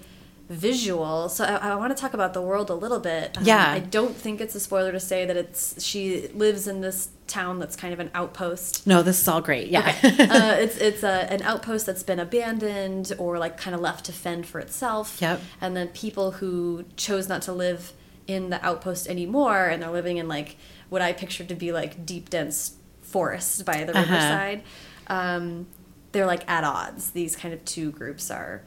visual. 0.49 1.29
So 1.29 1.45
I, 1.45 1.71
I 1.71 1.75
want 1.75 1.95
to 1.95 1.99
talk 2.01 2.13
about 2.13 2.34
the 2.34 2.41
world 2.41 2.69
a 2.69 2.75
little 2.75 2.99
bit. 2.99 3.38
Um, 3.38 3.45
Yeah. 3.45 3.71
I 3.71 3.79
don't 3.79 4.15
think 4.15 4.41
it's 4.41 4.55
a 4.55 4.59
spoiler 4.59 4.91
to 4.91 4.99
say 4.99 5.25
that 5.25 5.38
it's 5.38 5.84
she 5.84 6.27
lives 6.29 6.67
in 6.67 6.81
this 6.81 7.09
town 7.27 7.59
that's 7.59 7.75
kind 7.75 7.93
of 7.93 7.99
an 7.99 8.11
outpost 8.13 8.86
No, 8.86 9.01
this 9.01 9.21
is 9.21 9.27
all 9.27 9.41
great. 9.41 9.69
Yeah. 9.69 9.95
uh, 10.03 10.55
it's 10.59 10.77
it's 10.77 11.03
a, 11.03 11.31
an 11.31 11.41
outpost 11.43 11.86
that's 11.86 12.03
been 12.03 12.19
abandoned 12.19 13.13
or 13.17 13.38
like 13.39 13.57
kind 13.57 13.73
of 13.73 13.81
left 13.81 14.05
to 14.05 14.11
fend 14.11 14.45
for 14.45 14.59
itself. 14.59 15.17
Yep. 15.21 15.41
And 15.61 15.75
then 15.75 15.88
people 15.89 16.31
who 16.31 16.86
chose 16.97 17.27
not 17.29 17.41
to 17.43 17.53
live 17.53 17.93
in 18.28 18.49
the 18.49 18.63
outpost 18.65 19.07
anymore 19.07 19.65
and 19.67 19.82
they're 19.84 19.91
living 19.91 20.17
in 20.17 20.28
like 20.28 20.55
what 20.89 21.01
I 21.01 21.11
pictured 21.13 21.49
to 21.49 21.55
be 21.55 21.71
like 21.71 22.05
deep 22.05 22.30
dense 22.30 22.76
forest 23.01 23.65
by 23.65 23.84
the 23.84 23.91
Uh-huh. 23.91 24.01
riverside. 24.01 24.63
Um, 25.07 25.67
they're 26.13 26.26
like 26.26 26.49
at 26.49 26.63
odds. 26.63 27.11
These 27.11 27.36
kind 27.36 27.53
of 27.53 27.63
two 27.65 27.91
groups 27.91 28.32
are 28.32 28.61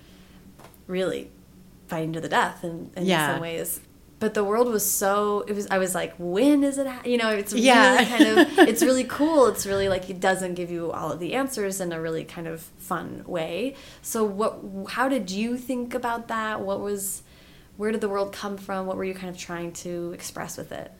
really 0.86 1.30
fighting 1.88 2.12
to 2.12 2.20
the 2.20 2.28
death 2.28 2.64
in, 2.64 2.90
in 2.96 3.06
Yeah. 3.06 3.32
some 3.32 3.40
ways. 3.40 3.80
But 4.18 4.32
the 4.32 4.42
world 4.44 4.68
was 4.68 4.84
so 4.90 5.44
it 5.46 5.52
was 5.54 5.66
I 5.70 5.76
was 5.78 5.94
like, 5.94 6.14
when 6.18 6.64
is 6.64 6.78
it? 6.78 6.86
You 7.04 7.18
know, 7.18 7.28
it's 7.30 7.52
Yeah. 7.52 7.92
really 7.92 8.06
kind 8.06 8.24
of 8.38 8.58
it's 8.68 8.82
really 8.82 9.04
cool. 9.04 9.46
It's 9.46 9.66
really 9.66 9.88
like 9.90 10.08
it 10.08 10.20
doesn't 10.20 10.54
give 10.54 10.70
you 10.70 10.90
all 10.90 11.12
of 11.12 11.20
the 11.20 11.34
answers 11.34 11.80
in 11.82 11.92
a 11.92 12.00
really 12.00 12.24
kind 12.24 12.46
of 12.48 12.62
fun 12.78 13.24
way. 13.26 13.74
So 14.02 14.24
what? 14.24 14.58
How 14.92 15.08
did 15.10 15.30
you 15.30 15.58
think 15.58 15.92
about 15.94 16.28
that? 16.28 16.60
What 16.62 16.80
was? 16.80 17.22
Where 17.76 17.92
did 17.92 18.00
the 18.00 18.08
world 18.08 18.32
come 18.32 18.56
from? 18.56 18.86
What 18.86 18.96
were 18.96 19.04
you 19.04 19.14
kind 19.14 19.28
of 19.28 19.36
trying 19.36 19.72
to 19.72 20.12
express 20.12 20.56
with 20.56 20.72
it? 20.72 20.90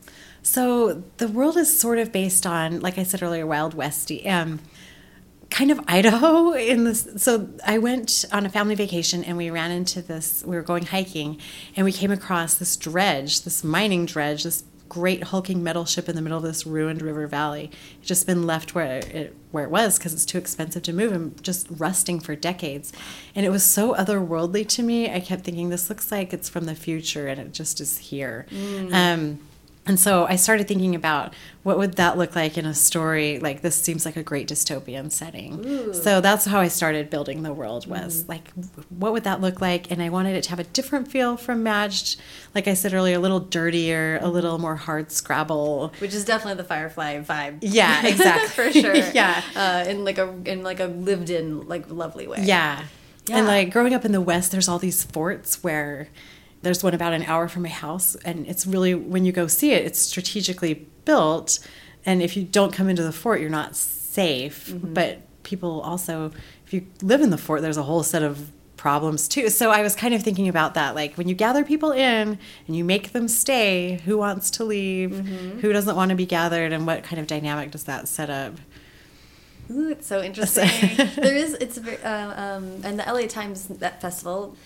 So 0.43 1.03
the 1.17 1.29
world 1.29 1.57
is 1.57 1.79
sort 1.79 1.99
of 1.99 2.13
based 2.13 2.47
on, 2.47 2.81
like 2.81 2.99
I 2.99 3.03
said 3.03 3.23
earlier, 3.23 3.47
Wild 3.47 3.75
Westy, 3.75 4.29
um, 4.29 4.61
kind 5.51 5.71
of 5.71 5.81
Idaho. 5.89 6.53
In 6.53 6.85
this, 6.85 7.09
so 7.17 7.49
I 7.65 7.79
went 7.79 8.25
on 8.33 8.47
a 8.47 8.49
family 8.49 8.75
vacation 8.75 9.25
and 9.25 9.37
we 9.37 9.51
ran 9.51 9.71
into 9.71 10.03
this. 10.03 10.45
We 10.47 10.57
were 10.57 10.63
going 10.63 10.87
hiking, 10.87 11.41
and 11.77 11.85
we 11.85 11.93
came 11.93 12.11
across 12.11 12.55
this 12.55 12.77
dredge, 12.77 13.43
this 13.43 13.65
mining 13.65 14.07
dredge, 14.07 14.45
this 14.45 14.65
great 14.89 15.25
hulking 15.25 15.63
metal 15.63 15.85
ship 15.85 16.09
in 16.09 16.17
the 16.17 16.23
middle 16.23 16.39
of 16.39 16.45
this 16.45 16.67
ruined 16.67 17.03
river 17.03 17.27
valley. 17.27 17.71
It's 17.99 18.09
just 18.09 18.27
been 18.27 18.47
left 18.47 18.75
where 18.75 18.99
it 18.99 19.37
where 19.51 19.65
it 19.65 19.71
was 19.71 19.99
because 19.99 20.13
it's 20.13 20.27
too 20.27 20.39
expensive 20.39 20.83
to 20.83 20.93
move 20.93 21.13
and 21.13 21.43
just 21.43 21.67
rusting 21.71 22.21
for 22.21 22.37
decades. 22.37 22.93
And 23.35 23.47
it 23.47 23.51
was 23.51 23.65
so 23.65 23.95
otherworldly 23.95 24.69
to 24.69 24.83
me. 24.83 25.11
I 25.11 25.21
kept 25.21 25.45
thinking 25.45 25.71
this 25.71 25.89
looks 25.89 26.13
like 26.13 26.33
it's 26.33 26.49
from 26.49 26.65
the 26.67 26.75
future, 26.75 27.27
and 27.27 27.41
it 27.41 27.53
just 27.53 27.81
is 27.81 27.99
here. 27.99 28.47
Um, 28.93 29.39
and 29.87 29.99
so 30.01 30.27
I 30.27 30.37
started 30.37 30.67
thinking 30.67 30.95
about 30.95 31.35
what 31.63 31.79
would 31.79 31.95
that 31.95 32.17
look 32.19 32.35
like 32.37 32.57
in 32.59 32.65
a 32.67 32.75
story 32.75 33.39
like 33.39 33.61
this 33.61 33.75
seems 33.75 34.05
like 34.05 34.17
a 34.17 34.23
great 34.23 34.49
dystopian 34.49 35.11
setting. 35.11 35.93
So 35.95 36.21
that's 36.21 36.45
how 36.45 36.61
I 36.61 36.69
started 36.69 37.11
building 37.11 37.43
the 37.43 37.53
world 37.53 37.87
was 37.87 38.29
like 38.29 38.53
what 38.89 39.13
would 39.13 39.25
that 39.25 39.41
look 39.41 39.61
like 39.61 39.91
and 39.91 40.03
I 40.03 40.09
wanted 40.09 40.37
it 40.37 40.43
to 40.45 40.51
have 40.51 40.59
a 40.61 40.65
different 40.65 41.09
feel 41.09 41.37
from 41.37 41.63
Matched. 41.63 42.19
Like 42.55 42.69
I 42.69 42.75
said 42.75 42.95
earlier, 42.95 43.17
a 43.17 43.19
little 43.21 43.41
dirtier, 43.41 44.19
a 44.23 44.29
little 44.29 44.59
more 44.59 44.77
hard 44.77 45.11
scrabble. 45.13 45.93
Which 45.99 46.15
is 46.15 46.25
definitely 46.25 46.63
the 46.63 46.69
Firefly 46.69 47.21
vibe. 47.23 47.59
Yeah, 47.63 48.07
exactly. 48.07 48.49
for 48.71 48.73
sure. 48.73 48.95
Yeah. 49.15 49.43
uh, 49.55 49.85
in 49.89 50.05
like 50.05 50.19
a 50.19 50.35
in 50.45 50.63
like 50.63 50.81
a 50.81 50.87
lived 50.87 51.31
in 51.31 51.67
like 51.69 51.91
lovely 51.91 52.27
way. 52.27 52.39
Yeah. 52.43 52.83
Yeah. 53.29 53.39
And 53.39 53.47
like 53.47 53.73
growing 53.73 53.95
up 53.95 54.05
in 54.05 54.13
the 54.13 54.21
West, 54.21 54.53
there's 54.53 54.69
all 54.69 54.79
these 54.79 55.03
forts 55.03 55.63
where 55.65 56.09
there's 56.63 56.83
one 56.83 56.95
about 56.95 57.13
an 57.13 57.23
hour 57.25 57.49
from 57.49 57.63
my 57.63 57.69
house. 57.69 58.15
And 58.25 58.47
it's 58.47 58.67
really, 58.67 58.95
when 58.95 59.25
you 59.25 59.33
go 59.33 59.47
see 59.47 59.73
it, 59.73 59.85
it's 59.85 59.99
strategically 59.99 60.87
built. 61.05 61.59
And 62.05 62.23
if 62.23 62.37
you 62.37 62.45
don't 62.45 62.73
come 62.73 62.89
into 62.89 63.03
the 63.03 63.13
fort, 63.13 63.41
you're 63.41 63.51
not 63.51 63.77
safe. 63.77 64.73
But 64.75 65.21
people 65.43 65.81
also, 65.81 66.33
if 66.67 66.73
you 66.73 66.87
live 67.03 67.21
in 67.21 67.31
the 67.31 67.39
fort, 67.39 67.63
there's 67.63 67.77
a 67.77 67.83
whole 67.83 68.03
set 68.03 68.23
of 68.23 68.51
problems 68.77 69.27
too. 69.27 69.49
So 69.49 69.71
I 69.71 69.83
was 69.83 69.95
kind 69.95 70.15
of 70.15 70.23
thinking 70.23 70.49
about 70.49 70.75
that. 70.75 70.95
Like 70.95 71.15
when 71.15 71.29
you 71.29 71.35
gather 71.35 71.65
people 71.65 71.93
in 71.93 72.39
and 72.67 72.77
you 72.77 72.85
make 72.85 73.13
them 73.13 73.29
stay, 73.29 74.01
who 74.05 74.19
wants 74.19 74.51
to 74.53 74.65
leave? 74.65 75.27
Who 75.61 75.73
doesn't 75.73 75.97
want 75.97 76.11
to 76.11 76.15
be 76.15 76.27
gathered? 76.27 76.73
And 76.73 76.87
what 76.87 77.03
kind 77.03 77.19
of 77.19 77.27
dynamic 77.27 77.71
does 77.71 77.85
that 77.85 78.09
set 78.09 78.31
up? 78.31 78.55
Ooh, 79.71 79.89
it's 79.89 80.07
so 80.07 80.23
interesting. 80.23 80.69
there 81.17 81.35
is, 81.35 81.55
it's 81.55 81.79
very, 81.79 82.01
uh, 82.03 82.57
um, 82.57 82.81
and 82.85 82.99
the 82.99 83.05
LA 83.05 83.27
Times 83.27 83.67
that 83.67 84.01
festival 84.01 84.57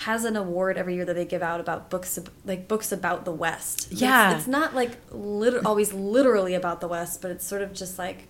has 0.00 0.24
an 0.24 0.36
award 0.36 0.76
every 0.76 0.94
year 0.94 1.04
that 1.04 1.14
they 1.14 1.24
give 1.24 1.42
out 1.42 1.58
about 1.58 1.88
books, 1.88 2.18
like 2.44 2.68
books 2.68 2.92
about 2.92 3.24
the 3.24 3.32
West. 3.32 3.88
Yeah. 3.90 4.36
it's, 4.36 4.46
not 4.46 4.74
like 4.74 4.92
liter- 5.10 5.62
always 5.66 5.92
literally 5.92 6.54
about 6.54 6.80
the 6.80 6.88
West, 6.88 7.22
but 7.22 7.30
it's 7.30 7.46
sort 7.46 7.62
of 7.62 7.72
just 7.72 7.98
like 7.98 8.28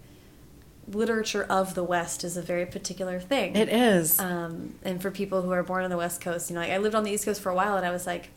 literature 0.89 1.43
of 1.45 1.75
the 1.75 1.83
West 1.83 2.23
is 2.23 2.37
a 2.37 2.43
very 2.43 2.67
particular 2.67 3.19
thing. 3.19 3.57
It 3.57 3.69
is. 3.69 4.21
Um, 4.21 4.75
and 4.85 5.03
for 5.03 5.11
people 5.11 5.43
who 5.43 5.51
are 5.51 5.65
born 5.65 5.83
on 5.83 5.91
the 5.91 5.97
West 5.97 6.21
Coast, 6.21 6.51
you 6.51 6.55
know, 6.55 6.61
like 6.61 6.71
I 6.71 6.79
lived 6.79 6.95
on 6.95 7.03
the 7.03 7.11
East 7.11 7.25
Coast 7.25 7.41
for 7.41 7.51
a 7.51 7.55
while, 7.55 7.77
and 7.77 7.85
I 7.85 7.91
was 7.91 8.07
like, 8.07 8.31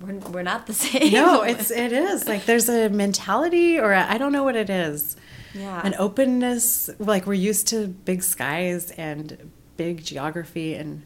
we're, 0.00 0.14
we're 0.14 0.42
not 0.42 0.66
the 0.66 0.72
same. 0.74 1.12
no, 1.12 1.42
it's 1.42 1.70
it 1.70 1.92
is 1.92 2.26
like 2.26 2.46
there's 2.46 2.68
a 2.68 2.88
mentality, 2.88 3.78
or 3.78 3.94
I 3.94 4.14
I 4.14 4.18
don't 4.18 4.32
know 4.32 4.42
what 4.42 4.56
it 4.56 4.68
is. 4.70 5.16
Yeah. 5.54 5.80
An 5.84 5.94
openness, 5.98 6.90
like 6.98 7.26
we're 7.26 7.34
used 7.34 7.68
to 7.68 7.86
big 7.86 8.22
skies 8.24 8.90
and 8.92 9.50
big 9.76 10.02
geography 10.02 10.74
and 10.74 11.04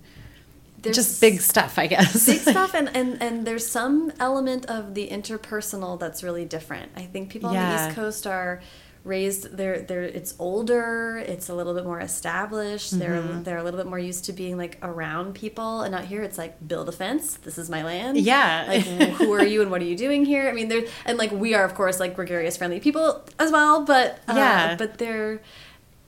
just 0.94 1.20
big 1.20 1.40
stuff, 1.40 1.78
I 1.78 1.86
guess. 1.86 2.26
big 2.26 2.40
stuff 2.54 2.74
and, 2.74 2.88
and 2.96 3.22
and 3.22 3.46
there's 3.46 3.66
some 3.66 4.12
element 4.20 4.66
of 4.66 4.94
the 4.94 5.08
interpersonal 5.08 5.98
that's 5.98 6.22
really 6.22 6.44
different 6.44 6.90
i 6.96 7.02
think 7.02 7.30
people 7.30 7.50
on 7.50 7.54
the 7.56 7.86
east 7.88 7.96
coast 7.96 8.26
are 8.26 8.60
raised 9.04 9.56
they're 9.56 9.82
they're 9.82 10.02
it's 10.02 10.34
older 10.40 11.16
it's 11.18 11.48
a 11.48 11.54
little 11.54 11.74
bit 11.74 11.84
more 11.84 12.00
established 12.00 12.98
they're 12.98 13.10
Mm-hmm. 13.22 13.42
they're 13.44 13.56
a 13.58 13.62
little 13.62 13.78
bit 13.78 13.86
more 13.86 14.00
used 14.00 14.24
to 14.24 14.32
being 14.32 14.56
like 14.58 14.78
around 14.82 15.34
people 15.36 15.82
and 15.82 15.92
not 15.92 16.04
here 16.06 16.22
it's 16.24 16.36
like 16.36 16.54
build 16.66 16.88
a 16.88 16.92
fence 16.92 17.34
this 17.36 17.56
is 17.56 17.70
my 17.70 17.84
land 17.84 18.16
Yeah. 18.18 18.64
like 18.66 18.82
who 19.18 19.32
are 19.32 19.44
you 19.44 19.62
and 19.62 19.70
what 19.70 19.80
are 19.80 19.84
you 19.84 19.96
doing 19.96 20.24
here 20.24 20.48
i 20.48 20.52
mean 20.52 20.66
there 20.68 20.82
and 21.04 21.18
like 21.18 21.30
we 21.30 21.54
are 21.54 21.62
of 21.64 21.74
course 21.76 22.00
like 22.00 22.16
gregarious 22.16 22.56
friendly 22.56 22.80
people 22.80 23.22
as 23.38 23.52
well 23.52 23.84
but 23.84 24.18
uh, 24.26 24.34
Yeah. 24.34 24.74
but 24.76 24.98
they're 24.98 25.40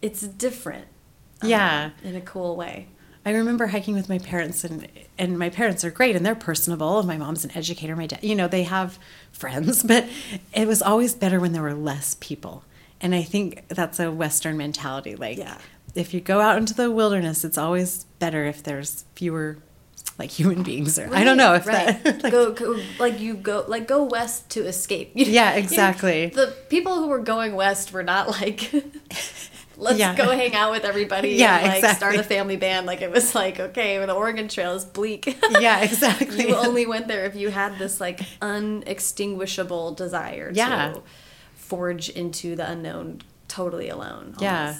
it's 0.02 0.22
different 0.22 0.86
um, 1.42 1.48
Yeah. 1.50 1.90
in 2.02 2.16
a 2.16 2.20
cool 2.20 2.56
way 2.56 2.88
I 3.28 3.32
remember 3.32 3.66
hiking 3.66 3.94
with 3.94 4.08
my 4.08 4.18
parents, 4.18 4.64
and 4.64 4.88
and 5.18 5.38
my 5.38 5.50
parents 5.50 5.84
are 5.84 5.90
great, 5.90 6.16
and 6.16 6.24
they're 6.24 6.34
personable. 6.34 6.98
And 6.98 7.06
My 7.06 7.18
mom's 7.18 7.44
an 7.44 7.50
educator. 7.54 7.94
My 7.94 8.06
dad, 8.06 8.20
you 8.22 8.34
know, 8.34 8.48
they 8.48 8.62
have 8.62 8.98
friends, 9.32 9.82
but 9.92 10.06
it 10.54 10.66
was 10.66 10.80
always 10.80 11.14
better 11.14 11.38
when 11.38 11.52
there 11.52 11.62
were 11.62 11.74
less 11.74 12.16
people. 12.20 12.64
And 13.00 13.14
I 13.14 13.22
think 13.22 13.68
that's 13.68 14.00
a 14.00 14.10
Western 14.10 14.56
mentality. 14.56 15.14
Like, 15.14 15.36
Yeah. 15.38 15.58
if 15.94 16.14
you 16.14 16.20
go 16.20 16.40
out 16.40 16.56
into 16.58 16.74
the 16.74 16.90
wilderness, 16.90 17.44
it's 17.44 17.58
always 17.58 18.04
better 18.18 18.44
if 18.46 18.62
there's 18.62 19.04
fewer, 19.14 19.58
like 20.18 20.30
human 20.30 20.62
beings 20.62 20.96
there. 20.96 21.08
I 21.12 21.22
don't 21.22 21.36
know 21.36 21.52
if 21.54 21.66
right. 21.66 22.02
that. 22.02 22.22
like- 22.24 22.32
go, 22.32 22.52
go 22.52 22.80
like 22.98 23.20
you 23.20 23.34
go 23.34 23.64
like 23.68 23.86
go 23.86 24.04
west 24.04 24.48
to 24.50 24.64
escape. 24.66 25.12
Yeah, 25.14 25.52
You- 25.52 25.58
exactly. 25.64 26.26
the 26.28 26.54
people 26.70 26.94
who 26.96 27.08
were 27.08 27.20
going 27.20 27.54
west 27.54 27.92
were 27.92 28.02
not 28.02 28.30
like 28.40 28.72
let's 29.78 29.98
Yeah. 29.98 30.14
go 30.14 30.30
hang 30.30 30.54
out 30.54 30.70
with 30.72 30.84
everybody 30.84 31.30
Yeah, 31.36 31.56
and 31.58 31.66
like 31.68 31.76
exactly. 31.76 31.96
start 31.96 32.16
a 32.16 32.22
family 32.22 32.56
band. 32.56 32.86
Like 32.86 33.00
it 33.00 33.10
was 33.10 33.34
like, 33.34 33.58
okay, 33.60 33.98
the 34.04 34.12
Oregon 34.12 34.48
Trail 34.48 34.74
is 34.74 34.84
bleak. 34.84 35.26
yeah, 35.60 35.80
exactly. 35.88 36.48
you 36.48 36.54
only 36.56 36.84
went 36.86 37.08
there 37.08 37.24
if 37.24 37.34
you 37.36 37.48
had 37.50 37.78
this 37.78 38.00
like 38.00 38.20
unextinguishable 38.42 39.94
desire 39.94 40.50
Yeah. 40.52 40.92
to 40.94 41.02
forge 41.54 42.08
into 42.10 42.56
the 42.56 42.68
unknown 42.70 43.20
totally 43.46 43.88
alone. 43.88 44.34
Yeah, 44.40 44.76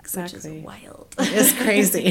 exactly. 0.00 0.38
Which 0.38 0.58
is 0.58 0.64
wild. 0.64 1.14
it's 1.18 1.52
crazy. 1.54 2.10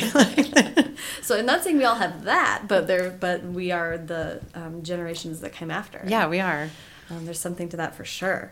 So 1.21 1.37
I'm 1.37 1.45
not 1.45 1.63
saying 1.63 1.77
we 1.77 1.83
all 1.85 1.95
have 1.95 2.23
that, 2.25 2.63
but 2.67 2.87
there, 2.87 3.09
but 3.09 3.43
we 3.43 3.71
are 3.71 3.97
the 3.97 4.41
um, 4.53 4.83
generations 4.83 5.41
that 5.41 5.53
came 5.53 5.71
after. 5.71 6.03
yeah, 6.07 6.27
we 6.27 6.39
are. 6.39 6.69
um, 7.09 7.25
there's 7.25 7.39
something 7.39 7.69
to 7.69 7.77
that 7.77 7.95
for 7.95 8.05
sure. 8.05 8.51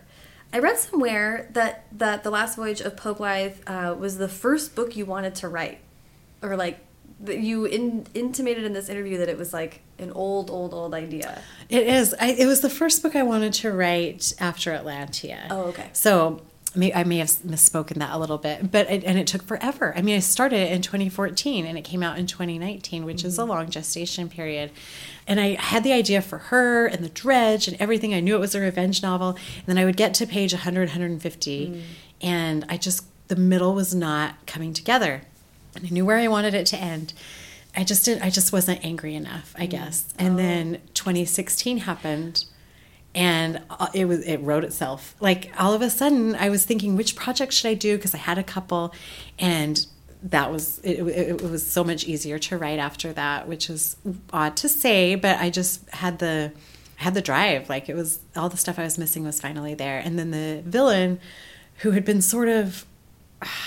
I 0.52 0.58
read 0.58 0.78
somewhere 0.78 1.48
that 1.52 1.86
that 1.92 2.22
the 2.22 2.30
last 2.30 2.56
voyage 2.56 2.80
of 2.80 2.96
Poe 2.96 3.14
Blythe 3.14 3.58
uh, 3.66 3.94
was 3.98 4.18
the 4.18 4.28
first 4.28 4.74
book 4.74 4.96
you 4.96 5.06
wanted 5.06 5.34
to 5.36 5.48
write, 5.48 5.78
or 6.42 6.56
like 6.56 6.80
that 7.20 7.38
you 7.38 7.66
in, 7.66 8.06
intimated 8.14 8.64
in 8.64 8.72
this 8.72 8.88
interview 8.88 9.18
that 9.18 9.28
it 9.28 9.38
was 9.38 9.52
like 9.52 9.82
an 9.98 10.10
old, 10.12 10.50
old, 10.50 10.72
old 10.72 10.94
idea. 10.94 11.42
It 11.68 11.86
is. 11.86 12.14
I, 12.20 12.28
it 12.32 12.46
was 12.46 12.62
the 12.62 12.70
first 12.70 13.02
book 13.02 13.14
I 13.14 13.22
wanted 13.22 13.52
to 13.54 13.72
write 13.72 14.32
after 14.40 14.72
Atlantia. 14.72 15.46
Oh, 15.50 15.62
okay. 15.64 15.90
So 15.92 16.42
may, 16.76 16.92
I 16.92 17.04
may 17.04 17.18
have 17.18 17.28
misspoken 17.28 17.96
that 17.96 18.12
a 18.12 18.18
little 18.18 18.38
bit, 18.38 18.70
but 18.70 18.90
it, 18.90 19.04
and 19.04 19.18
it 19.18 19.26
took 19.26 19.42
forever. 19.42 19.92
I 19.96 20.02
mean, 20.02 20.16
I 20.16 20.20
started 20.20 20.56
it 20.56 20.72
in 20.72 20.82
2014 20.82 21.66
and 21.66 21.76
it 21.76 21.82
came 21.82 22.02
out 22.02 22.18
in 22.18 22.26
2019, 22.26 23.04
which 23.04 23.18
mm-hmm. 23.18 23.26
is 23.26 23.38
a 23.38 23.42
mm-hmm. 23.42 23.50
long 23.50 23.70
gestation 23.70 24.28
period. 24.28 24.70
And 25.26 25.40
I 25.40 25.54
had 25.54 25.84
the 25.84 25.92
idea 25.92 26.22
for 26.22 26.38
her 26.38 26.86
and 26.86 27.04
the 27.04 27.08
dredge 27.08 27.68
and 27.68 27.76
everything. 27.80 28.14
I 28.14 28.20
knew 28.20 28.34
it 28.36 28.40
was 28.40 28.54
a 28.54 28.60
revenge 28.60 29.02
novel. 29.02 29.30
And 29.30 29.66
then 29.66 29.78
I 29.78 29.84
would 29.84 29.96
get 29.96 30.14
to 30.14 30.26
page 30.26 30.52
100, 30.52 30.88
150, 30.88 31.66
mm. 31.66 31.82
and 32.20 32.64
I 32.68 32.76
just 32.76 33.04
the 33.28 33.36
middle 33.36 33.74
was 33.74 33.94
not 33.94 34.34
coming 34.46 34.74
together. 34.74 35.22
And 35.76 35.86
I 35.86 35.90
knew 35.90 36.04
where 36.04 36.18
I 36.18 36.26
wanted 36.26 36.52
it 36.52 36.66
to 36.66 36.76
end. 36.76 37.12
I 37.76 37.84
just 37.84 38.04
didn't, 38.04 38.24
I 38.24 38.30
just 38.30 38.52
wasn't 38.52 38.84
angry 38.84 39.14
enough, 39.14 39.54
I 39.56 39.66
mm. 39.66 39.70
guess. 39.70 40.12
And 40.18 40.34
oh. 40.34 40.36
then 40.36 40.80
2016 40.94 41.78
happened 41.78 42.44
and 43.14 43.60
uh, 43.70 43.88
it 43.92 44.06
was 44.06 44.24
it 44.24 44.38
wrote 44.38 44.64
itself. 44.64 45.14
Like 45.20 45.52
all 45.58 45.74
of 45.74 45.82
a 45.82 45.90
sudden 45.90 46.34
I 46.34 46.48
was 46.48 46.64
thinking 46.64 46.96
which 46.96 47.16
project 47.16 47.52
should 47.52 47.68
I 47.68 47.74
do 47.74 47.96
because 47.96 48.14
I 48.14 48.18
had 48.18 48.38
a 48.38 48.44
couple 48.44 48.94
and 49.38 49.84
that 50.22 50.52
was 50.52 50.78
it, 50.80 50.98
it, 51.00 51.42
was 51.42 51.66
so 51.66 51.82
much 51.82 52.04
easier 52.04 52.38
to 52.38 52.58
write 52.58 52.78
after 52.78 53.10
that 53.14 53.48
which 53.48 53.70
is 53.70 53.96
odd 54.34 54.54
to 54.54 54.68
say 54.68 55.14
but 55.14 55.40
i 55.40 55.48
just 55.48 55.88
had 55.88 56.18
the 56.18 56.52
had 56.96 57.14
the 57.14 57.22
drive 57.22 57.70
like 57.70 57.88
it 57.88 57.94
was 57.96 58.18
all 58.36 58.50
the 58.50 58.56
stuff 58.58 58.78
i 58.78 58.82
was 58.82 58.98
missing 58.98 59.24
was 59.24 59.40
finally 59.40 59.72
there 59.72 59.98
and 59.98 60.18
then 60.18 60.30
the 60.30 60.62
villain 60.66 61.18
who 61.78 61.92
had 61.92 62.04
been 62.04 62.20
sort 62.20 62.48
of 62.48 62.84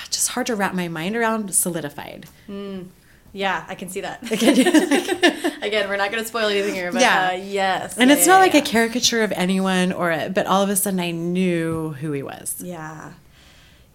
just 0.09 0.29
hard 0.29 0.47
to 0.47 0.55
wrap 0.55 0.73
my 0.73 0.87
mind 0.87 1.15
around 1.15 1.53
solidified. 1.53 2.27
Mm. 2.47 2.87
Yeah, 3.33 3.65
I 3.67 3.73
can 3.73 3.89
see 3.89 4.01
that. 4.01 4.21
Again, 4.31 5.89
we're 5.89 5.97
not 5.97 6.11
going 6.11 6.21
to 6.21 6.27
spoil 6.27 6.47
anything 6.49 6.75
here, 6.75 6.91
but 6.91 7.01
yeah. 7.01 7.29
Uh, 7.29 7.35
yes. 7.35 7.97
And 7.97 8.09
yeah, 8.09 8.15
it's 8.15 8.27
yeah, 8.27 8.33
not 8.33 8.39
like 8.39 8.53
a 8.53 8.61
caricature 8.61 9.23
of 9.23 9.31
anyone 9.31 9.91
or 9.91 10.11
a, 10.11 10.29
but 10.29 10.45
all 10.45 10.61
of 10.61 10.69
a 10.69 10.75
sudden 10.75 10.99
I 10.99 11.09
knew 11.11 11.93
who 11.93 12.11
he 12.11 12.21
was. 12.21 12.61
Yeah. 12.63 13.13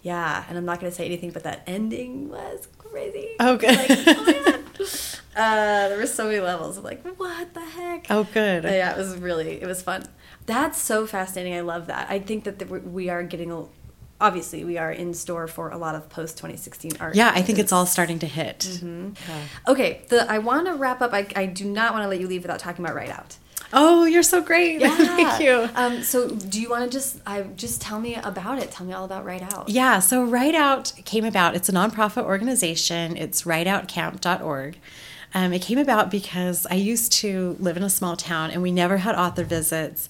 Yeah, 0.03 0.45
and 0.49 0.59
I'm 0.59 0.65
not 0.65 0.81
going 0.81 0.91
to 0.91 0.97
say 0.97 1.07
anything, 1.07 1.31
but 1.31 1.45
that 1.45 1.63
ending 1.67 2.31
was 2.31 2.67
crazy. 2.79 3.29
Oh, 3.39 3.57
good. 3.57 3.77
Like, 3.77 3.91
oh 4.81 5.19
uh, 5.37 5.89
there 5.89 5.99
were 5.99 6.07
so 6.07 6.27
many 6.27 6.41
levels 6.41 6.79
of 6.79 6.85
like, 6.85 7.05
what 7.17 7.55
the 7.55 7.61
heck? 7.61 8.07
Oh, 8.11 8.25
good. 8.25 8.65
yeah, 8.65 8.93
it 8.93 8.99
was 8.99 9.17
really, 9.17 9.63
it 9.63 9.67
was 9.67 9.83
fun. 9.83 10.05
That's 10.47 10.81
so 10.81 11.07
fascinating. 11.07 11.55
I 11.55 11.61
love 11.61 11.87
that. 11.87 12.11
I 12.11 12.19
think 12.19 12.45
that 12.45 12.59
the, 12.59 12.67
we 12.67 13.09
are 13.09 13.23
getting 13.23 13.53
a, 13.53 13.67
obviously 14.21 14.65
we 14.65 14.79
are 14.79 14.91
in 14.93 15.15
store 15.15 15.47
for 15.47 15.71
a 15.71 15.79
lot 15.79 15.95
of 15.95 16.09
post 16.09 16.37
2016 16.37 16.93
art 17.01 17.15
yeah 17.15 17.33
i 17.35 17.43
think 17.43 17.59
it's 17.59 17.73
all 17.73 17.87
starting 17.87 18.19
to 18.19 18.27
hit. 18.27 18.69
Mm 18.71 18.79
-hmm. 18.81 19.29
yeah. 19.29 19.71
okay 19.73 20.01
the, 20.09 20.17
i 20.35 20.39
want 20.39 20.67
to 20.67 20.75
wrap 20.75 21.01
up 21.01 21.13
I, 21.13 21.27
I 21.43 21.47
do 21.47 21.65
not 21.65 21.93
want 21.93 22.03
to 22.05 22.09
let 22.09 22.21
you 22.21 22.29
leave 22.29 22.43
without 22.43 22.61
talking 22.61 22.85
about 22.85 22.97
Write 22.97 23.15
Out. 23.19 23.37
Oh 23.73 24.05
you're 24.13 24.29
so 24.35 24.41
great. 24.41 24.81
Yeah. 24.85 24.97
thank 25.17 25.41
you. 25.45 25.69
Um, 25.75 26.03
so 26.03 26.29
do 26.53 26.57
you 26.63 26.71
want 26.71 26.83
to 26.85 26.91
just 26.99 27.11
i 27.27 27.43
just 27.57 27.81
tell 27.81 28.01
me 28.01 28.13
about 28.33 28.57
it. 28.63 28.71
Tell 28.71 28.87
me 28.87 28.93
all 28.97 29.05
about 29.05 29.23
Write 29.29 29.47
Out. 29.55 29.69
Yeah 29.69 30.01
so 30.01 30.17
Write 30.35 30.59
Out 30.69 30.87
came 31.05 31.27
about. 31.33 31.55
It's 31.55 31.69
a 31.69 31.73
nonprofit 31.73 32.25
organization. 32.25 33.17
It's 33.17 33.43
writeoutcamp.org 33.43 34.79
um, 35.35 35.53
it 35.53 35.63
came 35.63 35.79
about 35.79 36.11
because 36.11 36.67
I 36.71 36.75
used 36.75 37.13
to 37.15 37.57
live 37.61 37.77
in 37.77 37.83
a 37.83 37.91
small 37.91 38.17
town 38.17 38.51
and 38.51 38.63
we 38.63 38.73
never 38.73 38.99
had 38.99 39.15
author 39.15 39.45
visits. 39.45 40.09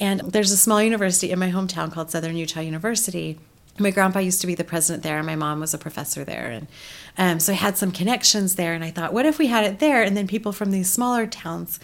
And 0.00 0.20
there's 0.20 0.52
a 0.52 0.56
small 0.56 0.82
university 0.82 1.30
in 1.30 1.38
my 1.38 1.50
hometown 1.50 1.92
called 1.92 2.10
Southern 2.10 2.36
Utah 2.36 2.60
University. 2.60 3.38
My 3.78 3.90
grandpa 3.90 4.20
used 4.20 4.40
to 4.40 4.46
be 4.46 4.54
the 4.54 4.64
president 4.64 5.02
there, 5.02 5.18
and 5.18 5.26
my 5.26 5.34
mom 5.34 5.60
was 5.60 5.74
a 5.74 5.78
professor 5.78 6.24
there. 6.24 6.46
And 6.46 6.66
um, 7.18 7.40
so 7.40 7.52
I 7.52 7.56
had 7.56 7.76
some 7.76 7.90
connections 7.90 8.54
there. 8.54 8.72
And 8.72 8.84
I 8.84 8.90
thought, 8.90 9.12
what 9.12 9.26
if 9.26 9.38
we 9.38 9.48
had 9.48 9.64
it 9.64 9.80
there? 9.80 10.02
And 10.02 10.16
then 10.16 10.26
people 10.26 10.52
from 10.52 10.70
these 10.70 10.90
smaller 10.90 11.26
towns 11.26 11.80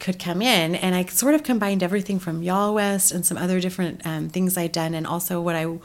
could 0.00 0.18
come 0.18 0.42
in. 0.42 0.74
And 0.74 0.94
I 0.94 1.04
sort 1.06 1.34
of 1.34 1.42
combined 1.44 1.82
everything 1.82 2.18
from 2.18 2.42
YALLWEST 2.42 3.14
and 3.14 3.24
some 3.24 3.38
other 3.38 3.60
different 3.60 4.04
um, 4.04 4.28
things 4.28 4.56
I'd 4.56 4.72
done, 4.72 4.94
and 4.94 5.06
also 5.06 5.40
what 5.40 5.56
I 5.56 5.78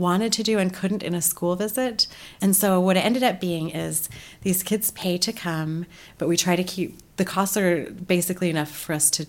wanted 0.00 0.32
to 0.32 0.42
do 0.42 0.58
and 0.58 0.72
couldn't 0.72 1.02
in 1.02 1.14
a 1.14 1.22
school 1.22 1.54
visit. 1.56 2.06
And 2.40 2.56
so 2.56 2.80
what 2.80 2.96
it 2.96 3.04
ended 3.04 3.22
up 3.22 3.40
being 3.40 3.70
is 3.70 4.08
these 4.42 4.62
kids 4.62 4.90
pay 4.90 5.18
to 5.18 5.32
come, 5.32 5.86
but 6.18 6.28
we 6.28 6.36
try 6.36 6.56
to 6.56 6.64
keep 6.64 6.98
the 7.16 7.24
costs 7.24 7.56
are 7.56 7.90
basically 7.90 8.48
enough 8.48 8.70
for 8.70 8.94
us 8.94 9.10
to 9.10 9.26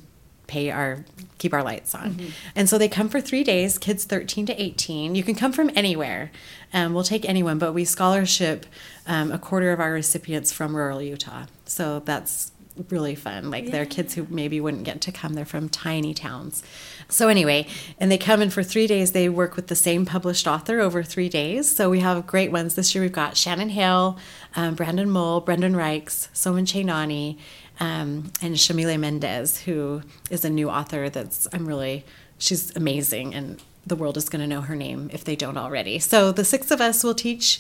pay 0.48 0.70
our 0.70 1.06
keep 1.38 1.54
our 1.54 1.64
lights 1.64 1.96
on. 1.96 2.12
Mm-hmm. 2.12 2.30
And 2.56 2.70
so 2.70 2.78
they 2.78 2.90
come 2.90 3.10
for 3.10 3.22
three 3.22 3.44
days, 3.44 3.78
kids 3.78 4.04
13 4.04 4.46
to 4.48 4.62
18. 4.62 5.16
You 5.16 5.24
can 5.24 5.36
come 5.36 5.54
from 5.54 5.72
anywhere. 5.76 6.32
Um, 6.74 6.94
we'll 6.94 7.04
take 7.04 7.28
anyone, 7.28 7.58
but 7.58 7.74
we 7.74 7.86
scholarship 7.86 8.66
um, 9.08 9.32
a 9.32 9.40
quarter 9.40 9.72
of 9.72 9.80
our 9.80 9.94
recipients 9.94 10.52
from 10.52 10.76
rural 10.76 11.02
Utah. 11.02 11.46
So 11.66 12.00
that's 12.00 12.52
really 12.90 13.16
fun. 13.16 13.50
Like 13.50 13.66
yeah. 13.66 13.72
they're 13.72 13.86
kids 13.86 14.14
who 14.14 14.26
maybe 14.30 14.60
wouldn't 14.60 14.84
get 14.84 15.02
to 15.02 15.12
come. 15.12 15.34
They're 15.34 15.46
from 15.46 15.70
tiny 15.70 16.14
towns. 16.14 16.64
So 17.10 17.28
anyway, 17.28 17.68
and 18.00 18.12
they 18.12 18.18
come 18.18 18.42
in 18.42 18.50
for 18.50 18.64
three 18.64 18.88
days. 18.88 19.12
They 19.12 19.30
work 19.30 19.56
with 19.56 19.68
the 19.68 19.76
same 19.76 20.06
published 20.06 20.48
author 20.48 20.80
over 20.80 21.04
three 21.04 21.30
days. 21.30 21.74
So 21.74 21.90
we 21.90 22.00
have 22.00 22.26
great 22.28 22.52
ones. 22.52 22.76
This 22.76 22.94
year 22.96 23.04
we've 23.04 23.12
got 23.12 23.38
Shannon 23.38 23.70
Hale, 23.70 24.18
um, 24.56 24.76
Brandon 24.76 25.10
Mull, 25.10 25.42
Brendan 25.42 25.74
Reichs, 25.74 26.30
Soman 26.34 26.66
Chainani, 26.66 27.38
um, 27.80 28.32
and 28.42 28.56
Yamile 28.56 29.00
Mendez, 29.00 29.62
who 29.62 30.02
is 30.30 30.46
a 30.46 30.50
new 30.50 30.70
author 30.70 31.10
that's 31.10 31.48
I'm 31.52 31.68
really 31.68 32.06
she's 32.38 32.76
amazing 32.76 33.34
and 33.36 33.62
the 33.86 33.96
world 33.96 34.18
is 34.18 34.30
going 34.30 34.42
to 34.42 34.48
know 34.48 34.62
her 34.62 34.76
name 34.76 35.10
if 35.12 35.24
they 35.24 35.36
don't 35.36 35.58
already. 35.58 35.98
So 36.00 36.32
the 36.32 36.46
six 36.46 36.70
of 36.72 36.82
us 36.82 37.04
will 37.04 37.16
teach 37.16 37.60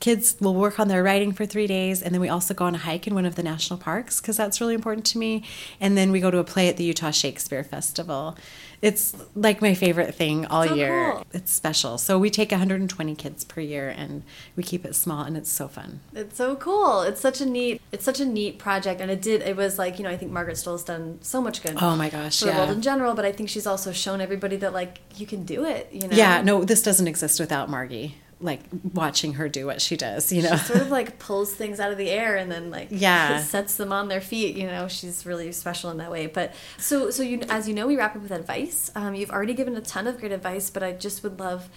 kids 0.00 0.36
will 0.40 0.54
work 0.54 0.78
on 0.78 0.88
their 0.88 1.02
writing 1.02 1.32
for 1.32 1.46
three 1.46 1.66
days 1.66 2.02
and 2.02 2.14
then 2.14 2.20
we 2.20 2.28
also 2.28 2.54
go 2.54 2.64
on 2.64 2.74
a 2.74 2.78
hike 2.78 3.06
in 3.06 3.14
one 3.14 3.26
of 3.26 3.34
the 3.34 3.42
national 3.42 3.78
parks 3.78 4.20
because 4.20 4.36
that's 4.36 4.60
really 4.60 4.74
important 4.74 5.06
to 5.06 5.18
me. 5.18 5.42
And 5.80 5.96
then 5.96 6.12
we 6.12 6.20
go 6.20 6.30
to 6.30 6.38
a 6.38 6.44
play 6.44 6.68
at 6.68 6.76
the 6.76 6.84
utah 6.84 7.10
shakespeare 7.10 7.64
festival. 7.64 8.36
It's 8.80 9.16
like 9.34 9.60
my 9.60 9.74
favorite 9.74 10.14
thing 10.14 10.46
all 10.46 10.66
so 10.66 10.74
year. 10.74 11.12
cool. 11.12 11.26
it's 11.32 11.50
special. 11.50 11.98
So 11.98 12.16
we 12.16 12.30
take 12.30 12.52
120 12.52 13.16
kids 13.16 13.44
per 13.44 13.60
year 13.60 13.88
and 13.88 14.22
we 14.54 14.62
keep 14.62 14.84
it 14.84 14.94
small 14.94 15.24
and 15.24 15.36
it's 15.36 15.50
so 15.50 15.66
fun. 15.66 15.98
It's 16.14 16.36
so 16.36 16.54
cool. 16.54 17.02
It's 17.02 17.20
such 17.20 17.40
a 17.40 17.46
neat 17.46 17.82
it's 17.90 18.04
such 18.04 18.20
a 18.20 18.24
neat 18.24 18.58
project 18.58 19.00
and 19.00 19.10
it 19.10 19.22
did 19.22 19.42
it 19.42 19.56
was 19.56 19.78
like 19.78 19.98
you 19.98 20.04
know 20.04 20.10
i 20.10 20.16
think 20.16 20.30
Margaret 20.30 20.56
Stohl's 20.56 20.84
done 20.84 21.18
so 21.22 21.40
much 21.40 21.62
good 21.62 21.76
oh 21.80 21.96
my 21.96 22.08
gosh 22.08 22.40
for 22.40 22.46
yeah. 22.46 22.52
the 22.52 22.58
world 22.58 22.70
in 22.70 22.82
general 22.82 23.14
but 23.14 23.24
i 23.24 23.32
think 23.32 23.48
she's 23.48 23.66
also 23.66 23.92
shown 23.92 24.20
everybody 24.20 24.56
that 24.56 24.72
like 24.72 25.00
you 25.16 25.26
can 25.26 25.44
do 25.44 25.64
it 25.64 25.88
you 25.92 26.06
know? 26.06 26.16
Yeah 26.16 26.42
no 26.42 26.64
this 26.64 26.82
doesn't 26.82 27.08
exist 27.08 27.40
without 27.40 27.68
margie 27.68 28.16
like 28.40 28.60
watching 28.92 29.34
her 29.34 29.48
do 29.48 29.66
what 29.66 29.80
she 29.80 29.96
does, 29.96 30.32
you 30.32 30.42
know. 30.42 30.56
She 30.56 30.64
sort 30.64 30.80
of 30.80 30.90
like 30.90 31.18
pulls 31.20 31.54
things 31.54 31.80
out 31.80 31.90
of 31.90 31.98
the 31.98 32.10
air 32.10 32.36
and 32.36 32.50
then 32.50 32.70
like 32.70 32.88
yeah 32.90 33.42
sets 33.42 33.76
them 33.76 33.92
on 33.92 34.08
their 34.08 34.20
feet. 34.20 34.56
You 34.56 34.66
know, 34.66 34.88
she's 34.88 35.26
really 35.26 35.52
special 35.52 35.90
in 35.90 35.98
that 35.98 36.10
way. 36.10 36.26
But 36.26 36.54
so 36.76 37.10
so 37.10 37.22
you 37.22 37.40
as 37.48 37.68
you 37.68 37.74
know, 37.74 37.86
we 37.86 37.96
wrap 37.96 38.14
up 38.14 38.22
with 38.22 38.30
advice. 38.30 38.90
Um, 38.94 39.14
you've 39.14 39.30
already 39.30 39.54
given 39.54 39.76
a 39.76 39.80
ton 39.80 40.06
of 40.06 40.18
great 40.20 40.32
advice, 40.32 40.70
but 40.70 40.82
I 40.82 40.92
just 40.92 41.22
would 41.22 41.38
love 41.38 41.68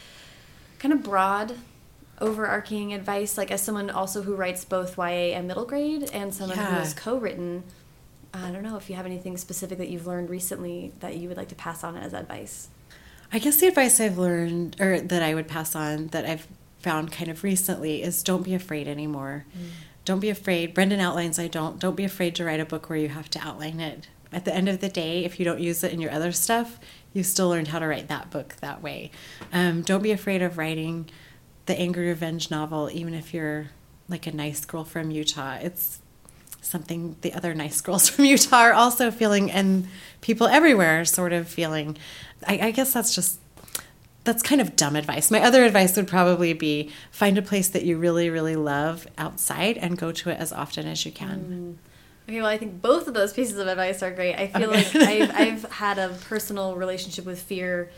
kind 0.79 0.93
of 0.93 1.03
broad 1.03 1.55
overarching 2.19 2.93
advice 2.93 3.35
like 3.35 3.49
as 3.49 3.61
someone 3.63 3.89
also 3.89 4.21
who 4.21 4.35
writes 4.35 4.63
both 4.63 4.95
YA 4.95 5.33
and 5.33 5.47
middle 5.47 5.65
grade 5.65 6.07
and 6.13 6.31
someone 6.31 6.55
yeah. 6.55 6.67
who 6.67 6.75
has 6.75 6.93
co-written 6.93 7.63
I 8.33 8.51
don't 8.51 8.63
know 8.63 8.77
if 8.77 8.89
you 8.89 8.95
have 8.95 9.05
anything 9.05 9.37
specific 9.37 9.77
that 9.79 9.89
you've 9.89 10.07
learned 10.07 10.29
recently 10.29 10.93
that 10.99 11.17
you 11.17 11.27
would 11.27 11.37
like 11.37 11.49
to 11.49 11.55
pass 11.55 11.83
on 11.83 11.97
as 11.97 12.13
advice. 12.13 12.69
I 13.33 13.39
guess 13.39 13.57
the 13.57 13.67
advice 13.67 13.99
I've 13.99 14.17
learned, 14.17 14.75
or 14.79 14.99
that 14.99 15.23
I 15.23 15.33
would 15.33 15.47
pass 15.47 15.75
on, 15.75 16.07
that 16.07 16.25
I've 16.25 16.47
found 16.79 17.11
kind 17.11 17.29
of 17.31 17.43
recently, 17.43 18.03
is 18.03 18.23
don't 18.23 18.43
be 18.43 18.53
afraid 18.53 18.87
anymore. 18.87 19.45
Mm. 19.57 19.69
Don't 20.03 20.19
be 20.19 20.29
afraid. 20.29 20.73
Brendan 20.73 20.99
outlines, 20.99 21.39
I 21.39 21.47
don't. 21.47 21.79
Don't 21.79 21.95
be 21.95 22.03
afraid 22.03 22.35
to 22.35 22.45
write 22.45 22.59
a 22.59 22.65
book 22.65 22.89
where 22.89 22.99
you 22.99 23.09
have 23.09 23.29
to 23.31 23.39
outline 23.39 23.79
it. 23.79 24.07
At 24.33 24.45
the 24.45 24.53
end 24.53 24.67
of 24.67 24.79
the 24.79 24.89
day, 24.89 25.23
if 25.25 25.39
you 25.39 25.45
don't 25.45 25.59
use 25.59 25.83
it 25.83 25.93
in 25.93 26.01
your 26.01 26.11
other 26.11 26.31
stuff, 26.31 26.79
you 27.13 27.23
still 27.23 27.49
learned 27.49 27.69
how 27.69 27.79
to 27.79 27.87
write 27.87 28.07
that 28.07 28.31
book 28.31 28.55
that 28.61 28.81
way. 28.81 29.11
Um, 29.53 29.81
don't 29.81 30.01
be 30.01 30.11
afraid 30.11 30.41
of 30.41 30.57
writing 30.57 31.09
the 31.65 31.77
angry 31.77 32.07
revenge 32.07 32.49
novel, 32.49 32.89
even 32.91 33.13
if 33.13 33.33
you're 33.33 33.67
like 34.07 34.27
a 34.27 34.35
nice 34.35 34.65
girl 34.65 34.83
from 34.83 35.11
Utah. 35.11 35.57
It's 35.61 36.00
something 36.61 37.17
the 37.21 37.33
other 37.33 37.53
nice 37.53 37.81
girls 37.81 38.09
from 38.09 38.25
Utah 38.25 38.57
are 38.57 38.73
also 38.73 39.11
feeling, 39.11 39.51
and 39.51 39.87
people 40.21 40.47
everywhere 40.47 41.01
are 41.01 41.05
sort 41.05 41.33
of 41.33 41.47
feeling. 41.47 41.97
I, 42.47 42.59
I 42.67 42.71
guess 42.71 42.93
that's 42.93 43.13
just 43.13 43.39
that's 44.23 44.43
kind 44.43 44.61
of 44.61 44.75
dumb 44.75 44.95
advice. 44.95 45.31
My 45.31 45.41
other 45.41 45.63
advice 45.65 45.95
would 45.95 46.07
probably 46.07 46.53
be 46.53 46.91
find 47.11 47.37
a 47.37 47.41
place 47.41 47.69
that 47.69 47.83
you 47.83 47.97
really, 47.97 48.29
really 48.29 48.55
love 48.55 49.07
outside 49.17 49.77
and 49.77 49.97
go 49.97 50.11
to 50.11 50.29
it 50.29 50.37
as 50.39 50.53
often 50.53 50.85
as 50.85 51.05
you 51.05 51.11
can. 51.11 51.77
Mm. 51.79 51.91
Okay, 52.29 52.39
well, 52.39 52.49
I 52.49 52.57
think 52.57 52.81
both 52.81 53.07
of 53.07 53.15
those 53.15 53.33
pieces 53.33 53.57
of 53.57 53.67
advice 53.67 54.03
are 54.03 54.11
great. 54.11 54.35
I 54.35 54.47
feel 54.47 54.69
okay. 54.69 54.99
like 54.99 55.31
I've, 55.31 55.35
I've 55.65 55.71
had 55.71 55.97
a 55.97 56.09
personal 56.29 56.75
relationship 56.75 57.25
with 57.25 57.41
fear 57.41 57.89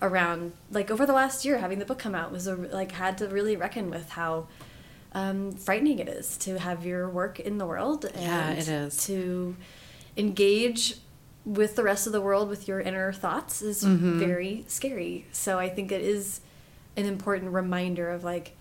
around, 0.00 0.52
like 0.70 0.90
over 0.90 1.04
the 1.04 1.12
last 1.12 1.44
year, 1.44 1.58
having 1.58 1.78
the 1.78 1.84
book 1.84 1.98
come 1.98 2.14
out 2.14 2.30
was 2.30 2.46
a, 2.46 2.54
like 2.54 2.92
had 2.92 3.18
to 3.18 3.28
really 3.28 3.56
reckon 3.56 3.90
with 3.90 4.10
how 4.10 4.46
um, 5.12 5.52
frightening 5.52 5.98
it 5.98 6.08
is 6.08 6.36
to 6.38 6.58
have 6.58 6.84
your 6.86 7.08
work 7.08 7.40
in 7.40 7.58
the 7.58 7.66
world. 7.66 8.04
And 8.04 8.22
yeah, 8.22 8.50
it 8.50 8.68
is 8.68 9.04
to 9.06 9.56
engage 10.16 10.96
with 11.44 11.76
the 11.76 11.82
rest 11.82 12.06
of 12.06 12.12
the 12.12 12.20
world 12.20 12.48
with 12.48 12.68
your 12.68 12.80
inner 12.80 13.12
thoughts 13.12 13.62
is 13.62 13.82
mm 13.82 13.98
-hmm. 13.98 14.18
very 14.18 14.64
scary. 14.66 15.24
So 15.32 15.60
I 15.60 15.68
think 15.68 15.92
it 15.92 16.02
is 16.02 16.40
an 16.96 17.04
important 17.04 17.54
reminder 17.54 18.10
of 18.14 18.24
like 18.24 18.52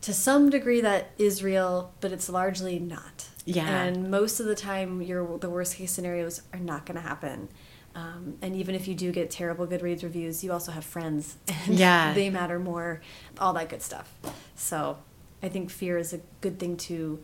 to 0.00 0.12
some 0.12 0.50
degree 0.50 0.80
that 0.80 1.10
is 1.18 1.42
real, 1.42 1.90
but 2.00 2.12
it's 2.12 2.28
largely 2.28 2.78
not. 2.78 3.28
Yeah. 3.44 3.68
And 3.68 4.10
most 4.10 4.40
of 4.40 4.46
the 4.46 4.54
time, 4.54 5.02
your 5.02 5.38
the 5.38 5.50
worst 5.50 5.76
case 5.76 5.92
scenarios 5.92 6.42
are 6.52 6.60
not 6.60 6.86
going 6.86 7.02
to 7.02 7.08
happen. 7.08 7.48
Um, 7.94 8.36
and 8.42 8.54
even 8.54 8.74
if 8.74 8.86
you 8.86 8.94
do 8.94 9.10
get 9.10 9.30
terrible 9.30 9.66
Goodreads 9.66 10.02
reviews, 10.02 10.44
you 10.44 10.52
also 10.52 10.70
have 10.72 10.84
friends, 10.84 11.36
and 11.66 11.78
Yeah. 11.78 12.14
they 12.14 12.30
matter 12.30 12.58
more. 12.58 13.00
All 13.38 13.52
that 13.54 13.68
good 13.68 13.82
stuff. 13.82 14.12
So, 14.54 14.98
I 15.42 15.48
think 15.48 15.70
fear 15.70 15.98
is 15.98 16.12
a 16.12 16.20
good 16.40 16.58
thing 16.58 16.76
to, 16.76 17.22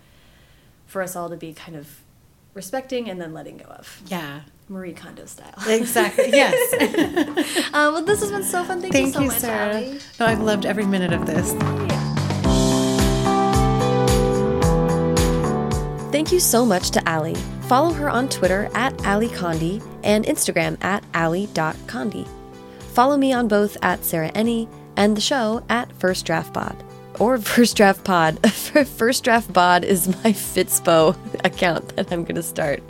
for 0.86 1.02
us 1.02 1.16
all 1.16 1.28
to 1.30 1.36
be 1.36 1.52
kind 1.52 1.76
of 1.76 2.00
respecting 2.54 3.10
and 3.10 3.20
then 3.20 3.34
letting 3.34 3.58
go 3.58 3.64
of. 3.64 4.02
Yeah. 4.06 4.40
Marie 4.68 4.92
Kondo 4.92 5.26
style. 5.26 5.54
Exactly. 5.66 6.30
Yes. 6.30 7.54
Uh, 7.74 7.90
well, 7.92 8.04
this 8.04 8.20
has 8.20 8.30
been 8.30 8.44
so 8.44 8.62
fun. 8.62 8.80
Thank, 8.80 8.94
you 8.94 9.10
so 9.10 9.20
you, 9.20 9.26
much, 9.26 9.38
Sarah. 9.38 9.74
Ally. 9.74 9.98
No, 10.20 10.26
I've 10.26 10.40
loved 10.40 10.64
every 10.64 10.86
minute 10.86 11.12
of 11.12 11.26
this. 11.26 11.52
Thank 16.12 16.30
you 16.30 16.38
so 16.38 16.64
much 16.64 16.92
to 16.92 17.08
Ally. 17.08 17.34
Follow 17.62 17.92
her 17.92 18.08
on 18.08 18.28
Twitter 18.28 18.70
at 18.74 19.04
Ally 19.04 19.26
Condie 19.26 19.84
and 20.04 20.24
Instagram 20.24 20.82
at 20.84 21.02
Ally.Condie. 21.14 22.28
Follow 22.92 23.16
me 23.16 23.32
on 23.32 23.48
both 23.48 23.76
at 23.82 24.04
Sarah 24.04 24.30
Enni 24.32 24.68
and 24.96 25.16
the 25.16 25.20
show 25.20 25.64
at 25.68 25.92
First 25.94 26.26
Draft 26.26 26.54
Pod. 26.54 26.76
Or 27.20 27.38
First 27.38 27.76
Draft 27.76 28.04
Pod. 28.04 28.38
First 28.50 29.24
Draft 29.24 29.52
Pod 29.52 29.84
is 29.84 30.08
my 30.08 30.32
Fitspo 30.32 31.16
account 31.44 31.94
that 31.96 32.12
I'm 32.12 32.24
going 32.24 32.34
to 32.36 32.42
start. 32.42 32.82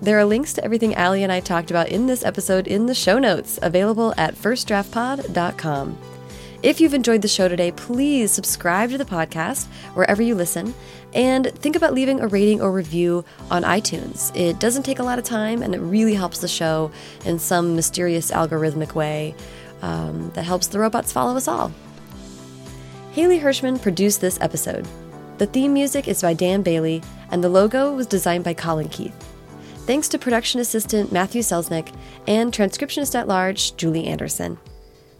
There 0.00 0.18
are 0.18 0.24
links 0.24 0.52
to 0.54 0.64
everything 0.64 0.94
Ally 0.94 1.18
and 1.18 1.32
I 1.32 1.40
talked 1.40 1.70
about 1.70 1.88
in 1.88 2.06
this 2.06 2.24
episode 2.24 2.68
in 2.68 2.86
the 2.86 2.94
show 2.94 3.18
notes, 3.18 3.58
available 3.62 4.14
at 4.16 4.34
firstdraftpod.com. 4.34 5.98
If 6.62 6.80
you've 6.80 6.94
enjoyed 6.94 7.22
the 7.22 7.28
show 7.28 7.48
today, 7.48 7.70
please 7.70 8.32
subscribe 8.32 8.90
to 8.90 8.98
the 8.98 9.04
podcast 9.04 9.66
wherever 9.94 10.22
you 10.22 10.34
listen 10.34 10.74
and 11.14 11.46
think 11.46 11.76
about 11.76 11.94
leaving 11.94 12.20
a 12.20 12.26
rating 12.26 12.60
or 12.60 12.72
review 12.72 13.24
on 13.50 13.62
iTunes. 13.62 14.34
It 14.36 14.58
doesn't 14.58 14.82
take 14.82 14.98
a 14.98 15.04
lot 15.04 15.18
of 15.18 15.24
time 15.24 15.62
and 15.62 15.74
it 15.74 15.78
really 15.78 16.14
helps 16.14 16.40
the 16.40 16.48
show 16.48 16.90
in 17.24 17.38
some 17.38 17.76
mysterious 17.76 18.30
algorithmic 18.32 18.94
way 18.94 19.34
um, 19.82 20.30
that 20.34 20.44
helps 20.44 20.66
the 20.66 20.80
robots 20.80 21.12
follow 21.12 21.36
us 21.36 21.46
all. 21.46 21.72
Haley 23.18 23.40
Hirschman 23.40 23.82
produced 23.82 24.20
this 24.20 24.38
episode. 24.40 24.86
The 25.38 25.46
theme 25.46 25.72
music 25.72 26.06
is 26.06 26.22
by 26.22 26.34
Dan 26.34 26.62
Bailey, 26.62 27.02
and 27.32 27.42
the 27.42 27.48
logo 27.48 27.92
was 27.92 28.06
designed 28.06 28.44
by 28.44 28.54
Colin 28.54 28.88
Keith. 28.90 29.12
Thanks 29.86 30.06
to 30.10 30.20
production 30.20 30.60
assistant 30.60 31.10
Matthew 31.10 31.42
Selznick 31.42 31.92
and 32.28 32.52
transcriptionist 32.52 33.16
at 33.16 33.26
large 33.26 33.74
Julie 33.74 34.06
Anderson. 34.06 34.56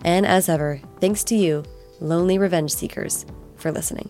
And 0.05 0.25
as 0.27 0.49
ever, 0.49 0.81
thanks 1.01 1.25
to 1.25 1.35
you, 1.35 1.65
lonely 1.99 2.39
revenge 2.39 2.73
seekers, 2.73 3.27
for 3.57 3.73
listening. 3.73 4.09